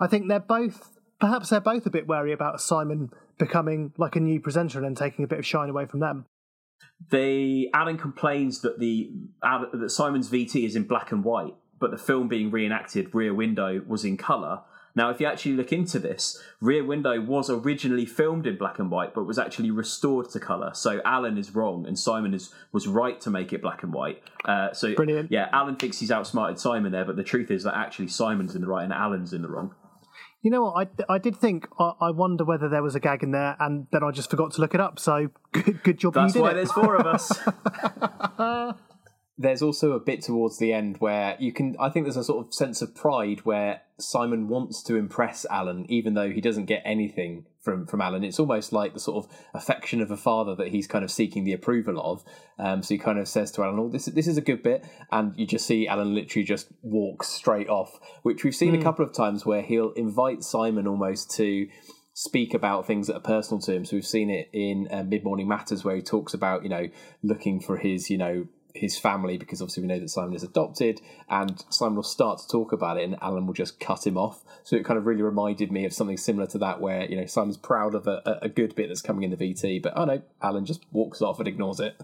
I 0.00 0.06
think 0.06 0.28
they're 0.28 0.40
both, 0.40 0.98
perhaps 1.20 1.50
they're 1.50 1.60
both 1.60 1.86
a 1.86 1.90
bit 1.90 2.06
wary 2.06 2.32
about 2.32 2.60
Simon 2.60 3.10
becoming 3.38 3.92
like 3.96 4.16
a 4.16 4.20
new 4.20 4.40
presenter 4.40 4.78
and 4.78 4.84
then 4.86 4.94
taking 4.94 5.24
a 5.24 5.28
bit 5.28 5.38
of 5.38 5.46
shine 5.46 5.68
away 5.68 5.86
from 5.86 6.00
them. 6.00 6.26
the 7.10 7.68
Alan 7.74 7.98
complains 7.98 8.60
that 8.62 8.78
the 8.78 9.10
that 9.42 9.90
Simon's 9.90 10.30
VT 10.30 10.64
is 10.64 10.76
in 10.76 10.84
black 10.84 11.12
and 11.12 11.22
white, 11.24 11.54
but 11.78 11.90
the 11.90 11.98
film 11.98 12.28
being 12.28 12.50
reenacted 12.50 13.14
Rear 13.14 13.34
Window 13.34 13.82
was 13.86 14.04
in 14.04 14.16
color. 14.16 14.60
Now, 14.94 15.10
if 15.10 15.20
you 15.20 15.26
actually 15.26 15.52
look 15.52 15.72
into 15.72 15.98
this, 15.98 16.42
Rear 16.58 16.82
Window 16.82 17.20
was 17.20 17.50
originally 17.50 18.06
filmed 18.06 18.46
in 18.46 18.56
black 18.56 18.78
and 18.78 18.90
white, 18.90 19.12
but 19.12 19.24
was 19.24 19.38
actually 19.38 19.70
restored 19.70 20.30
to 20.30 20.40
colour. 20.40 20.70
So 20.72 21.02
Alan 21.04 21.36
is 21.36 21.54
wrong, 21.54 21.86
and 21.86 21.98
Simon 21.98 22.32
is 22.32 22.50
was 22.72 22.86
right 22.86 23.20
to 23.20 23.30
make 23.30 23.52
it 23.52 23.60
black 23.60 23.82
and 23.82 23.92
white. 23.92 24.22
Uh, 24.46 24.72
so 24.72 24.94
Brilliant. 24.94 25.30
Yeah, 25.30 25.50
Alan 25.52 25.76
thinks 25.76 25.98
he's 25.98 26.10
outsmarted 26.10 26.58
Simon 26.58 26.92
there, 26.92 27.04
but 27.04 27.16
the 27.16 27.24
truth 27.24 27.50
is 27.50 27.62
that 27.64 27.74
actually 27.74 28.08
Simon's 28.08 28.54
in 28.54 28.62
the 28.62 28.68
right 28.68 28.84
and 28.84 28.92
Alan's 28.92 29.34
in 29.34 29.42
the 29.42 29.48
wrong. 29.48 29.74
You 30.40 30.50
know 30.50 30.62
what? 30.62 30.88
I, 31.08 31.14
I 31.14 31.18
did 31.18 31.36
think, 31.36 31.66
I, 31.78 31.92
I 32.00 32.10
wonder 32.12 32.44
whether 32.44 32.68
there 32.68 32.82
was 32.82 32.94
a 32.94 33.00
gag 33.00 33.22
in 33.22 33.32
there, 33.32 33.56
and 33.60 33.88
then 33.92 34.02
I 34.02 34.10
just 34.12 34.30
forgot 34.30 34.52
to 34.52 34.60
look 34.62 34.74
it 34.74 34.80
up. 34.80 34.98
So 34.98 35.28
good, 35.52 35.82
good 35.82 35.98
job 35.98 36.14
That's 36.14 36.34
you 36.34 36.40
did 36.40 36.42
why 36.42 36.50
it. 36.52 36.54
there's 36.54 36.72
four 36.72 36.96
of 36.96 37.06
us. 37.06 37.32
there's 39.38 39.60
also 39.60 39.92
a 39.92 40.00
bit 40.00 40.22
towards 40.22 40.58
the 40.58 40.72
end 40.72 40.96
where 40.98 41.36
you 41.38 41.52
can 41.52 41.76
i 41.78 41.90
think 41.90 42.06
there's 42.06 42.16
a 42.16 42.24
sort 42.24 42.46
of 42.46 42.54
sense 42.54 42.80
of 42.80 42.94
pride 42.94 43.40
where 43.44 43.82
simon 43.98 44.48
wants 44.48 44.82
to 44.82 44.96
impress 44.96 45.44
alan 45.50 45.84
even 45.90 46.14
though 46.14 46.30
he 46.30 46.40
doesn't 46.40 46.64
get 46.66 46.82
anything 46.86 47.44
from 47.60 47.86
from 47.86 48.00
alan 48.00 48.24
it's 48.24 48.40
almost 48.40 48.72
like 48.72 48.94
the 48.94 49.00
sort 49.00 49.22
of 49.24 49.30
affection 49.52 50.00
of 50.00 50.10
a 50.10 50.16
father 50.16 50.54
that 50.54 50.68
he's 50.68 50.86
kind 50.86 51.04
of 51.04 51.10
seeking 51.10 51.44
the 51.44 51.52
approval 51.52 52.00
of 52.00 52.24
um, 52.58 52.82
so 52.82 52.94
he 52.94 52.98
kind 52.98 53.18
of 53.18 53.28
says 53.28 53.50
to 53.50 53.62
alan 53.62 53.78
oh 53.78 53.88
this, 53.90 54.06
this 54.06 54.26
is 54.26 54.38
a 54.38 54.42
good 54.42 54.62
bit 54.62 54.86
and 55.12 55.34
you 55.38 55.46
just 55.46 55.66
see 55.66 55.86
alan 55.86 56.14
literally 56.14 56.44
just 56.44 56.68
walk 56.82 57.22
straight 57.22 57.68
off 57.68 57.98
which 58.22 58.42
we've 58.42 58.54
seen 58.54 58.74
a 58.74 58.78
Mm. 58.78 58.82
couple 58.82 59.04
of 59.04 59.12
times 59.12 59.44
where 59.44 59.60
he'll 59.62 59.92
invite 59.92 60.42
simon 60.44 60.86
almost 60.86 61.30
to 61.32 61.68
speak 62.14 62.54
about 62.54 62.86
things 62.86 63.08
that 63.08 63.14
are 63.16 63.20
personal 63.20 63.60
to 63.60 63.74
him. 63.74 63.84
So 63.84 63.94
we've 63.94 64.06
seen 64.06 64.30
it 64.30 64.48
in 64.54 64.88
uh, 64.90 65.02
Mid 65.02 65.22
Morning 65.22 65.46
Matters 65.46 65.84
where 65.84 65.94
he 65.94 66.00
talks 66.00 66.32
about 66.32 66.62
you 66.62 66.70
know 66.70 66.88
looking 67.22 67.60
for 67.60 67.76
his 67.76 68.08
you 68.08 68.16
know 68.16 68.46
his 68.76 68.98
family 68.98 69.38
because 69.38 69.60
obviously 69.60 69.82
we 69.82 69.88
know 69.88 69.98
that 69.98 70.08
Simon 70.10 70.34
is 70.34 70.42
adopted, 70.42 71.00
and 71.28 71.64
Simon 71.70 71.96
will 71.96 72.02
start 72.02 72.38
to 72.40 72.48
talk 72.48 72.72
about 72.72 72.98
it, 72.98 73.04
and 73.04 73.16
Alan 73.22 73.46
will 73.46 73.54
just 73.54 73.80
cut 73.80 74.06
him 74.06 74.16
off. 74.16 74.42
So 74.64 74.76
it 74.76 74.84
kind 74.84 74.98
of 74.98 75.06
really 75.06 75.22
reminded 75.22 75.72
me 75.72 75.84
of 75.84 75.92
something 75.92 76.16
similar 76.16 76.46
to 76.48 76.58
that, 76.58 76.80
where 76.80 77.04
you 77.04 77.16
know 77.16 77.26
Simon's 77.26 77.56
proud 77.56 77.94
of 77.94 78.06
a, 78.06 78.38
a- 78.42 78.48
good 78.48 78.74
bit 78.74 78.88
that's 78.88 79.02
coming 79.02 79.22
in 79.24 79.30
the 79.30 79.36
VT, 79.36 79.82
but 79.82 79.92
oh 79.96 80.04
no, 80.04 80.22
Alan 80.42 80.64
just 80.64 80.84
walks 80.92 81.20
off 81.20 81.38
and 81.38 81.48
ignores 81.48 81.80
it. 81.80 82.00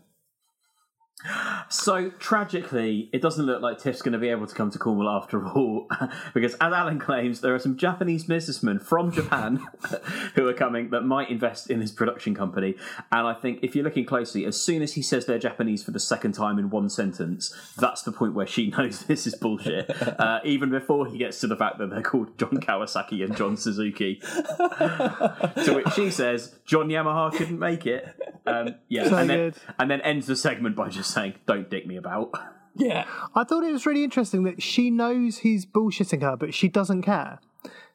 So 1.69 2.11
tragically, 2.11 3.09
it 3.13 3.23
doesn't 3.23 3.47
look 3.47 3.63
like 3.63 3.79
Tiff's 3.79 4.03
going 4.03 4.13
to 4.13 4.19
be 4.19 4.29
able 4.29 4.47
to 4.47 4.55
come 4.55 4.71
to 4.71 4.79
Cornwall 4.79 5.09
after 5.09 5.47
all, 5.47 5.87
because 6.35 6.55
as 6.55 6.73
Alan 6.73 6.99
claims, 6.99 7.41
there 7.41 7.55
are 7.55 7.59
some 7.59 7.77
Japanese 7.77 8.25
businessmen 8.25 8.79
from 8.79 9.13
Japan 9.13 9.67
who 10.35 10.47
are 10.49 10.53
coming 10.53 10.91
that 10.91 11.03
might 11.03 11.31
invest 11.31 11.71
in 11.71 11.81
his 11.81 11.93
production 11.93 12.35
company. 12.35 12.75
And 13.11 13.27
I 13.27 13.35
think 13.35 13.61
if 13.63 13.75
you're 13.75 13.85
looking 13.85 14.05
closely, 14.05 14.45
as 14.45 14.61
soon 14.61 14.83
as 14.83 14.95
he 14.95 15.03
says 15.03 15.27
they're 15.27 15.39
Japanese 15.39 15.83
for 15.85 15.93
the 15.93 16.01
second 16.01 16.33
time 16.33 16.59
in 16.59 16.71
one 16.71 16.91
sentence, 16.91 17.55
that's 17.79 18.03
the 18.03 18.13
point 18.13 18.35
where 18.35 18.47
she 18.47 18.71
knows 18.77 19.05
this 19.05 19.27
is 19.27 19.35
bullshit. 19.35 19.91
Uh, 20.21 20.41
even 20.45 20.71
before 20.71 21.07
he 21.07 21.19
gets 21.19 21.41
to 21.41 21.47
the 21.47 21.57
fact 21.57 21.79
that 21.79 21.91
they're 21.91 22.03
called 22.03 22.37
John 22.39 22.59
Kawasaki 22.61 23.25
and 23.25 23.37
John 23.37 23.57
Suzuki. 23.57 24.17
to 24.17 25.73
which 25.75 25.95
she 25.95 26.11
says, 26.11 26.59
John 26.67 26.89
Yamaha 26.89 27.33
couldn't 27.33 27.59
make 27.59 27.87
it. 27.87 28.07
Um, 28.47 28.75
yeah, 28.89 29.09
So 29.09 29.17
and 29.17 29.31
then 29.31 29.39
good. 29.39 29.55
and 29.79 29.91
then 29.91 30.01
ends 30.01 30.27
the 30.27 30.37
segment 30.37 30.77
by 30.77 30.89
just 30.89 31.13
saying, 31.13 31.35
"Don't 31.47 31.71
dick 31.71 31.87
me 31.87 31.97
about." 31.97 32.31
Yeah, 32.75 33.05
I 33.35 33.45
thought 33.45 33.65
it 33.65 33.73
was 33.73 33.85
really 33.85 34.03
interesting 34.03 34.45
that 34.45 34.63
she 34.63 34.91
knows 34.91 35.39
he's 35.39 35.67
bullshitting 35.67 36.23
her, 36.23 36.37
but 36.37 36.55
she 36.55 36.69
doesn't 36.69 37.03
care. 37.03 37.39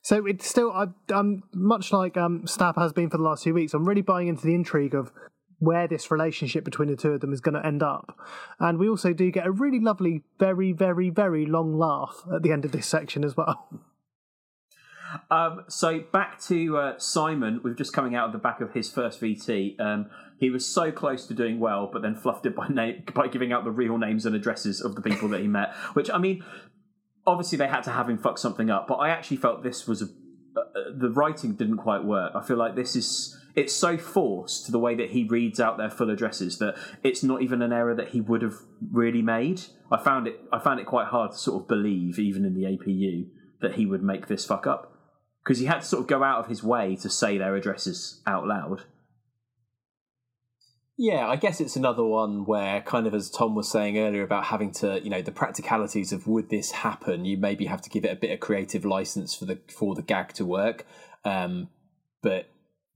So 0.04 0.26
it's 0.26 0.48
still, 0.48 0.72
I, 0.72 0.86
I'm 1.10 1.44
much 1.52 1.92
like 1.92 2.16
um, 2.16 2.46
Stab 2.46 2.76
has 2.78 2.94
been 2.94 3.10
for 3.10 3.18
the 3.18 3.24
last 3.24 3.44
few 3.44 3.54
weeks. 3.54 3.74
I'm 3.74 3.86
really 3.86 4.04
buying 4.04 4.28
into 4.28 4.46
the 4.46 4.54
intrigue 4.54 4.94
of 4.94 5.12
where 5.60 5.88
this 5.88 6.12
relationship 6.12 6.64
between 6.64 6.90
the 6.90 6.96
two 6.96 7.12
of 7.12 7.22
them 7.22 7.34
is 7.34 7.42
going 7.42 7.56
to 7.56 7.66
end 7.66 7.82
up. 7.82 8.18
And 8.60 8.78
we 8.78 8.88
also 8.88 9.14
do 9.14 9.32
get 9.32 9.48
a 9.48 9.52
really 9.52 9.80
lovely, 9.80 10.24
very, 10.40 10.72
very, 10.72 11.10
very 11.10 11.46
long 11.46 11.78
laugh 11.78 12.24
at 12.34 12.44
the 12.44 12.52
end 12.52 12.64
of 12.64 12.72
this 12.72 12.86
section 12.88 13.26
as 13.26 13.36
well. 13.36 13.68
Um, 15.32 15.64
so 15.70 16.02
back 16.12 16.40
to 16.44 16.78
uh, 16.78 17.00
Simon, 17.00 17.62
with 17.64 17.78
just 17.78 17.94
coming 17.94 18.14
out 18.14 18.26
of 18.26 18.34
the 18.34 18.38
back 18.38 18.60
of 18.60 18.74
his 18.74 18.92
first 18.92 19.22
VT. 19.22 19.80
Um, 19.80 20.08
he 20.40 20.50
was 20.50 20.66
so 20.66 20.92
close 20.92 21.26
to 21.28 21.34
doing 21.34 21.60
well, 21.60 21.90
but 21.92 22.02
then 22.02 22.16
fluffed 22.16 22.46
it 22.46 22.56
by 22.56 22.68
name 22.70 23.04
by 23.14 23.28
giving 23.28 23.52
out 23.52 23.64
the 23.64 23.72
real 23.72 23.98
names 23.98 24.26
and 24.26 24.36
addresses 24.36 24.82
of 24.82 24.96
the 24.96 25.02
people 25.02 25.28
that 25.30 25.42
he 25.42 25.48
met. 25.48 25.74
Which 25.94 26.10
I 26.12 26.18
mean, 26.18 26.44
obviously 27.26 27.58
they 27.58 27.68
had 27.68 27.84
to 27.84 27.92
have 27.92 28.10
him 28.10 28.18
fuck 28.18 28.38
something 28.38 28.70
up, 28.70 28.88
but 28.88 28.96
I 28.96 29.10
actually 29.10 29.38
felt 29.38 29.64
this 29.64 29.88
was 29.88 30.02
a 30.02 30.08
uh, 30.58 30.64
the 30.96 31.12
writing 31.12 31.54
didn't 31.54 31.78
quite 31.78 32.04
work. 32.04 32.32
I 32.34 32.42
feel 32.42 32.58
like 32.58 32.76
this 32.76 32.96
is 32.96 33.38
it's 33.56 33.74
so 33.74 33.98
forced 33.98 34.72
the 34.72 34.80
way 34.80 34.96
that 34.96 35.12
he 35.12 35.24
reads 35.24 35.60
out 35.60 35.78
their 35.78 35.90
full 35.90 36.10
addresses 36.10 36.60
that 36.60 36.76
it's 37.04 37.24
not 37.24 37.42
even 37.42 37.62
an 37.62 37.74
error 37.74 37.96
that 37.96 38.10
he 38.10 38.22
would 38.22 38.42
have 38.42 38.56
really 38.92 39.22
made. 39.22 39.62
I 39.92 39.98
found 39.98 40.28
it 40.28 40.40
I 40.52 40.60
found 40.60 40.80
it 40.80 40.86
quite 40.86 41.08
hard 41.08 41.32
to 41.32 41.38
sort 41.38 41.62
of 41.62 41.68
believe, 41.68 42.20
even 42.20 42.46
in 42.46 42.54
the 42.54 42.64
APU, 42.64 43.28
that 43.62 43.76
he 43.76 43.86
would 43.86 44.04
make 44.04 44.28
this 44.28 44.46
fuck 44.46 44.66
up 44.66 44.94
because 45.44 45.60
he 45.60 45.66
had 45.66 45.80
to 45.80 45.88
sort 45.88 46.02
of 46.02 46.08
go 46.08 46.24
out 46.24 46.40
of 46.40 46.48
his 46.48 46.62
way 46.62 46.96
to 46.98 47.10
say 47.10 47.38
their 47.38 47.56
addresses 47.56 48.22
out 48.28 48.46
loud. 48.46 48.84
Yeah, 51.00 51.28
I 51.28 51.36
guess 51.36 51.62
it's 51.62 51.76
another 51.76 52.04
one 52.04 52.46
where, 52.46 52.82
kind 52.82 53.06
of 53.06 53.14
as 53.14 53.30
Tom 53.30 53.54
was 53.54 53.70
saying 53.70 54.00
earlier 54.00 54.24
about 54.24 54.46
having 54.46 54.72
to, 54.74 55.00
you 55.04 55.12
know, 55.12 55.22
the 55.22 55.32
practicalities 55.32 56.12
of 56.12 56.26
would 56.26 56.50
this 56.50 56.72
happen, 56.72 57.24
you 57.24 57.38
maybe 57.38 57.68
have 57.68 57.84
to 57.84 57.90
give 57.92 58.04
it 58.04 58.12
a 58.12 58.16
bit 58.16 58.32
of 58.32 58.40
creative 58.40 58.84
license 58.84 59.36
for 59.36 59.46
the 59.46 59.60
for 59.70 59.94
the 59.94 60.02
gag 60.02 60.34
to 60.34 60.46
work. 60.46 60.88
Um, 61.24 61.70
but 62.24 62.50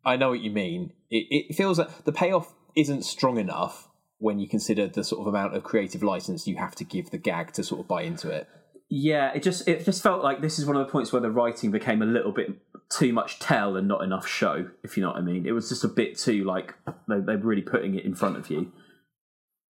I 0.04 0.16
know 0.16 0.30
what 0.30 0.40
you 0.40 0.50
mean. 0.50 0.94
It, 1.12 1.28
it 1.30 1.56
feels 1.56 1.78
that 1.78 2.06
the 2.06 2.12
payoff 2.12 2.52
isn't 2.76 3.04
strong 3.04 3.38
enough 3.38 3.88
when 4.18 4.40
you 4.40 4.48
consider 4.48 4.88
the 4.88 5.04
sort 5.04 5.22
of 5.22 5.28
amount 5.28 5.56
of 5.56 5.64
creative 5.64 6.02
license 6.02 6.48
you 6.48 6.56
have 6.56 6.76
to 6.76 6.84
give 6.84 7.12
the 7.12 7.18
gag 7.20 7.54
to 7.54 7.64
sort 7.64 7.82
of 7.82 7.88
buy 7.88 8.02
into 8.02 8.30
it. 8.30 8.48
Yeah, 8.94 9.32
it 9.32 9.42
just 9.42 9.70
it 9.70 9.86
just 9.86 10.04
felt 10.04 10.22
like 10.22 10.42
this 10.42 10.60
is 10.60 10.66
one 10.66 10.76
of 10.76 10.86
the 10.86 10.92
points 10.92 11.14
where 11.14 11.22
the 11.22 11.32
writing 11.32 11.72
became 11.72 12.02
a 12.02 12.06
little 12.06 12.34
bit 12.34 12.50
too 12.90 13.14
much 13.14 13.40
tell 13.40 13.78
and 13.78 13.88
not 13.88 14.04
enough 14.04 14.28
show. 14.28 14.70
If 14.84 14.98
you 14.98 15.04
know 15.04 15.12
what 15.12 15.18
I 15.18 15.22
mean, 15.22 15.46
it 15.46 15.54
was 15.54 15.70
just 15.70 15.86
a 15.86 15.88
bit 15.88 16.18
too 16.18 16.44
like 16.44 16.76
they, 17.08 17.22
they're 17.22 17.38
really 17.38 17.62
putting 17.62 17.96
it 17.96 18.04
in 18.04 18.16
front 18.16 18.36
of 18.36 18.50
you. 18.50 18.70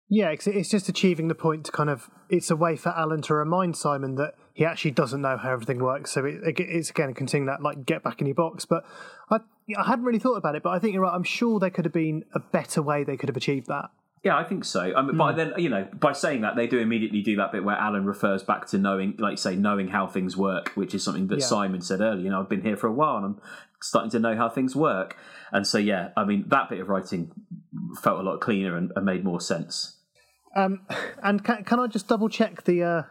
Yeah, 0.08 0.30
it's, 0.30 0.70
just 0.70 0.88
achieving 0.88 1.26
the 1.26 1.34
point 1.34 1.66
to 1.66 1.72
kind 1.72 1.90
of. 1.90 2.08
It's 2.30 2.48
a 2.48 2.54
way 2.54 2.76
for 2.76 2.90
Alan 2.90 3.20
to 3.22 3.34
remind 3.34 3.76
Simon 3.76 4.14
that 4.14 4.34
he 4.54 4.64
actually 4.64 4.92
doesn't 4.92 5.20
know 5.20 5.36
how 5.36 5.50
everything 5.50 5.82
works. 5.82 6.12
So 6.12 6.24
it, 6.24 6.38
it's 6.56 6.90
again 6.90 7.12
continuing 7.12 7.48
that 7.48 7.60
like 7.60 7.84
get 7.84 8.04
back 8.04 8.20
in 8.20 8.28
your 8.28 8.36
box. 8.36 8.66
But 8.66 8.84
I 9.32 9.38
I 9.76 9.84
hadn't 9.84 10.04
really 10.04 10.20
thought 10.20 10.36
about 10.36 10.54
it, 10.54 10.62
but 10.62 10.70
I 10.70 10.78
think 10.78 10.94
you're 10.94 11.02
right. 11.02 11.12
I'm 11.12 11.24
sure 11.24 11.58
there 11.58 11.70
could 11.70 11.86
have 11.86 11.92
been 11.92 12.24
a 12.36 12.38
better 12.38 12.82
way 12.82 13.02
they 13.02 13.16
could 13.16 13.28
have 13.28 13.36
achieved 13.36 13.66
that. 13.66 13.90
Yeah, 14.24 14.36
I 14.36 14.44
think 14.44 14.64
so. 14.64 14.80
I 14.80 15.02
mean, 15.02 15.16
But 15.16 15.36
then, 15.36 15.52
you 15.58 15.68
know, 15.68 15.86
by 15.94 16.12
saying 16.12 16.40
that, 16.40 16.56
they 16.56 16.66
do 16.66 16.78
immediately 16.78 17.22
do 17.22 17.36
that 17.36 17.52
bit 17.52 17.64
where 17.64 17.76
Alan 17.76 18.04
refers 18.04 18.42
back 18.42 18.66
to 18.68 18.78
knowing, 18.78 19.14
like 19.18 19.38
say, 19.38 19.54
knowing 19.54 19.88
how 19.88 20.06
things 20.06 20.36
work, 20.36 20.70
which 20.74 20.94
is 20.94 21.02
something 21.04 21.28
that 21.28 21.38
Yeah. 21.40 21.46
Simon 21.46 21.80
said 21.80 22.00
earlier. 22.00 22.24
You 22.24 22.30
know, 22.30 22.40
I've 22.40 22.48
been 22.48 22.62
here 22.62 22.76
for 22.76 22.88
a 22.88 22.92
while 22.92 23.16
and 23.16 23.24
I'm 23.26 23.40
starting 23.80 24.10
to 24.10 24.18
know 24.18 24.36
how 24.36 24.48
things 24.48 24.74
work. 24.74 25.16
And 25.52 25.66
so, 25.66 25.78
yeah, 25.78 26.10
I 26.16 26.24
mean, 26.24 26.44
that 26.48 26.68
bit 26.68 26.80
of 26.80 26.88
writing 26.88 27.30
felt 28.02 28.18
a 28.18 28.22
lot 28.22 28.40
cleaner 28.40 28.76
and, 28.76 28.92
and 28.96 29.04
made 29.04 29.24
more 29.24 29.40
sense. 29.40 29.96
Um, 30.56 30.80
and 31.22 31.44
can, 31.44 31.64
can 31.64 31.78
I 31.78 31.86
just 31.86 32.08
double 32.08 32.28
check 32.28 32.64
the 32.64 32.82
uh, 32.82 33.02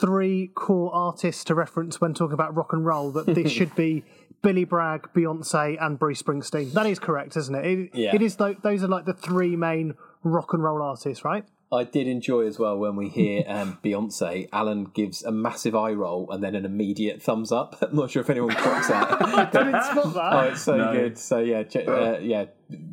three 0.00 0.48
core 0.54 0.94
artists 0.94 1.42
to 1.44 1.54
reference 1.54 2.00
when 2.00 2.14
talking 2.14 2.34
about 2.34 2.54
rock 2.56 2.72
and 2.72 2.86
roll? 2.86 3.10
That 3.10 3.26
this 3.26 3.50
should 3.58 3.74
be 3.74 4.04
Billy 4.42 4.64
Bragg, 4.64 5.08
Beyonce, 5.14 5.76
and 5.80 5.98
Bruce 5.98 6.22
Springsteen. 6.22 6.72
That 6.72 6.86
is 6.86 6.98
correct, 6.98 7.36
isn't 7.36 7.54
it? 7.54 7.66
it 7.66 7.90
Yeah. 7.94 8.14
It 8.14 8.22
is. 8.22 8.36
Th- 8.36 8.58
those 8.62 8.84
are 8.84 8.88
like 8.88 9.06
the 9.06 9.14
three 9.14 9.56
main 9.56 9.94
rock 10.24 10.52
and 10.52 10.62
roll 10.62 10.82
artists, 10.82 11.24
right? 11.24 11.44
I 11.72 11.84
did 11.84 12.06
enjoy 12.06 12.46
as 12.46 12.58
well 12.58 12.78
when 12.78 12.94
we 12.96 13.08
hear 13.08 13.44
um, 13.48 13.78
Beyonce. 13.84 14.48
Alan 14.52 14.84
gives 14.84 15.22
a 15.24 15.32
massive 15.32 15.74
eye 15.74 15.92
roll 15.92 16.30
and 16.30 16.42
then 16.42 16.54
an 16.54 16.64
immediate 16.64 17.22
thumbs 17.22 17.50
up. 17.52 17.76
I'm 17.82 17.94
not 17.96 18.10
sure 18.10 18.22
if 18.22 18.30
anyone 18.30 18.54
clocks 18.54 18.88
that. 18.88 19.22
I 19.22 19.44
didn't 19.50 19.82
spot 19.82 20.14
that. 20.14 20.32
Oh, 20.32 20.40
it's 20.50 20.62
so 20.62 20.76
No. 20.76 20.92
good. 20.92 21.18
So 21.18 21.38
yeah, 21.38 21.62
Je- 21.62 21.84
uh, 21.86 22.18
yeah. 22.18 22.46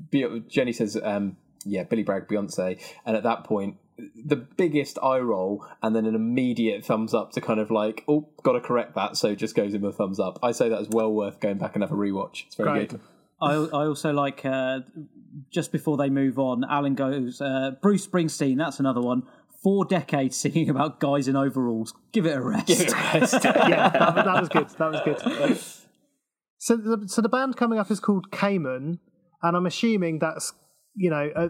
Be- 0.10 0.44
Jenny 0.48 0.74
says, 0.74 0.98
um, 1.02 1.38
yeah, 1.66 1.84
Billy 1.84 2.04
Bragg, 2.04 2.28
Beyonce, 2.28 2.82
and 3.06 3.16
at 3.16 3.24
that 3.24 3.44
point, 3.44 3.78
the 4.26 4.36
biggest 4.36 4.98
eye 5.04 5.20
roll 5.20 5.64
and 5.84 5.96
then 5.96 6.08
an 6.08 6.16
immediate 6.16 6.84
thumbs 6.84 7.14
up 7.14 7.34
to 7.34 7.42
kind 7.42 7.60
of 7.60 7.70
like, 7.70 8.04
oh, 8.08 8.28
got 8.42 8.54
to 8.54 8.62
correct 8.62 8.96
that. 8.96 9.16
So 9.16 9.36
just 9.36 9.54
goes 9.54 9.76
in 9.76 9.82
with 9.82 9.94
a 9.94 9.98
thumbs 9.98 10.20
up. 10.20 10.40
I 10.42 10.54
say 10.54 10.70
that 10.70 10.82
is 10.82 10.90
well 10.90 11.12
worth 11.14 11.40
going 11.40 11.60
back 11.60 11.76
and 11.76 11.84
have 11.84 11.92
a 11.92 11.96
rewatch. 11.96 12.46
It's 12.48 12.56
very 12.56 12.72
Great. 12.72 12.90
good. 12.90 13.00
I, 13.42 13.54
I 13.54 13.88
also 13.88 14.12
like 14.12 14.46
uh, 14.46 14.80
just 15.52 15.72
before 15.72 15.98
they 15.98 16.10
move 16.10 16.38
on, 16.38 16.64
Alan 16.70 16.96
goes, 16.96 17.42
uh, 17.42 17.72
Bruce 17.82 18.06
Springsteen, 18.06 18.58
that's 18.58 18.80
another 18.80 19.02
one. 19.02 19.24
Four 19.64 19.86
decades 19.86 20.38
singing 20.42 20.70
about 20.70 21.00
guys 21.00 21.28
in 21.28 21.36
overalls. 21.36 21.94
Give 22.12 22.26
it 22.26 22.38
a 22.38 22.42
rest. 22.42 22.70
yeah, 22.70 23.20
that, 23.90 24.16
that 24.16 24.40
was 24.40 24.50
good. 24.50 24.70
That 24.70 24.92
was 24.92 25.02
good. 25.04 25.60
So, 26.58 26.78
the, 26.78 27.08
so 27.08 27.22
the 27.22 27.30
band 27.30 27.58
coming 27.58 27.80
up 27.80 27.90
is 27.90 28.00
called 28.00 28.32
Cayman, 28.32 29.00
and 29.42 29.58
I'm 29.58 29.66
assuming 29.66 30.20
that's 30.20 30.54
you 30.96 31.10
know 31.10 31.32
a, 31.36 31.50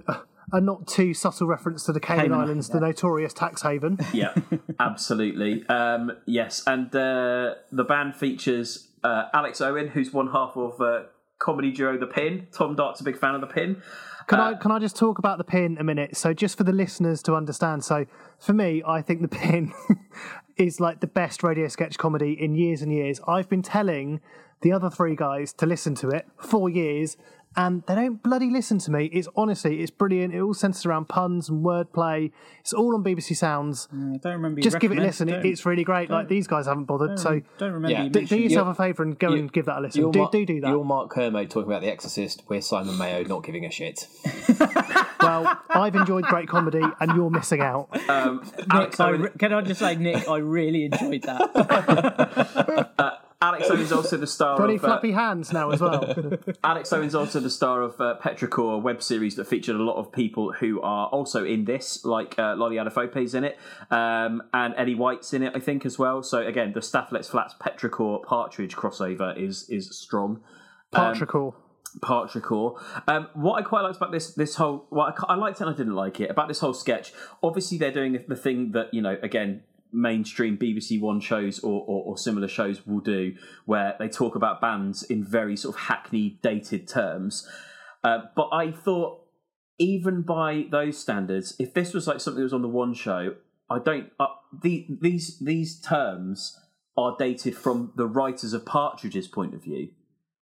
a 0.54 0.62
not 0.62 0.88
too 0.88 1.14
subtle 1.14 1.48
reference 1.48 1.84
to 1.86 1.94
the 1.94 2.00
Cayman, 2.00 2.26
Cayman, 2.26 2.40
Islands, 2.40 2.70
the 2.70 2.80
notorious 2.80 3.34
tax 3.34 3.62
haven. 3.62 3.98
Yeah, 4.14 4.34
absolutely. 4.80 5.66
Um, 5.68 6.12
yes, 6.26 6.64
and 6.68 6.88
uh, 6.96 7.56
the 7.72 7.84
band 7.84 8.16
features 8.16 8.90
uh, 9.04 9.26
Alex 9.34 9.62
Owen, 9.62 9.90
who's 9.90 10.12
one 10.12 10.32
half 10.32 10.58
of 10.58 10.80
uh, 10.82 11.04
comedy 11.42 11.72
duo 11.72 11.98
The 11.98 12.08
Pin. 12.08 12.48
Tom 12.54 12.76
Dart's 12.76 13.02
a 13.02 13.04
big 13.04 13.18
fan 13.18 13.36
of 13.36 13.42
The 13.42 13.48
Pin. 13.48 13.82
Can 14.28 14.40
Uh, 14.40 14.52
I 14.52 14.54
can 14.54 14.72
I 14.72 14.80
just 14.80 14.96
talk 14.96 15.18
about 15.20 15.38
the 15.40 15.44
pin 15.44 15.78
a 15.80 15.84
minute? 15.84 16.16
So 16.16 16.32
just 16.34 16.56
for 16.58 16.64
the 16.64 16.72
listeners 16.72 17.22
to 17.24 17.36
understand. 17.36 17.84
So 17.84 18.06
for 18.40 18.54
me, 18.54 18.82
I 18.88 19.02
think 19.02 19.22
the 19.22 19.28
pin 19.28 19.74
is 20.58 20.80
like 20.80 21.02
the 21.02 21.08
best 21.08 21.44
radio 21.44 21.68
sketch 21.68 21.98
comedy 21.98 22.34
in 22.40 22.56
years 22.56 22.82
and 22.84 22.94
years. 22.94 23.20
I've 23.28 23.50
been 23.50 23.64
telling 23.64 24.22
the 24.62 24.72
other 24.72 24.90
three 24.92 25.16
guys 25.16 25.52
to 25.54 25.66
listen 25.66 25.96
to 25.96 26.10
it 26.10 26.28
for 26.38 26.70
years, 26.70 27.18
and 27.58 27.84
they 27.88 27.96
don't 27.96 28.24
bloody 28.24 28.50
listen 28.50 28.78
to 28.80 28.92
me. 28.92 29.06
It's 29.14 29.28
honestly, 29.36 29.82
it's 29.82 29.92
brilliant. 29.92 30.34
It 30.34 30.40
all 30.42 30.54
centers 30.54 30.86
around 30.86 31.10
puns 31.10 31.50
and 31.50 31.64
wordplay. 31.66 32.32
It's 32.62 32.72
all 32.74 32.96
on 32.96 33.04
BBC 33.04 33.36
Sounds. 33.36 33.88
I 33.92 34.18
don't 34.18 34.34
remember. 34.34 34.60
you 34.60 34.64
Just 34.64 34.80
give 34.80 34.92
it 34.92 34.98
a 34.98 35.02
listen. 35.02 35.28
It, 35.30 35.46
it's 35.46 35.66
really 35.66 35.84
great. 35.84 36.10
Like 36.10 36.28
these 36.28 36.48
guys 36.48 36.66
haven't 36.68 36.86
bothered. 36.86 37.10
don't- 37.10 37.18
So 37.18 37.42
don't 37.58 37.74
remember 37.74 37.90
Yeah. 37.92 38.04
you 38.04 38.10
do, 38.10 38.26
do 38.26 38.38
yourself 38.38 38.68
a 38.70 38.74
favour 38.76 39.04
and 39.04 39.18
go 39.20 39.30
you- 39.32 39.38
and 39.40 39.52
give 39.52 39.66
that 39.66 39.80
a 39.80 39.82
listen. 39.82 40.02
You're 40.02 40.12
Do, 40.12 40.20
Mark, 40.20 40.32
do 40.32 40.46
do 40.46 40.62
that. 40.62 40.70
You're 40.70 40.86
Mark 40.86 41.10
Kermode 41.10 41.50
talking 41.50 41.70
about 41.70 41.82
The 41.82 41.92
Exorcist. 41.92 42.44
We're 42.48 42.62
Simon 42.62 42.98
Mayo 42.98 43.24
not 43.24 43.44
giving 43.44 43.66
a 43.66 43.72
shit. 43.72 44.08
Well, 45.22 45.56
I've 45.70 45.96
enjoyed 45.96 46.24
great 46.26 46.48
comedy, 46.48 46.82
and 47.00 47.16
you're 47.16 47.30
missing 47.30 47.62
out. 47.62 47.90
Um, 48.10 48.42
Nick, 48.58 48.66
Alex, 48.72 49.00
I 49.00 49.10
re- 49.12 49.30
can 49.38 49.54
I 49.54 49.62
just 49.62 49.80
say, 49.80 49.96
Nick, 49.96 50.28
I 50.28 50.38
really 50.38 50.86
enjoyed 50.86 51.22
that. 51.22 53.12
Alex 53.42 53.70
Owen's 53.72 53.92
also 53.92 54.18
the 54.18 54.28
star 54.28 54.58
Got 54.58 54.66
any 54.66 54.76
of. 54.76 54.84
uh, 54.84 54.88
flappy 54.88 55.12
hands 55.12 55.52
now 55.52 55.72
as 55.72 55.82
well? 55.82 56.14
Alex 56.64 56.94
Owen's 56.94 57.16
also 57.16 57.40
the 57.40 57.50
star 57.50 57.82
of 57.82 58.00
uh, 58.00 58.16
Petrichor, 58.22 58.76
a 58.76 58.78
web 58.78 59.02
series 59.02 59.36
that 59.36 59.46
featured 59.46 59.76
a 59.76 59.82
lot 59.84 59.96
of 59.96 60.12
people 60.12 60.54
who 60.54 60.80
are 60.82 61.08
also 61.08 61.44
in 61.44 61.66
this, 61.66 62.06
like 62.06 62.38
uh, 62.38 62.56
Lolly 62.56 62.76
Adefope's 62.76 63.34
in 63.34 63.44
it, 63.44 63.58
um, 63.90 64.44
and 64.54 64.76
Eddie 64.78 64.96
White's 64.96 65.34
in 65.34 65.42
it, 65.42 65.54
I 65.56 65.60
think, 65.60 65.86
as 65.86 65.98
well. 65.98 66.22
So 66.22 66.46
again, 66.46 66.74
the 66.74 66.82
Stath 66.82 67.12
Lets 67.12 67.30
Flats 67.30 67.56
Petrichor 67.60 68.24
Partridge 68.24 68.76
crossover 68.76 69.36
is 69.38 69.68
is 69.70 69.96
strong. 69.98 70.42
Um, 70.94 71.14
Patrickle. 72.02 72.80
Um, 73.08 73.28
what 73.34 73.60
I 73.60 73.64
quite 73.64 73.82
liked 73.82 73.98
about 73.98 74.12
this 74.12 74.34
this 74.34 74.56
whole, 74.56 74.86
well, 74.92 75.14
I, 75.28 75.34
I 75.34 75.36
liked 75.36 75.60
it 75.60 75.66
and 75.66 75.74
I 75.74 75.78
didn't 75.78 75.96
like 75.96 76.20
it 76.20 76.30
about 76.30 76.48
this 76.48 76.60
whole 76.60 76.74
sketch. 76.74 77.12
Obviously, 77.44 77.78
they're 77.78 77.92
doing 77.92 78.24
the 78.28 78.36
thing 78.36 78.72
that 78.72 78.94
you 78.94 79.02
know, 79.02 79.18
again, 79.22 79.64
mainstream 79.94 80.58
BBC 80.58 81.00
One 81.00 81.20
shows 81.20 81.60
or, 81.60 81.84
or, 81.88 82.04
or 82.06 82.18
similar 82.18 82.48
shows 82.48 82.86
will 82.86 83.00
do, 83.00 83.36
where 83.66 83.96
they 84.00 84.08
talk 84.08 84.36
about 84.36 84.62
bands 84.62 85.04
in 85.04 85.24
very 85.24 85.56
sort 85.56 85.76
of 85.76 85.82
hackneyed, 85.82 86.42
dated 86.42 86.88
terms. 86.88 87.48
Uh, 88.04 88.20
but 88.36 88.50
I 88.52 88.72
thought, 88.72 89.26
even 89.78 90.22
by 90.22 90.66
those 90.70 90.98
standards, 90.98 91.56
if 91.60 91.74
this 91.74 91.94
was 91.94 92.08
like 92.08 92.20
something 92.20 92.40
that 92.40 92.46
was 92.46 92.54
on 92.54 92.62
the 92.62 92.68
One 92.68 92.94
show, 92.94 93.36
I 93.70 93.80
don't. 93.80 94.12
Uh, 94.20 94.28
the, 94.62 94.88
these 95.02 95.40
these 95.40 95.80
terms 95.80 96.60
are 96.98 97.16
dated 97.18 97.56
from 97.56 97.94
the 97.96 98.06
writers 98.06 98.54
of 98.54 98.66
Partridge's 98.66 99.28
point 99.28 99.54
of 99.54 99.64
view. 99.64 99.90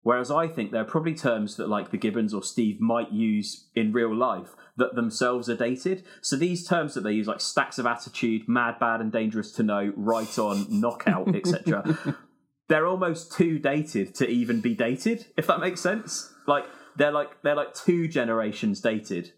Whereas 0.01 0.31
I 0.31 0.47
think 0.47 0.71
there 0.71 0.81
are 0.81 0.85
probably 0.85 1.13
terms 1.13 1.57
that 1.57 1.67
like 1.67 1.91
the 1.91 1.97
Gibbons 1.97 2.33
or 2.33 2.41
Steve 2.41 2.79
might 2.79 3.11
use 3.11 3.67
in 3.75 3.91
real 3.91 4.15
life 4.15 4.55
that 4.77 4.95
themselves 4.95 5.49
are 5.49 5.57
dated. 5.57 6.03
So 6.21 6.35
these 6.35 6.65
terms 6.65 6.93
that 6.93 7.01
they 7.01 7.11
use, 7.11 7.27
like 7.27 7.41
stacks 7.41 7.77
of 7.77 7.85
attitude, 7.85 8.47
mad, 8.47 8.79
bad, 8.79 9.01
and 9.01 9.11
dangerous 9.11 9.51
to 9.53 9.63
know, 9.63 9.93
right 9.97 10.39
on, 10.39 10.67
knockout, 10.69 11.35
etc., 11.35 12.17
they're 12.69 12.87
almost 12.87 13.33
too 13.33 13.59
dated 13.59 14.15
to 14.15 14.27
even 14.29 14.61
be 14.61 14.73
dated. 14.73 15.25
If 15.35 15.47
that 15.47 15.59
makes 15.59 15.81
sense, 15.81 16.33
like 16.47 16.65
they're 16.95 17.11
like 17.11 17.41
they're 17.43 17.55
like 17.55 17.73
two 17.73 18.07
generations 18.07 18.79
dated. 18.79 19.33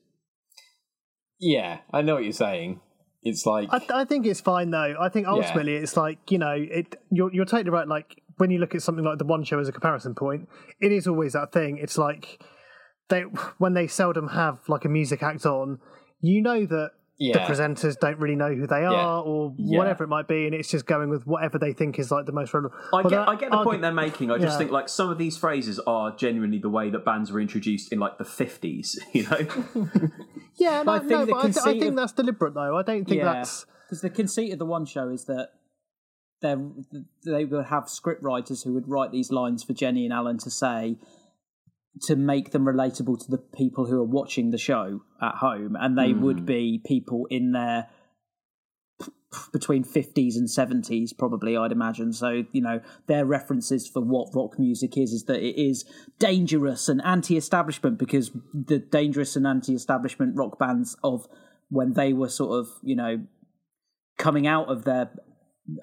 Yeah, 1.39 1.80
I 1.91 2.03
know 2.03 2.16
what 2.16 2.24
you're 2.24 2.34
saying. 2.34 2.82
It's 3.24 3.45
like 3.45 3.70
I, 3.72 4.01
I 4.01 4.05
think 4.05 4.26
it's 4.26 4.41
fine 4.41 4.72
though. 4.72 4.95
I 4.99 5.09
think 5.09 5.28
ultimately 5.28 5.76
it's 5.76 5.95
like 5.95 6.32
you 6.32 6.38
know 6.38 6.55
it. 6.55 6.95
You're 7.12 7.32
you're 7.32 7.45
totally 7.45 7.70
right. 7.70 7.88
Like 7.88 8.20
when 8.38 8.52
you 8.52 8.60
look 8.60 8.76
at 8.76 8.82
something 8.82 9.04
like 9.06 9.18
the 9.18 9.26
one 9.26 9.44
show 9.44 9.60
as 9.60 9.68
a 9.68 9.72
comparison 9.72 10.16
point, 10.16 10.48
it 10.80 10.92
is 10.92 11.08
always 11.08 11.34
that 11.34 11.52
thing. 11.52 11.78
It's 11.78 11.98
like 11.98 12.42
they 13.10 13.22
when 13.58 13.74
they 13.74 13.88
seldom 13.88 14.30
have 14.30 14.60
like 14.68 14.86
a 14.86 14.90
music 14.90 15.22
act 15.24 15.46
on, 15.46 15.80
you 16.22 16.42
know 16.42 16.66
that 16.66 16.92
Yeah. 17.18 17.34
the 17.46 17.54
presenters 17.54 18.00
don't 18.00 18.18
really 18.20 18.36
know 18.36 18.54
who 18.54 18.66
they 18.66 18.84
are 18.86 18.94
Yeah. 18.94 19.20
or 19.20 19.54
Yeah. 19.58 19.78
whatever 19.78 20.04
it 20.06 20.08
might 20.08 20.28
be, 20.28 20.46
and 20.46 20.56
it's 20.56 20.70
just 20.72 20.86
going 20.88 21.10
with 21.10 21.28
whatever 21.28 21.60
they 21.60 21.72
think 21.74 22.00
is 22.00 22.10
like 22.10 22.26
the 22.26 22.32
most 22.32 22.54
relevant. 22.54 22.74
I 22.94 22.96
Well, 23.02 23.04
get, 23.04 23.10
that 23.18 23.28
I 23.30 23.36
get 23.36 23.52
the 23.52 23.58
argu- 23.58 23.64
point 23.64 23.82
they're 23.82 23.92
making. 23.94 24.32
I 24.32 24.38
just 24.38 24.54
Yeah. 24.54 24.58
think 24.60 24.72
like 24.72 24.90
some 24.90 25.10
of 25.10 25.18
these 25.18 25.38
phrases 25.38 25.78
are 25.86 26.16
genuinely 26.16 26.58
the 26.60 26.70
way 26.70 26.90
that 26.90 27.04
bands 27.06 27.32
were 27.32 27.40
introduced 27.42 27.92
in 27.94 28.00
like 28.00 28.18
the 28.18 28.26
fifties. 28.26 28.98
You 29.14 29.24
know, 29.24 29.38
Yeah, 30.56 30.84
no, 30.84 30.92
I 30.94 31.00
think 31.00 31.12
no, 31.12 31.26
but 31.26 31.36
I, 31.38 31.42
th- 31.44 31.58
I 31.58 31.64
think 31.74 31.84
of- 31.86 31.96
that's 31.96 32.14
deliberate 32.14 32.54
though. 32.54 32.78
I 32.78 32.84
don't 32.84 33.06
think 33.06 33.18
yeah, 33.20 33.34
that's. 33.34 33.66
because 33.86 34.02
the 34.02 34.10
conceit 34.10 34.54
of 34.54 34.60
the 34.60 34.66
one 34.66 34.86
show 34.86 35.10
is 35.10 35.26
that 35.26 35.50
they 36.42 36.56
they 37.26 37.46
would 37.46 37.66
have 37.66 37.89
script 37.89 38.24
writers 38.24 38.64
who 38.64 38.74
would 38.74 38.88
write 38.88 39.12
these 39.12 39.32
lines 39.32 39.64
for 39.64 39.74
Jenny 39.74 40.06
and 40.06 40.14
Alan 40.14 40.38
to 40.39 40.50
say 40.50 40.98
to 42.04 42.16
make 42.16 42.52
them 42.52 42.64
relatable 42.66 43.20
to 43.24 43.30
the 43.30 43.38
people 43.38 43.86
who 43.86 44.00
are 44.00 44.06
watching 44.06 44.52
the 44.52 44.58
show 44.58 45.02
at 45.22 45.36
home, 45.36 45.76
and 45.80 45.98
they 45.98 46.12
Hmm. 46.12 46.22
would 46.22 46.46
be 46.46 46.82
people 46.84 47.26
in 47.30 47.52
their 47.52 47.89
between 49.54 49.84
50s 49.84 50.36
and 50.36 50.50
70s 50.50 51.18
probably 51.18 51.56
i'd 51.56 51.72
imagine 51.72 52.12
so 52.12 52.44
you 52.52 52.62
know 52.62 52.82
their 53.08 53.26
references 53.26 53.88
for 53.88 54.02
what 54.02 54.28
rock 54.36 54.60
music 54.60 54.98
is 54.98 55.14
is 55.14 55.24
that 55.24 55.42
it 55.42 55.56
is 55.58 55.86
dangerous 56.20 56.89
and 56.89 57.02
anti-establishment 57.06 57.98
because 57.98 58.32
the 58.54 58.78
dangerous 58.78 59.38
and 59.38 59.48
anti-establishment 59.48 60.36
rock 60.36 60.60
bands 60.60 60.98
of 61.02 61.30
when 61.70 61.94
they 61.94 62.12
were 62.12 62.28
sort 62.28 62.60
of 62.60 62.68
you 62.84 62.96
know 62.96 63.24
coming 64.18 64.48
out 64.48 64.68
of 64.68 64.84
their 64.84 65.10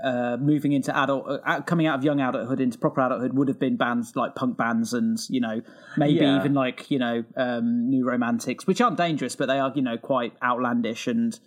uh, 0.03 0.37
moving 0.41 0.73
into 0.73 0.97
adult, 0.97 1.27
uh, 1.47 1.61
coming 1.63 1.87
out 1.87 1.99
of 1.99 2.05
young 2.05 2.21
adulthood 2.21 2.61
into 2.61 2.79
proper 2.79 3.01
adulthood 3.01 3.33
would 3.35 3.49
have 3.49 3.59
been 3.59 3.77
bands 3.77 4.15
like 4.17 4.35
punk 4.35 4.57
bands 4.57 4.93
and 4.93 5.19
you 5.29 5.41
know 5.41 5.61
maybe 5.97 6.21
Yeah. 6.25 6.37
even 6.39 6.55
like 6.55 6.91
you 6.91 6.99
know 6.99 7.25
um, 7.37 7.89
new 7.89 8.07
romantics, 8.07 8.67
which 8.67 8.81
aren't 8.81 8.97
dangerous, 8.97 9.37
but 9.37 9.47
they 9.47 9.59
are 9.59 9.73
you 9.75 9.83
know 9.83 9.97
quite 9.97 10.33
outlandish 10.43 11.07
and 11.07 11.39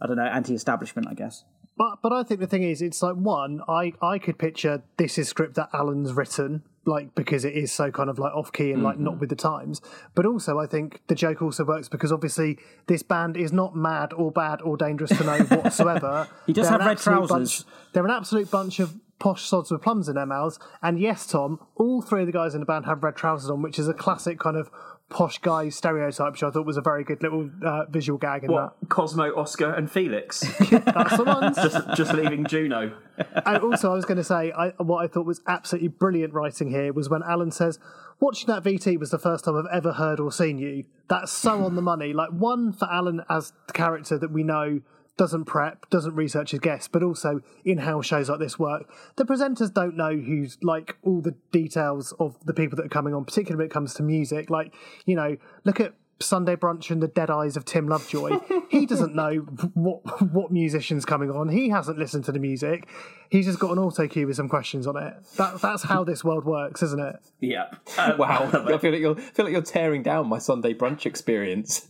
I 0.00 0.06
don't 0.06 0.16
know 0.16 0.24
anti-establishment, 0.24 1.08
I 1.08 1.14
guess. 1.14 1.44
But 1.78 1.98
but 2.02 2.12
I 2.12 2.22
think 2.22 2.40
the 2.40 2.46
thing 2.46 2.62
is, 2.62 2.80
it's 2.80 3.02
like 3.02 3.16
one. 3.16 3.60
I 3.68 3.92
I 4.02 4.18
could 4.18 4.38
picture 4.38 4.82
this 4.96 5.18
is 5.18 5.28
script 5.28 5.54
that 5.56 5.68
Alan's 5.74 6.12
written, 6.14 6.62
like 6.86 7.14
because 7.14 7.44
it 7.44 7.54
is 7.54 7.72
so 7.72 7.90
kind 7.90 8.08
of 8.08 8.18
like 8.18 8.32
off 8.34 8.52
key 8.52 8.72
and 8.72 8.82
like 8.82 8.94
Mm-hmm. 8.94 9.04
not 9.04 9.18
with 9.20 9.28
the 9.28 9.36
times. 9.36 9.80
But 10.14 10.24
also, 10.24 10.58
I 10.58 10.66
think 10.66 11.02
the 11.08 11.14
joke 11.14 11.42
also 11.42 11.64
works 11.64 11.88
because 11.88 12.12
obviously 12.12 12.58
this 12.86 13.02
band 13.02 13.36
is 13.36 13.52
not 13.52 13.76
mad 13.76 14.12
or 14.12 14.30
bad 14.30 14.62
or 14.62 14.76
dangerous 14.76 15.10
to 15.18 15.24
know 15.24 15.38
whatsoever. 15.40 16.28
He 16.46 16.52
does 16.52 16.68
They're 16.68 16.78
have 16.78 16.86
red 16.86 16.98
trousers. 16.98 17.28
Bunch, 17.64 17.64
they're 17.92 18.04
an 18.04 18.10
absolute 18.10 18.50
bunch 18.50 18.78
of 18.78 18.94
posh 19.18 19.44
sods 19.48 19.70
with 19.70 19.82
plums 19.82 20.08
in 20.08 20.14
their 20.14 20.26
mouths. 20.26 20.58
And 20.82 21.00
yes, 21.00 21.26
Tom, 21.26 21.58
all 21.74 22.02
three 22.02 22.20
of 22.20 22.26
the 22.26 22.32
guys 22.32 22.54
in 22.54 22.60
the 22.60 22.66
band 22.66 22.86
have 22.86 23.02
red 23.02 23.16
trousers 23.16 23.50
on, 23.50 23.62
which 23.62 23.78
is 23.78 23.88
a 23.88 23.94
classic 23.94 24.38
kind 24.38 24.56
of 24.56 24.70
posh 25.08 25.38
guy 25.38 25.68
stereotype, 25.68 26.32
which 26.32 26.42
I 26.42 26.50
thought 26.50 26.66
was 26.66 26.76
a 26.76 26.82
very 26.82 27.04
good 27.04 27.22
little 27.22 27.48
uh, 27.64 27.84
visual 27.86 28.18
gag 28.18 28.44
in 28.44 28.52
what 28.52 28.76
Cosmo, 28.88 29.34
Oscar, 29.36 29.72
and 29.72 29.90
Felix? 29.90 30.40
that. 30.40 30.84
That's 30.94 31.16
the 31.16 31.24
ones. 31.24 31.56
just 31.56 31.96
just 31.96 32.12
leaving 32.12 32.44
Juno. 32.46 32.92
and 33.16 33.58
also, 33.58 33.92
I 33.92 33.94
was 33.94 34.04
going 34.04 34.18
to 34.18 34.24
say, 34.24 34.52
I, 34.52 34.70
what 34.78 35.04
I 35.04 35.08
thought 35.08 35.26
was 35.26 35.40
absolutely 35.46 35.88
brilliant 35.88 36.34
writing 36.34 36.70
here 36.70 36.92
was 36.92 37.08
when 37.08 37.22
Alan 37.22 37.50
says, 37.50 37.78
"Watching 38.20 38.48
that 38.48 38.62
VT 38.62 38.98
was 38.98 39.10
the 39.10 39.18
first 39.18 39.44
time 39.44 39.56
I've 39.56 39.72
ever 39.72 39.92
heard 39.92 40.20
or 40.20 40.32
seen 40.32 40.58
you." 40.58 40.84
That's 41.08 41.30
so 41.32 41.64
on 41.64 41.76
the 41.76 41.82
money. 41.82 42.12
Like 42.12 42.30
one 42.30 42.72
for 42.72 42.88
Alan 42.90 43.22
as 43.30 43.52
the 43.68 43.72
character 43.72 44.18
that 44.18 44.32
we 44.32 44.42
know 44.42 44.80
doesn't 45.16 45.46
prep, 45.46 45.88
doesn't 45.90 46.14
research 46.14 46.50
his 46.50 46.60
guests, 46.60 46.88
but 46.88 47.02
also 47.02 47.40
in-house 47.64 48.06
shows 48.06 48.28
like 48.28 48.38
this 48.38 48.58
work. 48.58 48.90
The 49.16 49.24
presenters 49.24 49.72
don't 49.72 49.96
know 49.96 50.16
who's 50.16 50.58
like 50.62 50.96
all 51.02 51.20
the 51.20 51.34
details 51.52 52.12
of 52.18 52.36
the 52.44 52.52
people 52.52 52.76
that 52.76 52.86
are 52.86 52.90
coming 52.90 53.14
on, 53.14 53.24
particularly 53.24 53.58
when 53.58 53.66
it 53.66 53.72
comes 53.72 53.94
to 53.94 54.02
music. 54.02 54.50
Like 54.50 54.74
you 55.04 55.16
know, 55.16 55.36
look 55.64 55.80
at. 55.80 55.94
Sunday 56.18 56.56
brunch 56.56 56.90
and 56.90 57.02
the 57.02 57.08
dead 57.08 57.28
eyes 57.28 57.58
of 57.58 57.66
Tim 57.66 57.88
Lovejoy. 57.88 58.38
he 58.70 58.86
doesn't 58.86 59.14
know 59.14 59.34
what 59.74 60.32
what 60.32 60.50
musician's 60.50 61.04
coming 61.04 61.30
on. 61.30 61.50
He 61.50 61.68
hasn't 61.68 61.98
listened 61.98 62.24
to 62.24 62.32
the 62.32 62.38
music. 62.38 62.88
He's 63.28 63.44
just 63.44 63.58
got 63.58 63.72
an 63.72 63.78
auto 63.78 64.08
cue 64.08 64.26
with 64.26 64.36
some 64.36 64.48
questions 64.48 64.86
on 64.86 64.96
it. 64.96 65.14
That 65.36 65.60
that's 65.60 65.82
how 65.82 66.04
this 66.04 66.24
world 66.24 66.46
works, 66.46 66.82
isn't 66.82 67.00
it? 67.00 67.16
Yeah. 67.40 67.66
Um, 67.98 68.16
wow. 68.18 68.48
I 68.66 68.78
feel 68.78 68.92
like 68.92 69.00
you're 69.02 69.16
feel 69.16 69.44
like 69.44 69.52
you're 69.52 69.60
tearing 69.60 70.02
down 70.02 70.26
my 70.26 70.38
Sunday 70.38 70.72
brunch 70.72 71.04
experience. 71.04 71.86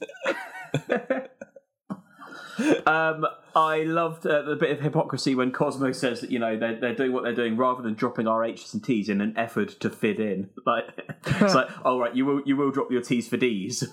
Um, 2.87 3.27
I 3.55 3.83
loved 3.85 4.27
uh, 4.27 4.43
the 4.43 4.57
bit 4.57 4.71
of 4.71 4.81
hypocrisy 4.81 5.35
when 5.35 5.51
Cosmo 5.53 5.93
says 5.93 6.21
that 6.21 6.31
you 6.31 6.39
know 6.39 6.57
they're, 6.59 6.79
they're 6.81 6.95
doing 6.95 7.13
what 7.13 7.23
they're 7.23 7.35
doing 7.35 7.57
rather 7.57 7.83
than 7.83 7.95
dropping 7.95 8.27
our 8.27 8.45
H's 8.45 8.73
and 8.75 8.85
T's 8.85 9.09
in 9.09 9.21
an 9.21 9.35
effort 9.37 9.81
to 9.81 9.91
fit 9.91 10.19
in. 10.21 10.51
Like 10.67 10.85
it's 11.27 11.55
like, 11.55 11.69
all 11.85 11.99
right, 12.01 12.15
you 12.15 12.25
will 12.27 12.43
you 12.45 12.57
will 12.57 12.71
drop 12.71 12.91
your 12.91 13.03
T's 13.03 13.29
for 13.29 13.37
D's. 13.37 13.85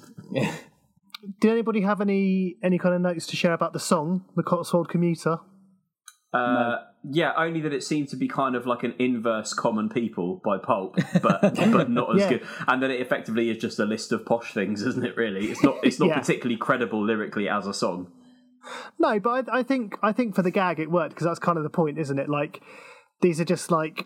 Did 1.39 1.51
anybody 1.51 1.81
have 1.81 2.01
any 2.01 2.57
any 2.61 2.77
kind 2.77 2.93
of 2.95 3.01
notes 3.01 3.25
to 3.27 3.35
share 3.35 3.53
about 3.53 3.73
the 3.73 3.79
song, 3.79 4.25
the 4.35 4.43
Cotswold 4.43 4.89
Commuter? 4.89 5.37
Uh, 6.33 6.77
Yeah, 7.11 7.33
only 7.37 7.61
that 7.61 7.73
it 7.73 7.83
seemed 7.83 8.09
to 8.09 8.15
be 8.17 8.27
kind 8.27 8.55
of 8.55 8.65
like 8.65 8.83
an 8.83 8.95
inverse 8.99 9.53
"Common 9.53 9.87
People" 9.87 10.41
by 10.43 10.57
Pulp, 10.57 10.95
but 11.21 11.41
but 11.55 11.89
not 11.89 12.15
as 12.15 12.21
Yeah. 12.21 12.29
good. 12.29 12.41
And 12.67 12.81
that 12.83 12.89
it 12.89 12.99
effectively 13.01 13.49
is 13.49 13.57
just 13.57 13.77
a 13.79 13.85
list 13.85 14.11
of 14.11 14.25
posh 14.25 14.53
things, 14.53 14.81
isn't 14.81 15.05
it? 15.05 15.15
Really, 15.15 15.45
it's 15.51 15.63
not 15.63 15.75
it's 15.83 15.99
not 15.99 16.09
Yeah. 16.09 16.19
particularly 16.19 16.57
credible 16.57 17.05
lyrically 17.05 17.47
as 17.47 17.67
a 17.67 17.73
song. 17.73 18.11
No, 18.99 19.19
but 19.19 19.49
I, 19.49 19.59
I 19.59 19.63
think 19.63 19.97
I 20.01 20.11
think 20.11 20.35
for 20.35 20.41
the 20.41 20.51
gag 20.51 20.79
it 20.79 20.89
worked 20.89 21.15
because 21.15 21.25
that's 21.25 21.39
kind 21.39 21.57
of 21.57 21.63
the 21.63 21.69
point, 21.69 21.97
isn't 21.97 22.19
it? 22.19 22.29
Like 22.29 22.61
these 23.21 23.39
are 23.39 23.45
just 23.45 23.71
like 23.71 24.05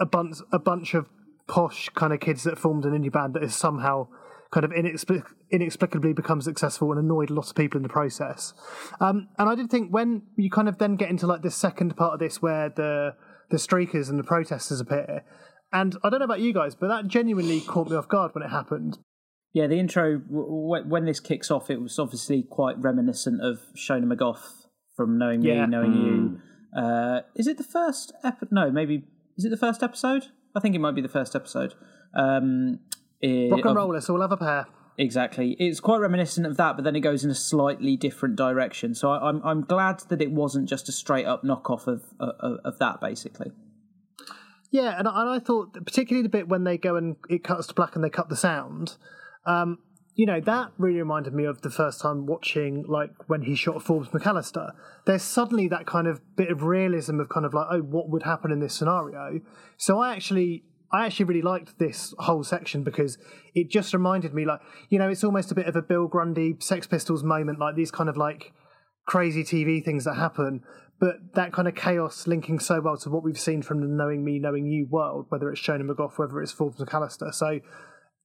a 0.00 0.06
bunch 0.06 0.38
a 0.52 0.58
bunch 0.58 0.94
of 0.94 1.06
posh 1.46 1.88
kind 1.90 2.12
of 2.12 2.20
kids 2.20 2.44
that 2.44 2.58
formed 2.58 2.84
an 2.84 2.92
indie 2.92 3.12
band 3.12 3.34
that 3.34 3.42
is 3.42 3.54
somehow 3.54 4.06
kind 4.50 4.64
of 4.64 4.70
inexplic- 4.70 5.26
inexplicably 5.50 6.12
become 6.12 6.40
successful 6.40 6.90
and 6.90 7.00
annoyed 7.00 7.30
a 7.30 7.34
lot 7.34 7.48
of 7.48 7.54
people 7.54 7.78
in 7.78 7.82
the 7.82 7.88
process. 7.88 8.54
Um, 9.00 9.28
and 9.38 9.48
I 9.48 9.54
did 9.54 9.70
think 9.70 9.92
when 9.92 10.22
you 10.36 10.50
kind 10.50 10.68
of 10.68 10.78
then 10.78 10.96
get 10.96 11.10
into 11.10 11.26
like 11.26 11.42
the 11.42 11.50
second 11.50 11.96
part 11.96 12.14
of 12.14 12.20
this 12.20 12.40
where 12.40 12.70
the 12.70 13.14
the 13.50 13.56
streakers 13.56 14.10
and 14.10 14.18
the 14.18 14.24
protesters 14.24 14.80
appear, 14.80 15.24
and 15.72 15.96
I 16.04 16.10
don't 16.10 16.20
know 16.20 16.26
about 16.26 16.40
you 16.40 16.52
guys, 16.52 16.74
but 16.74 16.88
that 16.88 17.06
genuinely 17.06 17.60
caught 17.60 17.88
me 17.88 17.96
off 17.96 18.08
guard 18.08 18.34
when 18.34 18.44
it 18.44 18.50
happened. 18.50 18.98
Yeah, 19.54 19.66
the 19.66 19.78
intro 19.78 20.18
w- 20.18 20.84
when 20.88 21.04
this 21.04 21.20
kicks 21.20 21.50
off, 21.50 21.70
it 21.70 21.80
was 21.80 21.98
obviously 21.98 22.42
quite 22.42 22.78
reminiscent 22.78 23.40
of 23.42 23.60
Shona 23.76 24.04
McGough 24.04 24.38
from 24.96 25.18
Knowing 25.18 25.42
Yeah. 25.42 25.66
Me, 25.66 25.70
Knowing 25.70 25.92
Mm. 25.92 26.04
You. 26.76 26.80
Uh, 26.80 27.20
is 27.34 27.46
it 27.46 27.56
the 27.56 27.64
first 27.64 28.12
episode? 28.22 28.52
No, 28.52 28.70
maybe 28.70 29.04
is 29.36 29.44
it 29.44 29.48
the 29.50 29.56
first 29.56 29.82
episode? 29.82 30.26
I 30.54 30.60
think 30.60 30.74
it 30.74 30.80
might 30.80 30.94
be 30.94 31.00
the 31.00 31.08
first 31.08 31.34
episode. 31.34 31.74
Um, 32.14 32.80
i- 33.24 33.48
Rock 33.50 33.64
and 33.64 33.76
roll, 33.76 33.92
let's 33.92 34.10
all 34.10 34.20
have 34.20 34.32
a 34.32 34.36
pair. 34.36 34.66
Exactly, 35.00 35.52
it's 35.60 35.78
quite 35.80 35.98
reminiscent 35.98 36.44
of 36.46 36.56
that, 36.56 36.74
but 36.76 36.82
then 36.84 36.96
it 36.96 37.00
goes 37.00 37.24
in 37.24 37.30
a 37.30 37.34
slightly 37.34 37.96
different 37.96 38.34
direction. 38.36 38.94
So 38.96 39.10
I, 39.12 39.28
I'm 39.28 39.40
I'm 39.44 39.60
glad 39.62 40.00
that 40.08 40.20
it 40.20 40.32
wasn't 40.32 40.68
just 40.68 40.88
a 40.88 40.92
straight 40.92 41.24
up 41.24 41.42
knockoff 41.44 41.86
of 41.86 42.02
of, 42.18 42.58
of 42.64 42.78
that, 42.80 43.00
basically. 43.00 43.52
Yeah, 44.70 44.98
and 44.98 45.06
I, 45.08 45.20
and 45.22 45.30
I 45.30 45.38
thought, 45.38 45.72
particularly 45.72 46.22
the 46.24 46.28
bit 46.28 46.48
when 46.48 46.64
they 46.64 46.76
go 46.76 46.96
and 46.96 47.16
it 47.30 47.44
cuts 47.44 47.68
to 47.68 47.74
black 47.74 47.94
and 47.94 48.04
they 48.04 48.10
cut 48.10 48.28
the 48.28 48.36
sound, 48.36 48.96
um, 49.46 49.78
you 50.14 50.26
know, 50.26 50.40
that 50.40 50.72
really 50.78 50.98
reminded 50.98 51.32
me 51.32 51.44
of 51.44 51.62
the 51.62 51.70
first 51.70 52.00
time 52.00 52.26
watching, 52.26 52.84
like, 52.88 53.10
when 53.28 53.42
he 53.42 53.54
shot 53.54 53.82
Forbes 53.82 54.08
McAllister. 54.08 54.72
There's 55.06 55.22
suddenly 55.22 55.68
that 55.68 55.86
kind 55.86 56.08
of 56.08 56.20
bit 56.36 56.50
of 56.50 56.64
realism 56.64 57.20
of 57.20 57.28
kind 57.28 57.46
of 57.46 57.54
like, 57.54 57.68
oh, 57.70 57.80
what 57.80 58.10
would 58.10 58.24
happen 58.24 58.50
in 58.50 58.58
this 58.60 58.74
scenario? 58.74 59.40
So 59.76 60.00
I 60.00 60.14
actually. 60.14 60.64
I 60.90 61.04
actually 61.04 61.26
really 61.26 61.42
liked 61.42 61.78
this 61.78 62.14
whole 62.18 62.42
section 62.42 62.82
because 62.82 63.18
it 63.54 63.68
just 63.68 63.92
reminded 63.92 64.32
me, 64.32 64.46
like, 64.46 64.60
you 64.88 64.98
know, 64.98 65.10
it's 65.10 65.22
almost 65.22 65.52
a 65.52 65.54
bit 65.54 65.66
of 65.66 65.76
a 65.76 65.82
Bill 65.82 66.06
Grundy 66.06 66.56
Sex 66.60 66.86
Pistols 66.86 67.22
moment, 67.22 67.58
like 67.58 67.76
these 67.76 67.90
kind 67.90 68.08
of 68.08 68.16
like 68.16 68.54
crazy 69.08 69.42
TV 69.42 69.84
things 69.84 70.04
that 70.04 70.14
happen, 70.14 70.62
but 71.00 71.16
that 71.34 71.52
kind 71.52 71.66
of 71.66 71.74
chaos 71.74 72.26
linking 72.26 72.58
so 72.58 72.80
well 72.80 72.96
to 72.98 73.10
what 73.10 73.22
we've 73.22 73.38
seen 73.38 73.62
from 73.62 73.80
the 73.80 73.86
Knowing 73.86 74.24
Me, 74.24 74.38
Knowing 74.38 74.66
You 74.66 74.86
world, 74.88 75.26
whether 75.30 75.50
it's 75.50 75.60
Shona 75.60 75.88
McGough, 75.88 76.16
whether 76.16 76.40
it's 76.40 76.52
Forbes 76.52 76.80
McAllister. 76.80 77.34
So 77.34 77.60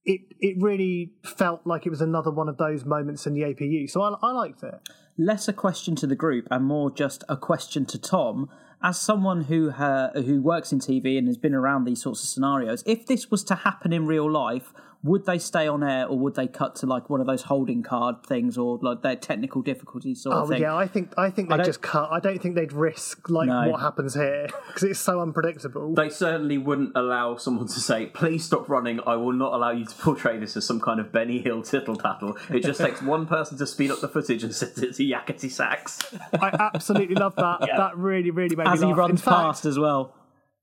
it 0.04 0.20
it 0.40 0.56
really 0.60 1.12
felt 1.24 1.62
like 1.66 1.86
it 1.86 1.90
was 1.90 2.00
another 2.00 2.30
one 2.30 2.48
of 2.48 2.56
those 2.58 2.84
moments 2.84 3.26
in 3.26 3.34
the 3.34 3.42
APU. 3.42 3.88
So 3.90 4.02
I, 4.02 4.14
I 4.22 4.32
liked 4.32 4.62
it. 4.62 4.74
less 5.16 5.48
a 5.48 5.52
question 5.52 5.94
to 5.96 6.06
the 6.06 6.16
group 6.16 6.46
and 6.50 6.64
more 6.64 6.90
just 6.90 7.24
a 7.28 7.36
question 7.36 7.86
to 7.86 7.98
Tom. 7.98 8.48
As 8.82 9.00
someone 9.00 9.42
who 9.44 9.70
ha- 9.70 10.10
who 10.14 10.42
works 10.42 10.70
in 10.72 10.78
TV 10.78 11.16
and 11.16 11.26
has 11.26 11.38
been 11.38 11.54
around 11.54 11.84
these 11.84 12.02
sorts 12.02 12.22
of 12.22 12.28
scenarios, 12.28 12.82
if 12.86 13.06
this 13.06 13.30
was 13.30 13.42
to 13.44 13.54
happen 13.54 13.92
in 13.94 14.06
real 14.06 14.30
life, 14.30 14.74
would 15.06 15.26
they 15.26 15.38
stay 15.38 15.68
on 15.68 15.84
air 15.84 16.06
or 16.06 16.18
would 16.18 16.34
they 16.34 16.48
cut 16.48 16.74
to 16.76 16.86
like 16.86 17.10
one 17.10 17.20
of 17.20 17.26
those 17.26 17.42
holding 17.42 17.82
card 17.82 18.16
things 18.26 18.56
or 18.56 18.78
like 18.80 19.02
their 19.02 19.14
technical 19.16 19.60
difficulties 19.60 20.22
sort 20.22 20.34
Oh 20.34 20.42
of 20.44 20.48
thing? 20.48 20.62
yeah, 20.62 20.74
I 20.74 20.86
think 20.86 21.12
I 21.18 21.28
think 21.28 21.50
they 21.50 21.58
just 21.58 21.82
cut. 21.82 22.08
I 22.10 22.20
don't 22.20 22.40
think 22.40 22.54
they'd 22.54 22.72
risk 22.72 23.28
like 23.28 23.46
No. 23.48 23.68
what 23.70 23.80
happens 23.82 24.14
here 24.14 24.48
because 24.68 24.82
it's 24.84 24.98
so 24.98 25.20
unpredictable. 25.20 25.94
They 25.94 26.08
certainly 26.08 26.56
wouldn't 26.56 26.92
allow 26.96 27.36
someone 27.36 27.66
to 27.66 27.80
say, 27.80 28.06
"Please 28.06 28.44
stop 28.46 28.68
running. 28.70 28.98
I 29.06 29.16
will 29.16 29.32
not 29.34 29.52
allow 29.52 29.72
you 29.72 29.84
to 29.84 29.94
portray 29.94 30.38
this 30.38 30.56
as 30.56 30.66
some 30.66 30.80
kind 30.80 30.98
of 30.98 31.12
Benny 31.12 31.38
Hill 31.38 31.62
tittle 31.62 31.96
tattle." 31.96 32.38
It 32.50 32.62
just 32.64 32.80
takes 32.80 33.02
one 33.14 33.26
person 33.26 33.58
to 33.58 33.66
speed 33.66 33.90
up 33.90 34.00
the 34.00 34.08
footage 34.08 34.42
and 34.42 34.54
set 34.54 34.78
it 34.78 34.94
to 34.94 35.02
yakety 35.04 35.50
sax. 35.50 35.98
I 36.32 36.70
absolutely 36.74 37.16
love 37.16 37.36
that. 37.36 37.58
Yeah. 37.66 37.76
That 37.76 37.98
really 37.98 38.30
really 38.30 38.56
made 38.56 38.68
As 38.68 38.80
me 38.80 38.86
he 38.86 38.92
runs 38.94 39.10
In 39.10 39.16
fact, 39.18 39.66
as 39.66 39.78
well. 39.78 40.14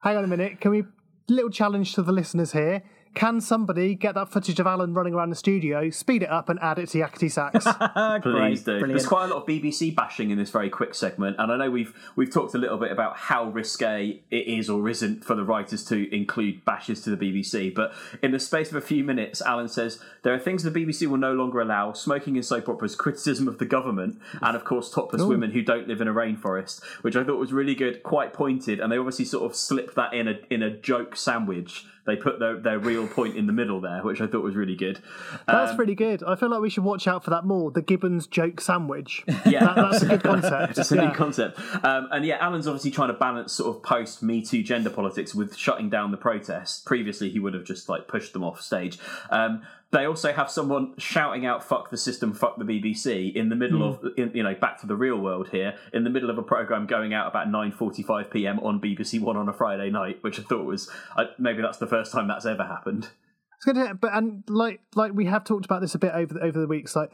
Hang 0.02 0.18
on 0.18 0.24
a 0.24 0.28
minute. 0.28 0.60
Can 0.60 0.72
we 0.72 0.84
little 1.30 1.52
challenge 1.52 1.94
to 1.94 2.02
the 2.02 2.12
listeners 2.12 2.54
here? 2.54 2.82
Can 3.14 3.42
somebody 3.42 3.94
get 3.94 4.16
that 4.16 4.30
footage 4.30 4.60
of 4.62 4.68
Alan 4.68 4.94
running 4.94 5.14
around 5.14 5.32
the 5.32 5.36
studio, 5.36 5.90
speed 5.90 6.24
it 6.24 6.30
up, 6.30 6.48
and 6.48 6.58
add 6.62 6.80
it 6.80 6.88
to 6.90 6.98
Yakety 6.98 7.30
Sax? 7.30 7.66
Please 8.24 8.64
do. 8.64 8.88
There's 8.88 9.06
quite 9.06 9.26
a 9.26 9.34
lot 9.34 9.42
of 9.42 9.48
BBC 9.48 9.94
bashing 9.94 10.32
in 10.32 10.38
this 10.38 10.50
very 10.50 10.70
quick 10.70 10.96
segment, 10.96 11.36
and 11.38 11.52
I 11.52 11.58
know 11.58 11.70
we've 11.70 11.94
we've 12.16 12.32
talked 12.32 12.56
a 12.56 12.58
little 12.58 12.78
bit 12.78 12.90
about 12.90 13.18
how 13.18 13.50
risque 13.50 14.22
it 14.32 14.36
is 14.36 14.70
or 14.70 14.88
isn't 14.88 15.26
for 15.26 15.36
the 15.36 15.44
writers 15.44 15.84
to 15.86 16.16
include 16.16 16.64
bashes 16.64 17.02
to 17.02 17.14
the 17.14 17.18
BBC. 17.18 17.76
But 17.76 17.94
in 18.24 18.32
the 18.32 18.40
space 18.40 18.70
of 18.70 18.78
a 18.78 18.82
few 18.82 19.04
minutes, 19.04 19.42
Alan 19.42 19.68
says 19.68 20.00
there 20.24 20.34
are 20.34 20.40
things 20.40 20.64
the 20.64 20.72
BBC 20.72 21.08
will 21.08 21.18
no 21.18 21.34
longer 21.34 21.60
allow: 21.60 21.92
smoking 21.92 22.38
in 22.38 22.44
soap 22.44 22.70
operas, 22.70 22.96
criticism 22.96 23.48
of 23.48 23.58
the 23.58 23.66
government, 23.66 24.22
and 24.42 24.56
of 24.56 24.64
course 24.64 24.90
topless 24.90 25.22
Ooh. 25.22 25.28
women 25.28 25.52
who 25.52 25.62
don't 25.62 25.88
live 25.88 26.00
in 26.00 26.08
a 26.08 26.14
rainforest, 26.14 26.82
which 27.02 27.18
I 27.18 27.26
thought 27.26 27.40
was 27.40 27.52
really 27.52 27.76
good, 27.76 28.04
quite 28.04 28.32
pointed, 28.32 28.80
and 28.80 28.90
they 28.90 28.98
obviously 28.98 29.26
sort 29.26 29.44
of 29.44 29.56
slipped 29.56 29.96
that 29.96 30.14
in 30.14 30.30
a 30.30 30.40
in 30.50 30.64
a 30.64 30.70
joke 30.70 31.18
sandwich. 31.18 31.86
They 32.06 32.16
put 32.16 32.40
their, 32.40 32.58
their 32.58 32.80
real 32.80 33.08
point 33.08 33.36
in 33.38 33.46
the 33.46 33.54
middle 33.54 33.80
there, 33.80 34.02
which 34.02 34.22
I 34.22 34.28
thought 34.28 34.44
was 34.44 34.56
really 34.56 34.76
good. 34.76 35.00
That's 35.46 35.72
Um, 35.72 35.78
pretty 35.78 35.94
good. 35.94 36.24
I 36.24 36.36
feel 36.36 36.50
like 36.50 36.60
we 36.62 36.70
should 36.70 36.84
watch 36.84 37.08
out 37.08 37.24
for 37.24 37.30
that 37.30 37.46
more. 37.46 37.70
The 37.70 37.82
Gibbons 37.84 38.26
joke 38.28 38.60
sandwich. 38.60 39.24
Yeah, 39.46 39.66
That- 39.66 39.76
that's 39.76 40.02
a 40.04 40.06
good 40.08 40.24
concept. 40.24 40.78
it's 40.80 40.92
a 40.92 40.96
Yeah. 40.96 41.08
new 41.10 41.14
concept. 41.14 41.60
Um, 41.86 42.08
and 42.12 42.26
yeah, 42.26 42.38
Alan's 42.40 42.68
obviously 42.68 42.90
trying 42.92 43.10
to 43.10 43.14
balance 43.14 43.54
sort 43.54 43.76
of 43.76 43.84
post 43.84 44.24
Me 44.24 44.42
Too 44.42 44.64
gender 44.64 44.90
politics 44.90 45.36
with 45.36 45.56
shutting 45.56 45.90
down 45.90 46.10
the 46.12 46.18
protest. 46.18 46.86
Previously, 46.86 47.30
he 47.30 47.38
would 47.40 47.54
have 47.54 47.66
just 47.66 47.88
like 47.88 48.08
pushed 48.08 48.34
them 48.34 48.44
off 48.44 48.62
stage. 48.62 48.98
Um, 49.30 49.62
they 49.92 50.06
also 50.06 50.32
have 50.32 50.50
someone 50.50 50.94
shouting 50.98 51.46
out 51.46 51.64
"fuck 51.64 51.90
the 51.90 51.98
system, 51.98 52.34
fuck 52.34 52.58
the 52.58 52.64
BBC" 52.66 53.34
in 53.36 53.50
the 53.50 53.56
middle 53.56 53.80
Hmm. 53.80 54.06
of 54.06 54.14
in, 54.18 54.32
you 54.34 54.44
know 54.44 54.56
back 54.56 54.80
to 54.82 54.88
the 54.88 54.96
real 54.96 55.18
world 55.18 55.50
here, 55.50 55.76
in 55.94 56.04
the 56.04 56.10
middle 56.10 56.30
of 56.30 56.38
a 56.38 56.44
program 56.44 56.86
going 56.86 57.14
out 57.14 57.28
about 57.28 57.50
nine 57.50 57.72
forty-five 57.72 58.30
p.m. 58.32 58.60
on 58.60 58.80
BBC 58.80 59.20
One 59.22 59.38
on 59.38 59.50
a 59.50 59.54
Friday 59.54 59.90
night, 59.90 60.20
which 60.22 60.40
I 60.40 60.44
thought 60.44 60.66
was 60.66 60.90
uh, 61.18 61.26
maybe 61.38 61.62
that's 61.62 61.78
the 61.78 61.88
first 61.88 62.12
time 62.12 62.28
that's 62.28 62.46
ever 62.46 62.64
happened. 62.64 63.10
It's 63.58 63.66
good, 63.66 63.76
to- 63.76 63.94
but 63.94 64.12
and 64.14 64.44
like 64.48 64.82
like 64.96 65.14
we 65.14 65.26
have 65.26 65.44
talked 65.44 65.66
about 65.66 65.82
this 65.82 65.94
a 65.96 66.00
bit 66.00 66.14
over 66.14 66.34
the, 66.34 66.40
over 66.42 66.60
the 66.60 66.68
weeks. 66.68 66.96
Like, 66.96 67.12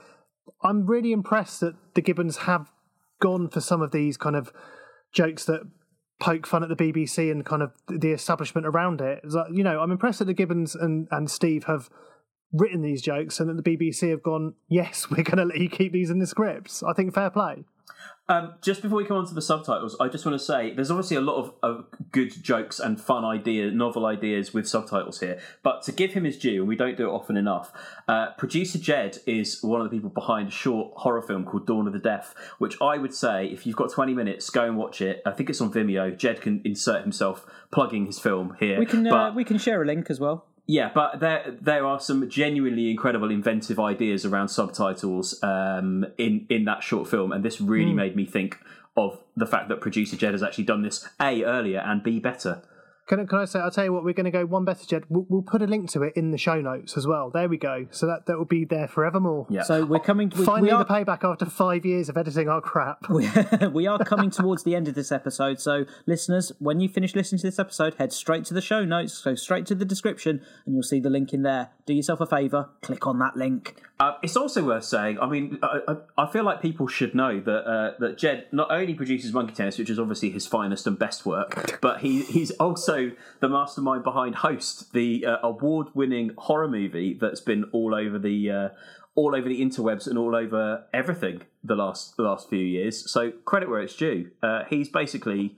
I'm 0.64 0.86
really 0.86 1.12
impressed 1.12 1.60
that 1.62 1.76
the 1.96 2.02
Gibbons 2.02 2.38
have 2.38 2.72
gone 3.20 3.50
for 3.50 3.60
some 3.60 3.82
of 3.82 3.92
these 3.92 4.16
kind 4.18 4.36
of 4.36 4.54
jokes 5.12 5.46
that 5.46 5.62
poke 6.20 6.46
fun 6.48 6.64
at 6.64 6.70
the 6.70 6.76
BBC 6.76 7.32
and 7.32 7.46
kind 7.46 7.62
of 7.64 7.72
the 7.88 8.12
establishment 8.12 8.66
around 8.68 9.02
it. 9.02 9.22
Like, 9.24 9.48
you 9.52 9.64
know, 9.64 9.80
I'm 9.82 9.92
impressed 9.92 10.20
that 10.20 10.26
the 10.26 10.34
Gibbons 10.34 10.76
and 10.76 11.08
and 11.12 11.30
Steve 11.30 11.64
have 11.66 11.90
written 12.54 12.82
these 12.82 13.02
jokes 13.02 13.40
and 13.40 13.50
that 13.50 13.64
the 13.64 13.78
BBC 13.78 14.10
have 14.10 14.24
gone, 14.24 14.54
yes, 14.68 15.08
we're 15.12 15.24
going 15.24 15.38
to 15.38 15.46
let 15.46 15.60
you 15.60 15.70
keep 15.70 15.92
these 15.92 16.10
in 16.10 16.20
the 16.20 16.28
scripts. 16.28 16.84
I 16.84 16.94
think 16.94 17.14
fair 17.14 17.30
play. 17.30 17.66
Um, 18.30 18.56
just 18.62 18.82
before 18.82 18.98
we 18.98 19.06
come 19.06 19.16
on 19.18 19.26
to 19.28 19.34
the 19.34 19.42
subtitles, 19.42 19.96
I 20.02 20.10
just 20.10 20.26
want 20.26 20.38
to 20.38 20.44
say 20.44 20.74
there's 20.74 20.92
obviously 20.92 21.16
a 21.16 21.22
lot 21.22 21.38
of, 21.38 21.54
of 21.64 21.86
good 22.12 22.44
jokes 22.44 22.78
and 22.78 23.00
fun 23.00 23.24
ideas, 23.24 23.74
novel 23.74 24.06
ideas 24.06 24.54
with 24.54 24.68
subtitles 24.68 25.22
here. 25.22 25.40
But 25.64 25.82
to 25.84 25.94
give 25.94 26.12
him 26.12 26.26
his 26.26 26.38
due, 26.38 26.60
and 26.60 26.68
we 26.68 26.76
don't 26.76 26.98
do 26.98 27.08
it 27.08 27.12
often 27.12 27.38
enough, 27.38 27.72
uh, 28.08 28.32
producer 28.38 28.80
Jed 28.80 29.20
is 29.26 29.64
one 29.64 29.80
of 29.80 29.90
the 29.90 29.96
people 29.96 30.10
behind 30.10 30.50
a 30.50 30.52
short 30.52 30.92
horror 30.98 31.22
film 31.22 31.46
called 31.46 31.66
Dawn 31.66 31.88
of 31.88 31.94
the 31.94 32.00
Deaf, 32.00 32.36
which 32.58 32.76
I 32.82 32.98
would 32.98 33.14
say 33.14 33.46
if 33.48 33.66
you've 33.66 33.78
got 33.78 33.92
20 33.92 34.14
minutes, 34.14 34.50
go 34.50 34.66
and 34.66 34.76
watch 34.76 35.00
it. 35.00 35.22
I 35.26 35.32
think 35.32 35.50
it's 35.50 35.62
on 35.62 35.72
Vimeo. 35.72 36.16
Jed 36.18 36.42
can 36.42 36.62
insert 36.66 37.04
himself 37.04 37.46
plugging 37.72 38.08
his 38.08 38.20
film 38.20 38.58
here. 38.60 38.78
We 38.78 38.86
can 38.86 39.08
uh, 39.08 39.12
But- 39.12 39.36
we 39.36 39.46
can 39.46 39.58
share 39.58 39.82
a 39.82 39.86
link 39.86 40.10
as 40.10 40.20
well. 40.20 40.46
Yeah, 40.68 40.92
but 40.94 41.20
there 41.20 41.56
there 41.62 41.86
are 41.86 42.00
some 42.00 42.30
genuinely 42.30 42.92
incredible, 42.92 43.32
inventive 43.32 43.80
ideas 43.80 44.26
around 44.26 44.50
subtitles 44.50 45.42
um, 45.42 46.06
in 46.18 46.46
in 46.50 46.66
that 46.66 46.84
short 46.84 47.08
film, 47.10 47.32
and 47.32 47.44
this 47.44 47.60
really 47.62 47.92
Hmm. 47.92 47.98
made 47.98 48.16
me 48.16 48.26
think 48.26 48.60
of 48.96 49.20
the 49.36 49.46
fact 49.46 49.70
that 49.70 49.80
producer 49.80 50.18
Jed 50.18 50.34
has 50.34 50.44
actually 50.44 50.66
done 50.66 50.82
this 50.82 51.08
a 51.22 51.44
earlier 51.44 51.80
and 51.80 52.04
b 52.04 52.20
better. 52.20 52.62
Can, 53.08 53.22
I- 53.22 53.26
can 53.26 53.40
I 53.40 53.46
say? 53.46 53.60
I'll 53.60 53.72
tell 53.72 53.86
you 53.86 53.94
what. 53.94 54.04
We're 54.04 54.14
going 54.14 54.26
to 54.26 54.32
go 54.32 54.46
one 54.46 54.66
better, 54.66 54.86
Jed. 54.86 55.06
We'll, 55.10 55.26
we'll 55.30 55.42
put 55.42 55.62
a 55.62 55.66
link 55.66 55.90
to 55.92 56.04
it 56.04 56.14
in 56.16 56.32
the 56.32 56.38
show 56.38 56.60
notes 56.62 56.98
as 56.98 57.08
well. 57.08 57.30
There 57.30 57.48
we 57.48 57.58
go. 57.58 57.88
So 57.92 58.06
that 58.06 58.26
that 58.28 58.38
will 58.38 58.46
be 58.46 58.66
there 58.66 58.88
forevermore. 58.88 59.48
Yeah. 59.50 59.64
So 59.64 59.86
we're 59.86 60.00
coming. 60.00 60.32
We, 60.36 60.44
Finally, 60.46 60.64
we 60.64 60.72
are, 60.72 60.84
the 60.84 60.94
payback 60.94 61.24
after 61.24 61.46
five 61.46 61.86
years 61.86 62.10
of 62.10 62.18
editing 62.18 62.50
our 62.50 62.62
crap. 62.62 63.10
we 63.10 63.88
are 63.88 64.00
coming 64.00 64.30
towards 64.30 64.64
the 64.64 64.76
end 64.76 64.88
of 64.88 64.96
this 64.96 65.12
episode. 65.12 65.60
So, 65.60 65.86
listeners, 66.06 66.52
when 66.60 66.80
you 66.80 66.90
finish 66.90 67.16
listening 67.16 67.40
to 67.40 67.48
this 67.48 67.60
episode, 67.60 67.96
head 67.96 68.12
straight 68.12 68.46
to 68.46 68.54
the 68.54 68.62
show 68.62 68.84
notes, 68.84 69.22
go 69.22 69.36
straight 69.36 69.66
to 69.68 69.76
the 69.76 69.86
description, 69.86 70.42
and 70.66 70.76
you'll 70.76 70.84
see 70.84 71.00
the 71.00 71.10
link 71.10 71.34
in 71.34 71.44
there. 71.44 71.70
Do 71.88 71.94
yourself 71.94 72.20
a 72.20 72.26
favour, 72.26 72.70
click 72.82 73.08
on 73.08 73.18
that 73.20 73.38
link. 73.38 73.82
Uh, 73.98 74.16
it's 74.22 74.36
also 74.36 74.62
worth 74.64 74.84
saying. 74.84 75.18
I 75.20 75.26
mean, 75.28 75.58
I, 75.64 75.80
I, 75.88 75.96
I 76.26 76.32
feel 76.32 76.44
like 76.44 76.62
people 76.62 76.86
should 76.88 77.16
know 77.16 77.40
that 77.40 77.64
uh, 77.66 77.94
that 78.00 78.18
Jed 78.18 78.48
not 78.52 78.70
only 78.70 78.94
produces 78.94 79.32
Monkey 79.32 79.54
Tennis, 79.56 79.78
which 79.80 79.90
is 79.90 79.98
obviously 79.98 80.30
his 80.30 80.46
finest 80.46 80.86
and 80.86 81.00
best 81.00 81.26
work, 81.26 81.80
but 81.82 82.02
he 82.02 82.24
he's 82.24 82.52
also 82.52 83.12
the 83.40 83.48
mastermind 83.48 84.04
behind 84.04 84.36
Host, 84.36 84.92
the 84.92 85.26
uh, 85.26 85.38
award-winning 85.42 86.32
horror 86.38 86.68
movie 86.68 87.18
that's 87.20 87.40
been 87.40 87.64
all 87.72 87.96
over 87.96 88.20
the 88.20 88.52
uh, 88.52 88.70
all 89.16 89.34
over 89.34 89.48
the 89.48 89.62
interwebs 89.62 90.08
and 90.08 90.18
all 90.18 90.36
over 90.36 90.84
everything 90.94 91.44
the 91.64 91.76
last 91.76 92.18
the 92.18 92.24
last 92.24 92.50
few 92.50 92.60
years. 92.60 93.10
So 93.10 93.32
credit 93.46 93.70
where 93.70 93.80
it's 93.80 93.96
due. 93.96 94.32
Uh, 94.44 94.64
he's 94.70 94.90
basically 94.90 95.56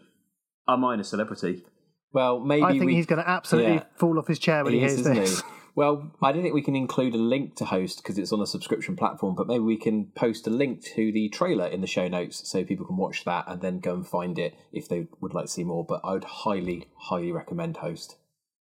a 0.68 0.77
minor 0.77 1.03
celebrity. 1.03 1.65
Well, 2.14 2.39
maybe 2.39 2.64
I 2.64 2.72
think 2.73 2.85
we- 2.85 2.93
he's 2.95 3.07
going 3.07 3.22
to 3.22 3.27
absolutely 3.27 3.73
Yeah. 3.73 3.84
fall 3.95 4.18
off 4.19 4.27
his 4.27 4.38
chair 4.39 4.64
when 4.64 4.73
he, 4.73 4.80
He 4.80 4.85
is, 4.85 4.91
hears 4.93 5.01
isn't 5.07 5.15
this. 5.15 5.41
he? 5.41 5.47
Well, 5.80 6.11
I 6.22 6.34
don't 6.34 6.41
think 6.41 6.53
we 6.53 6.61
can 6.61 6.76
include 6.76 7.15
a 7.15 7.18
link 7.18 7.56
to 7.56 7.64
host 7.64 8.03
because 8.03 8.18
it's 8.18 8.34
on 8.34 8.41
a 8.41 8.45
subscription 8.45 8.97
platform, 8.97 9.34
but 9.34 9.47
maybe 9.47 9.64
we 9.64 9.77
can 9.77 10.07
post 10.07 10.45
a 10.45 10.49
link 10.49 10.84
to 10.95 11.10
the 11.14 11.30
trailer 11.30 11.68
in 11.68 11.80
the 11.80 11.88
show 11.88 12.10
notes 12.10 12.49
so 12.49 12.65
people 12.65 12.85
can 12.85 12.97
watch 12.97 13.23
that 13.23 13.45
and 13.47 13.61
then 13.61 13.80
go 13.80 13.93
and 13.93 14.06
find 14.06 14.38
it 14.38 14.56
if 14.73 14.89
they 14.89 15.07
would 15.22 15.34
like 15.34 15.45
to 15.45 15.51
see 15.51 15.64
more. 15.64 15.85
But 15.85 16.01
I 16.03 16.11
would 16.11 16.26
highly, 16.26 16.89
highly 16.97 17.31
recommend 17.31 17.77
host. 17.77 18.18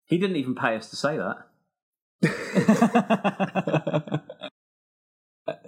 He 0.05 0.19
didn't 0.19 0.35
even 0.35 0.53
pay 0.53 0.75
us 0.75 0.91
to 0.91 0.95
say 0.95 1.17
that. 2.21 4.13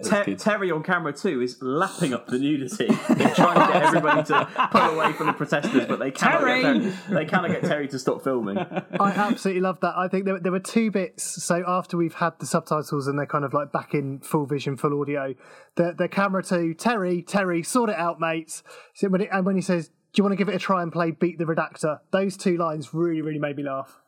Ter- 0.02 0.34
Terry 0.34 0.70
on 0.70 0.82
camera 0.82 1.12
too 1.12 1.40
is 1.40 1.60
lapping 1.60 2.14
up 2.14 2.26
the 2.26 2.38
nudity, 2.38 2.86
They're 3.08 3.34
trying 3.34 3.66
to 3.66 3.72
get 3.72 3.82
everybody 3.82 4.22
to 4.24 4.68
pull 4.70 4.80
away 4.80 5.12
from 5.12 5.26
the 5.28 5.32
protesters, 5.32 5.86
but 5.86 5.98
they 5.98 6.10
cannot 6.10 6.40
Terry! 6.40 6.62
get 6.62 6.82
Terry, 6.82 6.94
they 7.10 7.24
cannot 7.24 7.50
get 7.50 7.62
Terry 7.62 7.88
to 7.88 7.98
stop 7.98 8.22
filming. 8.22 8.58
I 8.58 9.10
absolutely 9.10 9.60
love 9.60 9.80
that. 9.80 9.94
I 9.96 10.08
think 10.08 10.24
there, 10.24 10.38
there 10.40 10.52
were 10.52 10.60
two 10.60 10.90
bits. 10.90 11.42
So 11.42 11.62
after 11.66 11.96
we've 11.96 12.14
had 12.14 12.38
the 12.38 12.46
subtitles 12.46 13.06
and 13.06 13.18
they're 13.18 13.26
kind 13.26 13.44
of 13.44 13.52
like 13.52 13.72
back 13.72 13.94
in 13.94 14.20
full 14.20 14.46
vision, 14.46 14.76
full 14.76 15.00
audio, 15.00 15.34
the 15.76 15.94
the 15.96 16.08
camera 16.08 16.42
to 16.44 16.74
Terry, 16.74 17.22
Terry, 17.22 17.62
sort 17.62 17.90
it 17.90 17.96
out, 17.96 18.20
mates. 18.20 18.62
So 18.94 19.08
when 19.08 19.20
it, 19.22 19.28
and 19.32 19.44
when 19.46 19.56
he 19.56 19.62
says, 19.62 19.88
"Do 19.88 19.94
you 20.16 20.24
want 20.24 20.32
to 20.32 20.36
give 20.36 20.48
it 20.48 20.54
a 20.54 20.58
try 20.58 20.82
and 20.82 20.92
play 20.92 21.10
Beat 21.10 21.38
the 21.38 21.44
Redactor?" 21.44 22.00
Those 22.10 22.36
two 22.36 22.56
lines 22.56 22.92
really, 22.94 23.22
really 23.22 23.38
made 23.38 23.56
me 23.56 23.62
laugh. 23.64 24.00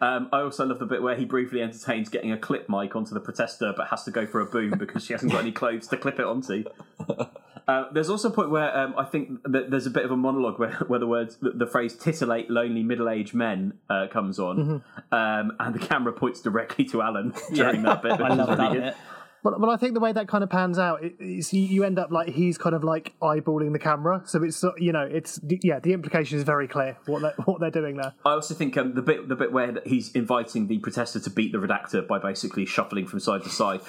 Um, 0.00 0.28
I 0.32 0.40
also 0.40 0.66
love 0.66 0.78
the 0.78 0.86
bit 0.86 1.02
where 1.02 1.16
he 1.16 1.24
briefly 1.24 1.62
entertains 1.62 2.08
getting 2.08 2.32
a 2.32 2.38
clip 2.38 2.68
mic 2.68 2.94
onto 2.96 3.14
the 3.14 3.20
protester, 3.20 3.72
but 3.76 3.88
has 3.88 4.04
to 4.04 4.10
go 4.10 4.26
for 4.26 4.40
a 4.40 4.46
boom 4.46 4.78
because 4.78 5.04
she 5.04 5.12
hasn't 5.12 5.32
got 5.32 5.40
any 5.40 5.52
clothes 5.52 5.88
to 5.88 5.96
clip 5.96 6.18
it 6.18 6.26
onto. 6.26 6.64
Uh, 7.66 7.84
there's 7.92 8.10
also 8.10 8.28
a 8.28 8.30
point 8.30 8.50
where 8.50 8.76
um, 8.76 8.94
I 8.98 9.04
think 9.04 9.42
that 9.44 9.70
there's 9.70 9.86
a 9.86 9.90
bit 9.90 10.04
of 10.04 10.10
a 10.10 10.16
monologue 10.16 10.58
where, 10.58 10.72
where 10.86 11.00
the 11.00 11.06
words, 11.06 11.36
the, 11.36 11.50
the 11.50 11.66
phrase 11.66 11.96
"titillate 11.96 12.50
lonely 12.50 12.82
middle-aged 12.82 13.34
men" 13.34 13.78
uh, 13.88 14.06
comes 14.08 14.38
on, 14.38 14.82
um, 15.10 15.52
and 15.58 15.74
the 15.74 15.78
camera 15.78 16.12
points 16.12 16.40
directly 16.42 16.84
to 16.86 17.00
Alan 17.00 17.32
during 17.54 17.82
that 17.84 18.02
bit. 18.02 18.20
I 18.20 18.34
love 18.34 18.50
really 18.50 18.56
that 18.56 18.72
good. 18.72 18.82
bit. 18.82 18.96
But, 19.44 19.60
but 19.60 19.68
I 19.68 19.76
think 19.76 19.92
the 19.92 20.00
way 20.00 20.10
that 20.10 20.26
kind 20.26 20.42
of 20.42 20.48
pans 20.48 20.78
out 20.78 21.04
is 21.20 21.52
you, 21.52 21.84
end 21.84 21.98
up 21.98 22.10
like 22.10 22.30
he's 22.30 22.56
kind 22.56 22.74
of 22.74 22.82
like 22.82 23.12
eyeballing 23.20 23.72
the 23.74 23.78
camera. 23.78 24.22
So 24.24 24.42
it's 24.42 24.64
you 24.78 24.90
know 24.90 25.02
it's 25.02 25.38
yeah 25.44 25.80
the 25.80 25.92
implication 25.92 26.38
is 26.38 26.44
very 26.44 26.66
clear 26.66 26.96
what 27.04 27.20
they're, 27.20 27.34
what 27.44 27.60
they're 27.60 27.70
doing 27.70 27.98
there. 27.98 28.14
I 28.24 28.30
also 28.30 28.54
think 28.54 28.78
um, 28.78 28.94
the 28.94 29.02
bit 29.02 29.28
the 29.28 29.36
bit 29.36 29.52
where 29.52 29.82
he's 29.84 30.10
inviting 30.12 30.66
the 30.66 30.78
protester 30.78 31.20
to 31.20 31.30
beat 31.30 31.52
the 31.52 31.58
redactor 31.58 32.06
by 32.06 32.18
basically 32.18 32.64
shuffling 32.64 33.06
from 33.06 33.20
side 33.20 33.42
to 33.42 33.50
side 33.50 33.80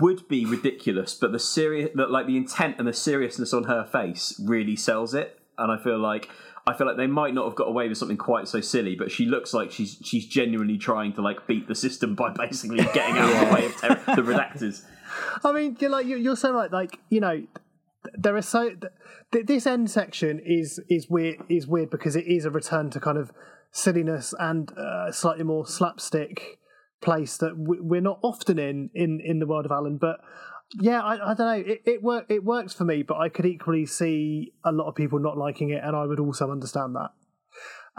would 0.00 0.26
be 0.28 0.46
ridiculous, 0.46 1.14
but 1.14 1.30
the 1.30 1.38
serious, 1.38 1.90
the, 1.94 2.06
like 2.06 2.26
the 2.26 2.38
intent 2.38 2.76
and 2.78 2.88
the 2.88 2.94
seriousness 2.94 3.52
on 3.52 3.64
her 3.64 3.84
face 3.84 4.40
really 4.42 4.76
sells 4.76 5.12
it, 5.12 5.38
and 5.58 5.70
I 5.70 5.76
feel 5.82 5.98
like. 5.98 6.30
I 6.68 6.74
feel 6.74 6.86
like 6.86 6.96
they 6.96 7.06
might 7.06 7.32
not 7.32 7.44
have 7.44 7.54
got 7.54 7.68
away 7.68 7.88
with 7.88 7.96
something 7.96 8.16
quite 8.16 8.48
so 8.48 8.60
silly, 8.60 8.96
but 8.96 9.10
she 9.12 9.26
looks 9.26 9.54
like 9.54 9.70
she's 9.70 9.98
she's 10.02 10.26
genuinely 10.26 10.76
trying 10.76 11.12
to 11.12 11.22
like 11.22 11.46
beat 11.46 11.68
the 11.68 11.76
system 11.76 12.16
by 12.16 12.32
basically 12.36 12.78
getting 12.92 13.16
out 13.16 13.30
of 13.30 13.48
the 13.48 13.54
way 13.54 13.66
of 13.66 13.76
ter- 13.76 14.16
the 14.16 14.22
redactors. 14.22 14.82
I 15.44 15.52
mean, 15.52 15.76
you're 15.78 15.90
like 15.90 16.06
you're, 16.06 16.34
so 16.34 16.52
right. 16.52 16.72
Like 16.72 16.98
you 17.08 17.20
know, 17.20 17.44
there 18.14 18.34
are 18.34 18.42
so 18.42 18.70
th- 19.32 19.46
this 19.46 19.66
end 19.66 19.90
section 19.90 20.40
is 20.44 20.80
is 20.88 21.08
weird 21.08 21.36
is 21.48 21.68
weird 21.68 21.90
because 21.90 22.16
it 22.16 22.26
is 22.26 22.44
a 22.44 22.50
return 22.50 22.90
to 22.90 23.00
kind 23.00 23.18
of 23.18 23.30
silliness 23.70 24.34
and 24.40 24.76
uh, 24.76 25.12
slightly 25.12 25.44
more 25.44 25.66
slapstick 25.66 26.58
place 27.00 27.36
that 27.36 27.52
we're 27.56 28.00
not 28.00 28.18
often 28.22 28.58
in 28.58 28.90
in 28.92 29.20
in 29.24 29.38
the 29.38 29.46
world 29.46 29.66
of 29.66 29.70
Alan. 29.70 29.98
But 29.98 30.16
yeah, 30.74 31.00
I, 31.00 31.30
I 31.30 31.34
don't 31.34 31.46
know. 31.46 31.72
It 31.72 31.82
it 31.84 32.02
work 32.02 32.26
it 32.28 32.44
works 32.44 32.72
for 32.72 32.84
me, 32.84 33.02
but 33.02 33.18
I 33.18 33.28
could 33.28 33.46
equally 33.46 33.86
see 33.86 34.52
a 34.64 34.72
lot 34.72 34.88
of 34.88 34.94
people 34.94 35.18
not 35.18 35.38
liking 35.38 35.70
it, 35.70 35.82
and 35.82 35.94
I 35.94 36.04
would 36.06 36.20
also 36.20 36.50
understand 36.50 36.96
that. 36.96 37.10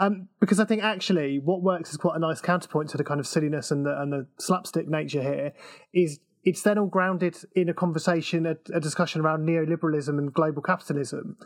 Um, 0.00 0.28
because 0.38 0.60
I 0.60 0.64
think 0.64 0.82
actually 0.82 1.38
what 1.40 1.62
works 1.62 1.90
is 1.90 1.96
quite 1.96 2.14
a 2.14 2.20
nice 2.20 2.40
counterpoint 2.40 2.90
to 2.90 2.96
the 2.96 3.04
kind 3.04 3.18
of 3.18 3.26
silliness 3.26 3.70
and 3.70 3.84
the 3.84 4.00
and 4.00 4.12
the 4.12 4.26
slapstick 4.38 4.88
nature 4.88 5.22
here 5.22 5.52
is 5.92 6.20
it's 6.44 6.62
then 6.62 6.78
all 6.78 6.86
grounded 6.86 7.36
in 7.54 7.68
a 7.68 7.74
conversation, 7.74 8.46
a, 8.46 8.56
a 8.72 8.80
discussion 8.80 9.20
around 9.20 9.46
neoliberalism 9.46 10.16
and 10.16 10.32
global 10.32 10.62
capitalism, 10.62 11.36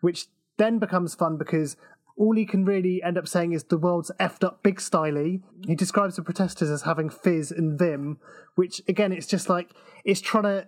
which 0.00 0.26
then 0.56 0.78
becomes 0.78 1.14
fun 1.14 1.36
because 1.36 1.76
all 2.20 2.36
he 2.36 2.44
can 2.44 2.66
really 2.66 3.02
end 3.02 3.16
up 3.16 3.26
saying 3.26 3.54
is 3.54 3.64
the 3.64 3.78
world's 3.78 4.10
effed 4.20 4.44
up 4.44 4.62
big 4.62 4.76
styly. 4.76 5.40
He 5.66 5.74
describes 5.74 6.16
the 6.16 6.22
protesters 6.22 6.68
as 6.68 6.82
having 6.82 7.08
fizz 7.08 7.50
and 7.50 7.78
vim, 7.78 8.18
which 8.56 8.82
again, 8.86 9.10
it's 9.10 9.26
just 9.26 9.48
like 9.48 9.70
it's 10.04 10.20
trying 10.20 10.42
to. 10.42 10.66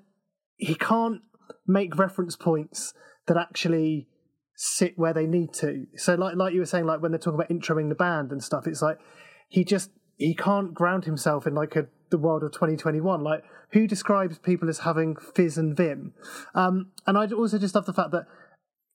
He 0.57 0.75
can't 0.75 1.21
make 1.67 1.99
reference 1.99 2.37
points 2.37 2.95
that 3.27 3.37
actually 3.37 4.09
sit 4.57 4.95
where 4.97 5.13
they 5.13 5.27
need 5.27 5.53
to. 5.55 5.85
So, 5.97 6.15
like 6.15 6.37
like 6.37 6.55
you 6.55 6.61
were 6.61 6.67
saying, 6.67 6.87
like 6.87 7.03
when 7.03 7.13
they're 7.13 7.19
talking 7.19 7.39
about 7.39 7.51
introing 7.51 7.91
the 7.91 7.97
band 7.97 8.33
and 8.33 8.43
stuff, 8.43 8.67
it's 8.67 8.81
like 8.81 8.97
he 9.51 9.63
just 9.63 9.91
he 10.17 10.35
can't 10.35 10.73
ground 10.73 11.05
himself 11.05 11.47
in 11.47 11.55
like 11.55 11.77
a 11.77 11.87
the 12.11 12.17
world 12.17 12.43
of 12.45 12.53
2021. 12.53 13.23
Like 13.23 13.45
who 13.73 13.87
describes 13.87 14.39
people 14.39 14.71
as 14.71 14.81
having 14.81 15.17
fizz 15.17 15.59
and 15.59 15.77
vim? 15.77 16.15
Um, 16.55 16.93
and 17.07 17.19
I 17.19 17.27
also 17.27 17.59
just 17.59 17.75
love 17.75 17.85
the 17.85 17.93
fact 17.93 18.13
that 18.13 18.25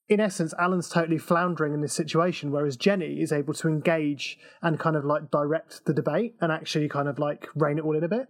in 0.09 0.19
essence, 0.19 0.53
Alan's 0.57 0.89
totally 0.89 1.17
floundering 1.17 1.73
in 1.73 1.81
this 1.81 1.93
situation, 1.93 2.51
whereas 2.51 2.77
Jenny 2.77 3.21
is 3.21 3.31
able 3.31 3.53
to 3.55 3.67
engage 3.67 4.39
and 4.61 4.79
kind 4.79 4.95
of 4.95 5.03
like 5.03 5.29
direct 5.29 5.85
the 5.85 5.93
debate 5.93 6.35
and 6.39 6.51
actually 6.51 6.87
kind 6.87 7.07
of 7.07 7.19
like 7.19 7.47
rein 7.55 7.77
it 7.77 7.83
all 7.83 7.95
in 7.95 8.03
a 8.03 8.07
bit. 8.07 8.27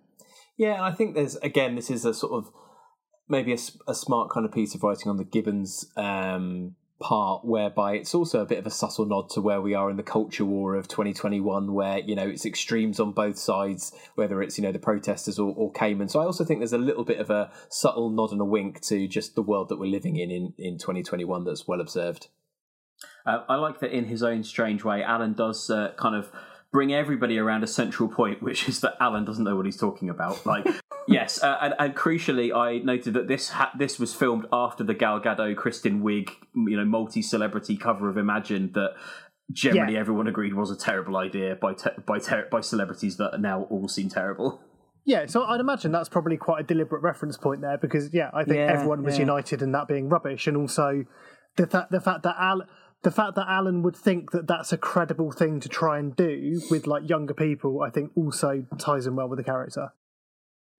Yeah, 0.57 0.73
and 0.73 0.83
I 0.83 0.91
think 0.91 1.13
there's 1.13 1.35
again, 1.37 1.75
this 1.75 1.91
is 1.91 2.03
a 2.03 2.13
sort 2.13 2.33
of 2.33 2.51
maybe 3.29 3.53
a 3.53 3.93
smart 3.93 4.31
kind 4.31 4.45
of 4.45 4.51
piece 4.51 4.73
of 4.73 4.81
writing 4.81 5.09
on 5.09 5.17
the 5.17 5.23
Gibbons 5.23 5.85
um, 5.95 6.75
part, 6.99 7.45
whereby 7.45 7.93
it's 7.93 8.15
also 8.15 8.41
a 8.41 8.45
bit 8.45 8.57
of 8.57 8.65
a 8.65 8.71
subtle 8.71 9.05
nod 9.05 9.29
to 9.31 9.41
where 9.41 9.61
we 9.61 9.73
are 9.73 9.89
in 9.89 9.97
the 9.97 10.03
culture 10.03 10.45
war 10.45 10.75
of 10.75 10.87
2021, 10.87 11.73
where 11.73 11.99
you 11.99 12.15
know 12.15 12.27
it's 12.27 12.45
extremes 12.45 12.99
on 12.99 13.11
both 13.11 13.37
sides, 13.37 13.91
whether 14.15 14.41
it's 14.41 14.57
you 14.57 14.63
know 14.63 14.71
the 14.71 14.79
protesters 14.79 15.39
or, 15.39 15.53
or 15.55 15.71
Cayman. 15.71 16.09
So 16.09 16.19
I 16.19 16.25
also 16.25 16.43
think 16.43 16.59
there's 16.59 16.73
a 16.73 16.77
little 16.77 17.03
bit 17.03 17.19
of 17.19 17.29
a 17.29 17.51
subtle 17.69 18.09
nod 18.09 18.31
and 18.31 18.41
a 18.41 18.45
wink 18.45 18.81
to 18.81 19.07
just 19.07 19.35
the 19.35 19.41
world 19.41 19.69
that 19.69 19.79
we're 19.79 19.91
living 19.91 20.17
in 20.17 20.31
in, 20.31 20.53
in 20.57 20.77
2021 20.77 21.43
that's 21.43 21.67
well 21.67 21.81
observed. 21.81 22.27
Uh, 23.25 23.43
I 23.47 23.55
like 23.55 23.79
that 23.81 23.91
in 23.91 24.05
his 24.05 24.23
own 24.23 24.43
strange 24.43 24.83
way, 24.83 25.03
Alan 25.03 25.33
does 25.33 25.69
uh, 25.69 25.93
kind 25.97 26.15
of 26.15 26.31
bring 26.77 26.93
everybody 26.93 27.39
around 27.39 27.63
a 27.63 27.67
central 27.67 28.07
point, 28.07 28.43
which 28.43 28.69
is 28.69 28.81
that 28.81 28.93
Alan 28.99 29.25
doesn't 29.25 29.43
know 29.43 29.55
what 29.55 29.65
he's 29.65 29.77
talking 29.77 30.11
about. 30.11 30.45
Like, 30.45 30.63
yes, 31.07 31.41
uh, 31.41 31.57
and, 31.59 31.73
and 31.79 31.95
crucially, 31.95 32.55
I 32.55 32.77
noted 32.83 33.15
that 33.15 33.27
this 33.27 33.49
ha- 33.49 33.71
this 33.75 33.97
was 33.97 34.13
filmed 34.13 34.45
after 34.53 34.83
the 34.83 34.93
Gal 34.93 35.19
Gadot, 35.19 35.55
Kristen 35.57 36.03
Wiig, 36.03 36.29
you 36.53 36.77
know, 36.77 36.85
multi 36.85 37.23
celebrity 37.23 37.77
cover 37.77 38.09
of 38.09 38.17
Imagine 38.17 38.71
that. 38.73 38.91
Generally, 39.51 39.93
Yeah. 39.93 39.99
everyone 40.01 40.27
agreed 40.27 40.53
was 40.53 40.69
a 40.69 40.75
terrible 40.77 41.15
idea 41.17 41.55
by 41.55 41.73
te- 41.73 41.97
by 42.05 42.19
ter- 42.19 42.47
by 42.51 42.59
celebrities 42.61 43.17
that 43.17 43.39
now 43.39 43.63
all 43.71 43.87
seem 43.87 44.09
terrible. 44.09 44.61
Yeah, 45.05 45.25
so 45.25 45.45
I'd 45.45 45.61
imagine 45.61 45.91
that's 45.93 46.09
probably 46.09 46.35
quite 46.37 46.59
a 46.59 46.67
deliberate 46.67 47.01
reference 47.01 47.37
point 47.37 47.61
there 47.61 47.77
because 47.79 48.13
yeah, 48.13 48.29
I 48.33 48.43
think 48.43 48.57
Yeah, 48.57 48.73
everyone 48.73 49.01
was 49.03 49.15
yeah. 49.15 49.21
united 49.21 49.61
in 49.63 49.71
that 49.71 49.87
being 49.87 50.09
rubbish, 50.09 50.45
and 50.47 50.57
also 50.57 51.05
the 51.55 51.65
fact 51.65 51.91
the 51.91 52.01
fact 52.01 52.21
that 52.23 52.35
Al 52.37 52.63
the 53.03 53.11
fact 53.11 53.35
that 53.35 53.47
Alan 53.47 53.83
would 53.83 53.95
think 53.95 54.31
that 54.31 54.47
that's 54.47 54.73
a 54.73 54.77
credible 54.77 55.31
thing 55.31 55.59
to 55.59 55.69
try 55.69 55.99
and 55.99 56.15
do 56.15 56.61
with 56.69 56.87
like 56.87 57.07
younger 57.07 57.33
people, 57.33 57.81
I 57.81 57.89
think 57.89 58.11
also 58.15 58.65
ties 58.77 59.05
in 59.05 59.15
well 59.15 59.29
with 59.29 59.37
the 59.37 59.43
character. 59.43 59.93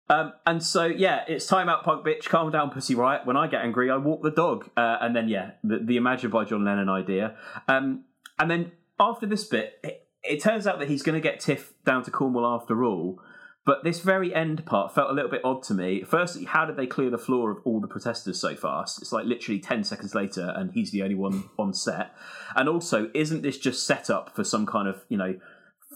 Um, 0.10 0.34
and 0.46 0.64
so, 0.64 0.86
yeah, 0.86 1.26
it's 1.28 1.46
time 1.46 1.68
out, 1.70 1.84
punk 1.84 2.06
bitch. 2.06 2.26
Calm 2.26 2.50
down, 2.52 2.70
pussy 2.70 2.96
riot. 2.96 3.26
When 3.26 3.36
I 3.36 3.48
get 3.48 3.62
angry, 3.62 3.92
I 3.92 3.98
walk 3.98 4.24
the 4.24 4.32
dog. 4.32 4.70
Uh, 4.78 4.98
and 5.02 5.16
then, 5.16 5.28
yeah, 5.28 5.52
the, 5.64 5.80
the 5.80 5.98
Imagine 5.98 6.32
by 6.32 6.46
John 6.46 6.64
Lennon 6.64 6.90
idea. 6.90 7.36
Um, 7.68 8.06
and 8.40 8.50
then 8.50 8.72
after 9.00 9.26
this 9.26 9.44
bit, 9.44 9.80
it, 9.84 10.08
it 10.24 10.42
turns 10.42 10.66
out 10.66 10.80
that 10.80 10.88
he's 10.88 11.04
going 11.04 11.16
to 11.16 11.22
get 11.22 11.40
Tiff 11.40 11.74
down 11.86 12.04
to 12.04 12.12
Cornwall 12.12 12.46
after 12.46 12.84
all. 12.84 13.22
But 13.68 13.84
this 13.84 14.00
very 14.00 14.34
end 14.34 14.66
part 14.66 14.96
felt 14.96 15.12
a 15.12 15.14
little 15.14 15.30
bit 15.30 15.42
odd 15.44 15.62
to 15.64 15.74
me. 15.74 16.02
Firstly, 16.02 16.46
how 16.46 16.66
did 16.66 16.78
they 16.78 16.88
clear 16.88 17.10
the 17.10 17.18
floor 17.18 17.52
of 17.52 17.58
all 17.66 17.82
the 17.82 17.88
protesters 17.88 18.40
so 18.40 18.56
fast? 18.56 19.02
It's 19.02 19.12
like 19.12 19.26
literally 19.26 19.60
10 19.60 19.84
seconds 19.84 20.16
later, 20.16 20.54
and 20.56 20.72
he's 20.72 20.92
the 20.92 21.04
only 21.04 21.16
one 21.16 21.50
on 21.60 21.74
set. 21.74 22.16
And 22.56 22.70
also, 22.70 23.12
isn't 23.14 23.42
this 23.42 23.58
just 23.58 23.86
set 23.86 24.10
up 24.10 24.34
for 24.34 24.46
some 24.46 24.66
kind 24.66 24.88
of, 24.88 25.04
you 25.10 25.18
know, 25.18 25.36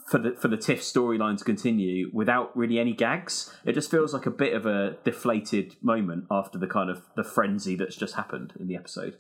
for 0.06 0.18
the 0.18 0.34
for 0.34 0.50
the 0.50 0.58
Tiff 0.58 0.82
storyline 0.82 1.38
to 1.38 1.46
continue 1.46 2.12
without 2.14 2.56
really 2.58 2.78
any 2.78 2.92
gags. 2.92 3.56
It 3.64 3.72
just 3.72 3.90
feels 3.90 4.14
like 4.14 4.26
a 4.26 4.32
bit 4.32 4.54
of 4.54 4.66
a 4.66 4.98
deflated 5.06 5.78
moment 5.82 6.26
after 6.30 6.58
the 6.58 6.68
kind 6.68 6.90
of 6.90 7.04
the 7.16 7.24
frenzy 7.24 7.78
that's 7.78 7.96
just 7.96 8.16
happened 8.16 8.52
in 8.60 8.68
the 8.68 8.76
episode. 8.76 9.18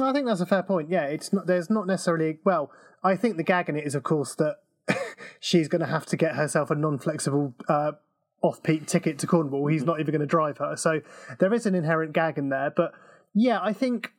I 0.00 0.12
think 0.14 0.26
that's 0.26 0.40
a 0.40 0.46
fair 0.46 0.62
point. 0.62 0.88
Yeah, 0.88 1.04
it's 1.04 1.30
not. 1.30 1.46
There's 1.46 1.68
not 1.68 1.86
necessarily. 1.86 2.38
Well, 2.42 2.70
I 3.04 3.16
think 3.16 3.36
the 3.36 3.42
gag 3.42 3.68
in 3.68 3.76
it 3.76 3.86
is, 3.86 3.94
of 3.94 4.02
course, 4.02 4.34
that 4.36 4.56
she's 5.40 5.68
going 5.68 5.80
to 5.80 5.86
have 5.86 6.06
to 6.06 6.16
get 6.16 6.34
herself 6.34 6.70
a 6.70 6.74
non-flexible 6.74 7.54
uh, 7.68 7.92
off-peak 8.42 8.86
ticket 8.86 9.18
to 9.18 9.26
Cornwall. 9.26 9.66
He's 9.66 9.84
not 9.84 10.00
even 10.00 10.12
going 10.12 10.20
to 10.20 10.26
drive 10.26 10.58
her, 10.58 10.76
so 10.76 11.00
there 11.38 11.52
is 11.52 11.66
an 11.66 11.74
inherent 11.74 12.12
gag 12.12 12.38
in 12.38 12.48
there. 12.48 12.72
But 12.74 12.92
yeah, 13.34 13.58
I 13.62 13.72
think 13.72 14.12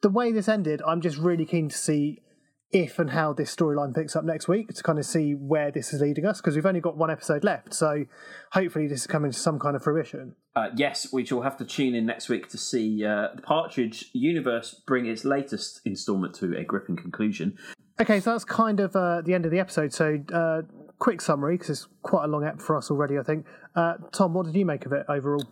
the 0.00 0.10
way 0.10 0.32
this 0.32 0.48
ended, 0.48 0.82
I'm 0.86 1.00
just 1.00 1.18
really 1.18 1.44
keen 1.44 1.68
to 1.68 1.76
see 1.76 2.22
if 2.70 2.98
and 2.98 3.10
how 3.10 3.32
this 3.32 3.54
storyline 3.54 3.94
picks 3.94 4.14
up 4.14 4.24
next 4.24 4.46
week 4.46 4.68
to 4.68 4.82
kind 4.82 4.98
of 4.98 5.06
see 5.06 5.32
where 5.32 5.70
this 5.70 5.92
is 5.94 6.02
leading 6.02 6.26
us 6.26 6.38
because 6.38 6.54
we've 6.54 6.66
only 6.66 6.80
got 6.80 6.96
one 6.96 7.10
episode 7.10 7.42
left. 7.42 7.72
So 7.72 8.04
hopefully 8.52 8.86
this 8.86 9.00
is 9.00 9.06
coming 9.06 9.30
to 9.30 9.38
some 9.38 9.58
kind 9.58 9.74
of 9.74 9.82
fruition. 9.82 10.34
Uh, 10.54 10.68
yes, 10.76 11.10
we 11.12 11.24
you'll 11.24 11.42
have 11.42 11.56
to 11.58 11.64
tune 11.64 11.94
in 11.94 12.04
next 12.04 12.28
week 12.28 12.48
to 12.50 12.58
see 12.58 13.04
uh, 13.04 13.28
the 13.34 13.42
Partridge 13.42 14.10
universe 14.12 14.82
bring 14.86 15.06
its 15.06 15.24
latest 15.24 15.80
instalment 15.84 16.34
to 16.34 16.56
a 16.58 16.64
gripping 16.64 16.96
conclusion. 16.96 17.56
Okay, 18.00 18.20
so 18.20 18.32
that's 18.32 18.44
kind 18.44 18.78
of 18.78 18.94
uh, 18.94 19.22
the 19.22 19.34
end 19.34 19.44
of 19.44 19.50
the 19.50 19.58
episode. 19.58 19.92
So, 19.92 20.22
uh, 20.32 20.62
quick 20.98 21.20
summary 21.20 21.56
because 21.56 21.70
it's 21.70 21.88
quite 22.02 22.24
a 22.24 22.28
long 22.28 22.44
ep 22.44 22.60
for 22.60 22.76
us 22.76 22.90
already. 22.90 23.18
I 23.18 23.22
think. 23.22 23.44
Uh, 23.74 23.94
Tom, 24.12 24.34
what 24.34 24.46
did 24.46 24.54
you 24.54 24.64
make 24.64 24.86
of 24.86 24.92
it 24.92 25.04
overall? 25.08 25.44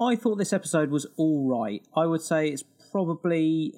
I 0.00 0.16
thought 0.16 0.36
this 0.36 0.52
episode 0.52 0.90
was 0.90 1.06
all 1.16 1.48
right. 1.48 1.82
I 1.96 2.06
would 2.06 2.20
say 2.20 2.48
it's 2.48 2.64
probably. 2.92 3.72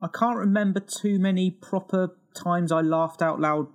I 0.00 0.08
can't 0.12 0.36
remember 0.36 0.80
too 0.80 1.18
many 1.18 1.50
proper 1.50 2.16
times 2.34 2.72
I 2.72 2.80
laughed 2.80 3.22
out 3.22 3.38
loud 3.38 3.68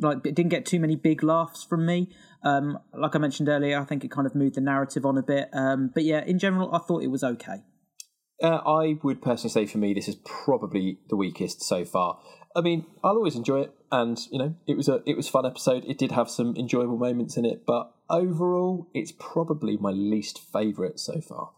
like 0.00 0.18
it 0.24 0.34
didn't 0.34 0.48
get 0.48 0.64
too 0.64 0.80
many 0.80 0.96
big 0.96 1.22
laughs 1.22 1.62
from 1.62 1.84
me. 1.84 2.08
Um, 2.42 2.78
like 2.98 3.14
I 3.14 3.18
mentioned 3.18 3.48
earlier, 3.48 3.78
I 3.78 3.84
think 3.84 4.02
it 4.02 4.10
kind 4.10 4.26
of 4.26 4.34
moved 4.34 4.54
the 4.54 4.62
narrative 4.62 5.04
on 5.04 5.18
a 5.18 5.22
bit. 5.22 5.48
Um, 5.52 5.90
but 5.92 6.04
yeah, 6.04 6.24
in 6.24 6.38
general, 6.38 6.74
I 6.74 6.78
thought 6.78 7.02
it 7.02 7.08
was 7.08 7.22
okay. 7.22 7.62
Uh, 8.42 8.60
I 8.66 8.96
would 9.02 9.20
personally 9.20 9.52
say 9.52 9.66
for 9.70 9.76
me, 9.76 9.92
this 9.92 10.08
is 10.08 10.16
probably 10.24 10.98
the 11.10 11.16
weakest 11.16 11.62
so 11.62 11.84
far. 11.84 12.18
I 12.54 12.60
mean, 12.62 12.86
I'll 13.04 13.16
always 13.16 13.36
enjoy 13.36 13.60
it, 13.60 13.74
and 13.92 14.18
you 14.30 14.38
know, 14.38 14.54
it 14.66 14.76
was 14.76 14.88
a 14.88 15.02
it 15.06 15.16
was 15.16 15.28
fun 15.28 15.46
episode. 15.46 15.84
It 15.84 15.98
did 15.98 16.12
have 16.12 16.28
some 16.28 16.56
enjoyable 16.56 16.98
moments 16.98 17.36
in 17.36 17.44
it, 17.44 17.64
but 17.64 17.94
overall, 18.08 18.88
it's 18.92 19.12
probably 19.12 19.76
my 19.76 19.90
least 19.90 20.40
favourite 20.40 20.98
so 20.98 21.20
far. 21.20 21.50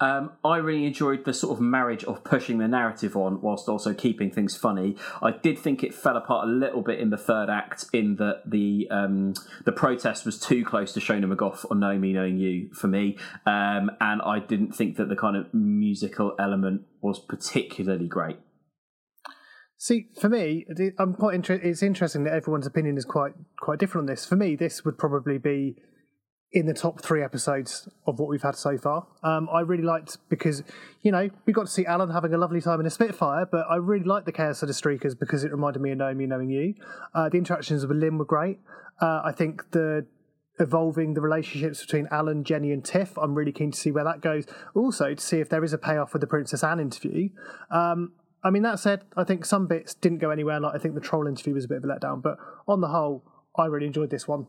Um, 0.00 0.32
I 0.44 0.58
really 0.58 0.84
enjoyed 0.84 1.24
the 1.24 1.32
sort 1.32 1.56
of 1.56 1.60
marriage 1.60 2.04
of 2.04 2.22
pushing 2.24 2.58
the 2.58 2.68
narrative 2.68 3.16
on 3.16 3.40
whilst 3.40 3.68
also 3.68 3.94
keeping 3.94 4.30
things 4.30 4.56
funny. 4.56 4.96
I 5.22 5.30
did 5.30 5.58
think 5.58 5.82
it 5.82 5.94
fell 5.94 6.16
apart 6.16 6.48
a 6.48 6.50
little 6.50 6.82
bit 6.82 7.00
in 7.00 7.10
the 7.10 7.16
third 7.16 7.48
act, 7.48 7.86
in 7.92 8.16
that 8.16 8.42
the 8.46 8.88
um, 8.90 9.34
the 9.64 9.72
protest 9.72 10.26
was 10.26 10.38
too 10.38 10.64
close 10.64 10.92
to 10.92 11.00
Shona 11.00 11.32
McGough 11.32 11.70
on 11.70 11.80
Knowing 11.80 12.00
Me, 12.00 12.12
Knowing 12.12 12.36
You 12.36 12.68
for 12.74 12.88
me, 12.88 13.16
um, 13.46 13.90
and 14.00 14.20
I 14.22 14.40
didn't 14.40 14.72
think 14.72 14.96
that 14.96 15.08
the 15.08 15.16
kind 15.16 15.36
of 15.36 15.52
musical 15.54 16.34
element 16.38 16.82
was 17.00 17.18
particularly 17.18 18.08
great. 18.08 18.38
See, 19.78 20.08
for 20.18 20.28
me, 20.28 20.64
I'm 20.98 21.14
quite 21.14 21.34
interested. 21.34 21.66
It's 21.66 21.82
interesting 21.82 22.24
that 22.24 22.32
everyone's 22.32 22.66
opinion 22.66 22.96
is 22.96 23.04
quite 23.04 23.34
quite 23.60 23.78
different 23.78 24.08
on 24.08 24.14
this. 24.14 24.24
For 24.24 24.36
me, 24.36 24.56
this 24.56 24.84
would 24.84 24.96
probably 24.96 25.38
be 25.38 25.76
in 26.52 26.64
the 26.66 26.72
top 26.72 27.02
three 27.02 27.22
episodes 27.22 27.88
of 28.06 28.18
what 28.18 28.28
we've 28.28 28.42
had 28.42 28.56
so 28.56 28.78
far. 28.78 29.06
Um, 29.22 29.48
I 29.52 29.60
really 29.60 29.82
liked 29.82 30.16
because 30.30 30.62
you 31.02 31.12
know 31.12 31.28
we 31.44 31.52
got 31.52 31.66
to 31.66 31.72
see 31.72 31.84
Alan 31.84 32.10
having 32.10 32.32
a 32.32 32.38
lovely 32.38 32.62
time 32.62 32.80
in 32.80 32.86
a 32.86 32.90
Spitfire, 32.90 33.46
but 33.50 33.66
I 33.68 33.76
really 33.76 34.04
liked 34.04 34.24
the 34.24 34.32
Chaos 34.32 34.62
of 34.62 34.68
the 34.68 34.74
Streakers 34.74 35.18
because 35.18 35.44
it 35.44 35.52
reminded 35.52 35.82
me 35.82 35.92
of 35.92 35.98
knowing 35.98 36.16
me, 36.16 36.26
knowing 36.26 36.50
you. 36.50 36.74
Uh, 37.14 37.28
the 37.28 37.36
interactions 37.36 37.86
with 37.86 37.98
Lynn 37.98 38.16
were 38.16 38.24
great. 38.24 38.58
Uh, 39.00 39.20
I 39.24 39.32
think 39.32 39.72
the 39.72 40.06
evolving 40.58 41.12
the 41.12 41.20
relationships 41.20 41.82
between 41.82 42.08
Alan, 42.10 42.44
Jenny, 42.44 42.72
and 42.72 42.82
Tiff. 42.82 43.18
I'm 43.18 43.34
really 43.34 43.52
keen 43.52 43.72
to 43.72 43.78
see 43.78 43.90
where 43.90 44.04
that 44.04 44.22
goes. 44.22 44.46
Also, 44.74 45.14
to 45.14 45.20
see 45.22 45.40
if 45.40 45.50
there 45.50 45.62
is 45.62 45.74
a 45.74 45.78
payoff 45.78 46.14
with 46.14 46.20
the 46.20 46.26
Princess 46.26 46.64
Anne 46.64 46.80
interview. 46.80 47.28
Um, 47.70 48.12
I 48.46 48.50
mean, 48.50 48.62
that 48.62 48.78
said, 48.78 49.02
I 49.16 49.24
think 49.24 49.44
some 49.44 49.66
bits 49.66 49.94
didn't 49.94 50.18
go 50.18 50.30
anywhere. 50.30 50.60
Like 50.60 50.76
I 50.76 50.78
think 50.78 50.94
the 50.94 51.00
troll 51.00 51.26
interview 51.26 51.52
was 51.52 51.64
a 51.64 51.68
bit 51.68 51.78
of 51.78 51.84
a 51.84 51.88
letdown, 51.88 52.22
but 52.22 52.38
on 52.68 52.80
the 52.80 52.86
whole, 52.86 53.24
I 53.58 53.66
really 53.66 53.86
enjoyed 53.86 54.10
this 54.10 54.28
one. 54.28 54.46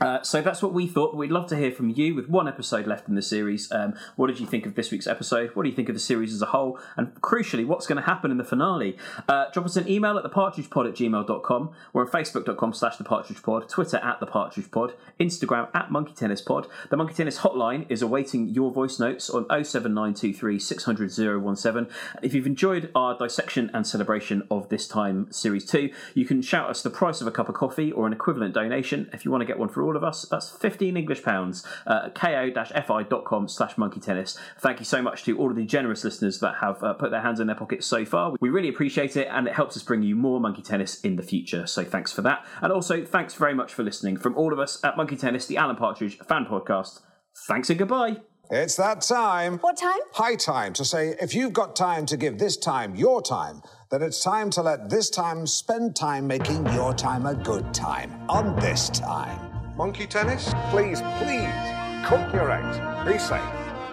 Uh, 0.00 0.22
so 0.22 0.42
that's 0.42 0.62
what 0.62 0.72
we 0.72 0.86
thought. 0.86 1.14
We'd 1.14 1.30
love 1.30 1.46
to 1.48 1.56
hear 1.56 1.70
from 1.70 1.90
you 1.90 2.14
with 2.14 2.28
one 2.28 2.48
episode 2.48 2.86
left 2.86 3.08
in 3.08 3.14
the 3.14 3.22
series. 3.22 3.70
Um, 3.70 3.94
what 4.16 4.26
did 4.26 4.40
you 4.40 4.46
think 4.46 4.66
of 4.66 4.74
this 4.74 4.90
week's 4.90 5.06
episode? 5.06 5.50
What 5.54 5.62
do 5.62 5.68
you 5.68 5.74
think 5.74 5.88
of 5.88 5.94
the 5.94 6.00
series 6.00 6.34
as 6.34 6.42
a 6.42 6.46
whole? 6.46 6.78
And 6.96 7.14
crucially, 7.20 7.64
what's 7.64 7.86
going 7.86 7.96
to 7.96 8.06
happen 8.06 8.30
in 8.30 8.36
the 8.36 8.44
finale? 8.44 8.96
Uh, 9.28 9.50
drop 9.52 9.66
us 9.66 9.76
an 9.76 9.88
email 9.88 10.18
at 10.18 10.24
thepartridgepod 10.24 10.88
at 10.88 10.94
gmail.com. 10.94 11.70
We're 11.92 12.04
on 12.04 12.10
facebook.com 12.10 12.72
slash 12.72 12.96
thepartridgepod, 12.96 13.68
Twitter 13.68 13.98
at 13.98 14.20
thepartridgepod, 14.20 14.94
Instagram 15.20 15.68
at 15.74 15.90
monkeytennispod. 15.90 16.68
The 16.90 16.96
Monkey 16.96 17.14
Tennis 17.14 17.38
hotline 17.38 17.86
is 17.88 18.02
awaiting 18.02 18.48
your 18.48 18.72
voice 18.72 18.98
notes 18.98 19.30
on 19.30 19.44
07923 19.44 20.58
600 20.58 21.12
017. 21.12 21.86
If 22.22 22.34
you've 22.34 22.46
enjoyed 22.46 22.90
our 22.94 23.16
dissection 23.16 23.70
and 23.72 23.86
celebration 23.86 24.46
of 24.50 24.68
this 24.70 24.88
time 24.88 25.30
series 25.30 25.64
2, 25.66 25.90
you 26.14 26.24
can 26.24 26.42
shout 26.42 26.68
us 26.68 26.82
the 26.82 26.90
price 26.90 27.20
of 27.20 27.26
a 27.26 27.30
cup 27.30 27.48
of 27.48 27.54
coffee 27.54 27.92
or 27.92 28.06
an 28.06 28.12
equivalent 28.12 28.54
donation. 28.54 29.08
If 29.12 29.24
you 29.24 29.30
want 29.30 29.42
to 29.42 29.46
get 29.46 29.58
one 29.58 29.68
for 29.68 29.83
all 29.84 29.96
of 29.96 30.04
us. 30.04 30.26
That's 30.30 30.50
15 30.50 30.96
English 30.96 31.22
pounds. 31.22 31.64
Uh, 31.86 32.10
ko-fi.com 32.10 33.48
slash 33.48 33.76
monkey 33.78 34.00
tennis. 34.00 34.38
Thank 34.58 34.78
you 34.78 34.84
so 34.84 35.02
much 35.02 35.24
to 35.24 35.38
all 35.38 35.50
of 35.50 35.56
the 35.56 35.64
generous 35.64 36.04
listeners 36.04 36.40
that 36.40 36.56
have 36.60 36.82
uh, 36.82 36.94
put 36.94 37.10
their 37.10 37.20
hands 37.20 37.40
in 37.40 37.46
their 37.46 37.56
pockets 37.56 37.86
so 37.86 38.04
far. 38.04 38.34
We 38.40 38.50
really 38.50 38.68
appreciate 38.68 39.16
it 39.16 39.28
and 39.30 39.46
it 39.46 39.54
helps 39.54 39.76
us 39.76 39.82
bring 39.82 40.02
you 40.02 40.16
more 40.16 40.40
monkey 40.40 40.62
tennis 40.62 41.00
in 41.00 41.16
the 41.16 41.22
future. 41.22 41.66
So 41.66 41.84
thanks 41.84 42.12
for 42.12 42.22
that. 42.22 42.44
And 42.60 42.72
also 42.72 43.04
thanks 43.04 43.34
very 43.34 43.54
much 43.54 43.72
for 43.72 43.82
listening 43.82 44.16
from 44.16 44.36
all 44.36 44.52
of 44.52 44.58
us 44.58 44.82
at 44.84 44.96
Monkey 44.96 45.16
Tennis, 45.16 45.46
the 45.46 45.56
Alan 45.56 45.76
Partridge 45.76 46.18
fan 46.18 46.46
podcast. 46.46 47.00
Thanks 47.46 47.70
and 47.70 47.78
goodbye. 47.78 48.18
It's 48.50 48.76
that 48.76 49.00
time. 49.00 49.58
What 49.58 49.76
time? 49.76 49.98
High 50.12 50.36
time 50.36 50.74
to 50.74 50.84
say 50.84 51.16
if 51.20 51.34
you've 51.34 51.52
got 51.52 51.74
time 51.74 52.04
to 52.06 52.16
give 52.16 52.38
this 52.38 52.56
time 52.56 52.94
your 52.94 53.22
time, 53.22 53.62
then 53.90 54.02
it's 54.02 54.22
time 54.22 54.50
to 54.50 54.62
let 54.62 54.90
this 54.90 55.08
time 55.08 55.46
spend 55.46 55.96
time 55.96 56.26
making 56.26 56.66
your 56.72 56.92
time 56.92 57.26
a 57.26 57.34
good 57.34 57.72
time 57.72 58.12
on 58.28 58.54
this 58.56 58.90
time. 58.90 59.53
Monkey 59.76 60.06
tennis? 60.06 60.54
Please, 60.70 61.00
please, 61.18 61.50
cook 62.06 62.32
your 62.32 62.48
eggs. 62.52 62.78
Be 63.04 63.18
safe. 63.18 63.42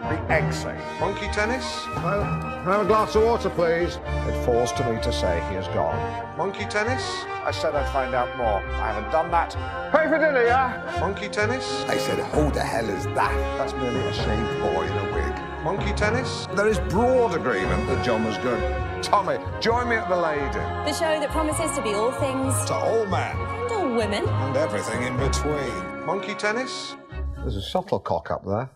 Be 0.09 0.15
egg 0.31 0.53
safe. 0.53 0.79
Monkey 0.99 1.25
tennis? 1.33 1.87
Well, 1.95 2.23
have 2.23 2.81
a 2.81 2.85
glass 2.85 3.15
of 3.15 3.23
water, 3.23 3.49
please. 3.49 3.97
It 4.05 4.45
falls 4.45 4.71
to 4.73 4.87
me 4.87 5.01
to 5.01 5.11
say 5.11 5.43
he 5.49 5.55
is 5.55 5.67
gone. 5.69 5.97
Monkey 6.37 6.65
tennis? 6.65 7.01
I 7.43 7.49
said 7.49 7.73
I'd 7.73 7.91
find 7.91 8.13
out 8.13 8.29
more. 8.37 8.61
I 8.79 8.93
haven't 8.93 9.11
done 9.11 9.31
that. 9.31 9.53
Pay 9.91 10.07
for 10.07 10.19
dinner, 10.19 10.45
yeah? 10.45 10.97
Monkey 10.99 11.29
tennis? 11.29 11.83
I 11.87 11.97
said, 11.97 12.19
who 12.31 12.51
the 12.51 12.61
hell 12.61 12.87
is 12.87 13.05
that? 13.05 13.33
That's 13.57 13.73
merely 13.73 14.01
a 14.01 14.13
shaved 14.13 14.61
boy 14.61 14.83
in 14.85 14.97
a 14.97 15.13
wig. 15.15 15.63
Monkey 15.63 15.93
tennis? 15.93 16.47
There 16.55 16.67
is 16.67 16.77
broad 16.77 17.33
agreement 17.33 17.87
that 17.87 18.05
John 18.05 18.23
was 18.23 18.37
good. 18.37 18.61
Tommy, 19.01 19.37
join 19.59 19.89
me 19.89 19.95
at 19.95 20.07
the 20.09 20.15
Lady. 20.15 20.59
The 20.85 20.93
show 20.93 21.19
that 21.19 21.29
promises 21.31 21.75
to 21.75 21.81
be 21.81 21.95
all 21.95 22.11
things 22.11 22.53
To 22.65 22.75
all 22.75 23.07
men 23.07 23.35
and 23.35 23.49
all 23.49 23.60
women. 23.95 24.27
and 24.27 24.57
everything 24.57 25.03
in 25.03 25.17
between. 25.17 26.05
Monkey 26.05 26.33
tennis? 26.35 26.95
There's 27.37 27.55
a 27.55 27.61
shuttlecock 27.61 28.31
up 28.31 28.45
there. 28.45 28.69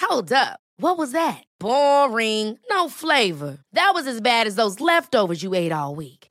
Hold 0.00 0.32
up. 0.32 0.60
What 0.78 0.98
was 0.98 1.12
that? 1.12 1.42
Boring. 1.58 2.58
No 2.70 2.88
flavor. 2.88 3.58
That 3.72 3.92
was 3.94 4.06
as 4.06 4.20
bad 4.20 4.46
as 4.46 4.54
those 4.56 4.80
leftovers 4.80 5.42
you 5.42 5.54
ate 5.54 5.72
all 5.72 5.94
week. 5.94 6.23